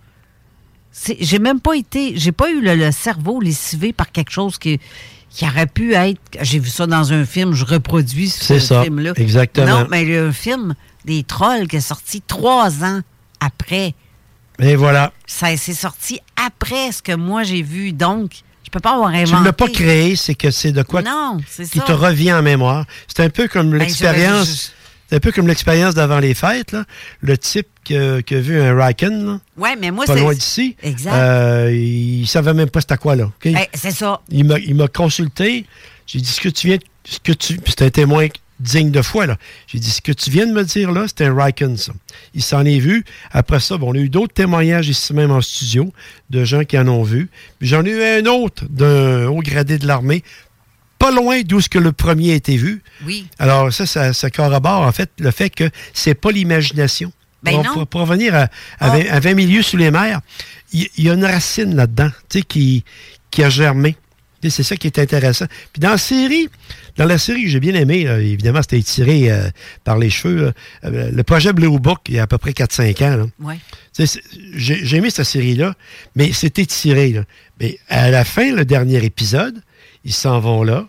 J'ai 1.19 1.39
même 1.39 1.59
pas 1.59 1.75
été... 1.75 2.13
J'ai 2.17 2.31
pas 2.33 2.51
eu 2.51 2.61
le, 2.61 2.75
le 2.75 2.91
cerveau 2.91 3.39
lessivé 3.39 3.93
par 3.93 4.11
quelque 4.11 4.31
chose 4.31 4.57
qui, 4.57 4.79
qui 5.33 5.45
aurait 5.45 5.65
pu 5.67 5.93
être... 5.95 6.19
J'ai 6.41 6.59
vu 6.59 6.69
ça 6.69 6.85
dans 6.85 7.11
un 7.11 7.25
film, 7.25 7.53
je 7.53 7.65
reproduis 7.65 8.29
ce 8.29 8.59
film-là. 8.59 9.13
exactement. 9.15 9.79
Non, 9.81 9.87
mais 9.89 10.03
il 10.03 10.09
y 10.11 10.17
a 10.17 10.23
un 10.23 10.31
film 10.31 10.75
des 11.05 11.23
trolls 11.23 11.67
qui 11.67 11.77
est 11.77 11.81
sorti 11.81 12.21
trois 12.21 12.83
ans 12.83 13.01
après. 13.39 13.95
Et 14.59 14.75
voilà. 14.75 15.11
Ça 15.25 15.57
c'est 15.57 15.73
sorti 15.73 16.19
après 16.35 16.91
ce 16.91 17.01
que 17.01 17.15
moi 17.15 17.41
j'ai 17.43 17.63
vu. 17.63 17.91
Donc, 17.93 18.31
je 18.63 18.69
peux 18.69 18.79
pas 18.79 18.93
avoir 18.93 19.09
inventé. 19.09 19.31
Tu 19.31 19.39
ne 19.39 19.43
l'as 19.43 19.53
pas 19.53 19.67
créé, 19.67 20.15
c'est 20.15 20.35
que 20.35 20.51
c'est 20.51 20.71
de 20.71 20.83
quoi 20.83 21.01
Non, 21.01 21.39
c'est 21.49 21.67
qui 21.69 21.79
ça. 21.79 21.85
te 21.85 21.91
revient 21.91 22.33
en 22.33 22.43
mémoire. 22.43 22.85
C'est 23.07 23.23
un 23.23 23.29
peu 23.29 23.47
comme 23.47 23.71
Ben, 23.71 23.79
l'expérience. 23.79 24.71
Un 25.13 25.19
peu 25.19 25.31
comme 25.31 25.47
l'expérience 25.47 25.93
d'avant 25.95 26.19
les 26.19 26.33
fêtes, 26.33 26.71
là. 26.71 26.85
Le 27.21 27.37
type 27.37 27.67
qui 27.83 27.95
a, 27.97 28.21
qui 28.21 28.35
a 28.35 28.39
vu 28.39 28.59
un 28.61 28.73
Raken, 28.75 29.25
là, 29.25 29.39
Ouais, 29.57 29.75
mais 29.79 29.91
moi, 29.91 30.05
pas 30.05 30.15
loin 30.15 30.33
d'ici. 30.33 30.75
Exact. 30.83 31.13
Euh, 31.13 31.71
il 31.73 32.25
savait 32.27 32.53
même 32.53 32.69
pas 32.69 32.81
c'était 32.81 32.97
quoi, 32.97 33.15
là. 33.15 33.31
Ben, 33.43 33.57
c'est 33.73 33.91
ça. 33.91 34.21
Il 34.29 34.45
m'a- 34.45 34.59
il 34.59 34.75
m'a 34.75 34.87
consulté. 34.87 35.65
J'ai 36.07 36.19
dit 36.19 36.27
ce 36.29 36.41
que 36.41 36.49
tu 36.49 36.67
viens, 36.67 36.77
ce 37.05 37.19
que 37.19 37.31
tu, 37.33 37.59
c'est 37.65 37.81
un 37.81 37.89
témoin 37.89 38.27
digne 38.59 38.91
de 38.91 39.01
foi 39.01 39.25
là. 39.25 39.37
J'ai 39.67 39.79
dit 39.79 39.89
ce 39.89 39.99
que 40.01 40.11
tu 40.13 40.29
viens 40.29 40.45
de 40.47 40.53
me 40.53 40.63
dire 40.63 40.91
là, 40.91 41.05
c'est 41.07 41.25
un 41.25 41.35
Riken 41.35 41.75
ça. 41.75 41.91
Il 42.33 42.41
s'en 42.43 42.63
est 42.65 42.79
vu. 42.79 43.03
Après 43.31 43.59
ça, 43.59 43.77
bon, 43.77 43.89
on 43.91 43.93
a 43.95 43.97
eu 43.97 44.09
d'autres 44.09 44.33
témoignages 44.33 44.87
ici 44.87 45.13
même 45.13 45.31
en 45.31 45.41
studio 45.41 45.91
de 46.29 46.45
gens 46.45 46.63
qui 46.63 46.77
en 46.77 46.87
ont 46.87 47.03
vu. 47.03 47.29
Puis 47.59 47.67
j'en 47.67 47.83
ai 47.83 47.89
eu 47.89 48.01
un 48.21 48.25
autre 48.27 48.63
d'un 48.69 49.27
haut 49.27 49.41
gradé 49.41 49.77
de 49.79 49.87
l'armée, 49.87 50.23
pas 51.03 51.11
loin 51.11 51.41
d'où 51.41 51.59
ce 51.59 51.67
que 51.67 51.79
le 51.79 51.91
premier 51.91 52.31
a 52.31 52.35
été 52.35 52.55
vu. 52.55 52.81
Oui. 53.05 53.27
Alors 53.37 53.73
ça, 53.73 53.85
ça, 53.85 54.13
ça 54.13 54.29
corrobore 54.29 54.83
en 54.83 54.91
fait 54.93 55.09
le 55.19 55.31
fait 55.31 55.49
que 55.49 55.69
c'est 55.93 56.13
pas 56.15 56.31
l'imagination. 56.31 57.11
Ben 57.43 57.57
non. 57.61 57.73
pour- 57.73 57.87
pour 57.87 58.01
revenir 58.01 58.33
à, 58.35 58.47
à, 58.79 58.89
20, 58.91 59.09
à 59.11 59.19
20 59.19 59.33
milieux 59.33 59.63
sous 59.63 59.75
les 59.75 59.91
mers, 59.91 60.21
il 60.71 60.87
y, 60.97 61.09
a 61.09 61.13
une 61.13 61.25
racine 61.25 61.75
là-dedans, 61.75 62.09
tu 62.29 62.39
sais, 62.39 62.45
qui, 62.45 62.85
qui 63.31 63.43
a 63.43 63.49
germé. 63.49 63.97
C'est 64.49 64.63
ça 64.63 64.75
qui 64.77 64.87
est 64.87 64.97
intéressant. 64.99 65.45
Puis 65.73 65.79
dans 65.81 65.91
la 65.91 65.97
série, 65.97 66.49
dans 66.97 67.05
la 67.05 67.17
série 67.17 67.43
que 67.43 67.49
j'ai 67.49 67.59
bien 67.59 67.75
aimé, 67.75 68.03
là, 68.05 68.19
évidemment, 68.19 68.61
c'était 68.61 68.81
tiré 68.81 69.29
euh, 69.31 69.49
par 69.83 69.97
les 69.97 70.09
cheveux. 70.09 70.45
là. 70.45 70.51
Euh, 70.85 71.11
le 71.11 71.23
projet 71.23 71.51
Blue 71.53 71.79
Book, 71.79 71.99
il 72.09 72.15
y 72.15 72.19
a 72.19 72.23
à 72.23 72.27
peu 72.27 72.37
près 72.37 72.51
4-5 72.51 73.03
ans. 73.03 73.29
Ouais. 73.39 73.57
J'ai 74.55 74.97
aimé 74.97 75.09
cette 75.09 75.25
série-là, 75.25 75.75
mais 76.15 76.31
c'était 76.33 76.65
tiré. 76.65 77.09
Là. 77.09 77.23
Mais 77.59 77.77
à 77.89 78.09
la 78.09 78.23
fin, 78.25 78.53
le 78.53 78.65
dernier 78.65 79.03
épisode, 79.03 79.61
ils 80.05 80.13
s'en 80.13 80.39
vont 80.39 80.63
là, 80.63 80.87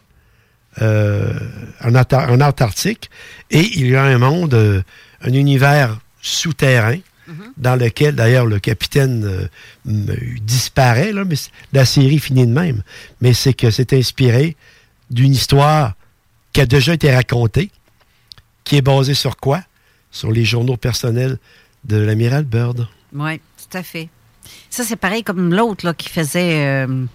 euh, 0.82 1.32
en, 1.82 1.92
Anta- 1.92 2.30
en 2.30 2.40
Antarctique, 2.40 3.10
et 3.50 3.60
il 3.78 3.88
y 3.88 3.96
a 3.96 4.02
un 4.04 4.18
monde, 4.18 4.54
euh, 4.54 4.82
un 5.20 5.32
univers 5.32 5.98
souterrain, 6.20 6.98
dans 7.56 7.76
lequel, 7.76 8.14
d'ailleurs, 8.14 8.44
le 8.44 8.58
capitaine 8.58 9.24
euh, 9.24 9.48
disparaît, 10.42 11.10
là, 11.10 11.24
mais 11.24 11.36
la 11.72 11.86
série 11.86 12.18
finit 12.18 12.46
de 12.46 12.52
même. 12.52 12.82
Mais 13.22 13.32
c'est 13.32 13.54
que 13.54 13.70
c'est 13.70 13.94
inspiré 13.94 14.56
d'une 15.10 15.32
histoire 15.32 15.94
qui 16.52 16.60
a 16.60 16.66
déjà 16.66 16.92
été 16.92 17.14
racontée, 17.14 17.70
qui 18.64 18.76
est 18.76 18.82
basée 18.82 19.14
sur 19.14 19.38
quoi? 19.38 19.62
Sur 20.10 20.32
les 20.32 20.44
journaux 20.44 20.76
personnels 20.76 21.38
de 21.84 21.96
l'amiral 21.96 22.44
Byrd. 22.44 22.86
Oui, 23.14 23.38
tout 23.56 23.78
à 23.78 23.82
fait. 23.82 24.10
Ça, 24.68 24.84
c'est 24.84 24.96
pareil 24.96 25.22
comme 25.22 25.54
l'autre 25.54 25.92
qui 25.92 26.10
faisait 26.10 26.66
euh, 26.66 27.06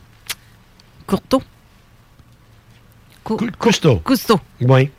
Courteau. 1.05 1.43
Cou- 3.23 3.37
Cousteau. 3.57 3.97
Cousteau. 3.97 4.39
Oui. 4.61 4.89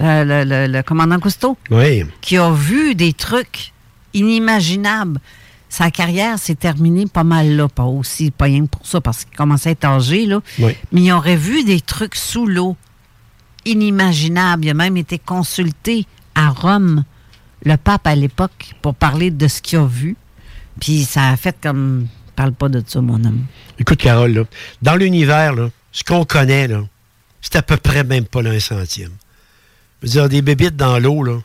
Euh, 0.00 0.24
le, 0.24 0.44
le- 0.66 0.72
le 0.72 0.82
commandant 0.82 1.18
Cousteau. 1.20 1.56
Oui. 1.70 2.04
Qui 2.20 2.36
a 2.38 2.50
vu 2.52 2.94
des 2.94 3.12
trucs 3.12 3.72
inimaginables. 4.14 5.20
Sa 5.68 5.90
carrière 5.90 6.38
s'est 6.38 6.54
terminée 6.54 7.06
pas 7.06 7.24
mal 7.24 7.56
là. 7.56 7.68
Pas 7.68 7.84
aussi, 7.84 8.30
pas 8.30 8.44
rien 8.46 8.62
que 8.66 8.70
pour 8.70 8.86
ça, 8.86 9.00
parce 9.00 9.24
qu'il 9.24 9.36
commençait 9.36 9.70
à 9.70 9.72
être 9.72 9.84
âgé, 9.86 10.26
là. 10.26 10.40
Oui. 10.58 10.76
Mais 10.92 11.02
il 11.02 11.12
aurait 11.12 11.36
vu 11.36 11.64
des 11.64 11.80
trucs 11.80 12.14
sous 12.14 12.46
l'eau 12.46 12.76
inimaginables. 13.64 14.64
Il 14.66 14.70
a 14.70 14.74
même 14.74 14.96
été 14.96 15.18
consulté 15.18 16.06
à 16.34 16.50
Rome, 16.50 17.04
le 17.64 17.76
pape 17.76 18.06
à 18.06 18.14
l'époque, 18.14 18.74
pour 18.82 18.94
parler 18.94 19.30
de 19.30 19.48
ce 19.48 19.62
qu'il 19.62 19.78
a 19.78 19.86
vu. 19.86 20.16
Puis 20.80 21.04
ça 21.04 21.28
a 21.30 21.36
fait 21.36 21.56
comme. 21.62 22.06
Parle 22.34 22.52
pas 22.52 22.68
de 22.70 22.82
ça, 22.86 23.00
mon 23.02 23.22
homme. 23.24 23.44
Écoute, 23.78 23.98
Carole, 23.98 24.32
là, 24.32 24.44
dans 24.80 24.96
l'univers, 24.96 25.54
ce 25.92 26.02
qu'on 26.02 26.24
connaît, 26.24 26.66
là, 26.66 26.82
c'est 27.42 27.56
à 27.56 27.62
peu 27.62 27.76
près 27.76 28.04
même 28.04 28.24
pas 28.24 28.40
l'un 28.40 28.58
centième. 28.60 29.10
Je 30.02 30.06
veux 30.06 30.12
dire, 30.12 30.28
des 30.30 30.40
bébites 30.42 30.76
dans 30.76 30.98
l'eau, 30.98 31.22
là, 31.22 31.38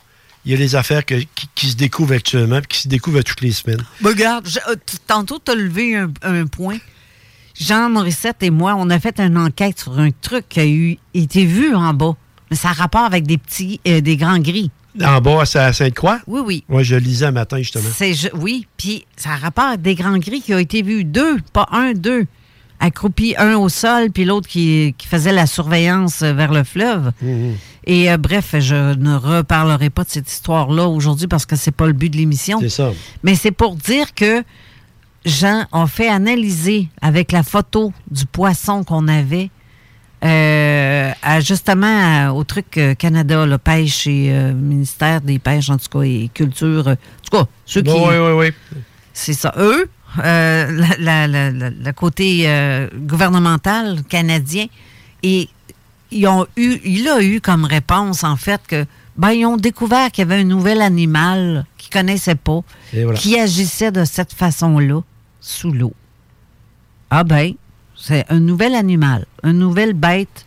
il 0.45 0.51
y 0.51 0.53
a 0.53 0.57
des 0.57 0.75
affaires 0.75 1.05
que- 1.05 1.15
qui, 1.35 1.49
qui 1.53 1.67
se 1.71 1.75
découvrent 1.75 2.13
actuellement 2.13 2.61
qui 2.61 2.79
se 2.83 2.87
découvrent 2.87 3.19
à 3.19 3.23
toutes 3.23 3.41
les 3.41 3.51
semaines. 3.51 3.83
Regarde, 4.03 4.47
je- 4.47 4.59
euh, 4.71 4.75
tantôt, 5.05 5.39
tu 5.43 5.51
as 5.51 5.55
levé 5.55 5.95
un, 5.97 6.09
un 6.21 6.45
point. 6.47 6.77
Jean 7.59 7.89
Morissette 7.89 8.37
et 8.43 8.49
moi, 8.51 8.75
on 8.77 8.89
a 8.89 8.99
fait 8.99 9.19
une 9.19 9.37
enquête 9.37 9.79
sur 9.79 9.97
un 9.99 10.11
truc 10.11 10.47
qui 10.47 10.59
a 10.59 10.65
eu, 10.67 10.97
été 11.13 11.43
vu 11.45 11.75
en 11.75 11.93
bas. 11.93 12.15
Mais 12.49 12.55
ça 12.55 12.69
a 12.69 12.73
rapport 12.73 13.03
avec 13.03 13.25
des 13.27 13.37
petits, 13.37 13.81
euh, 13.87 13.99
des 13.99 14.15
grands 14.15 14.39
gris. 14.39 14.71
En 15.03 15.19
bas, 15.21 15.45
c'est 15.45 15.59
à 15.59 15.73
Sainte-Croix? 15.73 16.21
Oui, 16.27 16.41
oui. 16.45 16.63
Moi, 16.69 16.81
je 16.83 16.95
lisais 16.95 17.25
un 17.25 17.31
matin, 17.31 17.57
justement. 17.57 17.89
C'est 17.93 18.13
oui, 18.33 18.67
puis 18.77 19.05
ça 19.15 19.31
a 19.31 19.35
rapport 19.35 19.65
avec 19.65 19.81
des 19.81 19.95
grands 19.95 20.17
gris 20.17 20.41
qui 20.41 20.53
ont 20.53 20.57
été 20.59 20.81
vus, 20.81 21.03
deux, 21.03 21.37
pas 21.53 21.67
un, 21.71 21.93
deux, 21.93 22.25
accroupis, 22.79 23.35
un 23.37 23.55
au 23.55 23.69
sol, 23.69 24.11
puis 24.11 24.25
l'autre 24.25 24.47
qui, 24.47 24.93
qui 24.97 25.07
faisait 25.07 25.31
la 25.31 25.45
surveillance 25.47 26.21
euh, 26.21 26.33
vers 26.33 26.51
le 26.53 26.63
fleuve. 26.63 27.11
Mhm. 27.21 27.55
Et 27.85 28.11
euh, 28.11 28.17
bref, 28.17 28.55
je 28.59 28.93
ne 28.95 29.15
reparlerai 29.15 29.89
pas 29.89 30.03
de 30.03 30.09
cette 30.09 30.29
histoire-là 30.31 30.87
aujourd'hui 30.87 31.27
parce 31.27 31.45
que 31.45 31.55
c'est 31.55 31.71
pas 31.71 31.87
le 31.87 31.93
but 31.93 32.09
de 32.09 32.17
l'émission. 32.17 32.59
C'est 32.59 32.69
ça. 32.69 32.91
Mais 33.23 33.35
c'est 33.35 33.51
pour 33.51 33.75
dire 33.75 34.13
que 34.13 34.43
Jean 35.25 35.65
a 35.71 35.87
fait 35.87 36.07
analyser 36.09 36.87
avec 37.01 37.31
la 37.31 37.43
photo 37.43 37.91
du 38.11 38.25
poisson 38.25 38.83
qu'on 38.83 39.07
avait 39.07 39.49
euh, 40.23 41.11
à- 41.21 41.39
justement 41.41 41.87
à- 42.27 42.31
au 42.33 42.43
truc 42.43 42.77
euh, 42.77 42.95
Canada, 42.95 43.45
le 43.45 43.57
pêche 43.57 44.07
et 44.07 44.29
euh, 44.31 44.53
ministère 44.53 45.21
des 45.21 45.37
pêches, 45.39 45.69
en 45.69 45.77
tout 45.77 45.87
cas, 45.91 46.01
et 46.05 46.29
culture. 46.33 46.87
euh, 46.87 46.93
en 46.93 47.29
tout 47.29 47.37
cas, 47.37 47.49
ceux 47.65 47.81
qui. 47.83 47.91
Oui, 47.91 48.15
oui, 48.19 48.31
oui. 48.35 48.81
C'est 49.13 49.33
ça. 49.33 49.53
Eux, 49.57 49.89
euh, 50.23 50.68
le 50.99 51.91
côté 51.91 52.44
euh, 52.48 52.88
gouvernemental 52.95 54.03
canadien, 54.03 54.65
et 55.23 55.49
ils 56.11 56.27
ont 56.27 56.45
eu, 56.56 56.77
il 56.85 57.07
a 57.10 57.22
eu 57.22 57.41
comme 57.41 57.65
réponse, 57.65 58.23
en 58.23 58.35
fait, 58.35 58.61
que 58.68 58.85
ben, 59.18 59.31
ils 59.31 59.45
ont 59.45 59.57
découvert 59.57 60.11
qu'il 60.11 60.27
y 60.27 60.31
avait 60.31 60.41
un 60.41 60.45
nouvel 60.45 60.81
animal 60.81 61.65
qu'ils 61.77 61.89
ne 61.95 62.02
connaissaient 62.02 62.35
pas, 62.35 62.61
voilà. 62.94 63.14
qui 63.19 63.39
agissait 63.39 63.91
de 63.91 64.06
cette 64.06 64.34
façon-là, 64.34 65.02
sous 65.41 65.72
l'eau. 65.72 65.94
Ah 67.10 67.23
ben, 67.23 67.53
c'est 67.95 68.26
un 68.30 68.39
nouvel 68.39 68.76
animal, 68.76 69.26
une 69.44 69.57
nouvelle 69.60 69.94
bête 69.94 70.45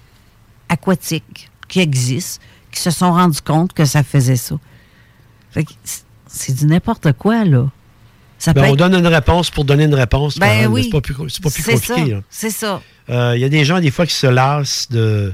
aquatique 0.69 1.51
qui 1.69 1.81
existe, 1.81 2.41
qui 2.71 2.81
se 2.81 2.91
sont 2.91 3.13
rendus 3.13 3.41
compte 3.41 3.73
que 3.73 3.85
ça 3.85 4.03
faisait 4.03 4.37
ça. 4.37 4.55
Fait 5.51 5.65
que 5.65 5.73
c'est- 5.83 6.05
c'est 6.29 6.53
du 6.55 6.67
n'importe 6.67 7.13
quoi, 7.15 7.45
là. 7.45 7.67
Ça 8.41 8.53
Ben, 8.53 8.63
peut 8.63 8.69
on 8.69 8.73
être- 8.73 8.79
donne 8.79 8.95
une 8.95 9.07
réponse 9.07 9.51
pour 9.51 9.65
donner 9.65 9.85
une 9.85 9.95
réponse. 9.95 10.39
Ben 10.39 10.67
oui. 10.67 10.85
C'est 10.85 10.91
pas 10.91 11.01
plus, 11.01 11.15
pas 11.15 11.51
plus 11.51 11.63
compliqué. 11.63 12.17
C'est 12.31 12.51
ça. 12.51 12.83
Euh, 13.11 13.33
Il 13.37 13.41
y 13.41 13.45
a 13.45 13.49
des 13.49 13.65
gens, 13.65 13.79
des 13.81 13.91
fois, 13.93 14.07
qui 14.07 14.15
se 14.15 14.27
lassent 14.27 14.89
de, 14.91 15.33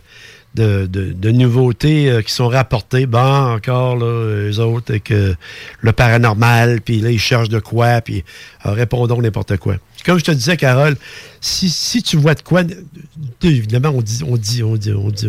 de, 0.56 0.86
de- 0.86 1.12
de 1.12 1.30
nouveautés 1.30 2.10
euh, 2.10 2.22
qui 2.22 2.32
sont 2.32 2.48
rapportées. 2.48 3.06
Bon, 3.06 3.18
encore, 3.54 3.96
là, 3.96 4.06
eux 4.50 4.58
autres, 4.58 4.90
avec 4.90 5.10
le 5.10 5.92
paranormal, 5.92 6.80
puis 6.80 7.00
là, 7.00 7.10
ils 7.10 7.18
cherchent 7.20 7.48
de 7.48 7.58
quoi, 7.60 8.00
puis 8.00 8.24
euh, 8.64 8.72
répondons 8.72 9.20
n'importe 9.20 9.56
quoi. 9.58 9.76
Comme 10.04 10.18
je 10.18 10.24
te 10.24 10.30
disais, 10.30 10.56
Carole, 10.56 10.96
si, 11.40 11.68
si 11.68 12.00
tu 12.02 12.16
vois 12.16 12.34
de 12.34 12.42
quoi, 12.42 12.62
évidemment, 13.42 13.90
on 13.90 14.00
dit, 14.02 14.22
on 14.26 14.36
dit, 14.36 14.62
on 14.62 14.76
dit, 14.76 14.92
on 14.92 15.10
dit, 15.10 15.28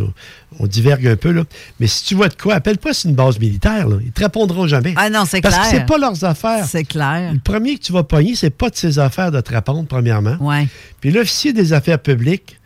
on 0.59 0.67
divergue 0.67 1.07
un 1.07 1.15
peu, 1.15 1.31
là, 1.31 1.43
mais 1.79 1.87
si 1.87 2.03
tu 2.05 2.15
vois 2.15 2.29
de 2.29 2.35
quoi, 2.35 2.55
appelle 2.55 2.77
pas 2.77 2.93
c'est 2.93 3.07
une 3.09 3.15
base 3.15 3.39
militaire, 3.39 3.87
là. 3.87 3.97
Ils 4.03 4.11
te 4.11 4.21
répondront 4.23 4.67
jamais. 4.67 4.93
Ah 4.95 5.09
non, 5.09 5.23
c'est 5.27 5.41
Parce 5.41 5.55
clair. 5.55 5.71
que 5.71 5.77
c'est 5.77 5.85
pas 5.85 5.97
leurs 5.97 6.23
affaires. 6.23 6.65
C'est 6.65 6.83
clair. 6.83 7.33
Le 7.33 7.39
premier 7.39 7.77
que 7.77 7.83
tu 7.83 7.91
vas 7.91 8.03
pogner, 8.03 8.35
c'est 8.35 8.49
pas 8.51 8.69
de 8.69 8.75
ses 8.75 8.99
affaires 8.99 9.31
de 9.31 9.41
te 9.41 9.51
répondre, 9.51 9.87
premièrement. 9.87 10.37
Ouais. 10.39 10.67
Puis 11.01 11.11
l'officier 11.11 11.53
des 11.53 11.73
affaires 11.73 11.99
publiques, 11.99 12.59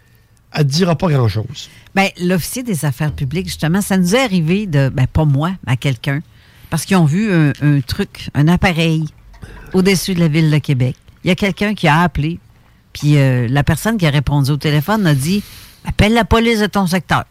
elle 0.53 0.65
ne 0.65 0.69
dira 0.69 0.95
pas 0.95 1.07
grand-chose. 1.07 1.69
Ben, 1.95 2.09
l'officier 2.19 2.63
des 2.63 2.85
affaires 2.85 3.13
publiques, 3.13 3.47
justement, 3.47 3.81
ça 3.81 3.97
nous 3.97 4.15
est 4.15 4.23
arrivé 4.23 4.65
de, 4.67 4.89
ben, 4.89 5.07
pas 5.07 5.25
moi, 5.25 5.53
mais 5.65 5.73
à 5.73 5.75
quelqu'un, 5.77 6.21
parce 6.69 6.85
qu'ils 6.85 6.97
ont 6.97 7.05
vu 7.05 7.31
un, 7.31 7.51
un 7.61 7.81
truc, 7.81 8.29
un 8.33 8.47
appareil 8.47 9.05
au-dessus 9.73 10.13
de 10.13 10.19
la 10.19 10.27
ville 10.27 10.51
de 10.51 10.57
Québec. 10.57 10.95
Il 11.23 11.27
y 11.27 11.31
a 11.31 11.35
quelqu'un 11.35 11.73
qui 11.73 11.87
a 11.87 12.01
appelé, 12.01 12.39
puis 12.93 13.17
euh, 13.17 13.47
la 13.47 13.63
personne 13.63 13.97
qui 13.97 14.05
a 14.05 14.09
répondu 14.09 14.51
au 14.51 14.57
téléphone 14.57 15.05
a 15.07 15.13
dit 15.13 15.43
Appelle 15.85 16.13
la 16.13 16.25
police 16.25 16.59
de 16.59 16.67
ton 16.67 16.87
secteur. 16.87 17.25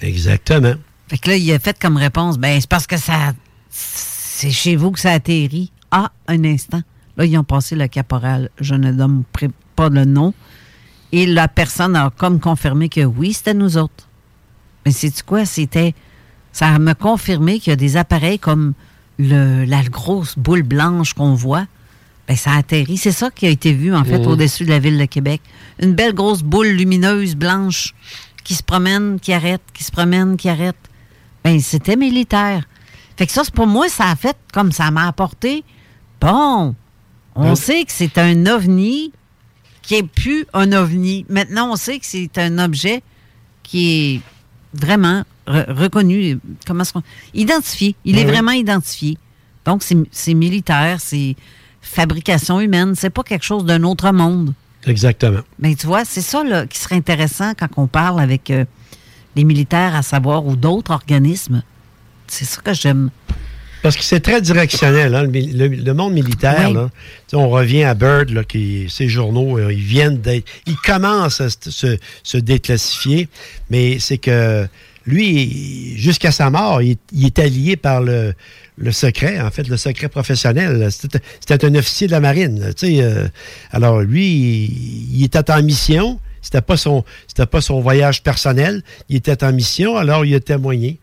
Exactement. 0.00 0.74
Fait 1.08 1.18
que 1.18 1.30
là, 1.30 1.36
il 1.36 1.52
a 1.52 1.58
fait 1.58 1.78
comme 1.78 1.96
réponse 1.96 2.38
Ben, 2.38 2.60
c'est 2.60 2.68
parce 2.68 2.86
que 2.86 2.96
ça. 2.96 3.32
C'est 3.70 4.50
chez 4.50 4.76
vous 4.76 4.90
que 4.90 5.00
ça 5.00 5.12
atterrit. 5.12 5.70
Ah, 5.90 6.10
un 6.26 6.44
instant. 6.44 6.82
Là, 7.16 7.24
ils 7.24 7.38
ont 7.38 7.44
passé 7.44 7.76
le 7.76 7.86
caporal. 7.86 8.50
Je 8.60 8.74
ne 8.74 8.92
donne 8.92 9.22
pas 9.76 9.88
le 9.88 10.04
nom. 10.04 10.34
Et 11.12 11.26
la 11.26 11.46
personne 11.48 11.94
a 11.96 12.10
comme 12.16 12.40
confirmé 12.40 12.88
que 12.88 13.02
oui, 13.04 13.32
c'était 13.34 13.54
nous 13.54 13.76
autres. 13.76 14.08
Mais 14.86 14.92
c'est 14.92 15.22
quoi? 15.22 15.44
C'était. 15.44 15.94
Ça 16.52 16.78
m'a 16.78 16.94
confirmé 16.94 17.58
qu'il 17.60 17.70
y 17.70 17.72
a 17.72 17.76
des 17.76 17.96
appareils 17.96 18.38
comme 18.38 18.74
le, 19.18 19.64
la 19.64 19.82
grosse 19.84 20.36
boule 20.36 20.62
blanche 20.62 21.14
qu'on 21.14 21.34
voit. 21.34 21.66
Ben, 22.28 22.36
ça 22.36 22.52
atterrit. 22.52 22.96
C'est 22.98 23.12
ça 23.12 23.30
qui 23.30 23.46
a 23.46 23.50
été 23.50 23.72
vu, 23.72 23.94
en 23.94 24.04
fait, 24.04 24.18
Mhm. 24.18 24.26
au-dessus 24.28 24.64
de 24.64 24.70
la 24.70 24.78
ville 24.78 24.98
de 24.98 25.04
Québec. 25.06 25.40
Une 25.80 25.94
belle 25.94 26.14
grosse 26.14 26.42
boule 26.42 26.68
lumineuse 26.68 27.34
blanche 27.36 27.94
qui 28.44 28.54
se 28.54 28.62
promène, 28.62 29.18
qui 29.20 29.32
arrête, 29.32 29.62
qui 29.74 29.84
se 29.84 29.90
promène, 29.92 30.36
qui 30.36 30.48
arrête. 30.48 30.76
Ben, 31.44 31.58
c'était 31.60 31.96
militaire. 31.96 32.64
Fait 33.16 33.26
que 33.26 33.32
ça, 33.32 33.42
c'est 33.44 33.54
pour 33.54 33.66
moi, 33.66 33.88
ça 33.88 34.06
a 34.08 34.16
fait 34.16 34.36
comme 34.52 34.72
ça 34.72 34.90
m'a 34.90 35.06
apporté. 35.08 35.64
Bon, 36.20 36.74
on 37.34 37.50
Ouais. 37.50 37.56
sait 37.56 37.84
que 37.84 37.92
c'est 37.92 38.16
un 38.18 38.46
ovni 38.46 39.12
qui 39.82 39.96
est 39.96 40.02
plus 40.06 40.46
un 40.54 40.72
ovni. 40.72 41.26
Maintenant, 41.28 41.72
on 41.72 41.76
sait 41.76 41.98
que 41.98 42.06
c'est 42.06 42.38
un 42.38 42.58
objet 42.58 43.02
qui 43.62 43.90
est 44.14 44.20
vraiment 44.74 45.24
re- 45.46 45.70
reconnu, 45.72 46.38
comment 46.66 46.82
est-ce 46.82 46.92
qu'on... 46.92 47.02
Identifié. 47.34 47.94
Il 48.04 48.16
est 48.18 48.24
Ouais. 48.24 48.30
vraiment 48.30 48.52
identifié. 48.52 49.18
Donc, 49.64 49.82
c'est 49.82 49.96
c'est 50.10 50.34
militaire, 50.34 51.00
c'est 51.00 51.36
fabrication 51.80 52.60
humaine, 52.60 52.94
c'est 52.96 53.10
pas 53.10 53.22
quelque 53.22 53.44
chose 53.44 53.64
d'un 53.64 53.82
autre 53.82 54.10
monde. 54.12 54.54
Exactement. 54.86 55.40
Mais 55.58 55.74
tu 55.74 55.86
vois, 55.86 56.04
c'est 56.04 56.20
ça 56.22 56.42
là, 56.44 56.66
qui 56.66 56.78
serait 56.78 56.96
intéressant 56.96 57.52
quand 57.58 57.68
on 57.76 57.86
parle 57.86 58.20
avec 58.20 58.50
euh, 58.50 58.64
les 59.36 59.44
militaires, 59.44 59.94
à 59.94 60.02
savoir, 60.02 60.46
ou 60.46 60.56
d'autres 60.56 60.90
organismes. 60.92 61.62
C'est 62.26 62.44
ça 62.44 62.60
que 62.62 62.72
j'aime. 62.72 63.10
Parce 63.82 63.96
que 63.96 64.04
c'est 64.04 64.20
très 64.20 64.40
directionnel, 64.40 65.14
hein, 65.14 65.24
le, 65.24 65.40
le- 65.40 65.66
le 65.82 65.94
monde 65.94 66.12
militaire. 66.14 66.68
Oui. 66.68 66.74
là. 66.74 66.90
On 67.32 67.48
revient 67.48 67.82
à 67.84 67.94
Bird, 67.94 68.30
là, 68.30 68.44
qui, 68.44 68.86
ces 68.88 69.08
journaux, 69.08 69.58
euh, 69.58 69.72
ils 69.72 69.80
viennent 69.82 70.18
d'être. 70.18 70.46
Ils 70.66 70.76
commencent 70.76 71.40
à 71.40 71.48
se, 71.50 71.96
se- 72.22 72.36
déclassifier, 72.36 73.28
mais 73.70 73.98
c'est 73.98 74.18
que 74.18 74.66
lui, 75.04 75.96
jusqu'à 75.96 76.30
sa 76.30 76.48
mort, 76.50 76.80
il, 76.80 76.96
il 77.12 77.26
est 77.26 77.38
allié 77.40 77.76
par 77.76 78.00
le, 78.02 78.34
le 78.76 78.92
secret, 78.92 79.40
en 79.40 79.50
fait, 79.50 79.66
le 79.68 79.76
secret 79.76 80.08
professionnel. 80.08 80.88
C'était 80.92 81.64
un 81.64 81.74
officier 81.74 82.06
de 82.06 82.12
la 82.12 82.20
marine. 82.20 82.60
là, 82.60 82.72
tu 82.72 82.86
sais, 82.86 83.02
euh, 83.02 83.26
alors, 83.72 84.00
lui, 84.02 84.26
il, 84.26 85.16
il 85.18 85.24
était 85.24 85.50
en 85.50 85.60
mission. 85.62 86.20
C'était 86.40 86.60
pas 86.60 86.76
son, 86.76 87.04
c'était 87.28 87.46
pas 87.46 87.60
son 87.60 87.80
voyage 87.80 88.22
personnel. 88.22 88.82
Il 89.08 89.16
était 89.16 89.44
en 89.44 89.52
mission, 89.52 89.96
alors 89.96 90.24
il 90.24 90.34
a 90.34 90.40
témoigné 90.40 90.98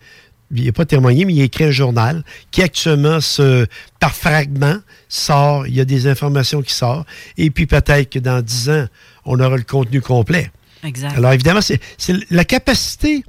il 0.52 0.66
n'a 0.66 0.72
pas 0.72 0.86
témoigné, 0.86 1.26
mais 1.26 1.34
il 1.34 1.42
a 1.42 1.46
écrit 1.46 1.66
un 1.66 1.72
journal 1.72 2.24
qui 2.52 2.62
actuellement, 2.62 3.22
se, 3.22 3.66
par 4.00 4.16
fragment, 4.16 4.78
sort, 5.08 5.68
il 5.68 5.76
y 5.76 5.82
a 5.82 5.86
des 5.86 6.08
informations 6.08 6.62
qui 6.62 6.74
sortent, 6.74 7.08
et 7.38 7.50
puis 7.50 7.66
peut-être 7.66 8.10
que 8.10 8.20
dans 8.20 8.42
dix 8.42 8.70
ans, 8.70 8.88
on 9.26 9.40
aura 9.40 9.58
le 9.58 9.64
contenu 9.64 10.02
complet. 10.02 10.52
Exact. 10.84 11.16
Alors 11.16 11.34
évidemment, 11.34 11.62
c'est 11.62 11.80
c'est 11.98 12.16
la 12.32 12.46
capacité 12.46 13.24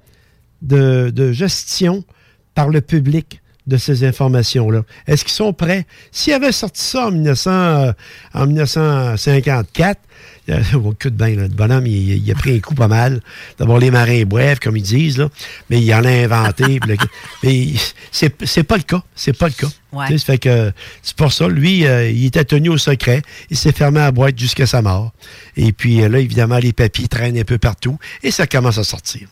de, 0.62 1.10
de 1.14 1.32
gestion 1.32 2.04
par 2.54 2.68
le 2.68 2.80
public 2.80 3.40
de 3.66 3.76
ces 3.76 4.04
informations-là. 4.04 4.82
Est-ce 5.06 5.24
qu'ils 5.24 5.34
sont 5.34 5.52
prêts? 5.52 5.86
S'ils 6.10 6.32
avaient 6.32 6.52
sorti 6.52 6.82
ça 6.82 7.06
en, 7.06 7.10
1900, 7.10 7.50
euh, 7.50 7.92
en 8.34 8.46
1954, 8.46 10.00
là, 11.18 11.28
le 11.28 11.48
bonhomme, 11.48 11.86
il, 11.86 12.16
il 12.24 12.30
a 12.30 12.34
pris 12.34 12.54
un 12.56 12.60
coup 12.60 12.74
pas 12.74 12.88
mal. 12.88 13.20
D'abord, 13.58 13.78
les 13.78 13.90
marins 13.90 14.24
boivent, 14.24 14.58
comme 14.60 14.76
ils 14.76 14.82
disent, 14.82 15.18
là, 15.18 15.28
mais 15.68 15.80
il 15.80 15.92
en 15.94 16.04
a 16.04 16.10
inventé. 16.10 16.80
le- 16.86 16.96
mais 17.42 17.68
c'est 18.12 18.62
pas 18.64 18.76
le 18.76 18.82
cas. 18.82 19.02
C'est 19.14 19.36
pas 19.36 19.48
le 19.48 19.54
cas. 19.54 19.68
Ouais. 19.92 20.18
Fait 20.18 20.38
que 20.38 20.72
c'est 21.02 21.16
pour 21.16 21.32
ça, 21.32 21.48
lui, 21.48 21.86
euh, 21.86 22.08
il 22.10 22.26
était 22.26 22.44
tenu 22.44 22.68
au 22.68 22.78
secret. 22.78 23.22
Il 23.50 23.56
s'est 23.56 23.72
fermé 23.72 24.00
à 24.00 24.04
la 24.04 24.12
boîte 24.12 24.38
jusqu'à 24.38 24.66
sa 24.66 24.82
mort. 24.82 25.12
Et 25.56 25.72
puis 25.72 26.02
euh, 26.02 26.08
là, 26.08 26.18
évidemment, 26.20 26.58
les 26.58 26.72
papiers 26.72 27.08
traînent 27.08 27.38
un 27.38 27.44
peu 27.44 27.58
partout 27.58 27.98
et 28.22 28.30
ça 28.30 28.46
commence 28.46 28.78
à 28.78 28.84
sortir. 28.84 29.28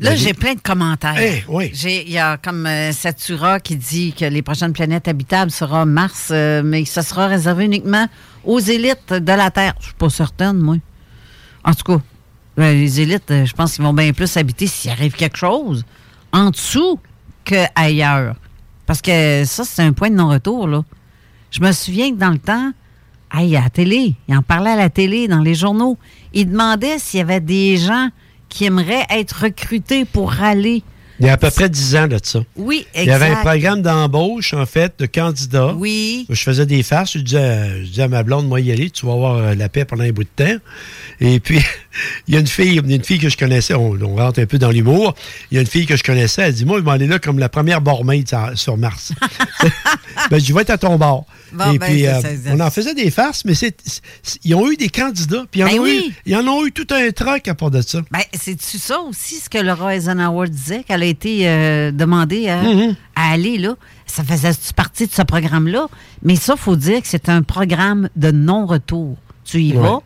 Là, 0.00 0.16
j'ai 0.16 0.32
plein 0.32 0.54
de 0.54 0.60
commentaires. 0.60 1.18
Eh, 1.20 1.44
oui. 1.48 1.70
Il 1.84 2.10
y 2.10 2.18
a 2.18 2.38
comme 2.38 2.66
euh, 2.66 2.90
Satura 2.92 3.60
qui 3.60 3.76
dit 3.76 4.14
que 4.14 4.24
les 4.24 4.40
prochaines 4.40 4.72
planètes 4.72 5.08
habitables 5.08 5.50
seront 5.50 5.84
Mars, 5.84 6.28
euh, 6.30 6.62
mais 6.64 6.86
ce 6.86 7.02
sera 7.02 7.26
réservé 7.26 7.66
uniquement 7.66 8.06
aux 8.44 8.58
élites 8.58 9.12
de 9.12 9.32
la 9.32 9.50
Terre. 9.50 9.74
Je 9.78 9.86
suis 9.86 9.94
pas 9.94 10.08
certaine, 10.08 10.56
moi. 10.56 10.76
En 11.64 11.74
tout 11.74 11.84
cas, 11.84 12.02
ben, 12.56 12.76
les 12.76 13.00
élites, 13.00 13.30
euh, 13.30 13.44
je 13.44 13.52
pense 13.52 13.74
qu'ils 13.74 13.84
vont 13.84 13.92
bien 13.92 14.12
plus 14.12 14.34
habiter 14.38 14.66
s'il 14.66 14.90
arrive 14.90 15.12
quelque 15.12 15.36
chose 15.36 15.84
en 16.32 16.50
dessous 16.50 16.98
qu'ailleurs. 17.44 18.36
Parce 18.86 19.02
que 19.02 19.44
ça, 19.44 19.64
c'est 19.64 19.82
un 19.82 19.92
point 19.92 20.10
de 20.10 20.16
non-retour, 20.16 20.66
là. 20.66 20.82
Je 21.50 21.60
me 21.60 21.72
souviens 21.72 22.10
que 22.10 22.16
dans 22.16 22.30
le 22.30 22.38
temps, 22.38 22.72
hey, 23.34 23.54
à 23.56 23.62
la 23.62 23.70
télé, 23.70 24.14
il 24.28 24.36
en 24.36 24.42
parlait 24.42 24.70
à 24.70 24.76
la 24.76 24.88
télé, 24.88 25.28
dans 25.28 25.40
les 25.40 25.54
journaux. 25.54 25.98
Il 26.32 26.50
demandait 26.50 26.98
s'il 26.98 27.18
y 27.18 27.20
avait 27.22 27.40
des 27.40 27.76
gens 27.76 28.08
qui 28.50 28.66
aimeraient 28.66 29.06
être 29.10 29.44
recrutés 29.44 30.04
pour 30.04 30.40
aller 30.42 30.82
Il 31.20 31.26
y 31.26 31.28
a 31.28 31.34
à 31.34 31.36
peu 31.36 31.50
près 31.50 31.68
10 31.68 31.96
ans 31.96 32.06
de 32.08 32.18
ça. 32.22 32.40
Oui, 32.56 32.86
exact. 32.94 33.04
Il 33.04 33.08
y 33.08 33.12
avait 33.12 33.26
un 33.34 33.36
programme 33.42 33.82
d'embauche, 33.82 34.54
en 34.54 34.64
fait, 34.66 34.94
de 34.98 35.06
candidats. 35.06 35.74
Oui. 35.76 36.26
Je 36.30 36.42
faisais 36.42 36.64
des 36.66 36.82
farces. 36.82 37.12
Je 37.14 37.18
disais, 37.18 37.38
à- 37.38 37.76
je 37.82 37.84
disais 37.86 38.02
à 38.04 38.08
ma 38.08 38.22
blonde, 38.22 38.48
moi, 38.48 38.60
y 38.60 38.72
aller, 38.72 38.88
tu 38.90 39.04
vas 39.06 39.12
avoir 39.12 39.36
euh, 39.36 39.54
la 39.54 39.68
paix 39.68 39.84
pendant 39.84 40.04
un 40.04 40.12
bout 40.12 40.24
de 40.24 40.28
temps. 40.34 40.56
Et 41.20 41.38
puis, 41.38 41.60
il 42.28 42.34
y 42.34 42.36
a 42.38 42.40
une 42.40 42.46
fille, 42.46 42.78
une 42.78 43.04
fille 43.04 43.18
que 43.18 43.28
je 43.28 43.36
connaissais, 43.36 43.74
on, 43.74 43.98
on 44.02 44.16
rentre 44.16 44.40
un 44.40 44.46
peu 44.46 44.58
dans 44.58 44.70
l'humour. 44.70 45.14
Il 45.50 45.56
y 45.56 45.58
a 45.58 45.60
une 45.60 45.66
fille 45.66 45.84
que 45.86 45.96
je 45.96 46.02
connaissais, 46.02 46.42
elle 46.42 46.54
dit, 46.54 46.64
moi, 46.64 46.78
je 46.78 46.84
vais 46.84 46.90
aller 46.90 47.06
là 47.06 47.18
comme 47.18 47.38
la 47.38 47.48
première 47.50 47.80
barmaid 47.82 48.26
sur- 48.28 48.52
sur 48.54 48.76
Mars. 48.78 49.12
ben, 50.30 50.38
je 50.38 50.52
vais 50.54 50.62
être 50.62 50.70
à 50.70 50.78
ton 50.78 50.96
bord. 50.96 51.26
Bon, 51.52 51.72
Et 51.72 51.78
ben, 51.78 51.86
puis, 51.86 52.06
euh, 52.06 52.20
on 52.48 52.60
en 52.60 52.70
faisait 52.70 52.94
des 52.94 53.10
farces, 53.10 53.44
mais 53.44 53.54
c'est, 53.54 53.76
ils 54.44 54.54
ont 54.54 54.70
eu 54.70 54.76
des 54.76 54.88
candidats, 54.88 55.44
puis 55.50 55.60
ils 55.60 55.64
en, 55.64 55.66
Ben 55.68 55.78
ont 55.80 55.82
oui. 55.82 56.10
eu, 56.10 56.14
ils 56.30 56.36
en 56.36 56.46
ont 56.46 56.64
eu 56.66 56.72
tout 56.72 56.86
un 56.90 57.10
truc 57.10 57.48
à 57.48 57.54
part 57.54 57.70
de 57.70 57.80
ça. 57.82 58.00
Ben, 58.10 58.20
c'est-tu 58.32 58.78
ça 58.78 59.00
aussi, 59.00 59.36
ce 59.36 59.48
que 59.50 59.58
Laura 59.58 59.94
Eisenhower 59.96 60.48
disait, 60.48 60.84
qu'elle 60.84 61.02
a 61.02 61.06
été 61.06 61.48
euh, 61.48 61.90
demandée 61.90 62.48
à, 62.48 62.62
Mhm. 62.62 62.94
à 63.16 63.30
aller 63.32 63.58
là? 63.58 63.74
Ça 64.06 64.22
faisait 64.24 64.50
partie 64.76 65.06
de 65.06 65.12
ce 65.12 65.22
programme-là? 65.22 65.88
Mais 66.22 66.36
ça, 66.36 66.54
il 66.56 66.60
faut 66.60 66.76
dire 66.76 67.00
que 67.02 67.08
c'est 67.08 67.28
un 67.28 67.42
programme 67.42 68.08
de 68.16 68.30
non-retour. 68.30 69.16
Tu 69.44 69.60
y 69.62 69.72
Ouais. 69.72 69.82
vas, 69.82 70.00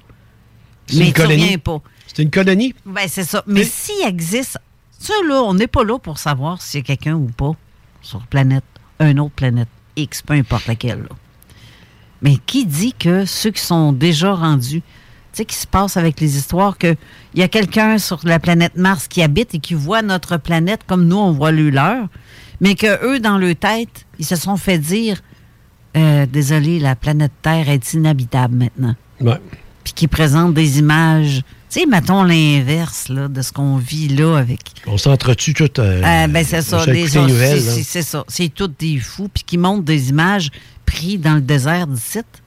C'est 0.86 0.96
mais 0.98 1.06
une 1.08 1.12
tu 1.12 1.20
colonie. 1.20 1.42
reviens 1.42 1.58
pas. 1.58 1.78
C'est 2.06 2.22
une 2.22 2.30
colonie. 2.30 2.74
Ben, 2.86 3.06
c'est 3.08 3.24
ça. 3.24 3.42
Mais 3.46 3.64
s'il 3.64 4.06
existe, 4.06 4.58
ça, 4.98 5.12
là, 5.28 5.42
on 5.42 5.54
n'est 5.54 5.66
pas 5.66 5.84
là 5.84 5.98
pour 5.98 6.18
savoir 6.18 6.62
s'il 6.62 6.80
y 6.80 6.82
a 6.82 6.86
quelqu'un 6.86 7.14
ou 7.14 7.26
pas 7.26 7.52
sur 8.02 8.20
planète, 8.26 8.64
une 9.00 9.18
autre 9.20 9.34
planète 9.34 9.68
X, 9.96 10.22
peu 10.22 10.34
importe 10.34 10.66
laquelle. 10.66 11.00
là. 11.00 11.16
Mais 12.24 12.38
qui 12.46 12.66
dit 12.66 12.94
que 12.98 13.24
ceux 13.26 13.50
qui 13.50 13.60
sont 13.62 13.92
déjà 13.92 14.32
rendus, 14.34 14.80
tu 14.80 15.38
sais, 15.38 15.44
qui 15.44 15.54
se 15.56 15.66
passe 15.66 15.96
avec 15.96 16.20
les 16.20 16.36
histoires 16.36 16.78
qu'il 16.78 16.96
y 17.34 17.42
a 17.42 17.48
quelqu'un 17.48 17.98
sur 17.98 18.18
la 18.24 18.38
planète 18.40 18.76
Mars 18.76 19.06
qui 19.08 19.22
habite 19.22 19.54
et 19.54 19.58
qui 19.58 19.74
voit 19.74 20.02
notre 20.02 20.36
planète 20.38 20.80
comme 20.86 21.06
nous, 21.06 21.16
on 21.18 21.32
voit 21.32 21.52
le 21.52 21.70
leur, 21.70 22.06
mais 22.60 22.74
que 22.76 23.04
eux, 23.06 23.20
dans 23.20 23.36
leur 23.38 23.54
tête, 23.56 24.06
ils 24.18 24.24
se 24.24 24.36
sont 24.36 24.56
fait 24.56 24.78
dire 24.78 25.20
euh, 25.96 26.24
Désolé, 26.26 26.78
la 26.80 26.96
planète 26.96 27.32
Terre 27.42 27.68
est 27.68 27.92
inhabitable 27.94 28.56
maintenant 28.56 28.94
Ouais. 29.20 29.38
puis 29.84 29.92
qui 29.92 30.08
présente 30.08 30.54
des 30.54 30.78
images. 30.78 31.42
Tu 31.70 31.80
sais, 31.80 31.86
mettons 31.86 32.22
l'inverse 32.22 33.10
de 33.10 33.42
ce 33.42 33.52
qu'on 33.52 33.76
vit 33.76 34.08
là 34.08 34.36
avec. 34.38 34.60
On 34.86 34.96
s'entretue 34.96 35.52
tout. 35.54 35.68
euh, 35.80 36.00
Ah, 36.04 36.26
ben 36.28 36.44
c'est 36.44 36.62
ça, 36.62 36.84
c'est- 36.84 38.02
ça. 38.02 38.24
C'est 38.28 38.48
tous 38.54 38.70
des 38.78 38.98
fous, 38.98 39.28
puis 39.32 39.42
qui 39.44 39.58
montrent 39.58 39.82
des 39.84 40.10
images 40.10 40.50
prises 40.86 41.20
dans 41.20 41.34
le 41.34 41.40
désert 41.40 41.86
du 41.86 42.00
site 42.00 42.42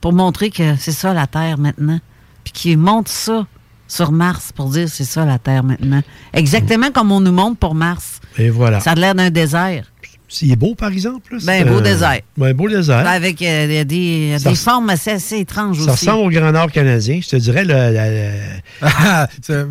pour 0.00 0.12
montrer 0.12 0.50
que 0.50 0.76
c'est 0.76 0.92
ça 0.92 1.12
la 1.14 1.26
Terre 1.26 1.58
maintenant. 1.58 2.00
Puis 2.44 2.52
qui 2.52 2.76
montrent 2.76 3.10
ça 3.10 3.46
sur 3.86 4.12
Mars 4.12 4.52
pour 4.54 4.70
dire 4.70 4.88
c'est 4.88 5.04
ça 5.04 5.24
la 5.24 5.38
Terre 5.38 5.62
maintenant. 5.64 6.02
Exactement 6.32 6.90
comme 6.90 7.12
on 7.12 7.20
nous 7.20 7.32
montre 7.32 7.58
pour 7.58 7.74
Mars. 7.74 8.20
Et 8.38 8.48
voilà. 8.50 8.80
Ça 8.80 8.92
a 8.92 8.94
l'air 8.94 9.14
d'un 9.14 9.30
désert. 9.30 9.84
C'est 10.32 10.54
beau, 10.54 10.76
par 10.76 10.92
exemple. 10.92 11.34
là, 11.34 11.40
Ben, 11.44 11.68
beau 11.68 11.78
euh, 11.78 11.80
désert. 11.80 12.20
Ben, 12.36 12.52
beau 12.54 12.68
désert. 12.68 13.04
Avec 13.04 13.42
euh, 13.42 13.66
il 13.68 13.74
y 13.74 13.78
a 13.78 13.84
des, 13.84 14.36
Ça 14.38 14.50
des 14.50 14.54
formes 14.54 14.88
assez, 14.88 15.10
assez 15.10 15.38
étranges 15.38 15.78
Ça 15.84 15.92
aussi. 15.92 16.08
ressemble 16.08 16.28
au 16.28 16.30
Grand 16.30 16.52
Nord 16.52 16.70
canadien. 16.70 17.18
Je 17.20 17.28
te 17.30 17.36
dirais, 17.36 17.64
le, 17.64 18.38
Ah, 18.80 19.26
ça- 19.42 19.64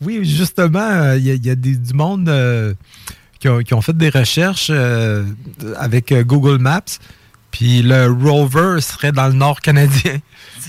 oui, 0.00 0.20
justement, 0.24 0.78
euh, 0.78 1.16
il 1.18 1.24
y 1.24 1.30
a, 1.32 1.34
il 1.34 1.44
y 1.44 1.50
a 1.50 1.56
des- 1.56 1.74
du 1.76 1.94
monde 1.94 2.28
euh, 2.28 2.74
qui, 3.40 3.48
ont, 3.48 3.58
qui 3.58 3.74
ont 3.74 3.80
fait 3.80 3.96
des 3.96 4.08
recherches 4.08 4.68
euh, 4.70 5.24
avec 5.78 6.12
euh, 6.12 6.22
Google 6.22 6.58
Maps, 6.58 6.80
puis 7.54 7.82
le 7.82 8.08
rover 8.08 8.80
serait 8.80 9.12
dans 9.12 9.28
le 9.28 9.34
nord 9.34 9.60
canadien. 9.60 10.18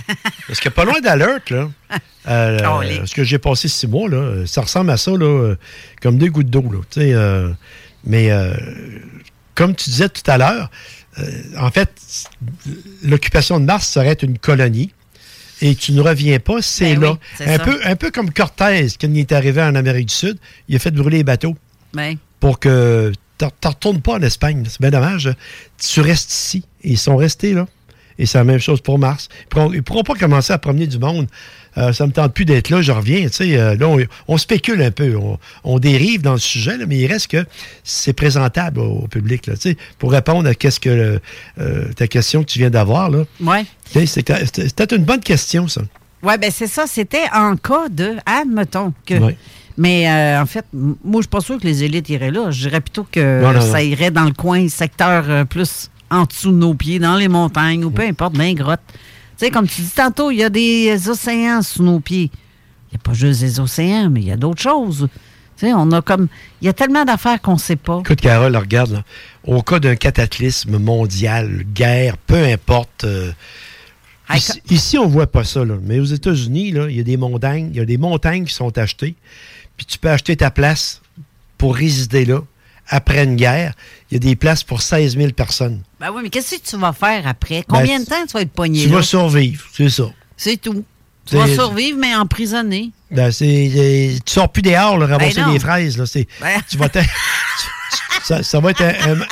Parce 0.48 0.60
que 0.60 0.70
pas 0.70 0.86
loin 0.86 1.02
d'Alert, 1.02 1.40
là, 1.50 1.68
euh, 2.28 2.60
Colique. 2.60 3.08
ce 3.08 3.16
que 3.16 3.24
j'ai 3.24 3.40
passé 3.40 3.68
six 3.68 3.88
mois, 3.88 4.08
là, 4.08 4.18
euh, 4.18 4.46
ça 4.46 4.62
ressemble 4.62 4.92
à 4.92 4.98
ça, 4.98 5.10
là, 5.10 5.26
euh, 5.26 5.56
comme 6.00 6.20
deux 6.20 6.30
gouttes 6.30 6.52
d'eau. 6.52 6.62
là, 6.62 6.78
tu 6.92 7.02
sais, 7.02 7.14
euh, 7.14 7.50
mais 8.06 8.30
euh, 8.30 8.54
comme 9.56 9.74
tu 9.74 9.90
disais 9.90 10.10
tout 10.10 10.22
à 10.30 10.38
l'heure, 10.38 10.70
euh, 11.18 11.24
en 11.58 11.72
fait, 11.72 11.90
l'occupation 13.04 13.60
de 13.60 13.66
Mars 13.66 13.88
serait 13.90 14.14
une 14.22 14.38
colonie. 14.38 14.92
Et 15.62 15.74
tu 15.74 15.92
ne 15.94 16.02
reviens 16.02 16.38
pas, 16.40 16.62
c'est 16.62 16.94
Ben 16.96 17.02
là. 17.02 17.12
oui, 17.40 17.46
un, 17.48 17.58
ça. 17.58 17.64
peu, 17.64 17.80
un 17.84 17.96
peu 17.96 18.12
comme 18.12 18.30
Cortés, 18.32 18.88
quand 19.02 19.08
il 19.08 19.18
est 19.20 19.32
arrivé 19.32 19.64
en 19.64 19.74
Amérique 19.74 20.10
du 20.10 20.14
Sud, 20.14 20.38
il 20.68 20.76
a 20.76 20.80
fait 20.80 20.92
brûler 20.92 21.18
les 21.18 21.24
bateaux. 21.24 21.56
Ben, 21.94 22.18
pour 22.42 22.60
que 22.60 23.12
tu 23.38 23.46
ne 23.46 23.68
retournes 23.68 24.02
pas 24.02 24.14
en 24.14 24.22
Espagne. 24.22 24.64
C'est 24.70 24.82
bien 24.82 24.92
dommage. 24.92 25.30
Tu 25.78 26.02
restes 26.02 26.32
ici. 26.32 26.64
Et 26.84 26.92
ils 26.92 26.98
sont 26.98 27.16
restés 27.16 27.54
là. 27.54 27.68
Et 28.18 28.26
c'est 28.26 28.38
la 28.38 28.44
même 28.44 28.60
chose 28.60 28.82
pour 28.82 28.98
Mars. 28.98 29.28
Ils 29.56 29.60
ne 29.60 29.82
pourront, 29.82 30.04
pas 30.04 30.16
commencer 30.16 30.54
à 30.54 30.58
promener 30.58 30.88
du 30.88 31.00
monde. 31.00 31.28
Euh, 31.78 31.92
ça 31.92 32.06
ne 32.06 32.10
me 32.10 32.14
tente 32.14 32.34
plus 32.34 32.46
d'être 32.46 32.70
là, 32.70 32.82
je 32.82 32.92
reviens. 32.94 33.28
Euh, 33.42 33.76
là, 33.76 33.88
on, 33.90 34.00
on 34.30 34.38
spécule 34.38 34.82
un 34.82 34.92
peu. 34.92 35.18
On, 35.18 35.38
on 35.66 35.80
dérive 35.80 36.22
dans 36.22 36.32
le 36.34 36.40
sujet, 36.40 36.78
là, 36.78 36.86
mais 36.88 36.98
il 36.98 37.08
reste 37.08 37.28
que 37.28 37.46
c'est 37.84 38.14
présentable 38.14 38.80
au, 38.80 39.00
au 39.00 39.08
public. 39.08 39.48
Là, 39.48 39.56
pour 40.00 40.12
répondre 40.12 40.48
à 40.48 40.56
qu'est-ce 40.56 40.80
que 40.80 41.20
euh, 41.60 41.94
ta 41.96 42.08
question 42.08 42.44
que 42.44 42.50
tu 42.50 42.60
viens 42.60 42.70
d'avoir. 42.70 43.12
sais, 43.92 44.06
C'était 44.06 44.96
une 44.96 45.04
bonne 45.04 45.20
question, 45.20 45.68
ça. 45.68 45.82
Oui, 46.24 46.34
ben 46.40 46.50
c'est 46.52 46.68
ça. 46.68 46.86
C'était 46.88 47.26
en 47.34 47.58
cas 47.58 47.90
de, 47.90 48.16
admettons 48.26 48.94
que. 49.06 49.16
Ouais. 49.16 49.38
Mais 49.78 50.10
euh, 50.10 50.42
en 50.42 50.46
fait, 50.46 50.66
moi, 50.74 51.16
je 51.16 51.22
suis 51.22 51.30
pas 51.30 51.42
sûr 51.42 51.60
que 51.60 51.66
les 51.66 51.84
élites 51.84 52.10
iraient 52.10 52.32
là. 52.32 52.50
Je 52.52 52.62
dirais 52.62 52.82
plutôt 52.82 53.06
que 53.12 53.42
Non, 53.42 53.52
non, 53.54 53.62
ça 53.62 53.84
irait 53.84 54.12
dans 54.12 54.24
le 54.24 54.32
coin, 54.34 54.68
secteur 54.70 55.26
euh, 55.30 55.44
plus 55.44 55.90
en 56.10 56.24
dessous 56.24 56.52
de 56.52 56.58
nos 56.58 56.74
pieds, 56.74 57.00
dans 57.00 57.16
les 57.16 57.28
montagnes 57.28 57.84
ou 57.84 57.92
peu 57.92 58.04
importe, 58.04 58.34
dans 58.34 58.44
les 58.44 58.54
grottes. 58.54 58.80
Tu 59.38 59.46
sais, 59.46 59.52
comme 59.52 59.68
tu 59.68 59.82
dis 59.82 59.92
tantôt, 59.94 60.32
il 60.32 60.38
y 60.38 60.44
a 60.44 60.50
des 60.50 61.10
océans 61.10 61.62
sous 61.62 61.84
nos 61.84 62.00
pieds. 62.00 62.32
Il 62.92 62.96
n'y 62.96 62.98
a 62.98 63.04
pas 63.04 63.14
juste 63.14 63.42
des 63.42 63.60
océans, 63.60 64.10
mais 64.10 64.22
il 64.22 64.28
y 64.28 64.32
a 64.32 64.38
d'autres 64.38 64.62
choses. 64.62 65.10
Tu 65.58 65.66
sais, 65.68 65.74
on 65.74 65.92
a 65.92 66.02
comme. 66.02 66.28
Il 66.62 66.66
y 66.66 66.70
a 66.70 66.74
tellement 66.74 67.04
d'affaires 67.04 67.42
qu'on 67.42 67.54
ne 67.54 67.60
sait 67.60 67.76
pas. 67.76 68.00
Écoute, 68.00 68.22
Carole, 68.22 68.56
regarde, 68.56 68.92
là, 68.92 69.04
au 69.44 69.62
cas 69.62 69.80
d'un 69.80 69.96
cataclysme 69.96 70.78
mondial, 70.78 71.64
guerre, 71.74 72.18
peu 72.18 72.44
importe. 72.46 73.04
euh, 73.04 73.32
ici, 74.34 74.62
ici, 74.70 74.98
on 74.98 75.08
voit 75.08 75.28
pas 75.28 75.44
ça, 75.44 75.66
là. 75.66 75.76
mais 75.84 76.00
aux 76.00 76.06
États-Unis, 76.06 76.70
il 76.90 76.96
y 76.96 77.00
a 77.00 77.04
des 77.04 77.18
montagnes, 77.18 77.70
il 77.72 77.78
y 77.78 77.82
a 77.82 77.86
des 77.86 77.98
montagnes 77.98 78.46
qui 78.46 78.54
sont 78.54 78.78
achetées, 78.78 79.16
puis 79.78 79.86
tu 79.86 79.98
peux 79.98 80.10
acheter 80.10 80.36
ta 80.38 80.52
place 80.52 81.02
pour 81.58 81.76
résider 81.76 82.26
là. 82.26 82.40
Après 82.88 83.24
une 83.24 83.36
guerre, 83.36 83.74
il 84.12 84.14
y 84.14 84.18
a 84.18 84.20
des 84.20 84.36
places 84.36 84.64
pour 84.64 84.82
16 84.84 85.18
000 85.18 85.32
personnes. 85.32 85.82
Ben 86.00 86.12
oui, 86.14 86.22
mais 86.24 86.30
qu'est-ce 86.30 86.56
que 86.58 86.62
tu 86.70 86.78
vas 86.78 86.94
faire 86.94 87.26
après? 87.28 87.64
Combien 87.68 87.98
Ben, 87.98 88.04
de 88.04 88.08
temps 88.10 88.26
tu 88.28 88.34
vas 88.34 88.42
être 88.42 88.52
pogné 88.52 88.84
Tu 88.84 88.90
là? 88.90 88.98
vas 88.98 89.02
survivre, 89.04 89.64
c'est 89.74 89.90
ça. 89.90 90.04
C'est 90.38 90.58
tout. 90.58 90.84
Tu 91.26 91.36
vas 91.36 91.48
survivre, 91.48 91.98
mais 92.00 92.14
emprisonné. 92.16 92.92
Ben, 93.10 93.32
c'est, 93.32 93.72
c'est- 93.74 94.20
tu 94.24 94.32
sors 94.34 94.52
plus 94.52 94.62
dehors, 94.62 95.00
là, 95.00 95.08
ramasser 95.08 95.34
Ben 95.42 95.48
non. 95.48 95.54
des 95.54 95.60
fraises. 95.60 95.98
Là, 95.98 96.06
c'est, 96.06 96.28
Ben. 96.40 96.62
tu 96.70 96.78
vas 96.78 96.90
ça, 98.24 98.44
ça 98.44 98.60
va 98.60 98.70
être 98.72 98.82
un, 98.82 99.14
un- 99.14 99.26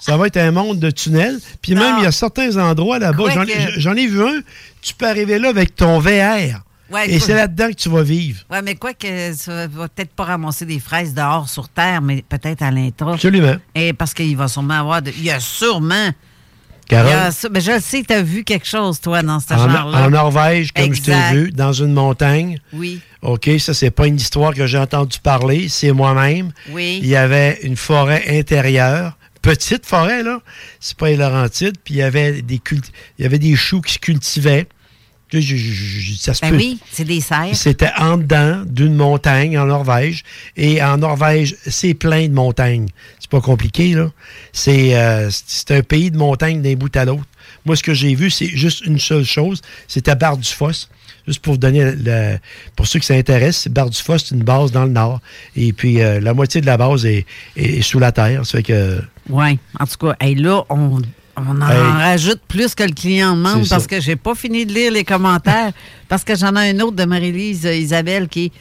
ça 0.00 0.16
va 0.16 0.26
être 0.28 0.38
un 0.38 0.50
monde 0.50 0.78
de 0.78 0.90
tunnels. 0.90 1.38
Puis 1.60 1.74
même, 1.74 1.96
il 1.98 2.04
y 2.04 2.06
a 2.06 2.12
certains 2.12 2.56
endroits 2.56 2.98
là-bas, 2.98 3.24
que- 3.44 3.78
j'en 3.78 3.94
ai 3.94 4.06
vu 4.06 4.22
un, 4.22 4.40
tu 4.80 4.94
peux 4.94 5.06
arriver 5.06 5.38
là 5.38 5.50
avec 5.50 5.74
ton 5.76 5.98
VR. 5.98 6.62
Ouais, 6.90 7.10
et 7.10 7.18
c'est 7.18 7.34
là-dedans 7.34 7.68
que 7.68 7.74
tu 7.74 7.88
vas 7.88 8.02
vivre. 8.02 8.40
Oui, 8.50 8.58
mais 8.64 8.74
quoi 8.76 8.94
que 8.94 9.32
ça 9.34 9.66
va 9.66 9.88
peut-être 9.88 10.12
pas 10.12 10.24
ramasser 10.24 10.64
des 10.66 10.78
fraises 10.78 11.12
dehors 11.14 11.48
sur 11.48 11.68
Terre, 11.68 12.00
mais 12.00 12.22
peut-être 12.28 12.62
à 12.62 12.70
l'intra. 12.70 13.14
Absolument. 13.14 13.56
Et 13.74 13.92
parce 13.92 14.14
qu'il 14.14 14.36
va 14.36 14.46
sûrement 14.48 14.74
avoir. 14.80 15.02
de- 15.02 15.10
Il 15.16 15.24
y 15.24 15.30
a 15.30 15.40
sûrement. 15.40 16.10
Carole, 16.88 17.10
a 17.12 17.30
mais 17.50 17.60
je 17.60 17.72
le 17.72 17.80
sais, 17.80 18.04
tu 18.06 18.14
as 18.14 18.22
vu 18.22 18.44
quelque 18.44 18.66
chose, 18.66 19.00
toi, 19.00 19.20
dans 19.20 19.40
ce 19.40 19.52
en, 19.54 19.68
genre-là. 19.68 20.06
en 20.06 20.10
Norvège, 20.10 20.70
comme 20.70 20.84
je 20.94 21.00
Exact. 21.00 21.30
t'ai 21.32 21.36
vu, 21.36 21.50
dans 21.50 21.72
une 21.72 21.92
montagne. 21.92 22.60
Oui. 22.72 23.00
OK, 23.22 23.50
ça, 23.58 23.74
c'est 23.74 23.90
pas 23.90 24.06
une 24.06 24.14
histoire 24.16 24.54
que 24.54 24.66
j'ai 24.68 24.78
entendu 24.78 25.18
parler, 25.20 25.68
c'est 25.68 25.90
moi-même. 25.90 26.52
Oui. 26.70 27.00
Il 27.02 27.08
y 27.08 27.16
avait 27.16 27.58
une 27.64 27.74
forêt 27.76 28.22
intérieure, 28.38 29.18
petite 29.42 29.84
forêt, 29.84 30.22
là. 30.22 30.38
C'est 30.78 30.96
pas 30.96 31.08
les 31.08 31.16
Laurentides. 31.16 31.74
Puis 31.82 31.94
il 31.94 31.96
y 31.96 32.02
avait 32.02 32.40
des 32.42 32.60
il 33.18 33.22
y 33.22 33.24
avait 33.26 33.40
des 33.40 33.56
choux 33.56 33.80
qui 33.80 33.94
se 33.94 33.98
cultivaient. 33.98 34.68
Là, 35.32 35.40
je- 35.40 35.56
je- 35.56 35.72
je- 36.00 36.14
ça 36.14 36.34
se 36.34 36.40
Ben 36.40 36.50
peut. 36.50 36.56
oui, 36.56 36.78
c'est 36.92 37.04
des 37.04 37.20
serres. 37.20 37.54
C'était 37.54 37.90
en 37.98 38.16
dedans 38.16 38.62
d'une 38.64 38.94
montagne 38.94 39.58
en 39.58 39.66
Norvège. 39.66 40.22
Et 40.56 40.80
en 40.82 40.98
Norvège, 40.98 41.56
c'est 41.66 41.94
plein 41.94 42.28
de 42.28 42.32
montagnes. 42.32 42.86
C'est 43.18 43.30
pas 43.30 43.40
compliqué, 43.40 43.94
là. 43.94 44.10
C'est 44.52 44.94
euh, 44.96 45.28
c'est 45.30 45.72
un 45.72 45.82
pays 45.82 46.12
de 46.12 46.16
montagnes 46.16 46.62
d'un 46.62 46.74
bout 46.74 46.94
à 46.96 47.04
l'autre. 47.04 47.24
Moi, 47.64 47.74
ce 47.74 47.82
que 47.82 47.92
j'ai 47.92 48.14
vu, 48.14 48.30
c'est 48.30 48.46
juste 48.48 48.84
une 48.86 49.00
seule 49.00 49.24
chose. 49.24 49.62
C'était 49.88 50.14
Barre 50.14 50.36
du 50.36 50.48
Foss. 50.48 50.88
Juste 51.26 51.40
pour 51.40 51.54
vous 51.54 51.58
donner 51.58 51.90
le, 51.96 52.38
pour 52.76 52.86
ceux 52.86 53.00
qui 53.00 53.06
s'intéressent, 53.06 53.66
Barre 53.66 53.90
du 53.90 53.98
Foss, 54.00 54.26
c'est 54.28 54.34
une 54.36 54.44
base 54.44 54.70
dans 54.70 54.84
le 54.84 54.92
nord. 54.92 55.20
Et 55.56 55.72
puis, 55.72 56.00
euh, 56.00 56.20
la 56.20 56.34
moitié 56.34 56.60
de 56.60 56.66
la 56.66 56.76
base 56.76 57.04
est, 57.04 57.26
est 57.56 57.82
sous 57.82 57.98
la 57.98 58.12
terre. 58.12 58.46
Ça 58.46 58.58
fait 58.58 58.62
que. 58.62 59.02
Oui. 59.28 59.58
En 59.80 59.86
tout 59.86 59.96
cas, 60.06 60.14
hey, 60.20 60.36
là, 60.36 60.62
on, 60.70 61.00
on 61.36 61.60
en 61.60 61.68
Hey. 61.68 61.76
rajoute 61.78 62.40
plus 62.48 62.74
que 62.74 62.82
le 62.84 62.92
client 62.92 63.36
demande 63.36 63.68
parce 63.68 63.82
ça. 63.82 63.88
que 63.88 64.00
j'ai 64.00 64.16
pas 64.16 64.34
fini 64.34 64.64
de 64.66 64.72
lire 64.72 64.92
les 64.92 65.04
commentaires. 65.04 65.72
parce 66.08 66.24
que 66.24 66.34
j'en 66.34 66.54
ai 66.56 66.70
un 66.70 66.80
autre 66.80 66.96
de 66.96 67.04
Marie-Lise 67.04 67.66
euh, 67.66 67.74
Isabelle 67.74 68.28
qui, 68.28 68.52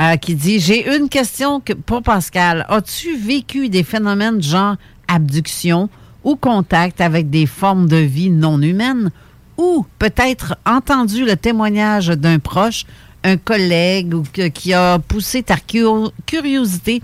euh, 0.00 0.16
qui 0.16 0.34
dit 0.34 0.58
J'ai 0.60 0.96
une 0.96 1.08
question 1.08 1.60
que, 1.60 1.72
pour 1.72 2.02
Pascal. 2.02 2.66
As-tu 2.68 3.16
vécu 3.16 3.68
des 3.68 3.82
phénomènes 3.84 4.42
genre 4.42 4.76
abduction 5.08 5.88
ou 6.24 6.36
contact 6.36 7.00
avec 7.00 7.30
des 7.30 7.46
formes 7.46 7.86
de 7.88 7.96
vie 7.96 8.30
non 8.30 8.60
humaines? 8.60 9.10
Ou 9.56 9.86
peut-être 10.00 10.56
entendu 10.66 11.24
le 11.24 11.36
témoignage 11.36 12.08
d'un 12.08 12.40
proche, 12.40 12.84
un 13.22 13.36
collègue 13.36 14.12
ou 14.14 14.24
que- 14.32 14.48
qui 14.48 14.74
a 14.74 14.98
poussé 14.98 15.44
ta 15.44 15.56
cu- 15.56 16.10
curiosité 16.26 17.00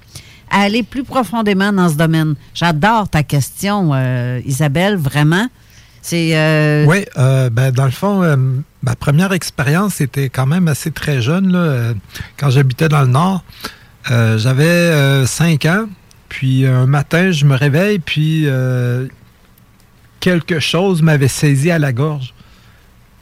à 0.51 0.63
aller 0.63 0.83
plus 0.83 1.05
profondément 1.05 1.73
dans 1.73 1.89
ce 1.89 1.95
domaine. 1.97 2.35
J'adore 2.55 3.09
ta 3.09 3.23
question, 3.23 3.91
euh, 3.95 4.41
Isabelle, 4.45 4.97
vraiment. 4.97 5.47
C'est. 6.03 6.37
euh, 6.37 6.85
Oui, 6.87 7.05
euh, 7.19 7.51
ben, 7.51 7.71
dans 7.71 7.85
le 7.85 7.91
fond, 7.91 8.23
ma 8.83 8.97
première 8.97 9.33
expérience 9.33 10.01
était 10.01 10.29
quand 10.29 10.47
même 10.47 10.69
assez 10.69 10.91
très 10.91 11.21
jeune. 11.23 11.53
là, 11.53 11.93
quand 12.37 12.51
j'habitais 12.51 12.89
dans 12.89 13.03
le 13.03 13.09
Nord, 13.09 13.43
j'avais 14.09 15.27
5 15.27 15.65
ans. 15.67 15.87
Puis 16.29 16.67
un 16.67 16.87
matin, 16.87 17.33
je 17.33 17.45
me 17.45 17.55
réveille, 17.57 17.99
puis 17.99 18.47
quelque 20.21 20.59
chose 20.61 21.03
m'avait 21.03 21.29
saisi 21.29 21.71
à 21.71 21.79
la 21.79 21.93
gorge. 21.93 22.35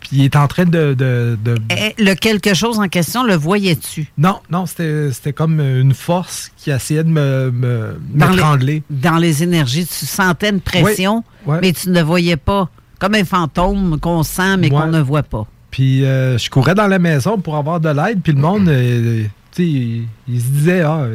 Puis 0.08 0.18
il 0.18 0.24
est 0.24 0.36
en 0.36 0.46
train 0.48 0.64
de... 0.64 0.94
de- 0.94 1.38
de- 1.44 1.56
eh, 1.70 1.94
Le 2.02 2.14
quelque 2.14 2.54
chose 2.54 2.78
en 2.78 2.88
question, 2.88 3.24
le 3.24 3.34
voyais-tu? 3.34 4.06
Non, 4.16 4.40
non, 4.50 4.64
c'était 4.66 5.32
comme 5.34 5.60
une 5.60 5.94
force 5.94 6.50
qui 6.56 6.70
essayait 6.70 7.04
de 7.04 7.10
me, 7.10 7.50
me- 7.50 7.98
Dans 8.14 8.26
les- 8.30 8.36
m'étrangler. 8.36 8.82
Dans 8.90 9.16
les 9.18 9.42
énergies, 9.42 9.86
tu 9.86 10.06
sentais 10.06 10.50
une 10.50 10.60
pression, 10.60 11.22
Oui, 11.46 11.54
ouais. 11.54 11.58
mais 11.62 11.72
tu 11.72 11.90
ne 11.90 11.94
le 11.94 12.02
voyais 12.02 12.36
pas. 12.36 12.68
Comme 12.98 13.14
un 13.14 13.24
fantôme 13.24 14.00
qu'on 14.00 14.22
sent, 14.22 14.56
mais 14.56 14.70
qu'on 14.70 14.86
ne 14.88 15.00
voit 15.00 15.22
pas. 15.22 15.46
Puis 15.70 16.04
euh, 16.04 16.38
je 16.38 16.48
courais 16.50 16.74
dans 16.74 16.86
la 16.88 16.98
maison 16.98 17.38
pour 17.38 17.56
avoir 17.56 17.78
de 17.78 17.90
l'aide, 17.90 18.20
puis 18.22 18.32
le 18.32 18.40
monde, 18.40 18.68
euh, 18.68 19.24
tu 19.52 19.62
sais, 19.62 19.62
il, 19.68 20.04
il 20.26 20.40
se 20.40 20.46
disait, 20.46 20.80
ah, 20.80 21.06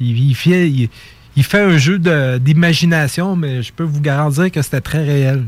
il, 0.00 0.28
il 0.30 0.34
fait, 0.34 0.68
il, 0.70 0.90
il 1.36 1.42
fait 1.42 1.62
un 1.62 1.76
jeu 1.78 1.98
d'imagination, 2.54 3.34
mais 3.36 3.62
je 3.62 3.72
peux 3.72 3.82
vous 3.84 4.00
garantir 4.00 4.50
que 4.50 4.62
c'était 4.62 4.80
très 4.80 5.02
réel. 5.04 5.46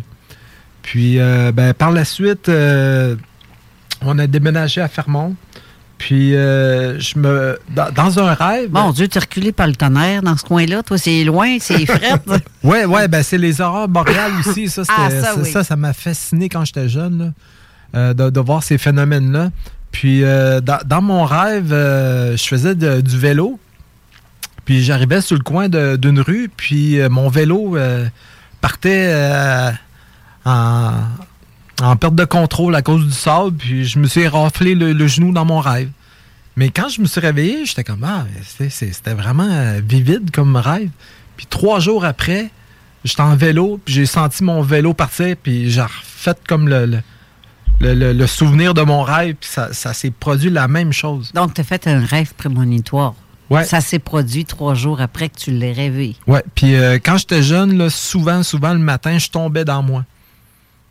Puis 0.87 1.19
euh, 1.19 1.51
ben, 1.51 1.75
par 1.75 1.91
la 1.91 2.05
suite, 2.05 2.49
euh, 2.49 3.17
on 4.03 4.19
a 4.21 4.27
déménagé 4.29 4.81
à 4.81 4.87
Fermont. 4.89 5.35
Puis 5.99 6.37
euh, 6.37 7.01
je 7.01 7.19
me. 7.19 7.59
Dans, 7.75 7.91
dans 7.93 8.21
un 8.21 8.35
rêve. 8.35 8.71
Mon 8.71 8.93
Dieu, 8.93 9.09
tu 9.09 9.19
reculé 9.19 9.51
par 9.51 9.67
le 9.67 9.75
tonnerre 9.75 10.23
dans 10.23 10.37
ce 10.37 10.45
coin-là. 10.45 10.85
Toi, 10.85 10.97
c'est 10.97 11.25
loin, 11.25 11.57
c'est 11.59 11.85
fret. 11.87 12.21
Ouais, 12.63 12.85
ouais, 12.85 13.09
ben 13.09 13.23
c'est 13.25 13.39
les 13.39 13.61
aurores 13.61 13.89
boréales 13.89 14.31
aussi. 14.47 14.69
Ça, 14.69 14.83
Ah, 14.89 15.11
ça, 15.11 15.23
ça, 15.23 15.35
oui. 15.41 15.51
ça, 15.51 15.65
ça 15.65 15.75
m'a 15.75 15.93
fasciné 15.93 16.49
quand 16.49 16.65
j'étais 16.65 16.89
jeune, 16.89 17.33
là, 17.95 18.15
de, 18.15 18.31
de 18.31 18.41
voir 18.41 18.63
ces 18.63 18.79
phénomènes-là. 18.79 19.51
Puis 19.91 20.23
euh, 20.23 20.61
dans, 20.61 20.79
dans 20.87 21.03
mon 21.03 21.25
rêve, 21.25 21.73
euh, 21.73 22.37
je 22.37 22.45
faisais 22.47 22.77
de- 22.77 23.01
du 23.01 23.19
vélo. 23.19 23.59
Puis 24.67 24.85
j'arrivais 24.85 25.21
sur 25.21 25.37
le 25.37 25.43
coin 25.43 25.69
d'une 25.69 26.21
rue, 26.21 26.49
puis 26.57 26.99
mon 27.09 27.29
vélo 27.29 27.77
partait 28.61 29.73
en, 30.47 30.93
en 31.82 31.97
perte 31.97 32.14
de 32.14 32.24
contrôle 32.24 32.74
à 32.74 32.81
cause 32.82 33.05
du 33.05 33.12
sable, 33.12 33.56
puis 33.56 33.85
je 33.85 33.98
me 33.98 34.06
suis 34.06 34.27
raflé 34.27 34.74
le, 34.74 34.93
le 34.94 35.06
genou 35.06 35.32
dans 35.32 35.44
mon 35.44 35.60
rêve. 35.60 35.90
Mais 36.56 36.70
quand 36.70 36.89
je 36.89 37.02
me 37.02 37.06
suis 37.06 37.20
réveillé, 37.20 37.66
j'étais 37.66 37.85
comme, 37.85 38.02
ah, 38.05 38.24
c'était- 38.43 39.12
vraiment 39.14 39.47
euh, 39.51 39.81
vivide 39.86 40.31
comme 40.31 40.56
rêve. 40.56 40.89
Puis 41.36 41.44
trois 41.47 41.81
jours 41.81 42.06
après, 42.06 42.48
j'étais 43.05 43.20
en 43.20 43.36
vélo, 43.36 43.78
puis 43.85 43.93
j'ai 43.93 44.06
senti 44.06 44.43
mon 44.43 44.62
vélo 44.62 44.94
partir, 44.94 45.36
puis 45.43 45.70
j'ai 45.70 45.82
refait 45.82 46.32
comme 46.48 46.66
le, 46.68 46.86
le, 46.86 47.02
le- 47.81 47.93
le- 47.94 48.12
le 48.14 48.27
souvenir 48.27 48.73
de 48.73 48.81
mon 48.81 49.02
rêve, 49.02 49.35
puis 49.39 49.51
ça, 49.51 49.74
ça 49.74 49.93
s'est 49.93 50.10
produit 50.10 50.48
la 50.48 50.66
même 50.68 50.94
chose. 50.94 51.31
Donc, 51.35 51.52
tu 51.52 51.60
as 51.60 51.64
fait 51.64 51.86
un 51.89 52.02
rêve 52.02 52.32
prémonitoire. 52.35 53.14
Ouais. 53.51 53.64
Ça 53.64 53.81
s'est 53.82 53.98
produit 54.01 54.44
trois 54.47 54.74
jours 54.74 55.01
après 55.02 55.28
que 55.28 55.39
tu 55.39 55.51
l'aies 55.52 55.73
rêvé. 55.74 56.16
Ouais, 56.27 56.43
puis 56.55 56.74
euh, 56.74 56.94
quand 57.01 57.16
j'étais 57.18 57.43
jeune, 57.43 57.77
là, 57.78 57.90
souvent, 57.90 58.43
souvent 58.43 58.73
le 58.73 58.81
matin, 58.81 59.18
je 59.18 59.28
tombais 59.28 59.64
dans 59.64 59.82
moi. 59.82 60.05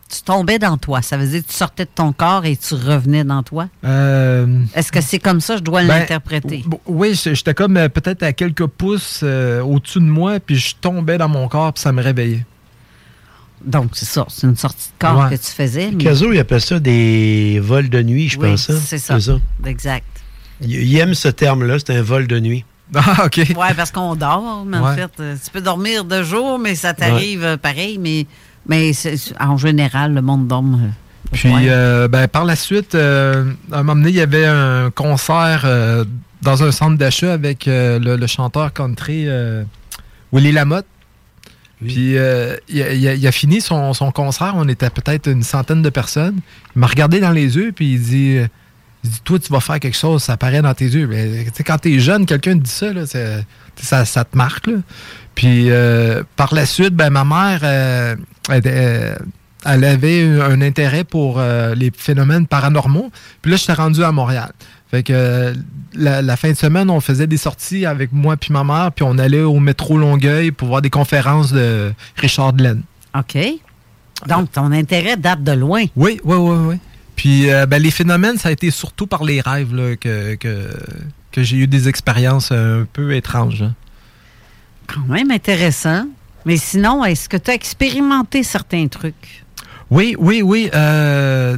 Tu 0.08 0.22
tombais 0.22 0.60
dans 0.60 0.78
toi. 0.78 1.02
Ça 1.02 1.18
veut 1.18 1.26
dire 1.28 1.42
que 1.44 1.48
tu 1.50 1.56
sortais 1.56 1.86
de 1.86 1.90
ton 1.94 2.14
corps 2.14 2.46
et 2.46 2.56
tu 2.56 2.76
revenais 2.76 3.24
dans 3.24 3.42
toi? 3.42 3.68
Euh, 3.84 4.62
Est-ce 4.76 4.92
que 4.92 5.02
c'est 5.02 5.18
comme 5.20 5.42
ça 5.42 5.54
que 5.56 5.60
je 5.60 5.64
dois 5.64 5.82
Ben, 5.82 5.88
l'interpréter? 6.00 6.64
Oui, 6.86 7.16
j'étais 7.22 7.54
comme 7.56 7.76
euh, 7.78 7.90
peut-être 7.90 8.22
à 8.24 8.32
quelques 8.32 8.68
pouces 8.68 9.22
euh, 9.24 9.62
au-dessus 9.62 10.00
de 10.00 10.06
moi, 10.06 10.40
puis 10.40 10.58
je 10.58 10.76
tombais 10.80 11.18
dans 11.18 11.28
mon 11.28 11.48
corps, 11.48 11.74
puis 11.74 11.82
ça 11.82 11.92
me 11.92 12.04
réveillait. 12.04 12.46
Donc, 13.66 13.92
c'est 13.94 14.06
ça. 14.06 14.26
C'est 14.30 14.46
une 14.46 14.56
sortie 14.56 14.90
de 14.90 15.06
corps 15.08 15.18
Ouais. 15.24 15.30
que 15.38 15.42
tu 15.42 15.50
faisais. 15.52 15.90
mais- 15.92 16.04
Caso, 16.04 16.32
il 16.32 16.40
appelle 16.40 16.62
ça 16.62 16.80
des 16.80 17.60
vols 17.64 17.90
de 17.90 18.04
nuit, 18.04 18.30
je 18.30 18.38
Oui, 18.38 18.52
pense. 18.52 18.70
hein? 18.70 18.78
c'est 18.86 19.00
ça. 19.00 19.18
Exact. 19.66 20.06
Il, 20.62 20.72
il 20.72 20.98
aime 20.98 21.16
ce 21.16 21.30
terme-là, 21.30 21.78
c'est 21.80 21.96
un 21.98 22.02
vol 22.04 22.28
de 22.28 22.40
nuit. 22.40 22.64
Ah, 22.94 23.24
OK. 23.26 23.38
Oui, 23.38 23.56
parce 23.76 23.90
qu'on 23.90 24.16
dort, 24.16 24.64
mais 24.68 24.78
en 24.78 24.94
fait, 24.96 25.10
tu 25.18 25.52
peux 25.52 25.62
dormir 25.62 26.06
de 26.06 26.22
jour, 26.22 26.60
mais 26.60 26.76
ça 26.76 26.94
t'arrive 26.94 27.58
pareil, 27.58 27.98
mais, 27.98 28.28
mais 28.68 28.94
c'est- 28.94 29.34
en 29.40 29.58
général, 29.58 30.14
le 30.14 30.22
monde 30.22 30.48
dort. 30.48 30.64
euh, 30.64 30.88
Puis, 31.32 31.52
euh, 31.70 32.08
ben, 32.08 32.28
par 32.28 32.46
la 32.46 32.56
suite, 32.56 32.96
euh, 32.96 33.52
à 33.72 33.76
un 33.80 33.84
moment 33.84 33.96
donné, 33.96 34.10
il 34.10 34.16
y 34.16 34.22
avait 34.22 34.46
un 34.46 34.92
concert 34.92 35.62
euh, 35.66 36.06
dans 36.42 36.64
un 36.64 36.72
centre 36.72 36.98
d'achat 36.98 37.34
avec 37.34 37.68
euh, 37.68 38.00
le, 38.00 38.16
le 38.16 38.28
chanteur 38.28 38.72
country 38.74 39.26
euh, 39.28 39.64
Willy 40.32 40.52
Lamotte. 40.52 40.86
Puis, 41.84 42.18
euh, 42.18 42.56
il, 42.70 42.82
a, 42.82 42.94
il 42.94 43.08
a- 43.08 43.14
il 43.16 43.28
a 43.28 43.32
fini 43.32 43.60
son, 43.60 43.94
son 43.94 44.12
concert. 44.12 44.54
On 44.56 44.68
était 44.70 44.90
peut-être 44.90 45.30
une 45.30 45.44
centaine 45.44 45.82
de 45.82 45.90
personnes. 45.90 46.40
Il 46.76 46.80
m'a 46.80 46.88
regardé 46.88 47.20
dans 47.20 47.32
les 47.32 47.58
yeux, 47.58 47.74
puis 47.76 47.94
il 47.94 48.02
dit, 48.02 48.38
il 49.04 49.10
dit 49.10 49.20
Toi, 49.24 49.40
tu 49.40 49.52
vas 49.52 49.60
faire 49.60 49.80
quelque 49.80 49.98
chose, 49.98 50.24
ça 50.24 50.38
paraît 50.38 50.62
dans 50.62 50.74
tes 50.74 50.86
yeux. 50.86 51.06
Mais, 51.08 51.44
tu 51.46 51.52
sais, 51.54 51.64
quand 51.64 51.78
tu 51.78 51.94
es 51.96 52.00
jeune, 52.00 52.26
quelqu'un 52.26 52.54
te 52.58 52.64
dit 52.64 52.72
ça, 52.72 52.94
là, 52.94 53.04
ça, 53.76 54.06
ça 54.06 54.24
te 54.24 54.38
marque. 54.38 54.68
là. 54.68 54.78
Puis, 55.36 55.70
euh, 55.70 56.24
par 56.38 56.54
la 56.56 56.66
suite, 56.66 56.96
ben, 56.96 57.10
ma 57.10 57.26
mère, 57.26 57.60
euh, 57.64 58.16
elle, 58.50 59.18
elle- 59.66 59.84
avait 59.84 60.40
un 60.42 60.62
intérêt 60.62 61.04
pour 61.04 61.40
euh, 61.40 61.74
les 61.76 61.92
phénomènes 61.96 62.46
paranormaux. 62.48 63.12
Puis 63.42 63.52
là, 63.52 63.58
j'étais 63.58 63.74
rendu 63.74 64.04
à 64.04 64.12
Montréal. 64.12 64.52
Fait 64.92 65.02
que 65.04 65.14
euh, 65.14 65.54
la, 65.96 66.22
la 66.22 66.38
fin 66.38 66.52
de 66.52 66.56
semaine, 66.56 66.90
on 66.92 67.00
faisait 67.00 67.26
des 67.28 67.38
sorties 67.38 67.86
avec 67.86 68.12
moi 68.12 68.38
puis 68.38 68.54
ma 68.54 68.64
mère, 68.64 68.92
puis 68.92 69.04
on 69.08 69.18
allait 69.18 69.42
au 69.42 69.60
métro 69.60 69.98
Longueuil 69.98 70.52
pour 70.52 70.68
voir 70.68 70.82
des 70.82 70.92
conférences 70.92 71.52
de 71.52 71.92
Richard 72.18 72.54
Delaine. 72.54 72.84
OK. 73.18 73.38
Donc, 74.28 74.52
ton 74.52 74.72
intérêt 74.72 75.18
date 75.18 75.44
de 75.44 75.52
loin. 75.54 75.84
Oui, 75.96 76.20
oui, 76.24 76.36
oui, 76.38 76.58
oui. 76.70 76.76
Puis 77.16 77.50
euh, 77.50 77.66
ben, 77.66 77.82
les 77.82 77.92
phénomènes, 77.92 78.38
ça 78.38 78.50
a 78.50 78.52
été 78.52 78.70
surtout 78.72 79.08
par 79.08 79.24
les 79.24 79.42
rêves 79.42 79.74
là, 79.74 79.96
que, 79.96 80.36
que, 80.36 80.70
que 81.32 81.44
j'ai 81.44 81.58
eu 81.58 81.68
des 81.68 81.88
expériences 81.90 82.52
un 82.52 82.86
peu 82.94 83.14
étranges. 83.16 83.64
hein. 83.64 83.74
Quand 84.88 85.06
même 85.08 85.32
intéressant. 85.32 86.06
Mais 86.46 86.58
sinon, 86.58 87.04
est-ce 87.04 87.28
que 87.28 87.38
tu 87.38 87.52
as 87.52 87.56
expérimenté 87.56 88.44
certains 88.44 88.88
trucs? 88.88 89.44
Oui, 89.90 90.16
oui, 90.18 90.42
oui. 90.42 90.70
euh, 90.74 91.58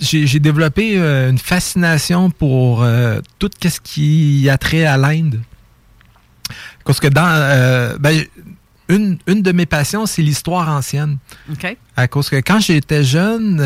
j'ai 0.00 0.40
développé 0.40 0.98
euh, 0.98 1.30
une 1.30 1.38
fascination 1.38 2.30
pour 2.30 2.82
euh, 2.82 3.20
tout 3.38 3.50
ce 3.62 3.80
qui 3.80 4.48
a 4.50 4.58
trait 4.58 4.84
à 4.84 4.96
l'Inde. 4.96 5.40
Parce 6.84 7.00
que 7.00 7.08
dans. 7.08 7.96
ben, 7.98 8.24
une, 8.90 9.16
une 9.26 9.40
de 9.40 9.52
mes 9.52 9.64
passions, 9.64 10.04
c'est 10.04 10.20
l'histoire 10.20 10.68
ancienne. 10.68 11.16
À 11.96 12.06
cause 12.06 12.28
que 12.28 12.36
quand 12.36 12.60
j'étais 12.60 13.02
jeune, 13.02 13.58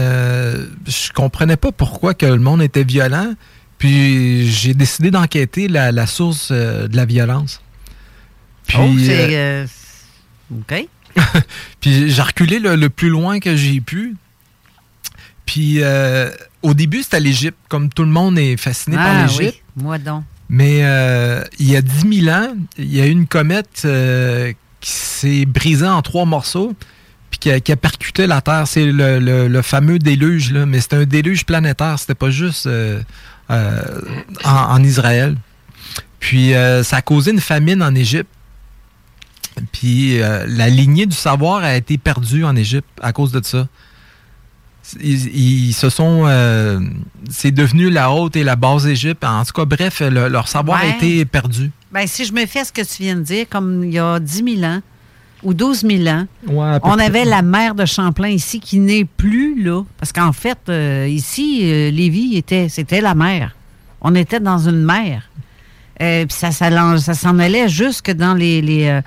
je 0.86 1.12
comprenais 1.12 1.56
pas 1.56 1.72
pourquoi 1.72 2.14
que 2.14 2.26
le 2.26 2.38
monde 2.38 2.62
était 2.62 2.84
violent. 2.84 3.34
Puis 3.78 4.48
j'ai 4.48 4.74
décidé 4.74 5.10
d'enquêter 5.10 5.66
la, 5.66 5.90
la 5.90 6.06
source 6.06 6.52
de 6.52 6.96
la 6.96 7.04
violence. 7.04 7.60
Puis, 8.68 8.78
oh, 8.78 9.64
OK. 10.54 10.86
puis 11.80 12.10
j'ai 12.10 12.22
reculé 12.22 12.58
le, 12.58 12.76
le 12.76 12.88
plus 12.90 13.08
loin 13.08 13.40
que 13.40 13.56
j'ai 13.56 13.80
pu. 13.80 14.16
Puis 15.46 15.78
euh, 15.82 16.30
au 16.62 16.74
début, 16.74 17.02
c'était 17.02 17.20
l'Égypte. 17.20 17.58
Comme 17.68 17.88
tout 17.88 18.02
le 18.02 18.10
monde 18.10 18.38
est 18.38 18.56
fasciné 18.56 18.96
par 18.96 19.06
Ah 19.08 19.22
l'Égypte. 19.26 19.62
oui, 19.76 19.82
moi 19.82 19.98
donc. 19.98 20.24
Mais 20.50 20.80
euh, 20.82 21.44
il 21.58 21.70
y 21.70 21.76
a 21.76 21.82
10 21.82 22.22
000 22.24 22.34
ans, 22.36 22.54
il 22.78 22.94
y 22.94 23.00
a 23.00 23.06
eu 23.06 23.10
une 23.10 23.26
comète 23.26 23.82
euh, 23.84 24.52
qui 24.80 24.90
s'est 24.90 25.44
brisée 25.44 25.86
en 25.86 26.00
trois 26.00 26.24
morceaux 26.24 26.74
puis 27.30 27.38
qui 27.38 27.50
a, 27.50 27.60
qui 27.60 27.70
a 27.72 27.76
percuté 27.76 28.26
la 28.26 28.40
Terre. 28.40 28.66
C'est 28.66 28.86
le, 28.86 29.18
le- 29.18 29.48
le 29.48 29.62
fameux 29.62 29.98
déluge, 29.98 30.52
là. 30.52 30.64
mais 30.64 30.80
c'était 30.80 30.96
un 30.96 31.04
déluge 31.04 31.44
planétaire. 31.44 31.98
C'était 31.98 32.14
pas 32.14 32.30
juste 32.30 32.66
euh, 32.66 33.02
en, 33.50 33.60
en 34.44 34.82
Israël. 34.82 35.36
Puis 36.20 36.52
ça 36.82 36.96
a 36.96 37.02
causé 37.02 37.30
une 37.32 37.40
famine 37.40 37.82
en 37.82 37.94
Égypte. 37.94 38.28
Puis 39.72 40.20
euh, 40.20 40.44
la 40.48 40.68
lignée 40.68 41.06
du 41.06 41.16
savoir 41.16 41.62
a 41.64 41.74
été 41.76 41.98
perdue 41.98 42.44
en 42.44 42.54
Égypte 42.56 42.88
à 43.02 43.12
cause 43.12 43.32
de 43.32 43.40
ça. 43.44 43.66
Ils, 45.00 45.68
ils 45.68 45.72
se 45.74 45.90
sont. 45.90 46.24
euh, 46.26 46.80
c'est 47.28 47.50
devenu 47.50 47.90
la 47.90 48.10
haute 48.10 48.36
et 48.36 48.44
la 48.44 48.56
basse 48.56 48.86
Égypte. 48.86 49.22
En 49.24 49.44
tout 49.44 49.52
cas, 49.52 49.64
bref, 49.66 50.00
le- 50.00 50.28
leur 50.28 50.48
savoir 50.48 50.80
Ouais. 50.82 50.92
a 50.92 50.96
été 50.96 51.24
perdu. 51.26 51.70
Ben, 51.92 52.06
si 52.06 52.24
je 52.24 52.32
me 52.32 52.46
fais 52.46 52.64
ce 52.64 52.72
que 52.72 52.80
tu 52.82 53.02
viens 53.02 53.16
de 53.16 53.20
dire, 53.22 53.46
comme 53.50 53.84
il 53.84 53.92
y 53.92 53.98
a 53.98 54.18
10 54.18 54.56
000 54.60 54.64
ans 54.64 54.80
ou 55.42 55.52
12 55.52 55.82
000 55.82 56.06
ans, 56.08 56.26
Ouais, 56.46 56.78
on 56.82 56.98
avait 56.98 57.24
la 57.26 57.42
mer 57.42 57.74
de 57.74 57.84
Champlain 57.84 58.28
ici 58.28 58.60
qui 58.60 58.78
n'est 58.78 59.04
plus 59.04 59.62
là. 59.62 59.82
Parce 59.98 60.12
qu'en 60.12 60.32
fait, 60.32 60.58
euh, 60.70 61.06
ici, 61.08 61.60
Lévis, 61.92 62.36
était, 62.36 62.68
c'était 62.70 63.00
la 63.02 63.14
mer. 63.14 63.54
On 64.00 64.14
était 64.14 64.40
dans 64.40 64.58
une 64.68 64.84
mer. 64.84 65.28
Euh, 66.00 66.24
Puis 66.24 66.36
ça, 66.38 66.50
ça, 66.50 66.70
l'en- 66.70 66.96
ça 66.98 67.12
s'en 67.12 67.38
allait 67.38 67.68
jusque 67.68 68.10
dans 68.12 68.32
les, 68.34 68.62
les, 68.62 69.00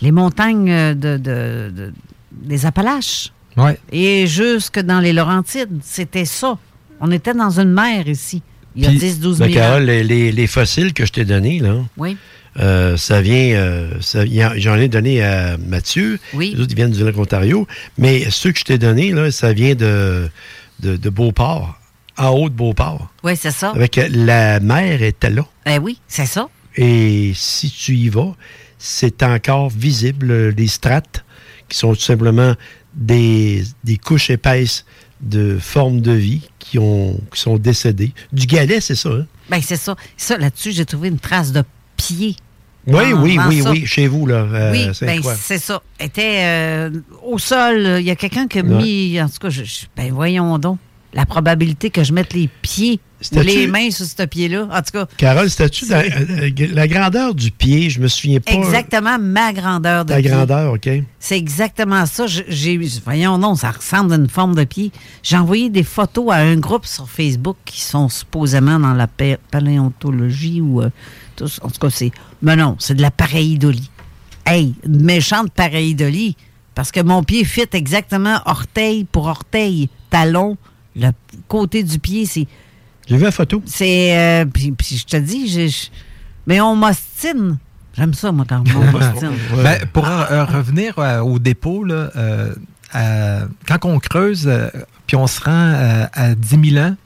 les 0.00 0.12
montagnes 0.12 0.70
euh, 0.70 0.94
de, 0.94 1.16
de- 1.16 1.70
de- 1.74 1.92
des 2.32 2.66
Appalaches. 2.66 3.32
Ouais. 3.56 3.78
Et 3.92 4.26
jusque 4.26 4.78
dans 4.80 5.00
les 5.00 5.12
Laurentides. 5.12 5.80
C'était 5.82 6.24
ça. 6.24 6.56
On 7.00 7.10
était 7.10 7.34
dans 7.34 7.58
une 7.60 7.72
mer 7.72 8.08
ici, 8.08 8.42
il 8.76 8.84
y 8.84 8.86
a 8.86 8.90
Puis, 8.90 8.98
10-12 8.98 9.38
ben, 9.38 9.48
000 9.48 9.50
ans. 9.50 9.52
Carole, 9.54 9.82
les, 9.84 10.04
les- 10.04 10.32
les 10.32 10.46
fossiles 10.46 10.92
que 10.92 11.04
je 11.06 11.12
t'ai 11.12 11.24
donnés, 11.24 11.58
là, 11.60 11.76
Oui. 11.96 12.16
Euh, 12.60 12.96
ça 12.96 13.20
vient, 13.20 13.54
euh, 13.54 13.88
j'en 14.56 14.74
ai 14.76 14.88
donné 14.88 15.22
à 15.22 15.56
Mathieu. 15.58 16.18
Oui. 16.34 16.54
Les 16.56 16.60
autres, 16.62 16.72
ils 16.72 16.76
viennent 16.76 16.90
du 16.90 17.04
lac 17.04 17.16
Ontario. 17.16 17.68
Mais 17.98 18.28
ceux 18.30 18.50
que 18.50 18.58
je 18.58 18.64
t'ai 18.64 18.78
donnés, 18.78 19.12
là, 19.12 19.30
ça 19.30 19.52
vient 19.52 19.76
de, 19.76 20.28
de, 20.80 20.96
de 20.96 21.10
Beauport, 21.10 21.78
en 22.16 22.30
haut 22.30 22.48
de 22.48 22.54
Beauport. 22.54 23.12
Oui, 23.22 23.36
c'est 23.36 23.52
ça. 23.52 23.70
Avec 23.70 24.00
la 24.10 24.58
mer 24.58 25.02
était 25.04 25.30
là. 25.30 25.46
Eh 25.66 25.78
oui, 25.78 26.00
c'est 26.08 26.26
ça. 26.26 26.48
Et 26.76 27.30
si 27.36 27.70
tu 27.70 27.94
y 27.94 28.08
vas, 28.08 28.34
c'est 28.78 29.22
encore 29.22 29.68
visible, 29.70 30.30
euh, 30.30 30.52
les 30.56 30.68
strates, 30.68 31.24
qui 31.68 31.76
sont 31.76 31.94
tout 31.94 32.00
simplement 32.00 32.54
des, 32.94 33.62
des 33.84 33.96
couches 33.98 34.30
épaisses 34.30 34.84
de 35.20 35.58
formes 35.60 36.00
de 36.00 36.12
vie 36.12 36.48
qui, 36.58 36.78
ont, 36.78 37.20
qui 37.34 37.40
sont 37.40 37.56
décédées. 37.58 38.12
Du 38.32 38.46
galet, 38.46 38.80
c'est 38.80 38.94
ça, 38.94 39.10
hein? 39.10 39.26
Ben, 39.50 39.60
c'est 39.62 39.76
ça. 39.76 39.96
Ça, 40.16 40.36
là-dessus, 40.38 40.72
j'ai 40.72 40.84
trouvé 40.84 41.08
une 41.08 41.18
trace 41.18 41.52
de 41.52 41.62
pied. 41.96 42.36
Oui, 42.86 43.12
oui, 43.12 43.36
dans 43.36 43.48
oui, 43.48 43.62
ça. 43.62 43.70
oui, 43.70 43.84
chez 43.84 44.06
vous, 44.06 44.26
là. 44.26 44.36
euh, 44.36 44.72
oui, 44.72 44.86
ben, 45.02 45.22
c'est 45.36 45.58
ça. 45.58 45.82
était 46.00 46.40
euh, 46.44 46.90
au 47.22 47.38
sol. 47.38 47.96
Il 48.00 48.06
y 48.06 48.10
a 48.10 48.16
quelqu'un 48.16 48.46
qui 48.46 48.60
a 48.60 48.62
Ouais. 48.62 48.82
mis. 48.82 49.20
En 49.20 49.28
tout 49.28 49.38
cas, 49.40 49.50
je, 49.50 49.64
je- 49.64 49.86
ben 49.94 50.10
voyons 50.12 50.56
donc. 50.58 50.78
La 51.18 51.26
probabilité 51.26 51.90
que 51.90 52.04
je 52.04 52.12
mette 52.12 52.32
les 52.32 52.48
pieds 52.62 53.00
ou 53.34 53.40
les 53.40 53.66
mains 53.66 53.90
sur 53.90 54.06
ce 54.06 54.22
pied-là. 54.24 54.68
En 54.70 54.82
tout 54.82 54.92
cas, 54.92 55.06
Carole, 55.16 55.50
c'était-tu 55.50 55.92
euh, 55.92 55.96
euh, 55.98 56.50
la 56.72 56.86
grandeur 56.86 57.34
du 57.34 57.50
pied? 57.50 57.90
Je 57.90 57.98
me 58.00 58.06
souviens 58.06 58.38
pas. 58.38 58.52
exactement 58.52 59.18
ma 59.18 59.52
grandeur 59.52 60.04
de 60.04 60.12
Ta 60.12 60.20
pied. 60.20 60.30
grandeur, 60.30 60.74
OK. 60.74 60.88
C'est 61.18 61.36
exactement 61.36 62.06
ça. 62.06 62.26
J'ai, 62.28 62.78
voyons 63.04 63.36
non, 63.36 63.56
ça 63.56 63.72
ressemble 63.72 64.12
à 64.12 64.16
une 64.16 64.28
forme 64.28 64.54
de 64.54 64.62
pied. 64.62 64.92
J'ai 65.24 65.36
envoyé 65.36 65.70
des 65.70 65.82
photos 65.82 66.30
à 66.30 66.36
un 66.36 66.54
groupe 66.54 66.86
sur 66.86 67.10
Facebook 67.10 67.56
qui 67.64 67.80
sont 67.80 68.08
supposément 68.08 68.78
dans 68.78 68.94
la 68.94 69.08
paléontologie 69.08 70.60
ou 70.60 70.82
euh, 70.82 70.90
en 71.62 71.68
tout 71.68 71.80
cas 71.80 71.90
c'est, 71.90 72.12
mais 72.42 72.54
non, 72.54 72.76
c'est 72.78 72.94
de 72.94 73.02
la 73.02 73.10
pareidolie. 73.10 73.90
Hey, 74.46 74.76
une 74.86 75.02
méchante 75.02 75.50
pareidolie 75.50 76.36
parce 76.76 76.92
que 76.92 77.00
mon 77.00 77.24
pied 77.24 77.44
fit 77.44 77.66
exactement 77.72 78.38
orteil 78.46 79.02
pour 79.02 79.26
orteil, 79.26 79.88
talon, 80.10 80.56
le 80.96 81.10
côté 81.48 81.82
du 81.82 81.98
pied, 81.98 82.26
c'est 82.26 82.46
J'ai 83.06 83.16
vu 83.16 83.24
la 83.24 83.30
photo. 83.30 83.62
c'est 83.66 84.16
euh, 84.16 84.44
puis, 84.46 84.72
puis 84.72 84.96
je 84.98 85.04
te 85.04 85.16
dis, 85.16 85.48
je- 85.48 85.88
mais 86.46 86.60
on 86.60 86.74
m'ostine. 86.76 87.58
J'aime 87.96 88.14
ça 88.14 88.30
moi 88.32 88.44
quand 88.48 88.62
on 88.76 88.84
m'ostine. 88.92 89.32
Ben, 89.62 89.80
pour 89.92 90.06
euh, 90.08 90.44
revenir 90.44 90.98
euh, 90.98 91.20
au 91.20 91.38
dépôt, 91.38 91.84
là, 91.84 92.10
quand 93.66 93.84
on 93.84 93.98
creuse, 93.98 94.50
puis 95.06 95.16
on 95.16 95.26
se 95.26 95.40
rend 95.42 96.08
à 96.12 96.34
10 96.34 96.70
000 96.72 96.84
ans, 96.86 96.96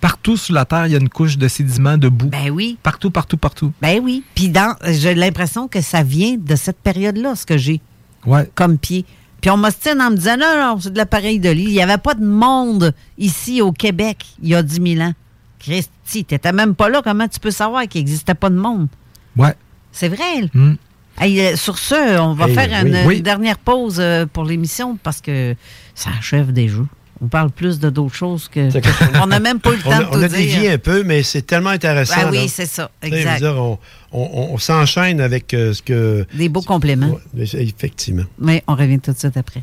partout 0.00 0.36
sur 0.36 0.54
la 0.54 0.64
Terre, 0.64 0.86
il 0.86 0.92
y 0.92 0.96
a 0.96 0.98
une 0.98 1.08
couche 1.08 1.38
de 1.38 1.48
sédiments 1.48 1.96
debout. 1.96 2.26
Ben 2.28 2.50
oui. 2.50 2.76
Partout, 2.82 3.10
partout, 3.10 3.36
partout. 3.38 3.72
Ben 3.80 4.00
oui. 4.02 4.22
Puis 4.34 4.48
dans, 4.50 4.74
j'ai 4.86 5.14
l'impression 5.14 5.66
que 5.68 5.80
ça 5.80 6.02
vient 6.02 6.36
de 6.38 6.56
cette 6.56 6.78
période-là, 6.78 7.34
ce 7.36 7.46
que 7.46 7.56
j'ai 7.56 7.80
Ouais. 8.26 8.50
comme 8.54 8.78
pied. 8.78 9.04
Puis 9.44 9.50
on 9.50 9.58
m'ostine 9.58 10.00
en 10.00 10.10
me 10.10 10.16
disant, 10.16 10.38
non, 10.38 10.56
non, 10.58 10.80
c'est 10.80 10.90
de 10.90 10.96
l'appareil 10.96 11.38
de 11.38 11.50
lit. 11.50 11.64
Il 11.64 11.72
n'y 11.72 11.82
avait 11.82 11.98
pas 11.98 12.14
de 12.14 12.24
monde 12.24 12.94
ici 13.18 13.60
au 13.60 13.72
Québec 13.72 14.24
il 14.42 14.48
y 14.48 14.54
a 14.54 14.62
10 14.62 14.94
000 14.96 15.06
ans. 15.06 15.12
Christy, 15.58 16.24
t'étais 16.24 16.50
même 16.50 16.74
pas 16.74 16.88
là. 16.88 17.02
Comment 17.04 17.28
tu 17.28 17.38
peux 17.40 17.50
savoir 17.50 17.86
qu'il 17.86 18.00
n'existait 18.00 18.32
pas 18.32 18.48
de 18.48 18.54
monde? 18.54 18.88
Ouais. 19.36 19.52
C'est 19.92 20.08
vrai. 20.08 20.48
Hmm. 20.54 20.76
Hey, 21.20 21.38
euh, 21.42 21.56
sur 21.56 21.76
ce, 21.76 22.18
on 22.20 22.32
va 22.32 22.48
Hey, 22.48 22.54
faire 22.54 22.84
oui. 22.84 22.88
une, 22.88 23.06
Oui. 23.06 23.16
une 23.18 23.22
dernière 23.22 23.58
pause 23.58 23.96
euh, 23.98 24.24
pour 24.24 24.44
l'émission 24.46 24.96
parce 25.02 25.20
que 25.20 25.54
ça 25.94 26.08
achève 26.18 26.50
des 26.50 26.68
jeux. 26.68 26.86
On 27.22 27.28
parle 27.28 27.50
plus 27.50 27.78
de 27.78 27.90
d'autres 27.90 28.14
choses 28.14 28.48
que. 28.48 28.68
on 29.22 29.26
n'a 29.26 29.38
même 29.40 29.60
pas 29.60 29.70
eu 29.72 29.76
le 29.76 29.82
On 29.86 29.90
temps 29.90 29.96
a, 29.96 30.00
de 30.00 30.04
on 30.06 30.10
tout 30.12 30.18
a 30.18 30.28
dire. 30.28 30.38
dévié 30.38 30.70
un 30.72 30.78
peu, 30.78 31.04
mais 31.04 31.22
c'est 31.22 31.42
tellement 31.42 31.70
intéressant. 31.70 32.14
Ah 32.18 32.28
oui, 32.30 32.48
c'est 32.48 32.66
ça, 32.66 32.90
exact. 33.02 33.38
dire, 33.38 33.54
on 33.56 33.78
on- 34.12 34.48
on 34.52 34.58
s'enchaîne 34.58 35.20
avec 35.20 35.54
euh, 35.54 35.72
ce 35.72 35.82
que. 35.82 36.26
Des 36.34 36.48
beaux 36.48 36.62
compléments. 36.62 37.18
Ouais, 37.34 37.44
effectivement. 37.54 38.24
Mais 38.38 38.62
on 38.66 38.74
revient 38.74 38.98
tout 39.00 39.12
de 39.12 39.18
suite 39.18 39.36
après. 39.36 39.62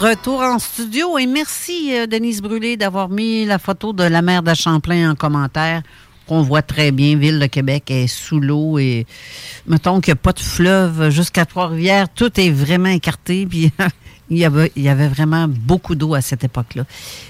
Retour 0.00 0.40
en 0.40 0.58
studio 0.58 1.18
et 1.18 1.26
merci 1.26 1.94
euh, 1.94 2.06
Denise 2.06 2.40
Brûlé 2.40 2.78
d'avoir 2.78 3.10
mis 3.10 3.44
la 3.44 3.58
photo 3.58 3.92
de 3.92 4.02
la 4.02 4.22
mer 4.22 4.42
de 4.42 4.54
Champlain 4.54 5.10
en 5.10 5.14
commentaire. 5.14 5.82
qu'on 6.26 6.40
voit 6.40 6.62
très 6.62 6.90
bien, 6.90 7.16
Ville 7.16 7.38
de 7.38 7.44
Québec 7.44 7.90
est 7.90 8.06
sous 8.06 8.40
l'eau 8.40 8.78
et 8.78 9.06
mettons 9.66 10.00
qu'il 10.00 10.12
n'y 10.14 10.18
a 10.18 10.22
pas 10.22 10.32
de 10.32 10.40
fleuve 10.40 11.10
jusqu'à 11.10 11.44
Trois-Rivières, 11.44 12.08
tout 12.08 12.40
est 12.40 12.50
vraiment 12.50 12.88
écarté. 12.88 13.46
Puis 13.50 13.70
il 14.30 14.38
y 14.38 14.46
avait, 14.46 14.72
il 14.74 14.82
y 14.82 14.88
avait 14.88 15.08
vraiment 15.08 15.46
beaucoup 15.48 15.94
d'eau 15.94 16.14
à 16.14 16.22
cette 16.22 16.44
époque-là. 16.44 16.84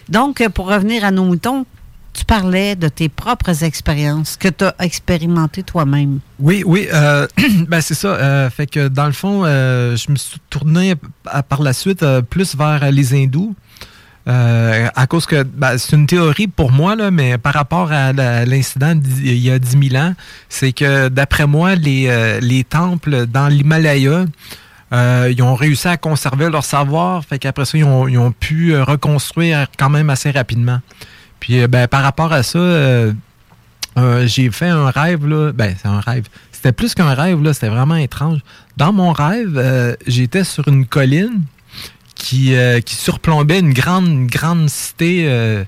Donc, 0.08 0.46
pour 0.50 0.68
revenir 0.68 1.04
à 1.04 1.10
nos 1.10 1.24
moutons, 1.24 1.66
tu 2.12 2.24
parlais 2.24 2.76
de 2.76 2.88
tes 2.88 3.08
propres 3.08 3.64
expériences 3.64 4.36
que 4.36 4.48
tu 4.48 4.64
as 4.64 4.74
expérimentées 4.80 5.62
toi-même. 5.62 6.20
Oui, 6.38 6.62
oui. 6.66 6.88
euh, 6.92 7.26
ben 7.68 7.80
c'est 7.80 7.94
ça. 7.94 8.08
euh, 8.08 8.50
fait 8.50 8.66
que 8.66 8.88
dans 8.88 9.06
le 9.06 9.12
fond, 9.12 9.42
euh, 9.44 9.96
je 9.96 10.10
me 10.10 10.16
suis 10.16 10.40
tourné 10.50 10.94
par 11.48 11.62
la 11.62 11.72
suite 11.72 12.04
plus 12.28 12.56
vers 12.56 12.90
les 12.90 13.14
hindous. 13.14 13.54
à 14.26 15.06
cause 15.08 15.26
que 15.26 15.42
ben, 15.42 15.78
c'est 15.78 15.94
une 15.96 16.06
théorie 16.06 16.48
pour 16.48 16.72
moi, 16.72 16.96
là, 16.96 17.10
mais 17.10 17.38
par 17.38 17.54
rapport 17.54 17.92
à 17.92 18.12
l'incident 18.44 18.94
d'il 18.94 19.38
y 19.38 19.50
a 19.50 19.58
10 19.58 19.90
000 19.90 20.02
ans, 20.04 20.14
c'est 20.48 20.72
que 20.72 21.08
d'après 21.08 21.46
moi, 21.46 21.74
les, 21.74 22.38
les 22.40 22.64
temples 22.64 23.26
dans 23.26 23.48
l'Himalaya, 23.48 24.26
ils 24.92 25.42
ont 25.42 25.54
réussi 25.54 25.88
à 25.88 25.96
conserver 25.96 26.50
leur 26.50 26.64
savoir, 26.64 27.24
fait 27.24 27.38
qu'après 27.38 27.64
ça, 27.64 27.78
ils 27.78 27.84
ont, 27.84 28.32
pu 28.32 28.76
reconstruire 28.76 29.66
quand 29.78 29.90
même 29.90 30.10
assez 30.10 30.30
rapidement. 30.30 30.80
Puis 31.40 31.60
euh, 31.60 31.66
ben, 31.66 31.88
par 31.88 32.02
rapport 32.02 32.32
à 32.32 32.42
ça, 32.42 32.58
euh, 32.58 33.12
euh, 33.98 34.26
j'ai 34.26 34.50
fait 34.50 34.68
un 34.68 34.90
rêve, 34.90 35.26
là. 35.26 35.52
Ben, 35.52 35.74
c'est 35.80 35.88
un 35.88 36.00
rêve. 36.00 36.26
C'était 36.52 36.72
plus 36.72 36.94
qu'un 36.94 37.14
rêve, 37.14 37.42
là. 37.42 37.52
C'était 37.52 37.68
vraiment 37.70 37.96
étrange. 37.96 38.40
Dans 38.76 38.92
mon 38.92 39.12
rêve, 39.12 39.96
j'étais 40.06 40.44
sur 40.44 40.68
une 40.68 40.86
colline 40.86 41.42
qui, 42.14 42.54
surplombait 42.86 43.58
une 43.58 43.72
grande, 43.72 44.26
grande 44.26 44.68
cité 44.68 45.64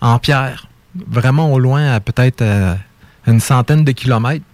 en 0.00 0.18
pierre. 0.18 0.66
Vraiment 1.06 1.52
au 1.52 1.58
loin, 1.58 1.92
à 1.92 2.00
peut-être 2.00 2.42
une 3.26 3.40
centaine 3.40 3.84
de 3.84 3.92
kilomètres. 3.92 4.44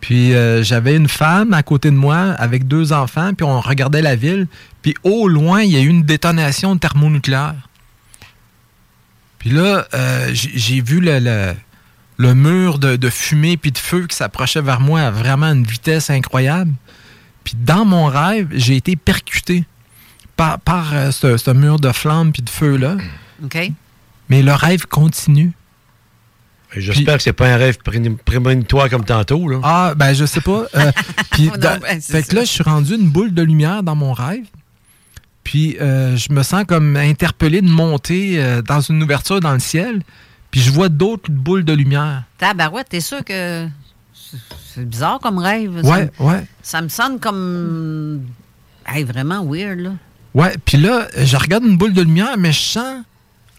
Puis 0.00 0.32
j'avais 0.62 0.96
une 0.96 1.08
femme 1.08 1.54
à 1.54 1.62
côté 1.62 1.90
de 1.90 1.96
moi 1.96 2.32
avec 2.38 2.66
deux 2.66 2.92
enfants, 2.92 3.32
puis 3.34 3.44
on 3.44 3.60
regardait 3.60 4.02
la 4.02 4.16
ville. 4.16 4.48
Puis 4.82 4.94
au 5.02 5.28
loin, 5.28 5.62
il 5.62 5.70
y 5.70 5.76
a 5.76 5.80
eu 5.80 5.88
une 5.88 6.02
détonation 6.02 6.76
thermonucléaire. 6.76 7.69
Puis 9.40 9.50
là, 9.50 9.86
euh, 9.94 10.30
j'ai 10.32 10.80
vu 10.80 11.00
le, 11.00 11.18
le- 11.18 11.54
le 12.18 12.34
mur 12.34 12.78
de, 12.78 12.96
de 12.96 13.08
fumée 13.10 13.56
puis 13.56 13.72
de 13.72 13.78
feu 13.78 14.06
qui 14.06 14.14
s'approchait 14.14 14.60
vers 14.60 14.80
moi 14.80 15.00
à 15.00 15.10
vraiment 15.10 15.46
une 15.46 15.64
vitesse 15.64 16.10
incroyable. 16.10 16.72
Puis 17.44 17.54
dans 17.58 17.84
mon 17.86 18.04
rêve, 18.06 18.46
j'ai 18.52 18.76
été 18.76 18.94
percuté 18.94 19.64
par, 20.36 20.60
par 20.60 20.94
euh, 20.94 21.10
ce, 21.10 21.36
ce 21.38 21.50
mur 21.50 21.80
de 21.80 21.90
flammes 21.92 22.30
puis 22.32 22.42
de 22.42 22.50
feu-là. 22.50 22.96
OK? 23.42 23.58
Mais 24.28 24.42
le 24.42 24.52
rêve 24.52 24.84
continue. 24.86 25.52
Et 26.76 26.80
J'espère 26.82 27.16
que 27.16 27.22
c'est 27.22 27.32
pas 27.32 27.48
un 27.48 27.56
rêve 27.56 27.78
pré- 27.82 27.98
prémonitoire 28.24 28.88
comme 28.90 29.04
tantôt. 29.04 29.48
Là. 29.48 29.58
Ah, 29.64 29.94
ben 29.96 30.12
je 30.12 30.24
sais 30.26 30.40
pas. 30.42 30.66
Euh, 30.76 30.92
puis 31.32 31.50
ben, 31.58 31.80
c'est 32.00 32.12
fait 32.12 32.22
que 32.28 32.36
là, 32.36 32.42
je 32.42 32.50
suis 32.50 32.62
rendu 32.62 32.94
une 32.94 33.08
boule 33.08 33.32
de 33.34 33.42
lumière 33.42 33.82
dans 33.82 33.96
mon 33.96 34.12
rêve. 34.12 34.44
Puis 35.50 35.76
euh, 35.80 36.16
je 36.16 36.32
me 36.32 36.44
sens 36.44 36.62
comme 36.64 36.96
interpellé 36.96 37.60
de 37.60 37.68
monter 37.68 38.40
euh, 38.40 38.62
dans 38.62 38.80
une 38.80 39.02
ouverture 39.02 39.40
dans 39.40 39.52
le 39.52 39.58
ciel. 39.58 40.00
Puis 40.52 40.60
je 40.60 40.70
vois 40.70 40.88
d'autres 40.88 41.28
boules 41.28 41.64
de 41.64 41.72
lumière. 41.72 42.22
Tabarouette, 42.38 42.88
t'es 42.90 43.00
sûr 43.00 43.24
que 43.24 43.66
c'est- 44.14 44.84
bizarre 44.84 45.18
comme 45.18 45.38
rêve? 45.38 45.80
Ouais, 45.84 46.08
ouais. 46.20 46.46
Ça 46.62 46.80
me 46.80 46.88
sonne 46.88 47.18
comme. 47.18 48.22
Hey, 48.86 49.02
vraiment 49.02 49.44
weird, 49.44 49.80
là. 49.80 49.90
Ouais, 50.34 50.54
puis 50.64 50.78
là, 50.78 51.08
je 51.16 51.36
regarde 51.36 51.64
une 51.64 51.76
boule 51.76 51.94
de 51.94 52.02
lumière, 52.02 52.36
mais 52.38 52.52
je 52.52 52.60
sens 52.60 53.02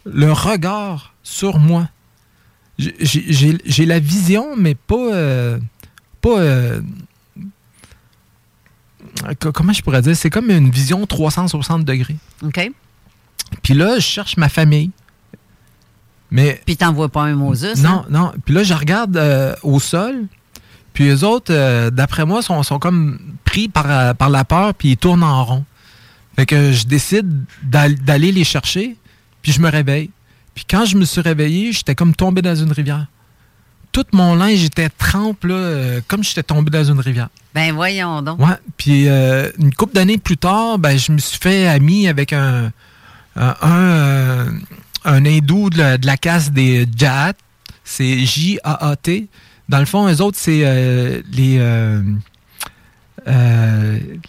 le 0.06 0.32
regard 0.32 1.14
sur 1.24 1.60
moi. 1.60 1.90
J'ai 2.80 3.86
la 3.86 4.00
vision, 4.00 4.56
mais 4.56 4.76
pas. 4.76 4.96
euh, 5.14 5.60
pas. 6.22 6.40
Co- 9.40 9.52
comment 9.52 9.74
je 9.74 9.82
pourrais 9.82 10.02
dire? 10.02 10.16
C'est 10.16 10.30
comme 10.30 10.50
une 10.50 10.70
vision 10.70 11.06
360 11.06 11.84
degrés. 11.86 12.18
OK. 12.44 12.72
Puis 13.64 13.74
là, 13.74 13.96
je 13.96 14.02
cherche 14.02 14.38
ma 14.38 14.50
famille. 14.50 14.92
Mais. 16.30 16.62
Puis 16.66 16.78
t'en 16.78 16.94
vois 16.94 17.10
pas 17.10 17.24
un 17.24 17.36
Moses. 17.36 17.82
Non, 17.84 18.06
non. 18.10 18.32
Puis 18.46 18.54
là, 18.54 18.64
je 18.64 18.74
regarde 18.74 19.18
euh, 19.18 19.54
au 19.64 19.80
sol. 19.80 20.26
Puis 20.94 21.06
les 21.06 21.24
autres, 21.24 21.54
euh, 21.54 21.90
d'après 21.90 22.26
moi, 22.26 22.42
sont, 22.42 22.62
sont 22.64 22.80
comme 22.80 23.20
pris 23.46 23.68
par, 23.70 23.90
euh, 23.90 24.14
par 24.14 24.30
la 24.30 24.44
peur, 24.46 24.74
puis 24.74 24.92
ils 24.92 24.98
tournent 24.98 25.24
en 25.24 25.44
rond. 25.46 25.66
Fait 26.36 26.46
que 26.46 26.72
je 26.72 26.86
décide 26.86 27.44
d'al- 27.64 27.96
d'aller 27.96 28.32
les 28.32 28.44
chercher, 28.44 28.98
puis 29.42 29.52
je 29.52 29.62
me 29.62 29.70
réveille. 29.70 30.10
Puis 30.54 30.66
quand 30.70 30.86
je 30.86 30.98
me 30.98 31.06
suis 31.06 31.22
réveillé, 31.22 31.72
j'étais 31.72 31.96
comme 31.96 32.14
tombé 32.14 32.42
dans 32.42 32.56
une 32.56 32.72
rivière. 32.72 33.08
Tout 33.92 34.06
mon 34.14 34.36
linge 34.36 34.64
était 34.64 34.90
trempe, 34.90 35.44
là, 35.44 35.54
euh, 35.56 36.02
comme 36.08 36.24
j'étais 36.24 36.44
tombé 36.44 36.70
dans 36.70 36.84
une 36.84 37.00
rivière. 37.00 37.30
Ben 37.54 37.74
voyons 37.74 38.22
donc. 38.22 38.40
Ouais. 38.40 38.56
Puis 38.78 39.08
euh, 39.10 39.50
une 39.60 39.74
couple 39.74 39.96
d'années 39.96 40.18
plus 40.18 40.38
tard, 40.38 40.80
ben, 40.80 40.98
je 40.98 41.12
me 41.12 41.18
suis 41.18 41.38
fait 41.38 41.68
ami 41.68 42.08
avec 42.08 42.32
un, 42.32 42.72
un, 43.36 43.56
un, 43.62 43.72
euh, 43.72 44.46
un 45.04 45.26
hindou 45.26 45.70
de 45.70 45.78
la, 45.78 45.98
de 45.98 46.06
la 46.06 46.16
caste 46.18 46.54
des 46.54 46.88
Jaat. 46.96 47.34
C'est 47.84 48.20
J-A-A-T. 48.26 49.28
Dans 49.68 49.80
le 49.80 49.86
fond, 49.86 50.08
eux 50.10 50.22
autres, 50.22 50.38
c'est 50.40 50.62
euh, 50.64 51.22
les. 51.32 51.58
euh, 51.60 52.02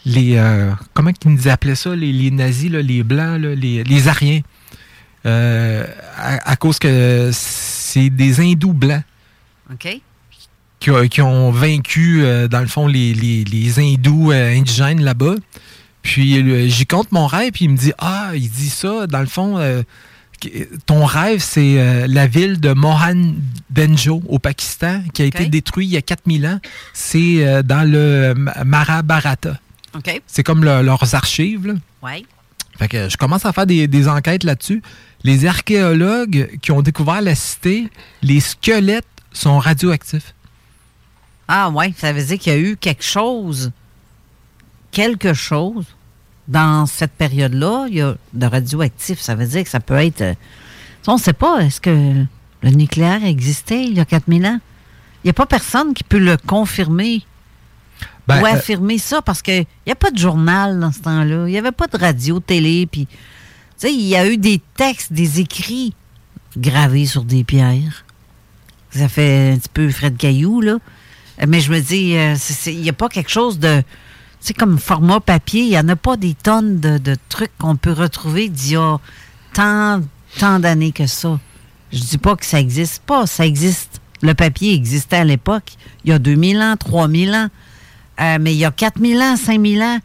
les 0.05 0.37
euh, 0.37 0.73
comment 0.95 1.11
ils 1.25 1.31
nous 1.31 1.49
appelaient 1.49 1.75
ça, 1.77 1.95
les, 1.95 2.13
les 2.13 2.31
nazis, 2.31 2.71
là, 2.71 2.83
les 2.83 3.03
blancs, 3.03 3.41
là, 3.41 3.55
les, 3.55 3.85
les 3.85 4.09
Ariens. 4.09 4.41
Euh, 5.25 5.87
à, 6.17 6.51
à 6.51 6.57
cause 6.57 6.79
que 6.81 7.31
c'est 7.33 8.11
des 8.11 8.41
hindous 8.41 8.73
blancs 8.73 9.03
OK? 9.73 10.01
qui, 10.81 10.91
ont- 10.91 11.07
qui 11.07 11.23
ont 11.23 11.51
vaincu, 11.53 12.23
euh, 12.25 12.49
dans 12.49 12.61
le 12.61 12.67
fond, 12.67 12.87
les, 12.89 13.15
les- 13.15 13.45
les 13.45 13.79
hindous 13.79 14.33
euh, 14.33 14.53
indigènes 14.57 15.03
là-bas. 15.03 15.35
Puis 16.03 16.39
euh, 16.43 16.67
j'y 16.69 16.87
compte 16.87 17.13
mon 17.13 17.27
rêve, 17.29 17.53
puis 17.53 17.67
il 17.67 17.71
me 17.71 17.77
dit 17.77 17.93
Ah, 17.99 18.31
il 18.35 18.51
dit 18.51 18.69
ça, 18.71 19.07
dans 19.07 19.21
le 19.21 19.27
fond, 19.27 19.59
ton 20.87 21.05
rêve, 21.05 21.39
c'est 21.41 22.07
la 22.09 22.27
ville 22.27 22.59
de 22.61 22.73
Mohanbenjo 22.73 24.23
au 24.29 24.39
Pakistan, 24.41 25.03
qui 25.15 25.23
a 25.23 25.25
été 25.27 25.47
détruite 25.49 25.89
il 25.89 25.93
y 25.93 25.97
a 25.97 26.03
4000 26.03 26.47
ans. 26.47 26.59
C'est 26.93 27.63
dans 27.63 27.89
le 27.89 28.35
Ma- 28.37 28.65
Mahabharata. 28.65 29.59
OK. 29.95 30.21
C'est 30.27 30.43
comme 30.43 30.65
le- 30.65 30.83
leurs 30.83 31.15
archives. 31.15 31.67
là. 31.69 31.75
Ouais. 32.03 32.25
Fait 32.79 32.89
que 32.89 33.09
je 33.09 33.17
commence 33.17 33.45
à 33.47 33.53
faire 33.53 33.67
des, 33.67 33.87
des 33.87 34.09
enquêtes 34.09 34.43
là-dessus. 34.45 34.83
Les 35.23 35.47
archéologues 35.47 36.59
qui 36.63 36.73
ont 36.73 36.83
découvert 36.83 37.21
la 37.21 37.35
cité, 37.37 37.89
les 38.23 38.41
squelettes 38.41 39.07
sont 39.33 39.59
radioactifs. 39.59 40.35
Ah 41.49 41.71
ouais, 41.71 41.93
ça 41.97 42.13
veut 42.13 42.23
dire 42.23 42.39
qu'il 42.39 42.53
y 42.53 42.57
a 42.57 42.59
eu 42.59 42.77
quelque 42.77 43.05
chose, 43.05 43.73
quelque 44.91 45.35
chose 45.35 45.85
dans 46.49 46.87
cette 46.87 47.13
période-là, 47.13 47.87
il 47.89 47.97
y 47.97 48.01
a 48.01 48.15
de 48.33 48.47
radioactif. 48.47 49.21
Ça 49.21 49.35
veut 49.35 49.47
dire 49.47 49.65
que 49.65 49.71
ça 49.71 49.81
peut 49.81 49.95
être... 49.95 50.21
euh, 50.23 50.35
On 51.07 51.15
ne 51.15 51.21
sait 51.21 51.33
pas, 51.33 51.61
est-ce 51.61 51.81
que 51.81 52.25
le 52.63 52.71
nucléaire 52.71 53.25
existait 53.25 53.85
il 53.85 53.95
y 53.95 54.01
a 54.01 54.05
4000 54.05 54.47
ans? 54.47 54.59
Il 55.23 55.27
n'y 55.27 55.31
a 55.31 55.35
pas 55.35 55.47
personne 55.47 55.95
qui 55.95 56.05
peut 56.05 56.19
le 56.19 56.37
confirmer 56.37 57.23
Ben, 58.27 58.41
ou 58.43 58.47
euh, 58.47 58.51
affirmer 58.51 58.99
ça 58.99 59.23
parce 59.23 59.41
qu'il 59.41 59.67
n'y 59.87 59.93
a 59.93 59.97
pas 59.97 60.11
de 60.11 60.19
journal 60.19 60.81
dans 60.81 60.91
ce 60.93 61.01
temps-là. 61.01 61.47
Il 61.49 61.53
n'y 61.53 61.59
avait 61.59 61.73
pas 61.73 61.87
de 61.87 61.97
radio, 61.97 62.41
télé. 62.41 62.87
Puis, 62.87 63.07
tu 63.07 63.17
sais, 63.77 63.95
il 63.95 64.07
y 64.07 64.17
a 64.17 64.29
eu 64.29 64.37
des 64.37 64.61
textes, 64.77 65.13
des 65.13 65.39
écrits 65.41 65.95
gravés 66.57 67.07
sur 67.07 67.25
des 67.25 67.45
pierres. 67.45 68.05
Ça 68.95 69.09
fait 69.09 69.53
un 69.53 69.59
petit 69.59 69.71
peu 69.73 69.91
Fred 69.91 70.17
Caillou, 70.17 70.61
là. 70.61 70.79
Euh, 71.41 71.47
Mais 71.49 71.61
je 71.61 71.73
me 71.73 71.81
dis, 71.81 72.17
euh, 72.17 72.37
il 72.67 72.81
n'y 72.81 72.89
a 72.89 72.95
pas 72.95 73.09
quelque 73.09 73.31
chose 73.31 73.59
de. 73.59 73.81
Tu 73.81 74.49
sais, 74.49 74.55
comme 74.55 74.79
format 74.79 75.21
papier, 75.21 75.63
il 75.63 75.69
n'y 75.69 75.79
en 75.79 75.89
a 75.89 75.97
pas 75.97 76.17
des 76.17 76.35
tonnes 76.35 76.81
de, 76.81 77.17
trucs 77.29 77.57
qu'on 77.59 77.77
peut 77.77 77.93
retrouver 77.93 78.49
d'il 78.49 78.73
y 78.73 78.77
a 78.77 78.99
tant, 79.55 80.03
tant 80.39 80.59
d'années 80.59 80.93
que 80.93 81.07
ça. 81.07 81.39
Je 81.93 82.01
dis 82.01 82.19
pas 82.19 82.37
que 82.37 82.45
ça 82.45 82.59
existe 82.59 83.03
pas, 83.05 83.27
ça 83.27 83.47
existe. 83.47 84.01
Le 84.21 84.35
papier 84.35 84.75
existait 84.75 85.17
à 85.17 85.25
l'époque, 85.25 85.73
il 86.05 86.11
y 86.11 86.13
a 86.13 86.19
2000 86.19 86.61
ans, 86.61 86.77
3000 86.77 87.35
ans. 87.35 87.49
Euh, 88.21 88.39
mais 88.41 88.53
il 88.53 88.59
y 88.59 88.65
a 88.65 88.71
4000 88.71 89.21
ans, 89.21 89.37
5000 89.37 89.83
ans. 89.83 89.99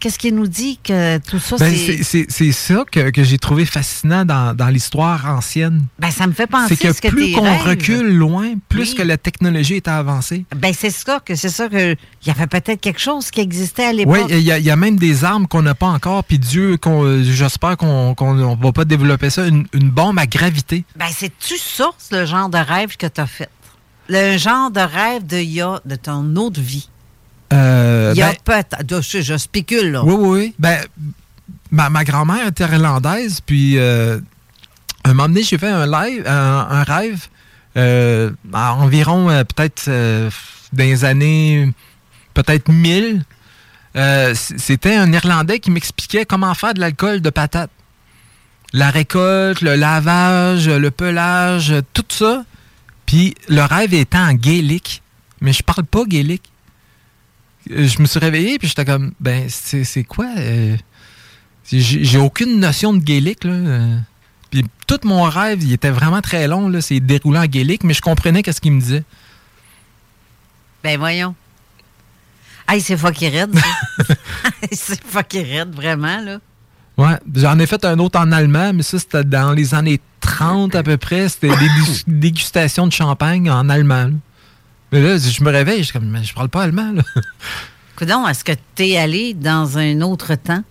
Qu'est-ce 0.00 0.18
qui 0.18 0.30
nous 0.30 0.46
dit 0.46 0.78
que 0.82 1.18
tout 1.18 1.40
ça, 1.40 1.56
Ben, 1.56 1.74
c'est. 1.74 2.26
c'est 2.28 2.52
ça 2.52 2.84
que, 2.90 3.10
que 3.10 3.24
j'ai 3.24 3.36
trouvé 3.38 3.64
fascinant 3.66 4.24
dans, 4.24 4.54
dans 4.54 4.68
l'histoire 4.68 5.26
ancienne. 5.26 5.86
Ben, 5.98 6.10
ça 6.12 6.26
me 6.28 6.32
fait 6.32 6.46
penser 6.46 6.76
que 6.76 6.92
ce 6.92 7.00
que 7.00 7.08
plus 7.08 7.32
qu'on 7.32 7.58
recule 7.58 8.16
loin, 8.16 8.54
plus 8.68 8.90
Oui. 8.90 8.94
que 8.94 9.02
la 9.02 9.16
technologie 9.16 9.74
est 9.74 9.88
avancée. 9.88 10.44
Ben, 10.54 10.72
c'est 10.72 10.90
ça 10.90 11.18
que 11.24 11.34
c'est 11.34 11.48
ça 11.48 11.68
que. 11.68 11.92
Il 12.22 12.28
y 12.28 12.30
avait 12.30 12.46
peut-être 12.46 12.80
quelque 12.80 13.00
chose 13.00 13.30
qui 13.32 13.40
existait 13.40 13.86
à 13.86 13.90
Oui, 13.90 13.96
l'époque. 13.96 14.26
il 14.30 14.38
y, 14.40 14.52
a- 14.52 14.58
il 14.58 14.64
y 14.64 14.70
a 14.70 14.76
même 14.76 14.96
des 14.98 15.24
armes 15.24 15.48
qu'on 15.48 15.62
n'a 15.62 15.74
pas 15.74 15.86
encore, 15.88 16.22
puis 16.22 16.38
Dieu, 16.38 16.76
qu'on- 16.76 17.22
j'espère 17.24 17.76
qu'on 17.76 18.14
ne 18.14 18.62
va 18.62 18.72
pas 18.72 18.84
développer 18.84 19.30
ça, 19.30 19.46
une, 19.46 19.66
une 19.72 19.90
bombe 19.90 20.18
à 20.18 20.26
gravité. 20.26 20.84
Ben, 20.96 21.06
c'est-tu 21.12 21.56
ça, 21.58 21.90
le 22.12 22.24
genre 22.24 22.48
de 22.48 22.58
rêve 22.58 22.96
que 22.96 23.06
tu 23.08 23.20
as 23.20 23.26
fait? 23.26 23.48
Le 24.08 24.38
genre 24.38 24.70
de 24.70 24.80
rêve 24.80 25.26
de, 25.26 25.38
y 25.38 25.60
a, 25.60 25.80
de 25.84 25.96
ton 25.96 26.36
autre 26.36 26.60
vie. 26.60 26.88
Euh, 27.52 28.12
Il 28.14 28.18
y 28.18 28.22
a 28.22 28.28
ben, 28.30 28.36
peut-être. 28.44 28.84
de- 28.84 29.00
Je, 29.00 29.20
je 29.22 29.36
spécule, 29.36 29.92
là. 29.92 30.04
Oui, 30.04 30.14
oui, 30.18 30.28
oui. 30.40 30.54
Ben, 30.58 30.78
ma, 31.70 31.88
ma 31.90 32.04
grand-mère 32.04 32.46
était 32.48 32.64
irlandaise, 32.64 33.40
puis 33.44 33.78
euh, 33.78 34.20
un 35.04 35.08
moment 35.14 35.28
donné, 35.28 35.42
j'ai 35.42 35.58
fait 35.58 35.68
un 35.68 35.86
live, 35.86 36.24
un, 36.26 36.66
un 36.70 36.82
rêve, 36.82 37.26
euh, 37.76 38.30
à 38.52 38.74
environ 38.74 39.30
euh, 39.30 39.44
peut-être 39.44 39.88
dans 39.88 40.84
les 40.84 41.04
années 41.04 41.72
peut-être 42.34 42.68
1000. 42.70 43.24
Euh, 43.96 44.34
c- 44.34 44.54
C'était 44.58 44.94
un 44.96 45.10
Irlandais 45.12 45.58
qui 45.60 45.70
m'expliquait 45.70 46.24
comment 46.26 46.52
faire 46.54 46.74
de 46.74 46.80
l'alcool 46.80 47.20
de 47.20 47.30
patate. 47.30 47.70
La 48.74 48.90
récolte, 48.90 49.62
le 49.62 49.74
lavage, 49.76 50.68
le 50.68 50.90
pelage, 50.90 51.74
tout 51.94 52.04
ça. 52.10 52.44
Puis 53.06 53.34
le 53.48 53.62
rêve 53.62 53.94
était 53.94 54.18
en 54.18 54.34
gaélique. 54.34 55.02
Mais 55.40 55.52
je 55.54 55.62
parle 55.62 55.84
pas 55.84 56.04
gaélique 56.04 56.42
je 57.68 58.00
me 58.00 58.06
suis 58.06 58.18
réveillé 58.18 58.58
puis 58.58 58.68
j'étais 58.68 58.84
comme 58.84 59.12
ben 59.20 59.46
c'est 59.48 59.84
c'est 59.84 60.04
quoi 60.04 60.26
euh, 60.38 60.76
j'ai 61.70 62.18
aucune 62.18 62.58
notion 62.60 62.92
de 62.94 62.98
gaélique 62.98 63.44
là 63.44 63.52
euh. 63.52 63.98
puis 64.50 64.64
tout 64.86 64.98
mon 65.04 65.22
rêve 65.24 65.62
il 65.62 65.72
était 65.72 65.90
vraiment 65.90 66.20
très 66.22 66.48
long 66.48 66.68
là 66.68 66.80
c'est 66.80 67.00
déroulant 67.00 67.42
en 67.42 67.46
gaélique 67.46 67.84
mais 67.84 67.94
je 67.94 68.00
comprenais 68.00 68.42
qu'est-ce 68.42 68.60
qu'il 68.60 68.72
me 68.72 68.80
disait 68.80 69.04
Ben, 70.82 70.98
voyons. 70.98 71.34
Hey, 72.70 72.80
c'est 72.82 72.96
fucké 72.98 73.28
raide, 73.30 73.54
c'est 74.72 75.02
fucké 75.02 75.42
raide, 75.42 75.74
vraiment, 75.74 76.20
là. 76.20 76.38
ouais 76.98 77.16
j'en 77.34 77.58
ai 77.58 77.66
fait 77.66 77.82
un 77.86 77.98
autre 77.98 78.18
en 78.20 78.30
allemand 78.30 78.72
mais 78.74 78.82
ça 78.82 78.98
c'était 78.98 79.24
dans 79.24 79.52
les 79.52 79.74
années 79.74 80.00
30 80.20 80.74
à 80.74 80.82
peu 80.82 80.96
près 80.98 81.28
c'était 81.30 81.48
des 81.48 81.68
dég- 81.68 82.04
dégustations 82.06 82.86
de 82.86 82.92
champagne 82.92 83.50
en 83.50 83.68
allemand 83.70 84.04
là. 84.04 84.10
Mais 84.92 85.00
là 85.02 85.16
je 85.18 85.42
me 85.44 85.50
réveille 85.50 85.78
je 85.78 85.84
suis 85.84 85.92
comme 85.92 86.08
mais 86.08 86.24
je 86.24 86.32
parle 86.34 86.48
pas 86.48 86.62
allemand 86.62 86.92
là 86.92 87.02
Coudon, 87.96 88.28
est-ce 88.28 88.44
que 88.44 88.52
tu 88.76 88.84
es 88.90 88.96
allé 88.96 89.34
dans 89.34 89.76
un 89.76 90.02
autre 90.02 90.36
temps 90.36 90.62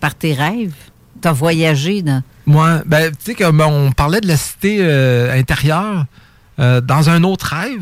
par 0.00 0.14
tes 0.14 0.34
rêves? 0.34 0.74
Tu 1.22 1.26
as 1.26 1.32
voyagé 1.32 2.02
dans. 2.02 2.22
Moi, 2.44 2.82
ben, 2.84 3.10
tu 3.10 3.16
sais, 3.24 3.34
comme 3.34 3.62
on 3.62 3.90
parlait 3.90 4.20
de 4.20 4.28
la 4.28 4.36
cité 4.36 4.76
euh, 4.82 5.32
intérieure, 5.32 6.04
euh, 6.58 6.82
dans 6.82 7.08
un 7.08 7.24
autre 7.24 7.46
rêve, 7.56 7.80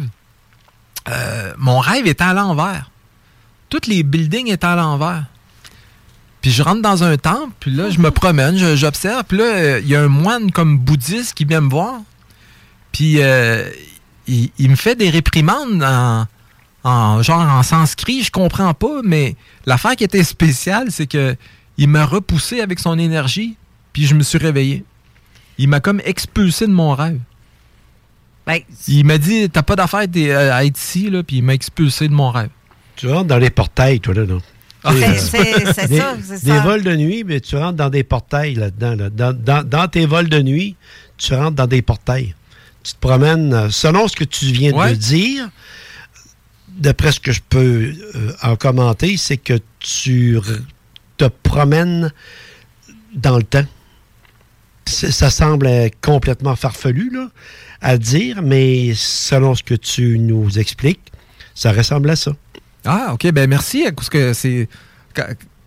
euh, 1.09 1.53
mon 1.59 1.81
rêve 1.81 2.07
était 2.07 2.23
à 2.23 2.33
l'envers. 2.33 2.93
Tous 3.71 3.81
les 3.89 4.05
buildings 4.05 4.53
étaient 4.53 4.65
à 4.65 4.77
l'envers. 4.77 5.25
Puis 6.41 6.53
je 6.53 6.63
rentre 6.63 6.81
dans 6.81 7.03
un 7.03 7.17
temple, 7.17 7.53
puis 7.59 7.73
là, 7.73 7.91
je 7.91 7.99
me 7.99 8.13
promène, 8.13 8.57
je- 8.57 8.77
j'observe, 8.77 9.25
puis 9.27 9.39
là, 9.39 9.79
il 9.81 9.89
y 9.89 9.97
a 9.97 10.03
un 10.03 10.09
moine 10.09 10.53
comme 10.53 10.79
bouddhiste 10.79 11.35
qui 11.35 11.45
vient 11.45 11.61
me 11.61 11.71
voir. 11.71 11.95
Puis 12.93 13.19
il, 14.27 14.51
il 14.59 14.71
me 14.71 14.77
fait 14.77 14.95
des 14.95 15.11
réprimandes 15.11 15.83
en, 15.83 16.27
en 16.85 17.23
genre 17.23 17.41
en 17.41 17.63
sanskrit, 17.63 18.23
je 18.23 18.31
comprends 18.31 18.75
pas, 18.75 19.01
mais 19.05 19.37
l'affaire 19.67 19.97
qui 19.97 20.05
était 20.05 20.25
spéciale, 20.25 20.89
c'est 20.91 21.07
que 21.07 21.37
il 21.79 21.89
m'a 21.89 22.05
repoussé 22.07 22.61
avec 22.61 22.79
son 22.79 22.99
énergie, 22.99 23.57
puis 23.93 24.07
je 24.07 24.15
me 24.15 24.23
suis 24.23 24.39
réveillé. 24.39 24.85
Il 25.59 25.69
m'a 25.69 25.81
comme 25.81 26.01
expulsé 26.05 26.67
de 26.67 26.73
mon 26.73 26.95
rêve. 26.95 27.19
Ben, 28.47 28.61
il 28.87 29.05
m'a 29.05 29.19
dit 29.19 29.49
t'as 29.51 29.63
pas 29.63 29.75
d'affaire 29.77 30.07
euh, 30.17 30.53
à 30.53 30.65
être 30.65 30.79
ici 30.79 31.11
là, 31.11 31.23
puis 31.23 31.37
il 31.39 31.43
m'a 31.43 31.55
expulsé 31.55 32.09
de 32.09 32.15
mon 32.15 32.31
rêve. 32.31 32.51
Tu 32.95 33.09
rentres 33.09 33.27
dans 33.27 33.39
les 33.39 33.51
portails, 33.51 34.01
toi, 34.01 34.15
là, 34.15 34.25
non? 34.25 34.41
Ah, 34.85 34.93
c'est- 34.95 35.07
euh, 35.09 35.15
c'est- 35.19 35.73
c'est 35.75 35.89
des, 35.89 35.99
ça, 35.99 36.15
c'est 36.25 36.45
Des 36.45 36.51
ça. 36.51 36.61
vols 36.61 36.83
de 36.85 36.95
nuit, 36.95 37.25
mais 37.25 37.41
tu 37.41 37.57
rentres 37.57 37.77
dans 37.77 37.91
des 37.91 38.05
portails 38.05 38.55
là-dedans. 38.55 38.95
là. 38.95 39.11
Dans, 39.11 39.33
dans- 39.37 39.67
dans 39.67 39.89
tes 39.89 40.07
vols 40.07 40.29
de 40.29 40.41
nuit, 40.41 40.77
tu 41.19 41.35
rentres 41.35 41.57
dans 41.57 41.67
des 41.67 41.83
portails. 41.83 42.35
Tu 42.87 42.93
te 42.93 42.99
promènes, 43.01 43.53
euh, 43.53 43.71
selon 43.71 44.07
ce 44.07 44.15
que 44.15 44.23
tu 44.23 44.47
viens 44.47 44.73
Ouais. 44.73 44.91
de 44.93 44.95
dire, 44.97 45.49
d'après 46.69 47.11
ce 47.11 47.19
que 47.19 47.33
je 47.33 47.41
peux 47.49 47.93
euh, 48.15 48.33
en 48.45 48.55
commenter, 48.55 49.17
c'est 49.17 49.39
que 49.39 49.59
tu 49.81 50.39
te 51.17 51.25
promènes 51.43 52.13
dans 53.15 53.39
le 53.39 53.43
temps. 53.43 53.65
ça 54.87 55.31
semble 55.31 55.69
complètement 56.01 56.55
farfelu 56.55 57.11
là, 57.13 57.29
à 57.81 57.99
dire, 57.99 58.41
mais 58.41 58.93
selon 58.95 59.57
ce 59.57 59.65
que 59.65 59.75
tu 59.75 60.17
nous 60.21 60.59
expliques, 60.61 61.11
ça 61.57 61.73
ressemble 61.73 62.11
à 62.11 62.15
ça. 62.17 62.33
Ah, 62.85 63.11
OK. 63.15 63.27
Ben 63.33 63.49
merci, 63.51 63.85
parce 63.97 64.09
que 64.09 64.33
c'est. 64.33 64.69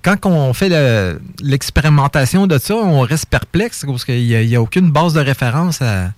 Quand, 0.02 0.26
on 0.26 0.54
fait 0.54 0.70
le- 0.70 1.20
l'expérimentation 1.42 2.48
de 2.48 2.58
ça, 2.60 2.76
on 2.76 3.02
reste 3.02 3.26
perplexe, 3.26 3.84
parce 3.86 4.06
qu'il 4.06 4.26
n'y 4.26 4.56
a, 4.56 4.60
a 4.60 4.62
aucune 4.62 4.90
base 4.92 5.14
de 5.14 5.20
référence 5.20 5.82
à, 5.82 6.14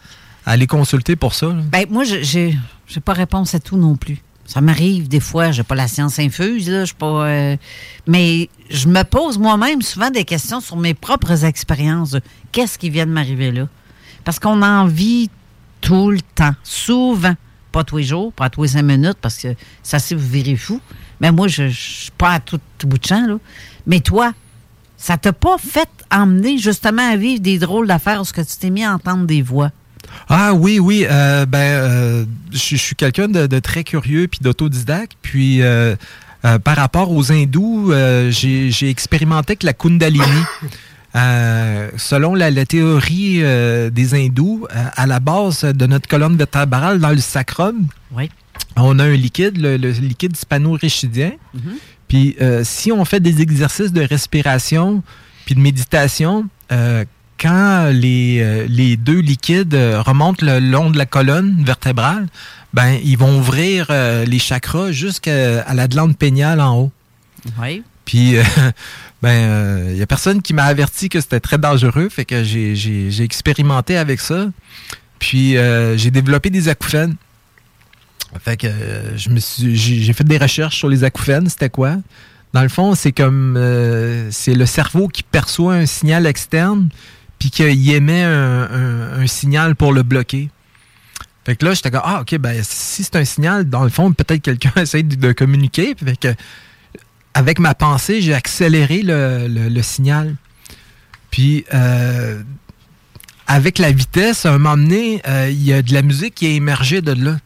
à 0.45 0.51
aller 0.51 0.67
consulter 0.67 1.15
pour 1.15 1.33
ça. 1.33 1.49
Ben, 1.71 1.85
moi, 1.89 2.03
j'ai 2.03 2.57
j'ai 2.87 2.99
pas 2.99 3.13
réponse 3.13 3.55
à 3.55 3.59
tout 3.59 3.77
non 3.77 3.95
plus. 3.95 4.17
Ça 4.45 4.59
m'arrive 4.59 5.07
des 5.07 5.21
fois, 5.21 5.51
j'ai 5.51 5.63
pas 5.63 5.75
la 5.75 5.87
science 5.87 6.19
infuse, 6.19 6.69
là, 6.69 6.83
pas. 6.97 7.25
euh, 7.27 7.57
mais 8.05 8.49
je 8.69 8.89
me 8.89 9.03
pose 9.03 9.37
moi-même 9.37 9.81
souvent 9.81 10.09
des 10.09 10.25
questions 10.25 10.59
sur 10.59 10.75
mes 10.75 10.93
propres 10.93 11.45
expériences. 11.45 12.17
Qu'est-ce 12.51 12.77
qui 12.77 12.89
vient 12.89 13.05
de 13.05 13.11
m'arriver 13.11 13.51
là? 13.51 13.69
Parce 14.25 14.39
qu'on 14.39 14.61
en 14.61 14.87
vit 14.87 15.29
tout 15.79 16.11
le 16.11 16.19
temps, 16.21 16.53
souvent. 16.63 17.35
Pas 17.71 17.85
tous 17.85 17.97
les 17.97 18.03
jours, 18.03 18.33
pas 18.33 18.49
tous 18.49 18.63
les 18.63 18.67
cinq 18.69 18.81
minutes, 18.81 19.17
parce 19.21 19.37
que 19.37 19.55
ça, 19.81 19.99
c'est 19.99 20.15
vous 20.15 20.27
verrez 20.27 20.57
fou. 20.57 20.81
Mais 21.21 21.31
moi, 21.31 21.47
je 21.47 21.63
ne 21.63 21.69
suis 21.69 22.11
pas 22.17 22.31
à 22.31 22.39
tout, 22.41 22.59
tout 22.77 22.87
bout 22.87 22.97
de 22.97 23.05
champ, 23.05 23.25
là. 23.25 23.37
Mais 23.87 24.01
toi, 24.01 24.33
ça 24.97 25.17
t'a 25.17 25.31
pas 25.31 25.57
fait 25.57 25.89
emmener 26.11 26.57
justement 26.57 27.09
à 27.09 27.15
vivre 27.15 27.39
des 27.41 27.57
drôles 27.57 27.87
d'affaires 27.87 28.17
parce 28.17 28.33
que 28.33 28.41
tu 28.41 28.57
t'es 28.57 28.69
mis 28.69 28.83
à 28.83 28.93
entendre 28.93 29.25
des 29.25 29.41
voix? 29.41 29.71
Ah 30.29 30.53
oui, 30.53 30.79
oui. 30.79 31.05
euh, 31.09 31.45
ben, 31.45 31.57
euh, 31.59 32.25
je 32.51 32.57
je 32.57 32.75
suis 32.75 32.95
quelqu'un 32.95 33.27
de, 33.27 33.47
de 33.47 33.59
très 33.59 33.83
curieux 33.83 34.27
puis 34.27 34.39
d'autodidacte. 34.41 35.13
Puis, 35.21 35.61
euh, 35.61 35.95
par 36.63 36.75
rapport 36.77 37.11
aux 37.11 37.31
hindous, 37.31 37.91
j'ai 38.29 38.89
expérimenté 38.89 39.51
avec 39.51 39.63
la 39.63 39.73
Kundalini. 39.73 40.23
Selon 41.97 42.35
la, 42.35 42.49
la 42.51 42.65
théorie 42.65 43.41
des 43.91 44.13
hindous, 44.15 44.67
à 44.95 45.05
la 45.07 45.19
base 45.19 45.63
de 45.63 45.85
notre 45.85 46.07
colonne 46.07 46.37
vertébrale, 46.37 46.99
dans 46.99 47.09
le 47.09 47.17
sacrum, 47.19 47.87
Oui. 48.15 48.29
on 48.77 48.97
a 48.99 49.03
un 49.05 49.11
liquide, 49.13 49.57
le, 49.57 49.77
le 49.77 49.91
liquide 49.91 50.35
spano-richidien. 50.37 51.33
Puis 52.07 52.35
euh, 52.41 52.61
si 52.63 52.91
on 52.91 53.05
fait 53.05 53.19
des 53.19 53.41
exercices 53.41 53.93
de 53.93 54.01
respiration 54.01 55.01
puis 55.45 55.55
de 55.55 55.59
méditation, 55.61 56.47
euh, 56.71 57.05
quand 57.41 57.89
les, 57.91 58.39
euh, 58.41 58.65
les 58.69 58.97
deux 58.97 59.19
liquides 59.19 59.73
euh, 59.73 60.01
remontent 60.01 60.45
le 60.45 60.59
long 60.59 60.91
de 60.91 60.97
la 60.97 61.07
colonne 61.07 61.63
vertébrale, 61.63 62.27
ben 62.73 62.99
ils 63.03 63.17
vont 63.17 63.39
ouvrir 63.39 63.87
euh, 63.89 64.25
les 64.25 64.37
chakras 64.37 64.91
jusqu'à 64.91 65.61
à 65.63 65.73
la 65.73 65.87
glande 65.87 66.15
péniale 66.17 66.61
en 66.61 66.77
haut. 66.77 66.91
Oui. 67.59 67.81
Puis, 68.05 68.37
euh, 68.37 68.43
ben, 69.23 69.87
il 69.89 69.95
n'y 69.95 70.01
a 70.01 70.07
personne 70.07 70.41
qui 70.41 70.53
m'a 70.53 70.65
averti 70.65 71.09
que 71.09 71.19
c'était 71.19 71.39
très 71.39 71.57
dangereux, 71.57 72.09
fait 72.09 72.25
que 72.25 72.43
j'ai- 72.43 73.23
expérimenté 73.23 73.97
avec 73.97 74.19
ça. 74.19 74.47
Puis, 75.17 75.55
j'ai 75.95 76.11
développé 76.11 76.49
des 76.49 76.67
acouphènes. 76.67 77.15
Fait 78.43 78.57
que 78.57 78.67
je 79.15 79.29
me 79.29 79.39
suis, 79.39 79.75
j'ai 79.75 80.13
fait 80.13 80.23
des 80.23 80.37
recherches 80.37 80.77
sur 80.77 80.89
les 80.89 81.03
acouphènes. 81.03 81.47
C'était 81.49 81.69
quoi? 81.69 81.97
Dans 82.53 82.63
le 82.63 82.69
fond, 82.69 82.95
c'est 82.95 83.11
comme 83.11 83.55
c'est 84.31 84.55
le 84.55 84.65
cerveau 84.65 85.07
qui 85.07 85.21
perçoit 85.21 85.75
un 85.75 85.85
signal 85.85 86.25
externe, 86.25 86.89
puis 87.41 87.49
qu'il 87.49 87.91
émet 87.91 88.21
un, 88.21 89.25
signal 89.25 89.75
pour 89.75 89.93
le 89.93 90.03
bloquer. 90.03 90.51
Fait 91.43 91.55
que 91.55 91.65
là, 91.65 91.73
j'étais 91.73 91.89
comme 91.89 92.03
ah 92.03 92.21
ok 92.21 92.37
ben 92.37 92.61
si 92.63 93.03
c'est 93.03 93.15
un 93.15 93.25
signal, 93.25 93.67
dans 93.67 93.83
le 93.83 93.89
fond 93.89 94.13
peut-être 94.13 94.43
quelqu'un 94.43 94.71
essaie 94.79 95.01
de, 95.01 95.31
communiquer. 95.31 95.95
Fait 95.95 96.37
avec 97.33 97.57
ma 97.57 97.73
pensée, 97.73 98.21
j'ai 98.21 98.35
accéléré 98.35 99.01
le, 99.03 99.81
signal. 99.81 100.35
Puis 101.31 101.65
euh, 101.73 102.43
avec 103.47 103.79
la 103.79 103.91
vitesse, 103.91 104.45
à 104.45 104.49
un 104.53 104.59
moment 104.59 104.77
donné, 104.77 105.23
euh, 105.27 105.49
il 105.49 105.63
y 105.63 105.73
a 105.73 105.81
de 105.81 105.95
la 105.95 106.03
musique 106.03 106.35
qui 106.35 106.45
est 106.45 106.53
émergée 106.53 107.01
de 107.01 107.13
là. 107.13 107.39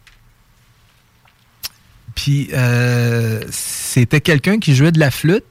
Puis 2.14 2.50
euh, 2.52 3.40
c'était 3.50 4.20
quelqu'un 4.20 4.58
qui 4.58 4.74
jouait 4.74 4.92
de 4.92 5.00
la 5.00 5.10
flûte, 5.10 5.44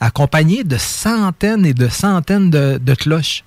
accompagné 0.00 0.64
de 0.64 0.78
centaines 0.78 1.64
et 1.64 1.74
de 1.74 1.88
centaines 1.88 2.50
de 2.50 2.94
cloches. 2.96 3.44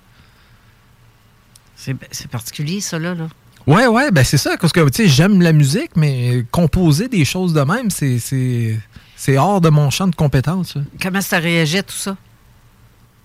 C'est 2.10 2.28
particulier, 2.28 2.80
ça, 2.80 2.98
là. 2.98 3.14
là. 3.14 3.28
Ouais, 3.66 3.86
ouais, 3.86 4.10
ben 4.10 4.24
c'est 4.24 4.36
ça, 4.38 4.56
parce 4.60 4.72
que 4.72 4.80
tu 4.88 5.04
sais, 5.04 5.08
j'aime 5.08 5.40
la 5.42 5.52
musique, 5.52 5.90
mais 5.94 6.44
composer 6.50 7.06
des 7.08 7.24
choses 7.24 7.52
de 7.52 7.60
même, 7.60 7.90
c'est- 7.90 9.36
hors 9.36 9.60
de 9.60 9.68
mon 9.68 9.90
champ 9.90 10.08
de 10.08 10.14
compétences. 10.14 10.76
Comment 11.00 11.20
ça 11.20 11.38
réagit, 11.38 11.82
tout 11.82 11.94
ça? 11.96 12.16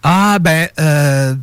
Ah, 0.04 0.38
ben, 0.40 0.68
euh, 0.80 1.34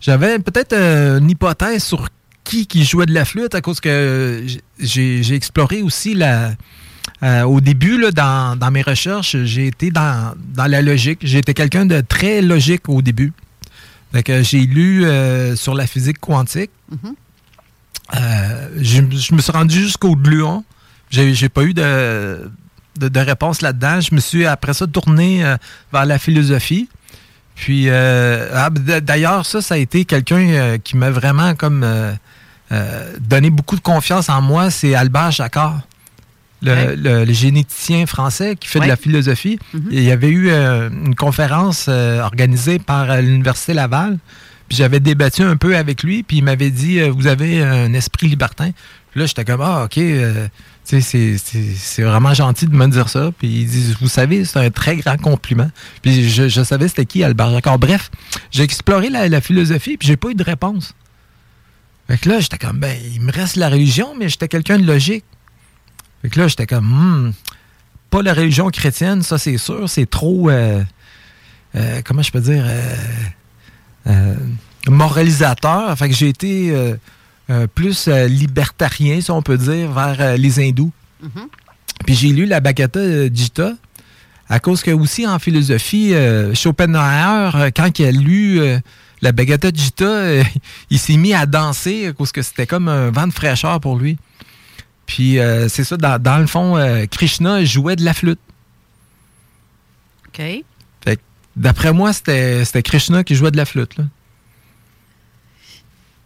j'avais 0.00 0.38
peut-être 0.38 0.72
euh, 0.72 1.18
une 1.18 1.30
hypothèse 1.30 1.84
sur 1.84 2.08
qui 2.44 2.66
qui 2.66 2.84
jouait 2.84 3.04
de 3.06 3.12
la 3.12 3.26
flûte 3.26 3.54
à 3.54 3.60
cause 3.60 3.78
que 3.78 4.44
j'ai 4.80 5.34
exploré 5.34 5.82
aussi 5.82 6.14
la. 6.14 6.52
euh, 7.22 7.42
au 7.42 7.60
début, 7.60 7.98
là, 8.00 8.10
dans, 8.10 8.56
dans 8.58 8.70
mes 8.70 8.80
recherches, 8.82 9.36
j'ai 9.44 9.66
été 9.66 9.90
dans, 9.90 10.34
dans 10.54 10.66
la 10.66 10.80
logique. 10.80 11.22
Été 11.24 11.52
quelqu'un 11.52 11.84
de 11.84 12.00
très 12.00 12.40
logique 12.40 12.88
au 12.88 13.02
début. 13.02 13.32
Fait 14.12 14.22
que 14.22 14.42
j'ai 14.42 14.60
lu 14.60 15.04
euh, 15.04 15.54
sur 15.56 15.74
la 15.74 15.86
physique 15.86 16.18
quantique. 16.18 16.70
Euh, 18.16 18.68
je, 18.76 19.02
je 19.10 19.34
me 19.34 19.40
suis 19.40 19.52
rendu 19.52 19.80
jusqu'au 19.82 20.16
gluon. 20.16 20.64
J'ai 21.10 21.48
pas 21.48 21.62
eu 21.62 21.74
de, 21.74 22.50
de, 22.98 23.08
de 23.08 23.20
réponse 23.20 23.60
là-dedans. 23.60 24.00
Je 24.00 24.14
me 24.14 24.20
suis 24.20 24.46
après 24.46 24.72
ça 24.74 24.86
tourné 24.86 25.44
euh, 25.44 25.56
vers 25.92 26.06
la 26.06 26.18
philosophie. 26.18 26.88
Puis, 27.54 27.90
ah, 27.90 28.70
d- 28.70 29.00
d'ailleurs, 29.00 29.44
ça, 29.44 29.60
ça 29.60 29.74
a 29.74 29.78
été 29.78 30.04
quelqu'un 30.04 30.78
qui 30.78 30.96
m'a 30.96 31.10
vraiment 31.10 31.54
comme 31.56 31.84
donné 33.18 33.50
beaucoup 33.50 33.74
de 33.74 33.80
confiance 33.80 34.28
en 34.28 34.40
moi. 34.40 34.70
C'est 34.70 34.94
Albert 34.94 35.32
Jacquard, 35.32 35.80
le, 36.62 36.72
Ouais. 36.72 36.96
le- 36.96 37.24
le 37.24 37.32
généticien 37.32 38.04
français 38.06 38.56
qui 38.58 38.68
fait 38.68 38.78
Ouais. 38.80 38.86
de 38.86 38.90
la 38.90 38.96
philosophie. 38.96 39.58
Mhm. 39.74 39.88
Il 39.92 40.02
y 40.02 40.10
avait 40.10 40.28
eu 40.30 40.48
euh, 40.50 40.88
une 40.90 41.14
conférence 41.14 41.86
euh, 41.88 42.20
organisée 42.22 42.78
par 42.78 43.10
euh, 43.10 43.20
l'Université 43.20 43.74
Laval. 43.74 44.18
Puis 44.68 44.76
j'avais 44.76 45.00
débattu 45.00 45.42
un 45.42 45.56
peu 45.56 45.76
avec 45.76 46.02
lui, 46.02 46.22
puis 46.22 46.38
il 46.38 46.44
m'avait 46.44 46.70
dit 46.70 47.00
Vous 47.08 47.26
avez 47.26 47.62
un 47.62 47.92
esprit 47.94 48.28
libertin. 48.28 48.70
Puis 49.10 49.20
là, 49.20 49.26
j'étais 49.26 49.44
comme 49.44 49.62
Ah, 49.62 49.84
OK, 49.84 49.94
tu 49.94 51.00
sais, 51.00 51.36
c'est- 51.38 52.02
vraiment 52.02 52.34
gentil 52.34 52.66
de 52.66 52.74
me 52.74 52.86
dire 52.88 53.08
ça. 53.08 53.30
Puis 53.38 53.48
il 53.48 53.66
dit 53.66 53.94
Vous 54.00 54.08
savez, 54.08 54.44
c'est 54.44 54.58
un 54.58 54.68
très 54.70 54.96
grand 54.96 55.16
compliment. 55.16 55.70
Puis 56.02 56.28
je, 56.28 56.48
je 56.48 56.62
savais 56.62 56.88
c'était 56.88 57.06
qui 57.06 57.22
Albert 57.24 57.50
Jacquard. 57.50 57.78
Bref, 57.78 58.10
j'ai 58.50 58.62
exploré 58.62 59.08
la, 59.08 59.26
la 59.28 59.40
philosophie, 59.40 59.96
puis 59.96 60.06
j'ai 60.08 60.16
pas 60.18 60.28
eu 60.30 60.34
de 60.34 60.44
réponse. 60.44 60.92
Fait 62.06 62.18
que 62.18 62.28
là, 62.28 62.40
j'étais 62.40 62.58
comme 62.58 62.78
Ben, 62.78 62.94
il 63.14 63.20
me 63.22 63.32
reste 63.32 63.56
la 63.56 63.68
religion, 63.70 64.14
mais 64.18 64.28
j'étais 64.28 64.48
quelqu'un 64.48 64.78
de 64.78 64.84
logique. 64.86 65.24
Fait 66.22 66.28
que 66.30 66.40
là, 66.40 66.48
j'étais 66.48 66.66
comme 66.66 66.86
Hmm, 66.86 67.32
pas 68.10 68.22
la 68.22 68.32
religion 68.34 68.70
chrétienne, 68.70 69.22
ça 69.22 69.38
c'est 69.38 69.58
sûr, 69.58 69.88
c'est 69.88 70.08
trop. 70.08 70.50
euh, 70.50 70.82
euh, 71.76 72.00
comment 72.04 72.22
je 72.22 72.32
peux 72.32 72.40
dire 72.40 72.64
euh, 74.06 74.34
moralisateur. 74.86 75.96
Fait 75.98 76.08
que 76.08 76.14
j'ai 76.14 76.28
été 76.28 76.72
plus 77.74 78.08
libertarien, 78.08 79.20
si 79.20 79.30
on 79.30 79.42
peut 79.42 79.58
dire, 79.58 79.92
vers 79.92 80.36
les 80.36 80.60
hindous. 80.60 80.92
Puis 82.06 82.14
j'ai 82.14 82.28
lu 82.28 82.46
la 82.46 82.60
Bhagavad 82.60 83.34
Gita 83.34 83.72
à 84.48 84.60
cause 84.60 84.82
que 84.82 84.90
aussi 84.90 85.26
en 85.26 85.38
philosophie, 85.38 86.14
Schopenhauer, 86.54 87.70
quand 87.76 87.98
il 87.98 88.04
a 88.06 88.10
lu 88.12 88.60
la 89.20 89.32
Bhagavad 89.32 89.76
Gita, 89.76 90.42
il 90.90 90.98
s'est 90.98 91.16
mis 91.16 91.34
à 91.34 91.44
danser 91.44 92.06
à 92.06 92.12
cause 92.12 92.32
que 92.32 92.40
c'était 92.40 92.66
comme 92.66 92.88
un 92.88 93.10
vent 93.10 93.26
de 93.26 93.32
fraîcheur 93.32 93.78
pour 93.80 93.98
lui. 93.98 94.16
Puis 95.08 95.40
euh, 95.40 95.68
c'est 95.68 95.82
ça, 95.84 95.96
dans, 95.96 96.22
dans 96.22 96.38
le 96.38 96.46
fond, 96.46 96.76
euh, 96.76 97.06
Krishna 97.06 97.64
jouait 97.64 97.96
de 97.96 98.04
la 98.04 98.14
flûte. 98.14 98.38
OK. 100.28 100.42
D'après 101.56 101.92
moi, 101.92 102.12
c'était 102.12 102.62
Krishna 102.84 103.24
qui 103.24 103.34
jouait 103.34 103.50
de 103.50 103.56
la 103.56 103.64
flûte. 103.64 103.96
Là. 103.98 104.04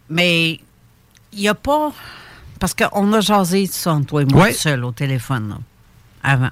Mais 0.09 0.59
il 1.31 1.39
n'y 1.39 1.47
a 1.47 1.55
pas. 1.55 1.91
Parce 2.59 2.73
qu'on 2.75 3.11
a 3.13 3.19
jasé 3.19 3.65
ça 3.65 3.93
entre 3.93 4.05
toi 4.07 4.21
et 4.21 4.25
moi 4.25 4.43
Ouais. 4.43 4.53
seul 4.53 4.83
au 4.85 4.91
téléphone, 4.91 5.49
là, 5.49 5.57
avant. 6.23 6.51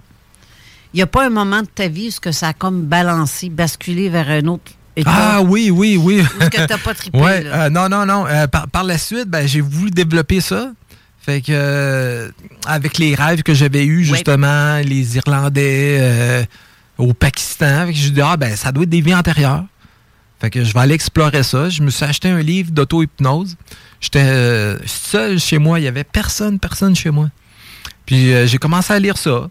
Il 0.94 0.98
n'y 0.98 1.03
a 1.03 1.08
pas 1.08 1.26
un 1.26 1.30
moment 1.30 1.62
de 1.62 1.68
ta 1.68 1.88
vie 1.88 2.08
où 2.08 2.12
ce 2.12 2.20
que 2.20 2.32
ça 2.32 2.48
a 2.49 2.53
comme 2.53 2.82
balancé, 2.86 3.49
basculé 3.49 4.10
vers 4.10 4.30
un 4.30 4.45
autre. 4.48 4.72
Ah 5.06 5.41
oui, 5.41 5.70
oui, 5.70 5.95
oui. 5.95 6.22
Où 6.22 6.41
est-ce 6.41 6.49
que 6.49 6.66
t'as 6.66 6.78
pas 6.80 6.94
trippé, 6.95 7.18
Ouais, 7.22 7.44
là? 7.44 7.66
euh, 7.66 7.70
non, 7.70 7.88
non, 7.88 8.06
non. 8.06 8.26
Euh, 8.28 8.48
par, 8.48 8.68
par 8.68 8.84
la 8.84 8.98
suite, 8.98 9.30
ben, 9.30 9.48
j'ai 9.48 9.62
voulu 9.62 9.91
développer 9.91 10.41
ça. 10.41 10.72
Fait 11.23 11.41
que 11.41 11.52
euh, 11.52 12.31
avec 12.65 12.98
les 12.98 13.14
rêves 13.15 13.43
que 13.43 13.53
j'avais 13.53 13.85
eus, 13.85 14.03
justement, 14.15 14.77
les 14.80 15.18
Irlandais 15.18 15.98
euh, 16.02 16.43
au 16.98 17.14
Pakistan, 17.14 17.85
fait 17.85 17.93
que 17.93 17.98
j'ai 17.99 18.10
dit, 18.10 18.22
ah 18.22 18.38
ben 18.38 18.56
ça 18.56 18.72
doit 18.72 18.84
être 18.84 18.89
des 18.89 19.02
vies 19.02 19.14
antérieures. 19.14 19.65
Fait 20.39 20.49
que 20.49 20.64
je 20.64 20.73
vais 20.73 20.80
aller 20.80 20.95
explorer 20.95 21.43
ça. 21.43 21.69
Je 21.69 21.84
me 21.84 21.91
suis 21.91 22.03
acheté 22.03 22.30
un 22.30 22.39
livre 22.41 22.72
d'auto-hypnose. 22.72 23.56
J'étais 23.99 24.23
euh, 24.23 24.80
seul 24.88 25.39
chez 25.39 25.60
moi, 25.60 25.80
il 25.80 25.84
y 25.84 25.88
avait 25.88 26.03
personne, 26.03 26.57
personne 26.57 26.95
chez 26.95 27.11
moi. 27.11 27.30
Puis 28.07 28.31
j'ai 28.48 28.57
commencé 28.57 28.91
à 28.91 28.98
lire 28.99 29.18
ça, 29.18 29.48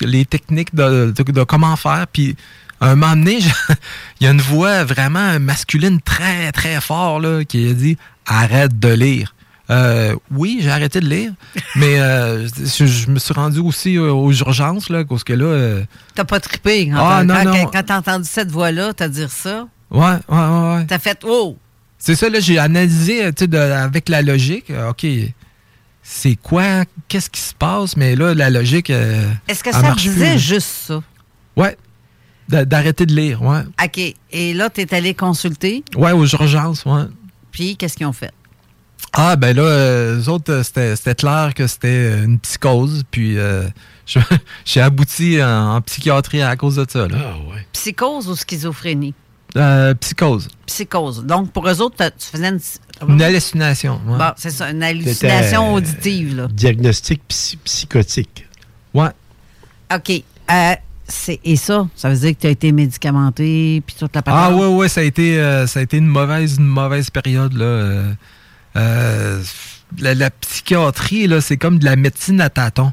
les 0.00 0.24
techniques 0.24 0.74
de, 0.74 1.12
de- 1.16 1.32
de 1.32 1.44
comment 1.44 1.76
faire. 1.76 2.06
Puis 2.12 2.34
un 2.80 2.96
moment 2.96 3.14
donné, 3.14 3.40
je- 3.40 3.48
il 4.20 4.24
y 4.24 4.26
a 4.26 4.32
une 4.32 4.40
voix 4.40 4.82
vraiment 4.82 5.38
masculine 5.38 6.00
très, 6.00 6.50
très 6.50 6.80
fort 6.80 7.20
là, 7.20 7.44
qui 7.44 7.68
a 7.70 7.72
dit 7.74 7.96
Arrête 8.26 8.76
de 8.80 8.88
lire. 8.88 9.36
Euh, 9.72 10.14
oui, 10.30 10.58
j'ai 10.60 10.70
arrêté 10.70 11.00
de 11.00 11.08
lire, 11.08 11.32
mais 11.76 11.98
euh, 12.00 12.46
je, 12.48 12.84
je 12.86 13.08
me 13.10 13.18
suis 13.18 13.32
rendu 13.34 13.58
aussi 13.60 13.96
euh, 13.96 14.12
aux 14.12 14.32
urgences, 14.32 14.90
là, 14.90 15.04
parce 15.04 15.24
que 15.24 15.32
là. 15.32 15.44
euh, 15.46 15.82
T'as 16.14 16.24
pas 16.24 16.40
trippé 16.40 16.88
quand, 16.88 16.96
Ah, 16.98 17.18
t'as- 17.18 17.24
non, 17.24 17.34
quand, 17.52 17.58
non. 17.58 17.70
quand 17.72 17.82
t'as 17.84 17.98
entendu 17.98 18.28
cette 18.28 18.50
voix-là, 18.50 18.92
t'as 18.92 19.08
dire 19.08 19.30
ça? 19.30 19.66
ouais, 19.90 20.00
ouais, 20.00 20.16
ouais, 20.28 20.74
ouais. 20.76 20.86
T'as 20.86 20.98
fait 20.98 21.18
Oh! 21.24 21.56
C'est 21.98 22.16
ça, 22.16 22.28
là, 22.28 22.40
j'ai 22.40 22.58
analysé 22.58 23.20
tu 23.32 23.44
sais, 23.44 23.46
de- 23.46 23.56
avec 23.56 24.08
la 24.08 24.22
logique. 24.22 24.72
OK, 24.90 25.06
c'est 26.02 26.34
quoi, 26.36 26.84
qu'est-ce 27.08 27.30
qui 27.30 27.40
se 27.40 27.54
passe, 27.54 27.96
mais 27.96 28.16
là, 28.16 28.34
la 28.34 28.50
logique. 28.50 28.90
Est-ce 28.90 29.62
que 29.62 29.72
ça 29.72 29.94
disait 29.96 30.30
plus, 30.32 30.38
juste 30.40 30.68
ça? 30.88 31.00
Ouais. 31.56 31.76
D'a- 32.48 32.64
D'arrêter 32.64 33.06
de 33.06 33.14
lire, 33.14 33.40
ouais. 33.42 33.60
OK. 33.82 34.14
Et 34.32 34.52
là, 34.52 34.68
t'es 34.68 34.92
allé 34.94 35.14
consulter, 35.14 35.84
Ouais, 35.96 36.10
aux 36.12 36.26
urgences, 36.26 36.84
ouais. 36.84 37.04
puis 37.52 37.76
qu'est-ce 37.76 37.96
qu'ils 37.96 38.06
ont 38.06 38.12
fait? 38.12 38.32
Ah, 39.12 39.36
ben 39.36 39.54
là, 39.56 39.62
euh, 39.62 40.20
eux 40.20 40.28
autres, 40.30 40.52
euh, 40.52 40.94
c'était 40.94 41.14
clair 41.14 41.52
que 41.54 41.66
c'était 41.66 41.88
euh, 41.88 42.24
une 42.24 42.38
psychose, 42.38 43.02
puis 43.10 43.38
euh, 43.38 43.68
je- 44.06 44.18
j'ai 44.64 44.80
abouti 44.80 45.42
en, 45.42 45.74
en 45.76 45.80
psychiatrie 45.82 46.42
à 46.42 46.56
cause 46.56 46.76
de 46.76 46.86
ça, 46.88 47.06
là. 47.08 47.16
Ah, 47.18 47.36
ouais. 47.50 47.66
Psychose 47.72 48.28
ou 48.28 48.36
schizophrénie? 48.36 49.14
Euh, 49.56 49.92
psychose. 49.94 50.48
Psychose. 50.64 51.24
Donc, 51.26 51.52
pour 51.52 51.68
eux 51.68 51.80
autres, 51.82 51.96
tu 52.18 52.26
faisais 52.26 52.48
une. 52.48 52.60
Une 53.06 53.20
hallucination, 53.20 54.00
ouais. 54.06 54.16
Bon, 54.16 54.30
c'est 54.36 54.50
ça, 54.50 54.70
une 54.70 54.82
hallucination 54.82 55.74
euh, 55.74 55.78
auditive, 55.78 56.36
là. 56.36 56.48
Diagnostic 56.50 57.20
psy- 57.28 57.58
psychotique. 57.64 58.46
Ouais. 58.94 59.08
OK. 59.94 60.22
Euh, 60.50 60.74
et 61.44 61.56
ça, 61.56 61.86
ça 61.96 62.08
veut 62.08 62.16
dire 62.16 62.30
que 62.30 62.40
tu 62.40 62.46
as 62.46 62.50
été 62.50 62.72
médicamenté, 62.72 63.82
puis 63.84 63.94
toute 63.98 64.14
la 64.14 64.20
Ah 64.20 64.22
patente? 64.22 64.60
ouais, 64.60 64.66
ouais, 64.68 64.88
ça 64.88 65.00
a 65.00 65.04
été, 65.04 65.38
euh, 65.38 65.66
ça 65.66 65.80
a 65.80 65.82
été 65.82 65.98
une 65.98 66.06
mauvaise, 66.06 66.56
une 66.58 66.66
mauvaise 66.66 67.10
période, 67.10 67.52
là. 67.52 67.64
Euh, 68.76 69.42
la, 69.98 70.14
la 70.14 70.30
psychiatrie, 70.30 71.26
là, 71.26 71.40
c'est 71.40 71.56
comme 71.56 71.78
de 71.78 71.84
la 71.84 71.96
médecine 71.96 72.40
à 72.40 72.50
tâtons. 72.50 72.92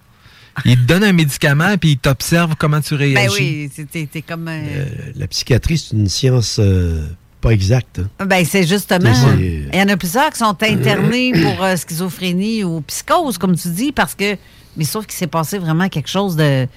Ils 0.65 0.76
te 0.76 0.81
donnent 0.81 1.03
un 1.06 1.14
médicament, 1.14 1.77
puis 1.77 1.91
ils 1.91 1.97
t'observent 1.97 2.56
comment 2.57 2.81
tu 2.81 2.93
réagis. 2.95 3.14
Ben 3.15 3.30
oui, 3.31 3.88
c'est- 4.11 4.22
comme. 4.23 4.47
euh, 4.49 4.61
Euh, 4.68 4.85
la 5.15 5.27
psychiatrie, 5.27 5.77
c'est 5.77 5.95
une 5.95 6.10
science 6.10 6.57
euh, 6.60 7.06
pas 7.39 7.51
exacte. 7.51 7.99
hein. 8.19 8.26
Ben, 8.26 8.43
c'est 8.43 8.68
justement. 8.68 9.14
Il 9.39 9.69
y 9.73 9.81
en 9.81 9.88
a 9.88 9.95
plusieurs 9.95 10.30
qui 10.31 10.39
sont 10.39 10.57
internés 10.61 11.31
pour 11.31 11.64
euh, 11.64 11.77
schizophrénie 11.77 12.65
ou 12.65 12.81
psychose, 12.81 13.38
comme 13.38 13.56
tu 13.56 13.69
dis, 13.69 13.91
parce 13.93 14.15
que. 14.15 14.35
Mais 14.76 14.84
sauf 14.84 15.06
qu'il 15.06 15.15
s'est 15.15 15.27
passé 15.27 15.60
vraiment 15.60 15.88
quelque 15.88 16.10
chose 16.10 16.35
de. 16.35 16.68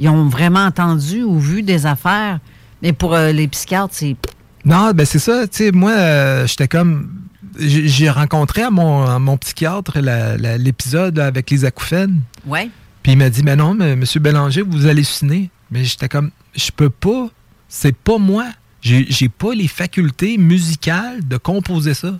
Ils 0.00 0.08
ont 0.08 0.28
vraiment 0.28 0.64
entendu 0.64 1.22
ou 1.22 1.38
vu 1.38 1.62
des 1.62 1.86
affaires. 1.86 2.40
Mais 2.82 2.92
pour 2.92 3.14
euh, 3.14 3.30
les 3.30 3.46
psychiatres, 3.46 3.94
c'est. 3.94 4.16
Non, 4.64 4.90
ben 4.92 5.06
c'est 5.06 5.18
ça. 5.20 5.46
Tu 5.46 5.58
sais, 5.58 5.70
moi, 5.70 5.92
euh, 5.92 6.46
j'étais 6.48 6.66
comme. 6.68 7.08
J'ai 7.58 8.08
rencontré 8.10 8.62
à 8.62 8.70
mon, 8.70 9.02
à 9.04 9.18
mon 9.18 9.36
psychiatre 9.36 9.98
l'épisode 9.98 11.18
avec 11.18 11.50
les 11.50 11.64
acouphènes. 11.64 12.20
Ouais. 12.46 12.70
Puis 13.02 13.12
il 13.12 13.18
m'a 13.18 13.30
dit, 13.30 13.42
mais 13.42 13.56
non, 13.56 13.74
mais 13.74 13.96
monsieur 13.96 14.20
Bélanger, 14.20 14.62
vous 14.62 14.86
hallucinez. 14.86 15.50
Mais 15.70 15.84
j'étais 15.84 16.08
comme, 16.08 16.30
je 16.54 16.70
peux 16.70 16.90
pas. 16.90 17.28
C'est 17.68 17.94
pas 17.94 18.18
moi. 18.18 18.46
J'ai 18.80 19.28
pas 19.28 19.54
les 19.54 19.68
facultés 19.68 20.38
musicales 20.38 21.26
de 21.26 21.36
composer 21.36 21.94
ça. 21.94 22.18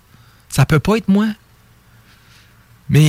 Ça 0.48 0.66
peut 0.66 0.80
pas 0.80 0.96
être 0.96 1.08
moi. 1.08 1.26
Mais 2.90 3.00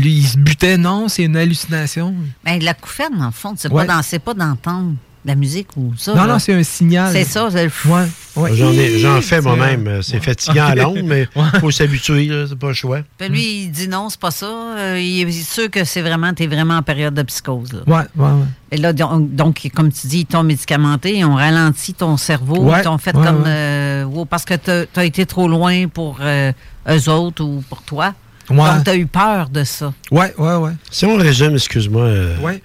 lui, 0.00 0.12
il 0.18 0.26
se 0.26 0.38
butait, 0.38 0.78
non, 0.78 1.08
c'est 1.08 1.24
une 1.24 1.36
hallucination. 1.36 2.14
Ben, 2.44 2.62
la 2.62 2.72
couffaine, 2.72 3.20
en 3.20 3.32
fond, 3.32 3.54
c'est 3.56 3.70
Ouais. 3.70 3.84
pas 3.84 3.94
dans- 3.96 4.02
c'est 4.02 4.20
pas 4.20 4.32
d'entendre 4.34 4.94
la 5.26 5.34
musique 5.34 5.68
ou 5.76 5.94
ça. 5.96 6.12
non, 6.14 6.24
là? 6.24 6.34
non, 6.34 6.38
c'est 6.38 6.52
un 6.52 6.62
signal. 6.62 7.10
C'est 7.12 7.24
ça, 7.24 7.48
c'est 7.50 7.64
le 7.64 7.70
Ouais, 7.86 8.02
ouais. 8.36 8.50
J'en 8.54 8.72
ai- 8.72 8.98
j'en 8.98 9.20
fais 9.22 9.40
moi-même. 9.40 9.86
euh, 9.88 10.02
C'est 10.02 10.20
fatigant 10.22 10.66
à 10.66 10.74
longue, 10.74 11.02
mais 11.04 11.26
il 11.34 11.60
faut 11.60 11.70
s'habituer, 11.70 12.26
là, 12.26 12.44
c'est 12.48 12.58
pas 12.58 12.68
le 12.68 12.74
choix. 12.74 13.00
Puis 13.18 13.28
lui, 13.28 13.62
il 13.62 13.70
dit 13.70 13.88
non, 13.88 14.08
c'est 14.10 14.20
pas 14.20 14.30
ça. 14.30 14.46
Euh, 14.76 15.00
il 15.00 15.22
est 15.26 15.32
sûr 15.32 15.70
que 15.70 15.84
c'est 15.84 16.02
vraiment, 16.02 16.34
t'es 16.34 16.46
vraiment 16.46 16.76
en 16.76 16.82
période 16.82 17.14
de 17.14 17.22
psychose. 17.22 17.72
Là. 17.72 17.80
Ouais, 17.86 18.04
ouais, 18.16 18.30
ouais. 18.32 18.44
Et 18.72 18.76
là, 18.76 18.92
donc, 18.92 19.34
donc, 19.34 19.66
comme 19.74 19.90
tu 19.92 20.06
dis, 20.08 20.20
ils 20.20 20.26
t'ont 20.26 20.42
médicamenté, 20.42 21.16
ils 21.16 21.24
ont 21.24 21.36
ralenti 21.36 21.94
ton 21.94 22.16
cerveau, 22.16 22.58
Ouais, 22.64 22.80
ils 22.80 22.82
t'ont 22.84 22.98
fait 22.98 23.16
ouais, 23.16 23.24
comme. 23.24 23.42
ouais. 23.44 23.48
euh, 23.48 24.04
wow, 24.04 24.24
parce 24.26 24.44
que 24.44 24.54
t'as 24.54 24.84
as 24.96 25.04
été 25.04 25.24
trop 25.26 25.48
loin 25.48 25.88
pour 25.88 26.18
euh, 26.20 26.52
eux 26.90 27.08
autres 27.08 27.42
ou 27.44 27.62
pour 27.68 27.82
toi. 27.82 28.12
Ouais. 28.50 28.56
Donc, 28.56 28.84
t'as 28.84 28.94
eu 28.96 29.06
peur 29.06 29.48
de 29.48 29.64
ça. 29.64 29.94
Ouais, 30.10 30.34
ouais, 30.36 30.56
ouais. 30.56 30.72
Si 30.90 31.06
on 31.06 31.16
résume, 31.16 31.54
excuse-moi, 31.54 32.02
euh, 32.02 32.36
Ouais. 32.40 32.60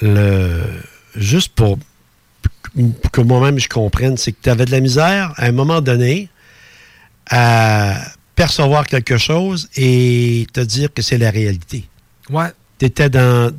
le, 0.00 0.62
juste 1.14 1.52
pour 1.54 1.78
que 3.12 3.20
moi-même 3.20 3.58
je 3.58 3.68
comprenne, 3.68 4.16
c'est 4.16 4.32
que 4.32 4.38
tu 4.42 4.48
avais 4.50 4.64
de 4.64 4.70
la 4.70 4.80
misère 4.80 5.32
à 5.36 5.46
un 5.46 5.52
moment 5.52 5.80
donné 5.80 6.28
à 7.30 7.96
percevoir 8.34 8.86
quelque 8.86 9.18
chose 9.18 9.68
et 9.76 10.46
te 10.52 10.60
dire 10.60 10.92
que 10.92 11.02
c'est 11.02 11.18
la 11.18 11.30
réalité. 11.30 11.84
Ouais. 12.30 12.48
Tu 12.78 12.86
étais 12.86 13.10
dans, 13.10 13.52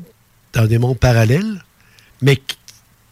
dans 0.54 0.66
des 0.66 0.78
mondes 0.78 0.98
parallèles, 1.00 1.64
mais 2.22 2.42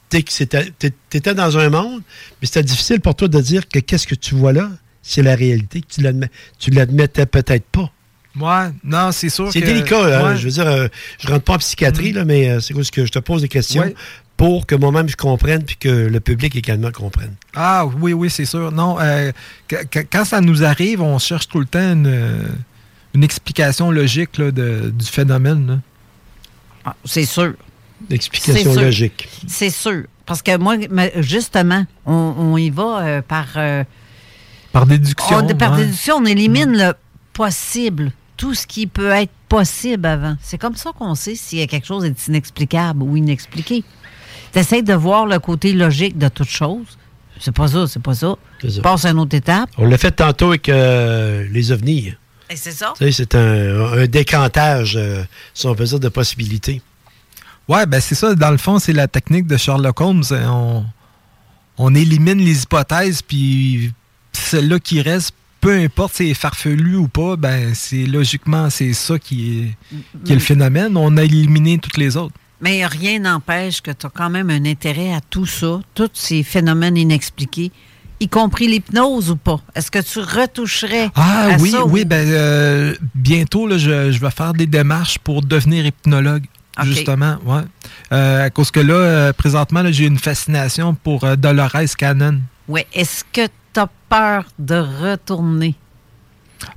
tu 0.10 0.18
étais 0.18 1.34
dans 1.34 1.58
un 1.58 1.70
monde, 1.70 2.02
mais 2.42 2.48
c'était 2.48 2.64
difficile 2.64 3.00
pour 3.00 3.16
toi 3.16 3.28
de 3.28 3.40
dire 3.40 3.68
que 3.68 3.80
qu'est-ce 3.80 4.08
que 4.08 4.16
tu 4.16 4.36
vois 4.36 4.54
là, 4.54 4.70
c'est 5.02 5.22
la 5.24 5.36
réalité, 5.36 5.82
que 5.82 5.88
tu 5.88 6.02
l'admets- 6.02 6.30
tu 6.60 6.70
l'admettais 6.72 7.26
peut-être 7.26 7.66
pas. 7.66 7.92
Ouais, 8.40 8.72
non, 8.84 9.12
c'est 9.12 9.30
sûr 9.30 9.52
C'est 9.52 9.60
délicat, 9.62 9.98
hein, 10.20 10.24
Ouais. 10.26 10.34
Mm. 10.34 10.38
je 10.38 10.44
veux 10.46 10.52
dire, 10.52 10.68
euh, 10.68 10.88
je 11.20 11.28
rentre 11.28 11.44
pas 11.44 11.54
en 11.56 11.58
psychiatrie, 11.58 12.12
là, 12.14 12.24
mais 12.26 12.50
euh, 12.50 12.60
c'est 12.60 12.74
parce 12.74 12.90
que 12.92 13.06
je 13.06 13.12
te 13.12 13.20
pose 13.20 13.42
des 13.42 13.50
questions? 13.50 13.82
Ouais. 13.84 13.96
Pour 14.42 14.66
que 14.66 14.74
moi-même 14.74 15.08
je 15.08 15.16
comprenne 15.16 15.64
puis 15.64 15.76
que 15.76 15.88
le 15.88 16.20
public 16.20 16.56
également 16.56 16.90
comprenne. 16.92 17.36
Ah 17.56 17.86
oui, 17.86 18.12
oui, 18.14 18.28
c'est 18.32 18.46
sûr. 18.46 18.72
Non, 18.72 18.98
euh, 19.00 19.32
qu- 19.68 19.86
qu- 19.92 20.08
quand 20.12 20.26
ça 20.26 20.42
nous 20.42 20.64
arrive, 20.64 21.00
on 21.00 21.20
cherche 21.20 21.48
tout 21.48 21.60
le 21.60 21.68
temps 21.68 21.94
une, 21.94 22.08
euh, 22.08 22.48
une 23.14 23.24
explication 23.24 23.92
logique 23.92 24.40
là, 24.40 24.50
de- 24.50 24.90
du 24.90 25.06
phénomène. 25.06 25.82
Ah, 26.84 26.96
c'est 27.06 27.26
sûr. 27.26 27.54
L'explication 28.10 28.74
logique. 28.74 29.30
C'est 29.48 29.70
sûr. 29.70 30.06
Parce 30.26 30.42
que 30.42 30.58
moi, 30.58 30.76
justement, 31.18 31.86
on, 32.08 32.34
on 32.40 32.58
y 32.58 32.72
va 32.72 33.00
euh, 33.02 33.22
par. 33.22 33.46
euh, 33.58 33.84
Par 34.72 34.88
déduction. 34.88 35.38
on- 35.38 35.56
par 35.56 35.74
ouais. 35.74 35.86
déduction, 35.86 36.16
on 36.16 36.26
élimine 36.26 36.76
le 36.76 36.94
possible. 37.34 38.12
Tout 38.38 38.56
ce 38.56 38.66
qui 38.66 38.88
peut 38.88 39.12
être 39.12 39.32
possible 39.50 40.08
avant. 40.08 40.36
C'est 40.42 40.58
comme 40.58 40.76
ça 40.76 40.90
qu'on 40.98 41.14
sait 41.14 41.36
s'il 41.36 41.60
y 41.60 41.62
a 41.62 41.68
quelque 41.68 41.86
chose 41.86 42.06
est 42.06 42.28
inexplicable 42.28 43.04
ou 43.04 43.16
inexpliqué. 43.16 43.84
Tu 44.54 44.60
essaies 44.60 44.82
de 44.82 44.94
voir 44.94 45.26
le 45.26 45.40
côté 45.40 45.74
logique 45.74 46.18
de 46.18 46.28
toute 46.28 46.50
chose? 46.50 46.98
C'est 47.40 47.54
pas 47.56 47.68
ça, 47.68 47.88
c'est 47.88 48.02
pas 48.02 48.14
ça. 48.14 48.36
Ça. 48.68 48.82
Passe 48.82 49.06
à 49.06 49.10
une 49.10 49.20
autre 49.20 49.36
étape. 49.36 49.70
On 49.78 49.86
l'a 49.86 49.98
fait 49.98 50.12
tantôt 50.12 50.50
avec 50.50 50.70
euh, 50.70 51.48
les 51.52 51.72
ovnis. 51.72 52.14
Et 52.50 52.56
c'est 52.56 52.72
ça? 52.72 52.94
Tu 52.98 53.06
sais, 53.06 53.12
c'est 53.12 53.36
un, 53.36 53.94
un 53.94 54.06
décantage, 54.06 54.96
euh, 54.98 55.24
si 55.54 55.66
on 55.66 55.74
peut 55.74 55.86
dire, 55.86 56.00
de 56.00 56.10
possibilités. 56.10 56.82
Ouais, 57.68 57.86
ben 57.86 58.02
c'est 58.02 58.16
ça. 58.16 58.36
Dans 58.36 58.52
le 58.52 58.58
fond, 58.58 58.78
c'est 58.78 58.94
la 58.94 59.08
technique 59.08 59.48
de 59.48 59.56
Sherlock 59.58 60.02
Holmes. 60.02 60.24
On, 60.32 60.84
on 61.78 61.96
élimine 61.96 62.40
les 62.40 62.64
hypothèses, 62.64 63.22
puis 63.22 63.94
celle-là 64.34 64.80
qui 64.80 65.02
reste, 65.02 65.34
peu 65.62 65.80
importe 65.80 66.16
si 66.16 66.28
c'est 66.28 66.34
farfelu 66.34 66.98
ou 66.98 67.08
pas, 67.08 67.38
ben 67.38 67.74
c'est 67.74 68.06
logiquement 68.06 68.70
c'est 68.70 68.94
ça 68.94 69.18
qui 69.18 69.60
est, 69.60 69.96
qui 70.26 70.32
est 70.34 70.36
le 70.36 70.42
phénomène. 70.42 70.98
On 70.98 71.16
a 71.18 71.24
éliminé 71.24 71.78
toutes 71.78 71.98
les 71.98 72.18
autres. 72.18 72.36
Mais 72.62 72.86
rien 72.86 73.20
n'empêche 73.20 73.82
que 73.82 73.92
tu 73.92 74.06
as 74.06 74.10
quand 74.10 74.30
même 74.30 74.50
un 74.50 74.66
intérêt 74.66 75.14
à 75.14 75.20
tout 75.22 75.46
ça, 75.48 75.82
tous 75.96 76.10
ces 76.14 76.44
phénomènes 76.44 76.96
inexpliqués, 76.98 77.72
y 78.20 78.28
compris 78.28 78.68
l'hypnose 78.68 79.32
ou 79.32 79.36
pas. 79.36 79.60
Est-ce 79.74 79.90
que 79.90 79.98
tu 80.00 80.20
retoucherais 80.20 81.10
Ah 81.16 81.54
à 81.54 81.58
oui, 81.58 81.72
ça 81.72 81.84
oui, 81.86 82.02
ou- 82.04 82.06
ben 82.06 82.28
euh, 82.28 82.96
bientôt 83.16 83.66
là, 83.68 83.80
je, 83.80 84.12
je 84.12 84.20
vais 84.20 84.30
faire 84.30 84.54
des 84.54 84.68
démarches 84.68 85.18
pour 85.20 85.42
devenir 85.42 85.86
hypnologue. 85.86 86.46
Justement, 86.84 87.36
ouais. 87.46 87.62
Euh, 88.14 88.46
à 88.46 88.50
cause 88.50 88.72
que 88.72 88.80
là, 88.80 88.94
euh, 88.94 89.34
présentement, 89.34 89.82
là, 89.82 89.92
j'ai 89.92 90.06
une 90.06 90.18
fascination 90.18 90.96
pour 90.96 91.24
euh, 91.26 91.36
Dolores 91.36 91.76
Cannon. 91.98 92.40
Oui. 92.68 92.82
Est-ce 92.94 93.24
que 93.32 93.46
tu 93.74 93.80
as 93.80 93.90
peur 94.10 94.46
de 94.58 94.76
retourner? 94.76 95.76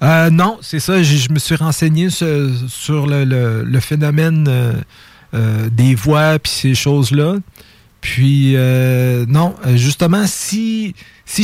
Non, 0.02 0.58
c'est 0.62 0.80
ça. 0.80 1.02
Je 1.02 1.30
me 1.30 1.38
suis 1.38 1.54
renseigné 1.56 2.10
sur, 2.10 2.50
sur 2.68 3.06
le, 3.06 3.24
le- 3.24 3.62
le 3.62 3.80
phénomène 3.80 4.48
euh, 5.34 5.68
des 5.70 5.94
voix 5.94 6.38
puis 6.38 6.52
ces 6.52 6.74
choses-là. 6.74 7.36
Puis 8.00 8.52
euh, 8.56 9.24
non, 9.28 9.54
euh, 9.66 9.76
justement, 9.76 10.26
si 10.26 10.94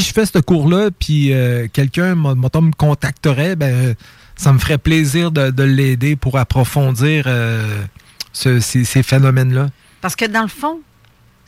je 0.00 0.12
fais 0.12 0.26
ce 0.26 0.38
cours-là, 0.38 0.90
puis 0.96 1.32
euh, 1.32 1.66
quelqu'un 1.72 2.14
me 2.14 2.72
contacterait, 2.72 3.56
ben 3.56 3.94
ça 4.36 4.52
me 4.52 4.58
ferait 4.58 4.78
plaisir 4.78 5.30
de, 5.32 5.50
de 5.50 5.62
l'aider 5.62 6.16
pour 6.16 6.38
approfondir 6.38 7.26
ce- 8.32 8.60
ces, 8.60 8.84
ces 8.84 9.02
phénomènes-là. 9.02 9.68
Parce 10.00 10.16
que 10.16 10.24
dans 10.26 10.42
le 10.42 10.48
fond, 10.48 10.80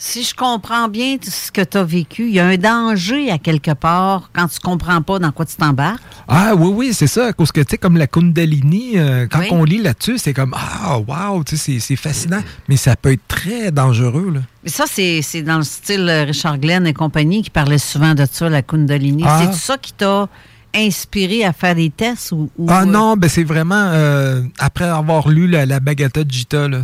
Si 0.04 0.24
je 0.24 0.34
comprends 0.34 0.88
bien 0.88 1.16
tout 1.16 1.30
ce 1.30 1.52
que 1.52 1.60
tu 1.60 1.78
as 1.78 1.84
vécu, 1.84 2.26
il 2.26 2.34
y 2.34 2.40
a 2.40 2.46
un 2.46 2.56
danger 2.56 3.30
à 3.30 3.38
quelque 3.38 3.70
part 3.70 4.30
quand 4.32 4.48
tu 4.48 4.58
comprends 4.58 5.00
pas 5.00 5.20
dans 5.20 5.30
quoi 5.30 5.46
tu 5.46 5.54
t'embarques. 5.54 6.02
Ah 6.26 6.56
oui, 6.56 6.70
oui, 6.74 6.90
c'est 6.92 7.06
ça. 7.06 7.32
Cause 7.32 7.52
que, 7.52 7.60
tu 7.60 7.66
sais, 7.70 7.78
comme 7.78 7.96
la 7.96 8.08
Kundalini, 8.08 8.98
euh, 8.98 9.28
quand 9.30 9.38
Oui. 9.38 9.46
on 9.52 9.62
lit 9.62 9.78
là-dessus, 9.80 10.18
c'est 10.18 10.34
comme, 10.34 10.56
ah, 10.58 10.98
wow, 10.98 11.44
tu 11.44 11.56
sais, 11.56 11.78
c'est- 11.78 11.94
fascinant. 11.94 12.40
Mais 12.68 12.76
ça 12.76 12.96
peut 12.96 13.12
être 13.12 13.28
très 13.28 13.70
dangereux, 13.70 14.32
là. 14.34 14.40
Mais 14.64 14.70
ça, 14.70 14.86
c'est 14.88 15.42
dans 15.42 15.58
le 15.58 15.62
style 15.62 16.08
euh, 16.08 16.24
Richard 16.24 16.58
Glenn 16.58 16.84
et 16.84 16.94
compagnie 16.94 17.42
qui 17.42 17.50
parlait 17.50 17.78
souvent 17.78 18.14
de 18.14 18.26
ça, 18.28 18.48
la 18.48 18.62
Kundalini. 18.62 19.22
Ah. 19.24 19.42
C'est 19.52 19.56
ça 19.56 19.78
qui 19.78 19.92
t'a 19.92 20.28
inspiré 20.74 21.44
à 21.44 21.52
faire 21.52 21.76
des 21.76 21.90
tests 21.90 22.32
ou. 22.32 22.50
ou, 22.58 22.66
Ah 22.68 22.82
euh, 22.82 22.86
non, 22.86 23.16
ben 23.16 23.28
c'est 23.30 23.44
vraiment 23.44 23.90
euh, 23.92 24.42
après 24.58 24.86
avoir 24.86 25.28
lu 25.28 25.46
la, 25.46 25.64
la 25.64 25.78
Bhagavad 25.78 26.28
Gita, 26.28 26.66
là, 26.66 26.78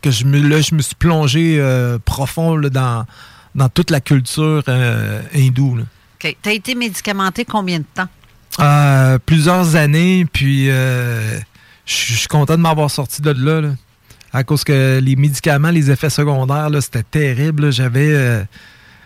Que 0.00 0.10
je 0.10 0.24
me, 0.24 0.40
là, 0.40 0.60
je 0.60 0.74
me 0.74 0.82
suis 0.82 0.94
plongé 0.94 1.56
euh, 1.58 1.98
profond 2.04 2.56
là, 2.56 2.68
dans, 2.68 3.06
dans 3.54 3.68
toute 3.68 3.90
la 3.90 4.00
culture 4.00 4.62
euh, 4.68 5.22
hindoue. 5.34 5.76
là. 5.76 5.84
OK. 6.22 6.36
T'as 6.42 6.52
été 6.52 6.74
médicamenté 6.74 7.44
combien 7.44 7.78
de 7.78 7.84
temps? 7.94 8.08
Euh, 8.60 9.18
plusieurs 9.24 9.76
années, 9.76 10.26
puis 10.30 10.66
je 10.66 11.40
suis 11.86 12.28
content 12.28 12.56
de 12.56 12.62
m'avoir 12.62 12.90
sorti 12.90 13.22
de 13.22 13.30
là, 13.30 13.60
là. 13.60 13.70
À 14.34 14.44
cause 14.44 14.64
que 14.64 14.98
les 15.02 15.14
médicaments, 15.14 15.70
les 15.70 15.90
effets 15.90 16.08
secondaires, 16.10 16.68
c'était 16.80 17.02
terrible. 17.02 17.70
J'avais. 17.70 18.46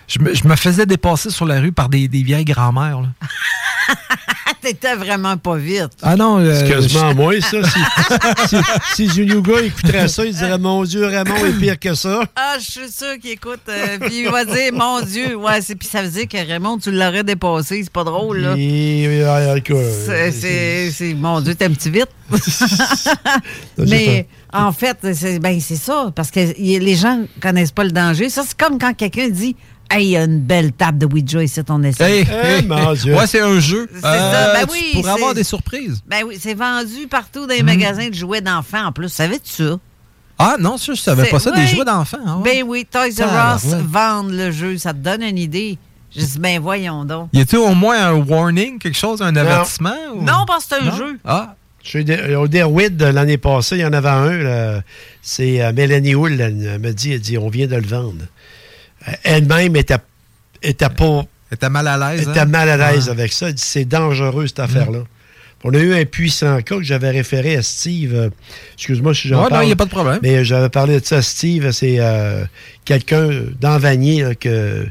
je, 0.07 0.19
me, 0.21 0.35
je 0.35 0.47
me 0.47 0.55
faisais 0.55 0.87
dépasser 0.87 1.31
sur 1.31 1.47
la 1.47 1.61
rue 1.61 1.73
par 1.73 1.89
des, 1.89 2.07
des 2.07 2.23
vieilles 2.23 2.45
grand-mères. 2.45 3.03
Ah, 4.67 4.73
T'étais 4.73 4.95
vraiment 4.97 5.37
pas 5.37 5.57
vite. 5.57 5.91
Ah 6.03 6.17
non, 6.17 6.39
euh, 6.39 6.55
C'est 6.59 6.69
quasiment 6.69 7.13
je- 7.13 7.41
ça. 7.41 7.57
Si, 8.49 8.57
si, 8.57 8.57
si 8.95 9.09
Junuga 9.15 9.61
écouterait 9.63 10.09
ça, 10.09 10.25
il 10.25 10.35
dirait 10.35 10.59
Mon 10.59 10.83
Dieu, 10.85 11.07
Raymond 11.07 11.45
est 11.47 11.53
pire 11.59 11.79
que 11.79 11.95
ça. 11.95 12.23
Ah, 12.35 12.57
je 12.59 12.65
suis 12.71 12.91
sûr 12.91 13.19
qu'il 13.21 13.31
écoute. 13.31 13.61
euh, 13.69 13.99
puis 14.01 14.23
il 14.25 14.29
va 14.31 14.45
dire, 14.45 14.73
mon 14.73 15.01
Dieu. 15.03 15.37
Ouais, 15.37 15.61
c'est, 15.63 15.75
puis 15.77 15.87
ça 15.89 16.03
veut 16.03 16.09
dire 16.09 16.27
que 16.29 16.37
Raymond, 16.37 16.79
tu 16.79 16.91
l'aurais 16.91 17.23
dépassé. 17.25 17.83
C'est 17.85 17.93
pas 17.93 18.05
drôle, 18.05 18.39
là. 18.39 18.55
C'est, 20.93 21.15
mon 21.15 21.41
Dieu, 21.41 21.55
t'es 21.55 21.67
un 21.67 21.71
petit 21.71 21.91
vite. 21.91 22.09
Mais 23.79 24.27
en 24.53 24.73
fait, 24.73 24.97
c'est, 25.15 25.39
ben, 25.39 25.61
c'est 25.61 25.77
ça, 25.77 26.11
parce 26.15 26.31
que 26.31 26.41
y- 26.61 26.79
les 26.79 26.95
gens 26.95 27.25
connaissent 27.41 27.73
pas 27.73 27.85
le 27.85 27.91
danger. 27.93 28.29
Ça, 28.31 28.43
c'est 28.47 28.57
comme 28.59 28.79
quand 28.79 28.95
quelqu'un 28.95 29.29
dit 29.29 29.55
Hey, 29.91 30.05
il 30.07 30.11
y 30.11 30.17
a 30.17 30.25
une 30.25 30.41
belle 30.41 30.73
table 30.73 30.99
de 30.99 31.07
Ouija 31.07 31.43
ici, 31.43 31.63
ton 31.63 31.83
essai. 31.83 32.21
Hey, 32.21 32.27
Eh, 32.29 32.47
hey. 32.59 32.67
mon 32.67 32.93
Dieu. 32.95 33.15
Ouais, 33.15 33.27
c'est 33.27 33.41
un 33.41 33.61
jeu. 33.61 33.89
C'est 33.95 34.01
ça, 34.01 34.53
ben 34.55 34.67
tu 34.67 34.73
oui, 34.73 34.81
pourrais 34.95 35.03
c'est- 35.05 35.11
avoir 35.11 35.35
des 35.35 35.45
surprises. 35.45 36.01
Ben 36.09 36.25
oui, 36.27 36.39
c'est 36.41 36.55
vendu 36.55 37.07
partout 37.09 37.47
dans 37.47 37.55
les 37.55 37.61
Mhm. 37.61 37.67
magasins 37.67 38.09
de 38.09 38.15
jouets 38.15 38.41
d'enfants 38.41 38.87
en 38.87 38.93
plus. 38.93 39.09
Savais-tu 39.09 39.51
ça? 39.53 39.79
Ah 40.39 40.57
non, 40.61 40.77
ça, 40.77 40.93
je 40.93 41.01
savais 41.01 41.25
C'est- 41.25 41.31
pas 41.31 41.39
ça, 41.39 41.51
des 41.53 41.67
jouets 41.67 41.85
d'enfants. 41.85 42.19
ouais. 42.43 42.53
Ben 42.63 42.63
oui, 42.67 42.85
Toys 42.91 43.05
R 43.05 43.09
Us 43.09 43.15
Tabarouette. 43.17 43.87
vendent 43.87 44.33
le 44.33 44.51
jeu. 44.51 44.77
Ça 44.77 44.93
te 44.93 44.99
donne 44.99 45.23
une 45.23 45.39
idée. 45.39 45.79
Je 46.15 46.21
dis, 46.25 46.39
ben 46.39 46.61
voyons 46.61 47.05
donc. 47.05 47.29
Y 47.33 47.41
a-t-il 47.43 47.59
au 47.59 47.75
moins 47.75 48.09
un 48.09 48.15
warning, 48.15 48.79
quelque 48.79 48.97
chose, 48.99 49.23
un 49.23 49.35
avertissement? 49.37 49.95
ou- 50.15 50.23
Non, 50.23 50.45
parce 50.47 50.65
que 50.67 50.75
c'est 50.77 50.83
un 50.83 50.91
Non? 50.91 50.97
jeu. 50.97 51.19
Ah, 51.25 51.55
Chez 51.83 52.05
Au 52.35 52.49
Derwid, 52.49 52.97
de 52.97 53.05
l'année 53.05 53.39
passée, 53.39 53.77
il 53.77 53.83
y 53.83 53.85
en 53.87 53.93
avait 53.93 54.09
un. 54.09 54.83
C'est 55.23 55.63
euh, 55.63 55.73
Mélanie 55.73 56.15
Hull, 56.17 56.41
elle 56.41 56.81
me 56.81 56.91
dit, 56.91 57.13
elle 57.13 57.21
dit, 57.21 57.39
on 57.39 57.49
vient 57.49 57.69
de 57.69 57.77
le 57.77 57.87
vendre. 57.87 58.25
Euh, 59.09 59.13
Elle-même 59.23 59.77
était, 59.77 59.97
était 60.63 60.89
pas... 60.89 61.25
était 61.53 61.69
mal 61.69 61.87
à 61.89 61.97
l'aise. 62.15 62.29
était 62.29 62.41
hein? 62.41 62.45
mal 62.47 62.69
à 62.69 62.77
l'aise 62.93 63.07
Ouais. 63.07 63.13
avec 63.13 63.33
ça. 63.33 63.49
Elle 63.49 63.55
dit, 63.55 63.63
c'est 63.65 63.85
dangereux, 63.85 64.47
cette 64.47 64.61
affaire-là. 64.61 65.01
On 65.65 65.73
a 65.75 65.79
eu 65.79 65.95
un 65.95 66.05
puissant 66.05 66.61
cas 66.63 66.77
que 66.77 66.83
j'avais 66.85 67.11
référé 67.11 67.57
à 67.57 67.63
Steve. 67.63 68.15
euh, 68.15 68.31
Excuse-moi 68.77 69.15
si 69.15 69.27
j'en 69.29 69.39
Ouais, 69.39 69.43
non, 69.45 69.49
parle. 69.51 69.69
y 69.69 69.73
a 69.73 69.77
pas 69.77 69.85
de 69.87 69.91
problème. 69.91 70.19
Mais 70.23 70.45
j'avais 70.45 70.69
parlé 70.69 71.01
de 71.01 71.05
ça 71.05 71.17
à 71.17 71.23
Steve. 71.23 71.71
C'est 71.73 71.97
euh, 71.99 72.45
quelqu'un 72.85 73.31
dans 73.61 73.79
Vanier 73.79 74.23
là, 74.23 74.35
que 74.35 74.87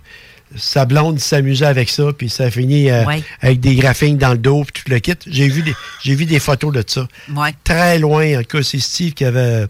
sa 0.57 0.85
blonde 0.85 1.19
s'amusait 1.19 1.65
avec 1.65 1.89
ça, 1.89 2.05
puis 2.17 2.29
ça 2.29 2.45
a 2.45 2.51
fini 2.51 2.89
euh, 2.89 3.05
Ouais. 3.05 3.21
avec 3.41 3.59
des 3.59 3.75
graphines 3.75 4.17
dans 4.17 4.31
le 4.31 4.37
dos, 4.37 4.63
puis 4.63 4.83
tout 4.83 4.91
le 4.91 4.99
kit. 4.99 5.13
J'ai 5.27 5.47
vu 5.49 5.61
des, 5.61 5.73
j'ai 6.03 6.15
vu 6.15 6.25
des 6.25 6.39
photos 6.39 6.73
de 6.73 6.83
ça. 6.85 7.07
Ouais. 7.33 7.53
Très 7.63 7.99
loin, 7.99 8.39
en 8.39 8.41
tout 8.41 8.57
cas, 8.57 8.63
c'est 8.63 8.79
Steve 8.79 9.13
qui 9.13 9.23
avait, 9.25 9.65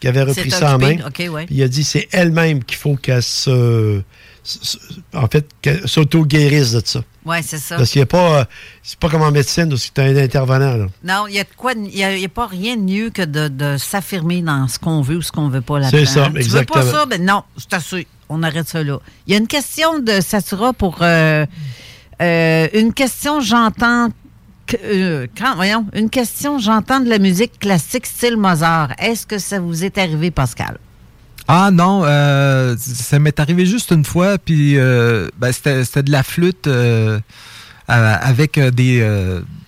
qui 0.00 0.08
avait 0.08 0.22
repris 0.22 0.50
C'est 0.50 0.56
ça 0.58 0.74
en 0.74 0.78
main. 0.78 0.96
occupé, 1.06 1.28
OK, 1.28 1.34
ouais. 1.34 1.46
Puis 1.46 1.54
il 1.56 1.62
a 1.62 1.68
dit 1.68 1.84
c'est 1.84 2.08
elle-même 2.10 2.64
qu'il 2.64 2.78
faut 2.78 2.96
qu'elle 2.96 3.22
se, 3.22 4.00
se- 4.42 4.78
en 5.14 5.26
fait, 5.28 5.46
s'auto-guérisse 5.84 6.72
de 6.72 6.82
ça. 6.84 7.00
Ouais, 7.26 7.42
c'est 7.42 7.58
ça. 7.58 7.76
Parce 7.76 7.90
qu'il 7.90 7.98
n'y 8.00 8.04
a 8.04 8.06
pas, 8.06 8.40
euh, 8.40 8.44
c'est 8.82 8.98
pas 8.98 9.10
comme 9.10 9.20
en 9.22 9.30
médecine 9.30 9.70
où 9.72 9.76
tu 9.76 10.00
as 10.00 10.04
un 10.04 10.16
intervenant. 10.16 10.76
Là. 10.76 10.86
Non, 11.04 11.26
il 11.28 11.34
y 11.34 11.38
a 11.38 11.44
de 11.44 11.48
quoi, 11.54 11.74
y 11.74 12.02
a, 12.02 12.14
il 12.16 12.22
y 12.22 12.24
a 12.24 12.28
pas 12.30 12.46
rien 12.46 12.76
de 12.76 12.82
mieux 12.82 13.10
que 13.10 13.20
de, 13.22 13.48
de 13.48 13.76
s'affirmer 13.76 14.40
dans 14.40 14.66
ce 14.68 14.78
qu'on 14.78 15.02
veut 15.02 15.16
ou 15.16 15.22
ce 15.22 15.30
qu'on 15.30 15.48
veut 15.50 15.60
pas 15.60 15.80
là-dedans. 15.80 15.98
C'est 15.98 16.06
ça, 16.06 16.30
Tu 16.32 16.36
exactement. 16.38 16.82
veux 16.82 16.90
pas 16.92 16.98
ça? 16.98 17.06
Ben 17.06 17.22
non, 17.24 17.42
c'est 17.58 17.74
assez. 17.74 18.06
On 18.30 18.42
arrête 18.42 18.68
ça 18.68 18.82
là. 18.82 18.98
Il 19.26 19.32
y 19.34 19.36
a 19.36 19.38
une 19.38 19.48
question 19.48 19.98
de 19.98 20.20
Satura 20.22 20.72
pour 20.72 20.98
euh, 21.02 21.44
euh, 22.22 22.68
une 22.72 22.94
question, 22.94 23.40
j'entends 23.40 24.08
euh, 24.84 25.26
quand, 25.36 25.54
voyons, 25.56 25.86
une 25.94 26.10
question, 26.10 26.58
j'entends 26.58 27.00
de 27.00 27.08
la 27.08 27.18
musique 27.18 27.58
classique 27.58 28.06
style 28.06 28.36
Mozart. 28.36 28.92
Est-ce 28.98 29.26
que 29.26 29.38
ça 29.38 29.60
vous 29.60 29.84
est 29.84 29.98
arrivé, 29.98 30.30
Pascal? 30.30 30.78
Ah 31.48 31.70
non, 31.72 32.02
euh, 32.04 32.76
ça 32.78 33.18
m'est 33.18 33.40
arrivé 33.40 33.66
juste 33.66 33.90
une 33.90 34.04
fois, 34.04 34.38
puis 34.38 34.78
euh, 34.78 35.28
ben, 35.36 35.50
c'était 35.52 36.02
de 36.02 36.12
la 36.12 36.22
flûte 36.22 36.68
euh, 36.68 37.18
avec 37.88 38.56
des, 38.58 39.04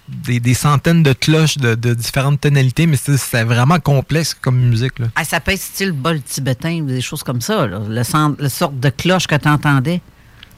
des, 0.09 0.39
des 0.39 0.55
centaines 0.55 1.03
de 1.03 1.13
cloches 1.13 1.59
de, 1.59 1.75
de 1.75 1.95
différentes 1.95 2.41
tonalités, 2.41 2.87
mais 2.87 2.97
c'était 2.97 3.43
vraiment 3.43 3.81
complexe 3.81 4.33
comme 4.33 4.61
musique. 4.61 5.01
Là. 5.01 5.07
Ah, 5.17 5.25
ça 5.25 5.41
peut 5.41 5.53
être 5.53 5.61
style 5.61 5.91
bol 5.91 6.23
tibétain 6.23 6.83
ou 6.83 6.87
des 6.87 7.01
choses 7.01 7.25
comme 7.25 7.41
ça, 7.41 7.67
là. 7.67 7.81
le, 7.89 8.43
le 8.43 8.49
sorte 8.49 8.79
de 8.79 8.89
cloche 8.89 9.27
que 9.27 9.35
tu 9.35 9.49
entendais. 9.49 10.01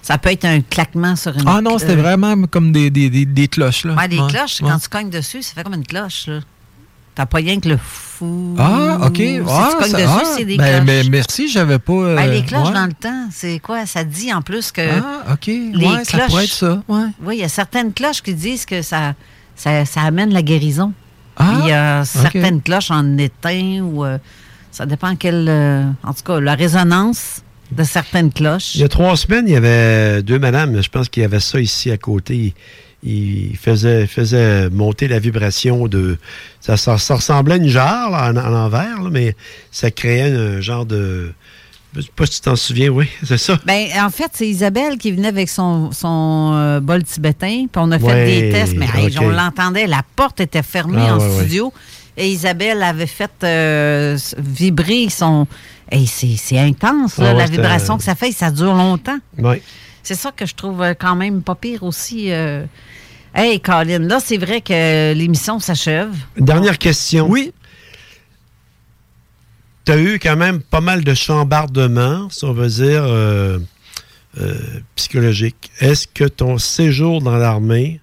Ça 0.06 0.18
peut 0.18 0.30
être 0.30 0.44
un 0.44 0.60
claquement 0.60 1.16
sur 1.16 1.34
une 1.34 1.44
Ah 1.46 1.62
non, 1.62 1.78
c'était 1.78 1.92
euh, 1.96 2.02
vraiment 2.02 2.34
comme 2.50 2.72
des, 2.72 2.90
des, 2.90 3.08
des, 3.08 3.24
des 3.24 3.48
cloches. 3.48 3.86
Là. 3.86 3.94
Ouais, 3.94 4.06
les 4.06 4.18
Ouais, 4.20 4.28
cloches, 4.28 4.60
ouais. 4.60 4.68
quand 4.70 4.78
tu 4.78 4.88
cognes 4.90 5.08
dessus, 5.08 5.40
ça 5.42 5.54
fait 5.54 5.64
comme 5.64 5.72
une 5.72 5.86
cloche, 5.86 6.26
là. 6.26 6.40
T'as 7.14 7.24
pas 7.24 7.38
rien 7.38 7.58
que 7.58 7.68
le 7.70 7.78
fou. 7.78 8.54
Ah, 8.58 8.98
OK. 9.06 9.16
Si 9.16 9.40
Ah, 9.48 9.68
tu 9.70 9.76
cognes 9.78 9.90
ça- 9.92 9.96
dessus, 9.98 10.10
ah, 10.20 10.34
c'est 10.36 10.44
des 10.44 10.56
ben, 10.58 10.64
cloches. 10.84 10.86
mais 10.86 11.02
merci, 11.10 11.48
j'avais 11.48 11.78
pas. 11.78 11.92
euh, 11.92 12.16
Ben, 12.16 12.26
les 12.30 12.42
cloches 12.44 12.66
ouais. 12.68 12.74
dans 12.74 12.86
le 12.86 12.92
temps, 12.92 13.28
c'est 13.30 13.58
quoi? 13.60 13.86
Ça 13.86 14.04
dit 14.04 14.30
en 14.34 14.42
plus 14.42 14.70
que. 14.72 14.82
Ah, 14.82 15.32
OK. 15.32 15.46
Les 15.46 15.72
ouais, 15.74 16.04
ça 16.04 16.18
cloches. 16.18 16.26
pourrait 16.28 16.44
être 16.44 16.52
ça. 16.52 16.82
Ouais. 16.86 17.06
Oui, 17.22 17.36
il 17.36 17.40
y 17.40 17.44
a 17.44 17.48
certaines 17.48 17.92
cloches 17.94 18.20
qui 18.20 18.34
disent 18.34 18.66
que 18.66 18.82
ça, 18.82 19.14
ça, 19.56 19.84
ça 19.86 20.02
amène 20.02 20.34
la 20.34 20.42
guérison. 20.42 20.92
Ah, 21.38 21.52
il 21.62 21.68
y 21.68 21.72
a 21.72 22.04
certaines 22.04 22.60
cloches 22.60 22.90
en 22.90 23.16
étain 23.16 23.80
ou. 23.82 24.04
euh, 24.04 24.18
ça 24.70 24.84
dépend 24.84 25.16
quelle. 25.16 25.46
euh, 25.48 25.84
en 26.02 26.12
tout 26.12 26.24
cas, 26.24 26.40
la 26.40 26.54
résonance 26.56 27.40
de 27.76 27.84
certaines 27.84 28.32
cloches. 28.32 28.74
Il 28.74 28.80
y 28.80 28.84
a 28.84 28.88
trois 28.88 29.16
semaines, 29.16 29.44
il 29.48 29.52
y 29.52 29.56
avait 29.56 30.22
deux 30.22 30.38
madames, 30.38 30.82
je 30.82 30.88
pense 30.88 31.08
qu'il 31.08 31.22
y 31.22 31.26
avait 31.26 31.40
ça 31.40 31.60
ici 31.60 31.90
à 31.90 31.96
côté. 31.96 32.54
Il 33.06 33.56
faisait, 33.60 34.06
faisait 34.06 34.70
monter 34.70 35.08
la 35.08 35.18
vibration 35.18 35.88
de. 35.88 36.16
Ça, 36.60 36.78
ça- 36.78 36.96
ça 36.96 37.16
ressemblait 37.16 37.54
à 37.54 37.56
une 37.58 37.68
jarre 37.68 38.10
là, 38.10 38.30
en, 38.30 38.36
en 38.36 38.64
envers, 38.64 39.02
là, 39.02 39.10
mais 39.12 39.36
ça 39.70 39.90
créait 39.90 40.32
un 40.32 40.60
genre 40.62 40.86
de. 40.86 41.32
Je 41.94 42.00
sais 42.00 42.08
pas 42.16 42.24
si 42.26 42.32
tu 42.32 42.40
t'en 42.40 42.56
souviens, 42.56 42.88
oui, 42.88 43.06
c'est 43.22 43.36
ça. 43.38 43.58
Ben, 43.66 43.86
en 44.00 44.08
fait, 44.10 44.30
c'est 44.32 44.48
Isabelle 44.48 44.96
qui 44.96 45.12
venait 45.12 45.28
avec 45.28 45.48
son, 45.50 45.92
son 45.92 46.52
euh, 46.54 46.80
bol 46.80 47.04
tibétain, 47.04 47.66
puis 47.70 47.76
on 47.76 47.90
a 47.92 47.98
fait 47.98 48.04
Ouais, 48.06 48.40
des 48.40 48.50
tests, 48.50 48.74
mais 48.74 48.88
hey, 48.96 49.16
on 49.20 49.28
l'entendait, 49.28 49.86
la 49.86 50.00
porte 50.16 50.40
était 50.40 50.62
fermée 50.62 50.96
Ah, 51.06 51.16
en 51.16 51.18
ouais, 51.20 51.36
ouais. 51.36 51.42
Et 52.16 52.28
Isabelle 52.28 52.82
avait 52.82 53.06
fait 53.06 53.30
euh, 53.42 54.16
vibrer 54.38 55.08
son... 55.10 55.46
Hey, 55.90 56.06
c'est 56.06 56.58
intense, 56.58 57.18
là, 57.18 57.30
Ah 57.30 57.32
ouais, 57.34 57.38
la 57.38 57.46
vibration 57.46 57.98
que 57.98 58.02
ça 58.04 58.14
fait, 58.14 58.30
et 58.30 58.32
ça 58.32 58.50
dure 58.50 58.74
longtemps. 58.74 59.18
Oui. 59.38 59.60
C'est 60.02 60.14
ça 60.14 60.32
que 60.32 60.46
je 60.46 60.54
trouve 60.54 60.82
euh, 60.82 60.94
quand 60.98 61.14
même 61.14 61.42
pas 61.42 61.54
pire 61.54 61.82
aussi. 61.82 62.32
euh. 62.32 62.64
Hey, 63.34 63.60
Colin, 63.60 63.98
là, 64.00 64.18
c'est 64.20 64.38
vrai 64.38 64.60
que 64.60 65.12
l'émission 65.12 65.58
s'achève. 65.60 66.14
Dernière 66.36 66.78
question. 66.78 67.28
Oui. 67.28 67.52
Tu 69.84 69.92
as 69.92 69.98
eu 69.98 70.18
quand 70.18 70.36
même 70.36 70.60
pas 70.62 70.80
mal 70.80 71.04
de 71.04 71.14
chambardements, 71.14 72.28
si 72.30 72.44
on 72.44 72.52
veut 72.54 72.68
dire, 72.68 73.04
euh, 73.04 73.58
euh, 74.40 74.54
psychologiques. 74.96 75.70
Est-ce 75.80 76.06
que 76.08 76.24
ton 76.24 76.56
séjour 76.58 77.20
dans 77.20 77.36
l'armée 77.36 78.00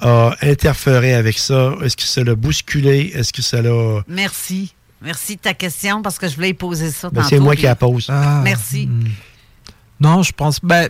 a 0.00 0.34
interféré 0.42 1.14
avec 1.14 1.38
ça? 1.38 1.74
Est-ce 1.82 1.96
que 1.96 2.02
ça 2.04 2.22
l'a 2.24 2.34
bousculé? 2.34 3.12
Est-ce 3.14 3.32
que 3.32 3.42
ça 3.42 3.60
l'a... 3.62 4.02
Merci. 4.08 4.74
Merci 5.02 5.36
de 5.36 5.40
ta 5.40 5.54
question, 5.54 6.02
parce 6.02 6.18
que 6.18 6.28
je 6.28 6.34
voulais 6.34 6.50
y 6.50 6.54
poser 6.54 6.90
ça 6.90 7.08
Ben, 7.10 7.22
c'est 7.22 7.38
moi 7.38 7.52
puis- 7.52 7.60
qui 7.60 7.66
la 7.66 7.74
pose. 7.76 8.06
Ah, 8.10 8.42
Merci. 8.44 8.86
hmm. 8.86 9.04
Non, 10.00 10.22
je 10.22 10.32
pense. 10.32 10.60
Ben, 10.62 10.88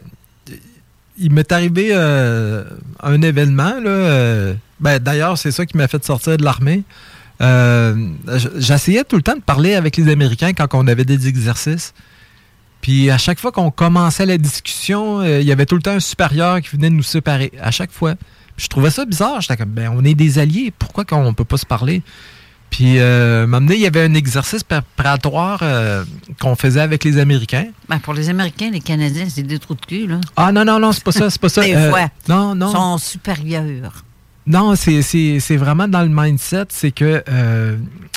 il 1.19 1.31
m'est 1.33 1.51
arrivé 1.53 1.91
euh, 1.93 2.65
un 3.03 3.21
événement. 3.23 3.75
Là, 3.81 3.91
euh, 3.91 4.55
ben, 4.81 4.99
D'ailleurs, 4.99 5.37
c'est 5.39 5.51
ça 5.53 5.67
qui 5.67 5.77
m'a 5.77 5.87
fait 5.89 6.05
sortir 6.05 6.37
de 6.37 6.45
l'armée. 6.45 6.83
Euh, 7.41 7.95
J'essayais 8.57 9.05
tout 9.05 9.17
le 9.17 9.23
temps 9.23 9.37
de 9.37 9.41
parler 9.43 9.75
avec 9.75 9.97
les 9.97 10.11
Américains 10.11 10.53
quand 10.53 10.69
on 10.75 10.87
avait 10.87 11.05
des 11.05 11.29
exercices. 11.29 11.93
Puis 12.81 13.11
à 13.11 13.19
chaque 13.19 13.39
fois 13.39 13.53
qu'on 13.53 13.71
commençait 13.71 14.27
la 14.27 14.39
discussion, 14.39 15.21
euh, 15.21 15.41
il 15.41 15.47
y 15.47 15.53
avait 15.53 15.67
tout 15.67 15.75
le 15.77 15.83
temps 15.83 15.93
un 15.93 16.01
supérieur 16.01 16.61
qui 16.61 16.71
venait 16.77 16.91
nous 16.91 17.03
séparer. 17.03 17.53
À 17.61 17.71
chaque 17.71 17.93
fois. 17.93 18.15
Je 18.61 18.69
trouvais 18.69 18.91
ça 18.91 19.05
bizarre. 19.07 19.41
J'étais 19.41 19.57
comme, 19.57 19.71
ben, 19.71 19.91
on 19.95 20.05
est 20.05 20.15
des 20.15 20.39
alliés. 20.39 20.73
Pourquoi 20.79 21.05
qu'on 21.05 21.33
peut 21.33 21.45
pas 21.45 21.57
se 21.57 21.65
parler? 21.67 22.03
Puis, 22.69 22.99
euh, 23.01 23.47
m'amener, 23.49 23.75
il 23.75 23.81
y 23.81 23.87
avait 23.87 24.03
un 24.05 24.15
exercice 24.15 24.63
préparatoire 24.63 25.59
euh, 25.63 26.05
qu'on 26.41 26.55
faisait 26.55 26.81
avec 26.81 27.03
les 27.05 27.19
Américains. 27.19 27.67
Ben, 27.89 27.99
pour 27.99 28.15
les 28.15 28.29
Américains, 28.29 28.71
les 28.71 28.81
Canadiens, 28.81 29.27
c'est 29.29 29.43
des 29.43 29.59
trous 29.59 29.75
de 29.75 29.85
cul, 29.85 30.07
là. 30.07 30.21
Ah 30.37 30.53
non, 30.53 30.65
non, 30.65 30.79
non, 30.79 30.93
c'est 30.93 31.03
pas 31.03 31.11
ça, 31.11 31.31
c'est 31.31 31.41
pas 31.41 31.49
ça. 31.49 31.63
Des 31.65 31.75
Euh, 31.75 31.91
fois. 31.91 32.09
Non, 32.29 32.55
non. 32.55 32.69
Ils 32.69 32.73
sont 32.75 32.99
supérieurs. 32.99 34.05
Non, 34.47 34.75
c'est- 34.75 35.57
vraiment 35.57 35.87
dans 35.87 36.03
le 36.03 36.09
mindset, 36.09 36.67
c'est 36.71 36.91
que 36.91 37.23
euh, 37.29 37.77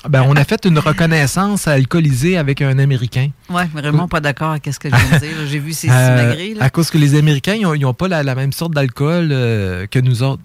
ben, 0.10 0.24
on 0.28 0.36
a 0.36 0.44
fait 0.44 0.66
une 0.66 0.80
reconnaissance 0.80 1.68
alcoolisée 1.68 2.38
avec 2.38 2.62
un 2.62 2.80
Américain. 2.80 3.30
Ouais, 3.50 3.66
vraiment 3.74 4.08
pas 4.08 4.20
d'accord 4.20 4.52
avec 4.52 4.66
ce 4.74 4.80
que 4.80 4.90
je 4.90 4.96
viens 4.96 5.20
de 5.20 5.26
dire. 5.26 5.48
J'ai 5.48 5.60
vu 5.60 5.74
ces 5.74 5.90
Euh, 5.90 6.18
simagrées, 6.20 6.54
là. 6.56 6.64
à 6.66 6.70
cause 6.70 6.90
que 6.90 6.98
les 6.98 7.16
Américains, 7.16 7.54
ils 7.56 7.82
n'ont 7.82 7.94
pas 7.94 8.08
la, 8.08 8.24
la 8.24 8.36
même 8.36 8.52
sorte 8.54 8.74
d'alcool 8.74 9.30
euh, 9.32 9.86
que 9.88 10.00
nous 10.00 10.24
autres. 10.24 10.42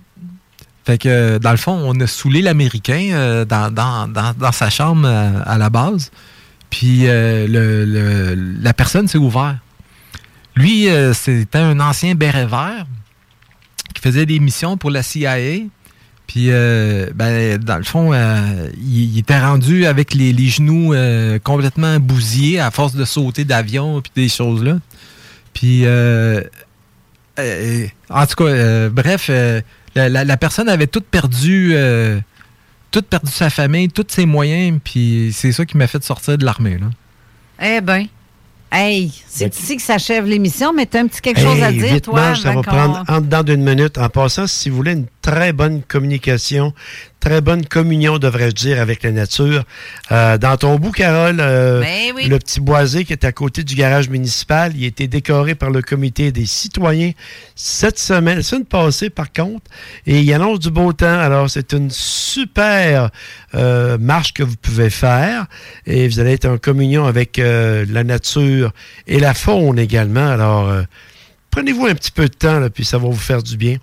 Fait 0.84 0.98
que, 0.98 1.08
euh, 1.08 1.38
dans 1.38 1.50
le 1.52 1.56
fond, 1.58 1.72
on 1.84 1.98
a 2.00 2.06
saoulé 2.06 2.42
l'Américain 2.42 3.10
euh, 3.12 3.44
dans, 3.44 3.72
dans- 3.72 4.08
dans- 4.08 4.34
dans 4.38 4.52
sa 4.52 4.70
chambre 4.70 5.02
euh, 5.06 5.40
à 5.46 5.58
la 5.58 5.70
base. 5.70 6.10
Puis 6.70 7.06
euh, 7.06 7.46
le- 7.46 7.84
le- 7.84 8.34
la 8.62 8.72
personne 8.74 9.06
s'est 9.08 9.18
ouverte. 9.18 9.56
Lui, 10.56 10.88
euh, 10.88 11.14
c'était 11.14 11.58
un 11.58 11.78
ancien 11.80 12.14
béret 12.14 12.46
vert 12.46 12.84
qui 13.98 14.08
faisait 14.08 14.26
des 14.26 14.38
missions 14.38 14.76
pour 14.76 14.90
la 14.90 15.02
CIA. 15.02 15.64
Puis, 16.26 16.50
euh, 16.50 17.10
ben, 17.14 17.58
dans 17.58 17.78
le 17.78 17.84
fond, 17.84 18.12
euh, 18.12 18.68
il, 18.80 19.18
était 19.18 19.40
rendu 19.40 19.86
avec 19.86 20.14
les, 20.14 20.48
genoux 20.48 20.92
euh, 20.92 21.38
complètement 21.38 21.98
bousillés 21.98 22.60
à 22.60 22.70
force 22.70 22.94
de 22.94 23.04
sauter 23.04 23.44
d'avion 23.44 24.02
puis 24.02 24.12
des 24.14 24.28
choses 24.28 24.62
là. 24.62 24.78
Puis, 25.54 25.86
en 25.86 26.42
tout 28.26 28.44
cas, 28.44 28.88
bref, 28.90 29.30
la, 29.96 30.36
personne 30.36 30.68
avait 30.68 30.86
tout 30.86 31.00
perdu, 31.00 31.74
tout 32.90 33.02
perdu 33.02 33.32
sa 33.32 33.50
famille, 33.50 33.88
tous 33.88 34.06
ses 34.08 34.26
moyens, 34.26 34.78
puis 34.84 35.30
c'est 35.32 35.50
ça 35.50 35.64
qui 35.64 35.76
m'a 35.76 35.86
fait 35.86 36.04
sortir 36.04 36.38
de 36.38 36.44
l'armée. 36.44 36.78
Eh 37.60 37.80
ben. 37.80 38.06
Hey, 38.70 39.10
c'est 39.26 39.58
ici 39.58 39.76
que 39.76 39.82
s'achève 39.82 40.26
l'émission, 40.26 40.72
mais 40.74 40.84
t'as 40.86 41.00
un 41.00 41.06
petit 41.06 41.20
quelque 41.22 41.40
chose 41.40 41.56
Hey, 41.56 41.62
à 41.62 41.72
dire, 41.72 41.94
vite, 41.94 42.04
toi? 42.04 42.14
Marge, 42.20 42.40
ça 42.42 42.52
va 42.52 42.62
prendre 42.62 43.02
en 43.08 43.20
dedans 43.20 43.42
d'une 43.42 43.62
minute. 43.64 43.96
En 43.96 44.08
passant, 44.10 44.46
si 44.46 44.68
vous 44.68 44.76
voulez 44.76 44.92
une 44.92 45.06
très 45.28 45.52
bonne 45.52 45.82
communication, 45.82 46.72
très 47.20 47.42
bonne 47.42 47.66
communion, 47.66 48.16
devrais-je 48.16 48.54
dire, 48.54 48.80
avec 48.80 49.02
la 49.02 49.10
nature, 49.10 49.64
euh, 50.10 50.38
dans 50.38 50.56
ton 50.56 50.76
bout, 50.76 50.90
Carole, 50.90 51.36
euh, 51.38 51.82
Ben 51.82 52.14
oui. 52.16 52.28
le 52.28 52.38
petit 52.38 52.60
boisé 52.60 53.04
qui 53.04 53.12
est 53.12 53.26
à 53.26 53.32
côté 53.32 53.62
du 53.62 53.74
garage 53.74 54.08
municipal, 54.08 54.72
il 54.74 54.84
a 54.84 54.86
été 54.86 55.06
décoré 55.06 55.54
par 55.54 55.68
le 55.68 55.82
comité 55.82 56.32
des 56.32 56.46
citoyens 56.46 57.12
cette 57.54 57.98
semaine, 57.98 58.38
la 58.38 58.42
semaine 58.42 58.64
passée, 58.64 59.10
par 59.10 59.30
contre, 59.30 59.70
et 60.06 60.20
il 60.20 60.32
annonce 60.32 60.60
du 60.60 60.70
beau 60.70 60.94
temps. 60.94 61.20
Alors, 61.20 61.50
c'est 61.50 61.74
une 61.74 61.90
super 61.90 63.10
euh, 63.54 63.98
marche 63.98 64.32
que 64.32 64.42
vous 64.42 64.56
pouvez 64.56 64.88
faire 64.88 65.46
et 65.84 66.08
vous 66.08 66.20
allez 66.20 66.32
être 66.32 66.46
en 66.46 66.56
communion 66.56 67.04
avec 67.04 67.36
la 67.36 68.02
nature 68.02 68.72
et 69.06 69.20
la 69.20 69.34
faune 69.34 69.78
également. 69.78 70.26
Alors, 70.26 70.72
prenez-vous 71.50 71.84
un 71.84 71.94
petit 71.94 72.12
peu 72.12 72.28
de 72.28 72.34
temps, 72.34 72.60
là, 72.60 72.70
puis 72.70 72.86
ça 72.86 72.96
va 72.96 73.08
vous 73.08 73.14
faire 73.14 73.42
du 73.42 73.58
bien 73.58 73.76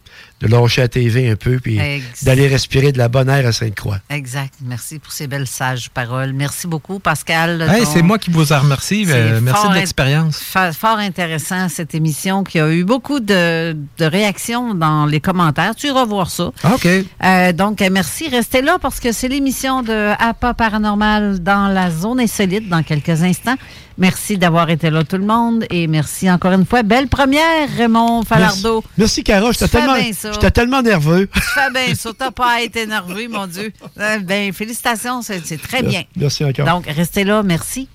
de 0.45 0.51
lâcher 0.51 0.81
la 0.81 0.87
TV 0.87 1.29
un 1.29 1.35
peu, 1.35 1.59
puis 1.59 1.79
d'aller 2.23 2.47
respirer 2.47 2.91
de 2.91 2.97
la 2.97 3.07
bonne 3.07 3.29
air 3.29 3.45
à 3.45 3.51
Sainte-Croix. 3.51 3.99
Exact. 4.09 4.53
Merci 4.63 4.99
pour 4.99 5.11
ces 5.11 5.27
belles 5.27 5.47
sages 5.47 5.89
paroles. 5.89 6.33
Merci 6.33 6.67
beaucoup, 6.67 6.99
Pascal. 6.99 7.61
Hey, 7.69 7.83
ton- 7.83 7.89
c'est 7.91 8.01
moi 8.01 8.17
qui 8.19 8.29
vous 8.31 8.51
en 8.53 8.59
remercie. 8.59 9.05
Euh, 9.07 9.39
merci 9.41 9.67
de 9.69 9.73
l'expérience. 9.73 10.37
Fort 10.39 10.97
intéressant, 10.99 11.69
cette 11.69 11.95
émission 11.95 12.43
qui 12.43 12.59
a 12.59 12.69
eu 12.71 12.83
beaucoup 12.83 13.19
de, 13.19 13.75
de 13.97 14.05
réactions 14.05 14.73
dans 14.73 15.05
les 15.05 15.19
commentaires. 15.19 15.75
Tu 15.75 15.87
iras 15.87 16.05
voir 16.05 16.29
ça. 16.29 16.51
OK. 16.63 16.87
Euh, 17.23 17.51
donc, 17.53 17.81
merci. 17.91 18.29
Restez 18.29 18.61
là 18.61 18.77
parce 18.81 18.99
que 18.99 19.11
c'est 19.11 19.27
l'émission 19.27 19.81
de 19.83 20.11
APA 20.19 20.53
Paranormal 20.53 21.39
dans 21.41 21.67
la 21.67 21.91
zone 21.91 22.19
insolite 22.19 22.67
dans 22.69 22.83
quelques 22.83 23.23
instants. 23.23 23.55
Merci 23.97 24.37
d'avoir 24.37 24.69
été 24.69 24.89
là, 24.89 25.03
tout 25.03 25.17
le 25.17 25.25
monde. 25.25 25.65
Et 25.69 25.87
merci 25.87 26.29
encore 26.29 26.51
une 26.51 26.65
fois. 26.65 26.83
Belle 26.83 27.07
première, 27.07 27.69
Raymond 27.77 28.23
Falardeau. 28.23 28.83
Merci, 28.97 29.21
Merci, 29.21 29.23
Carole. 29.23 29.53
J'étais 29.53 30.51
tellement, 30.51 30.81
nerveux. 30.81 31.27
Tu 31.33 31.41
fais 31.41 31.71
bien 31.71 31.95
ça. 31.95 32.11
T'as 32.17 32.31
pas 32.31 32.61
être 32.63 32.75
énervé, 32.75 33.27
mon 33.27 33.47
Dieu. 33.47 33.71
Euh, 33.99 34.19
ben, 34.19 34.51
félicitations. 34.51 35.21
C'est 35.21 35.45
c'est 35.45 35.61
très 35.61 35.81
bien. 35.83 36.03
Merci 36.15 36.43
encore. 36.43 36.65
Donc, 36.65 36.85
restez 36.87 37.23
là. 37.23 37.43
Merci. 37.43 37.87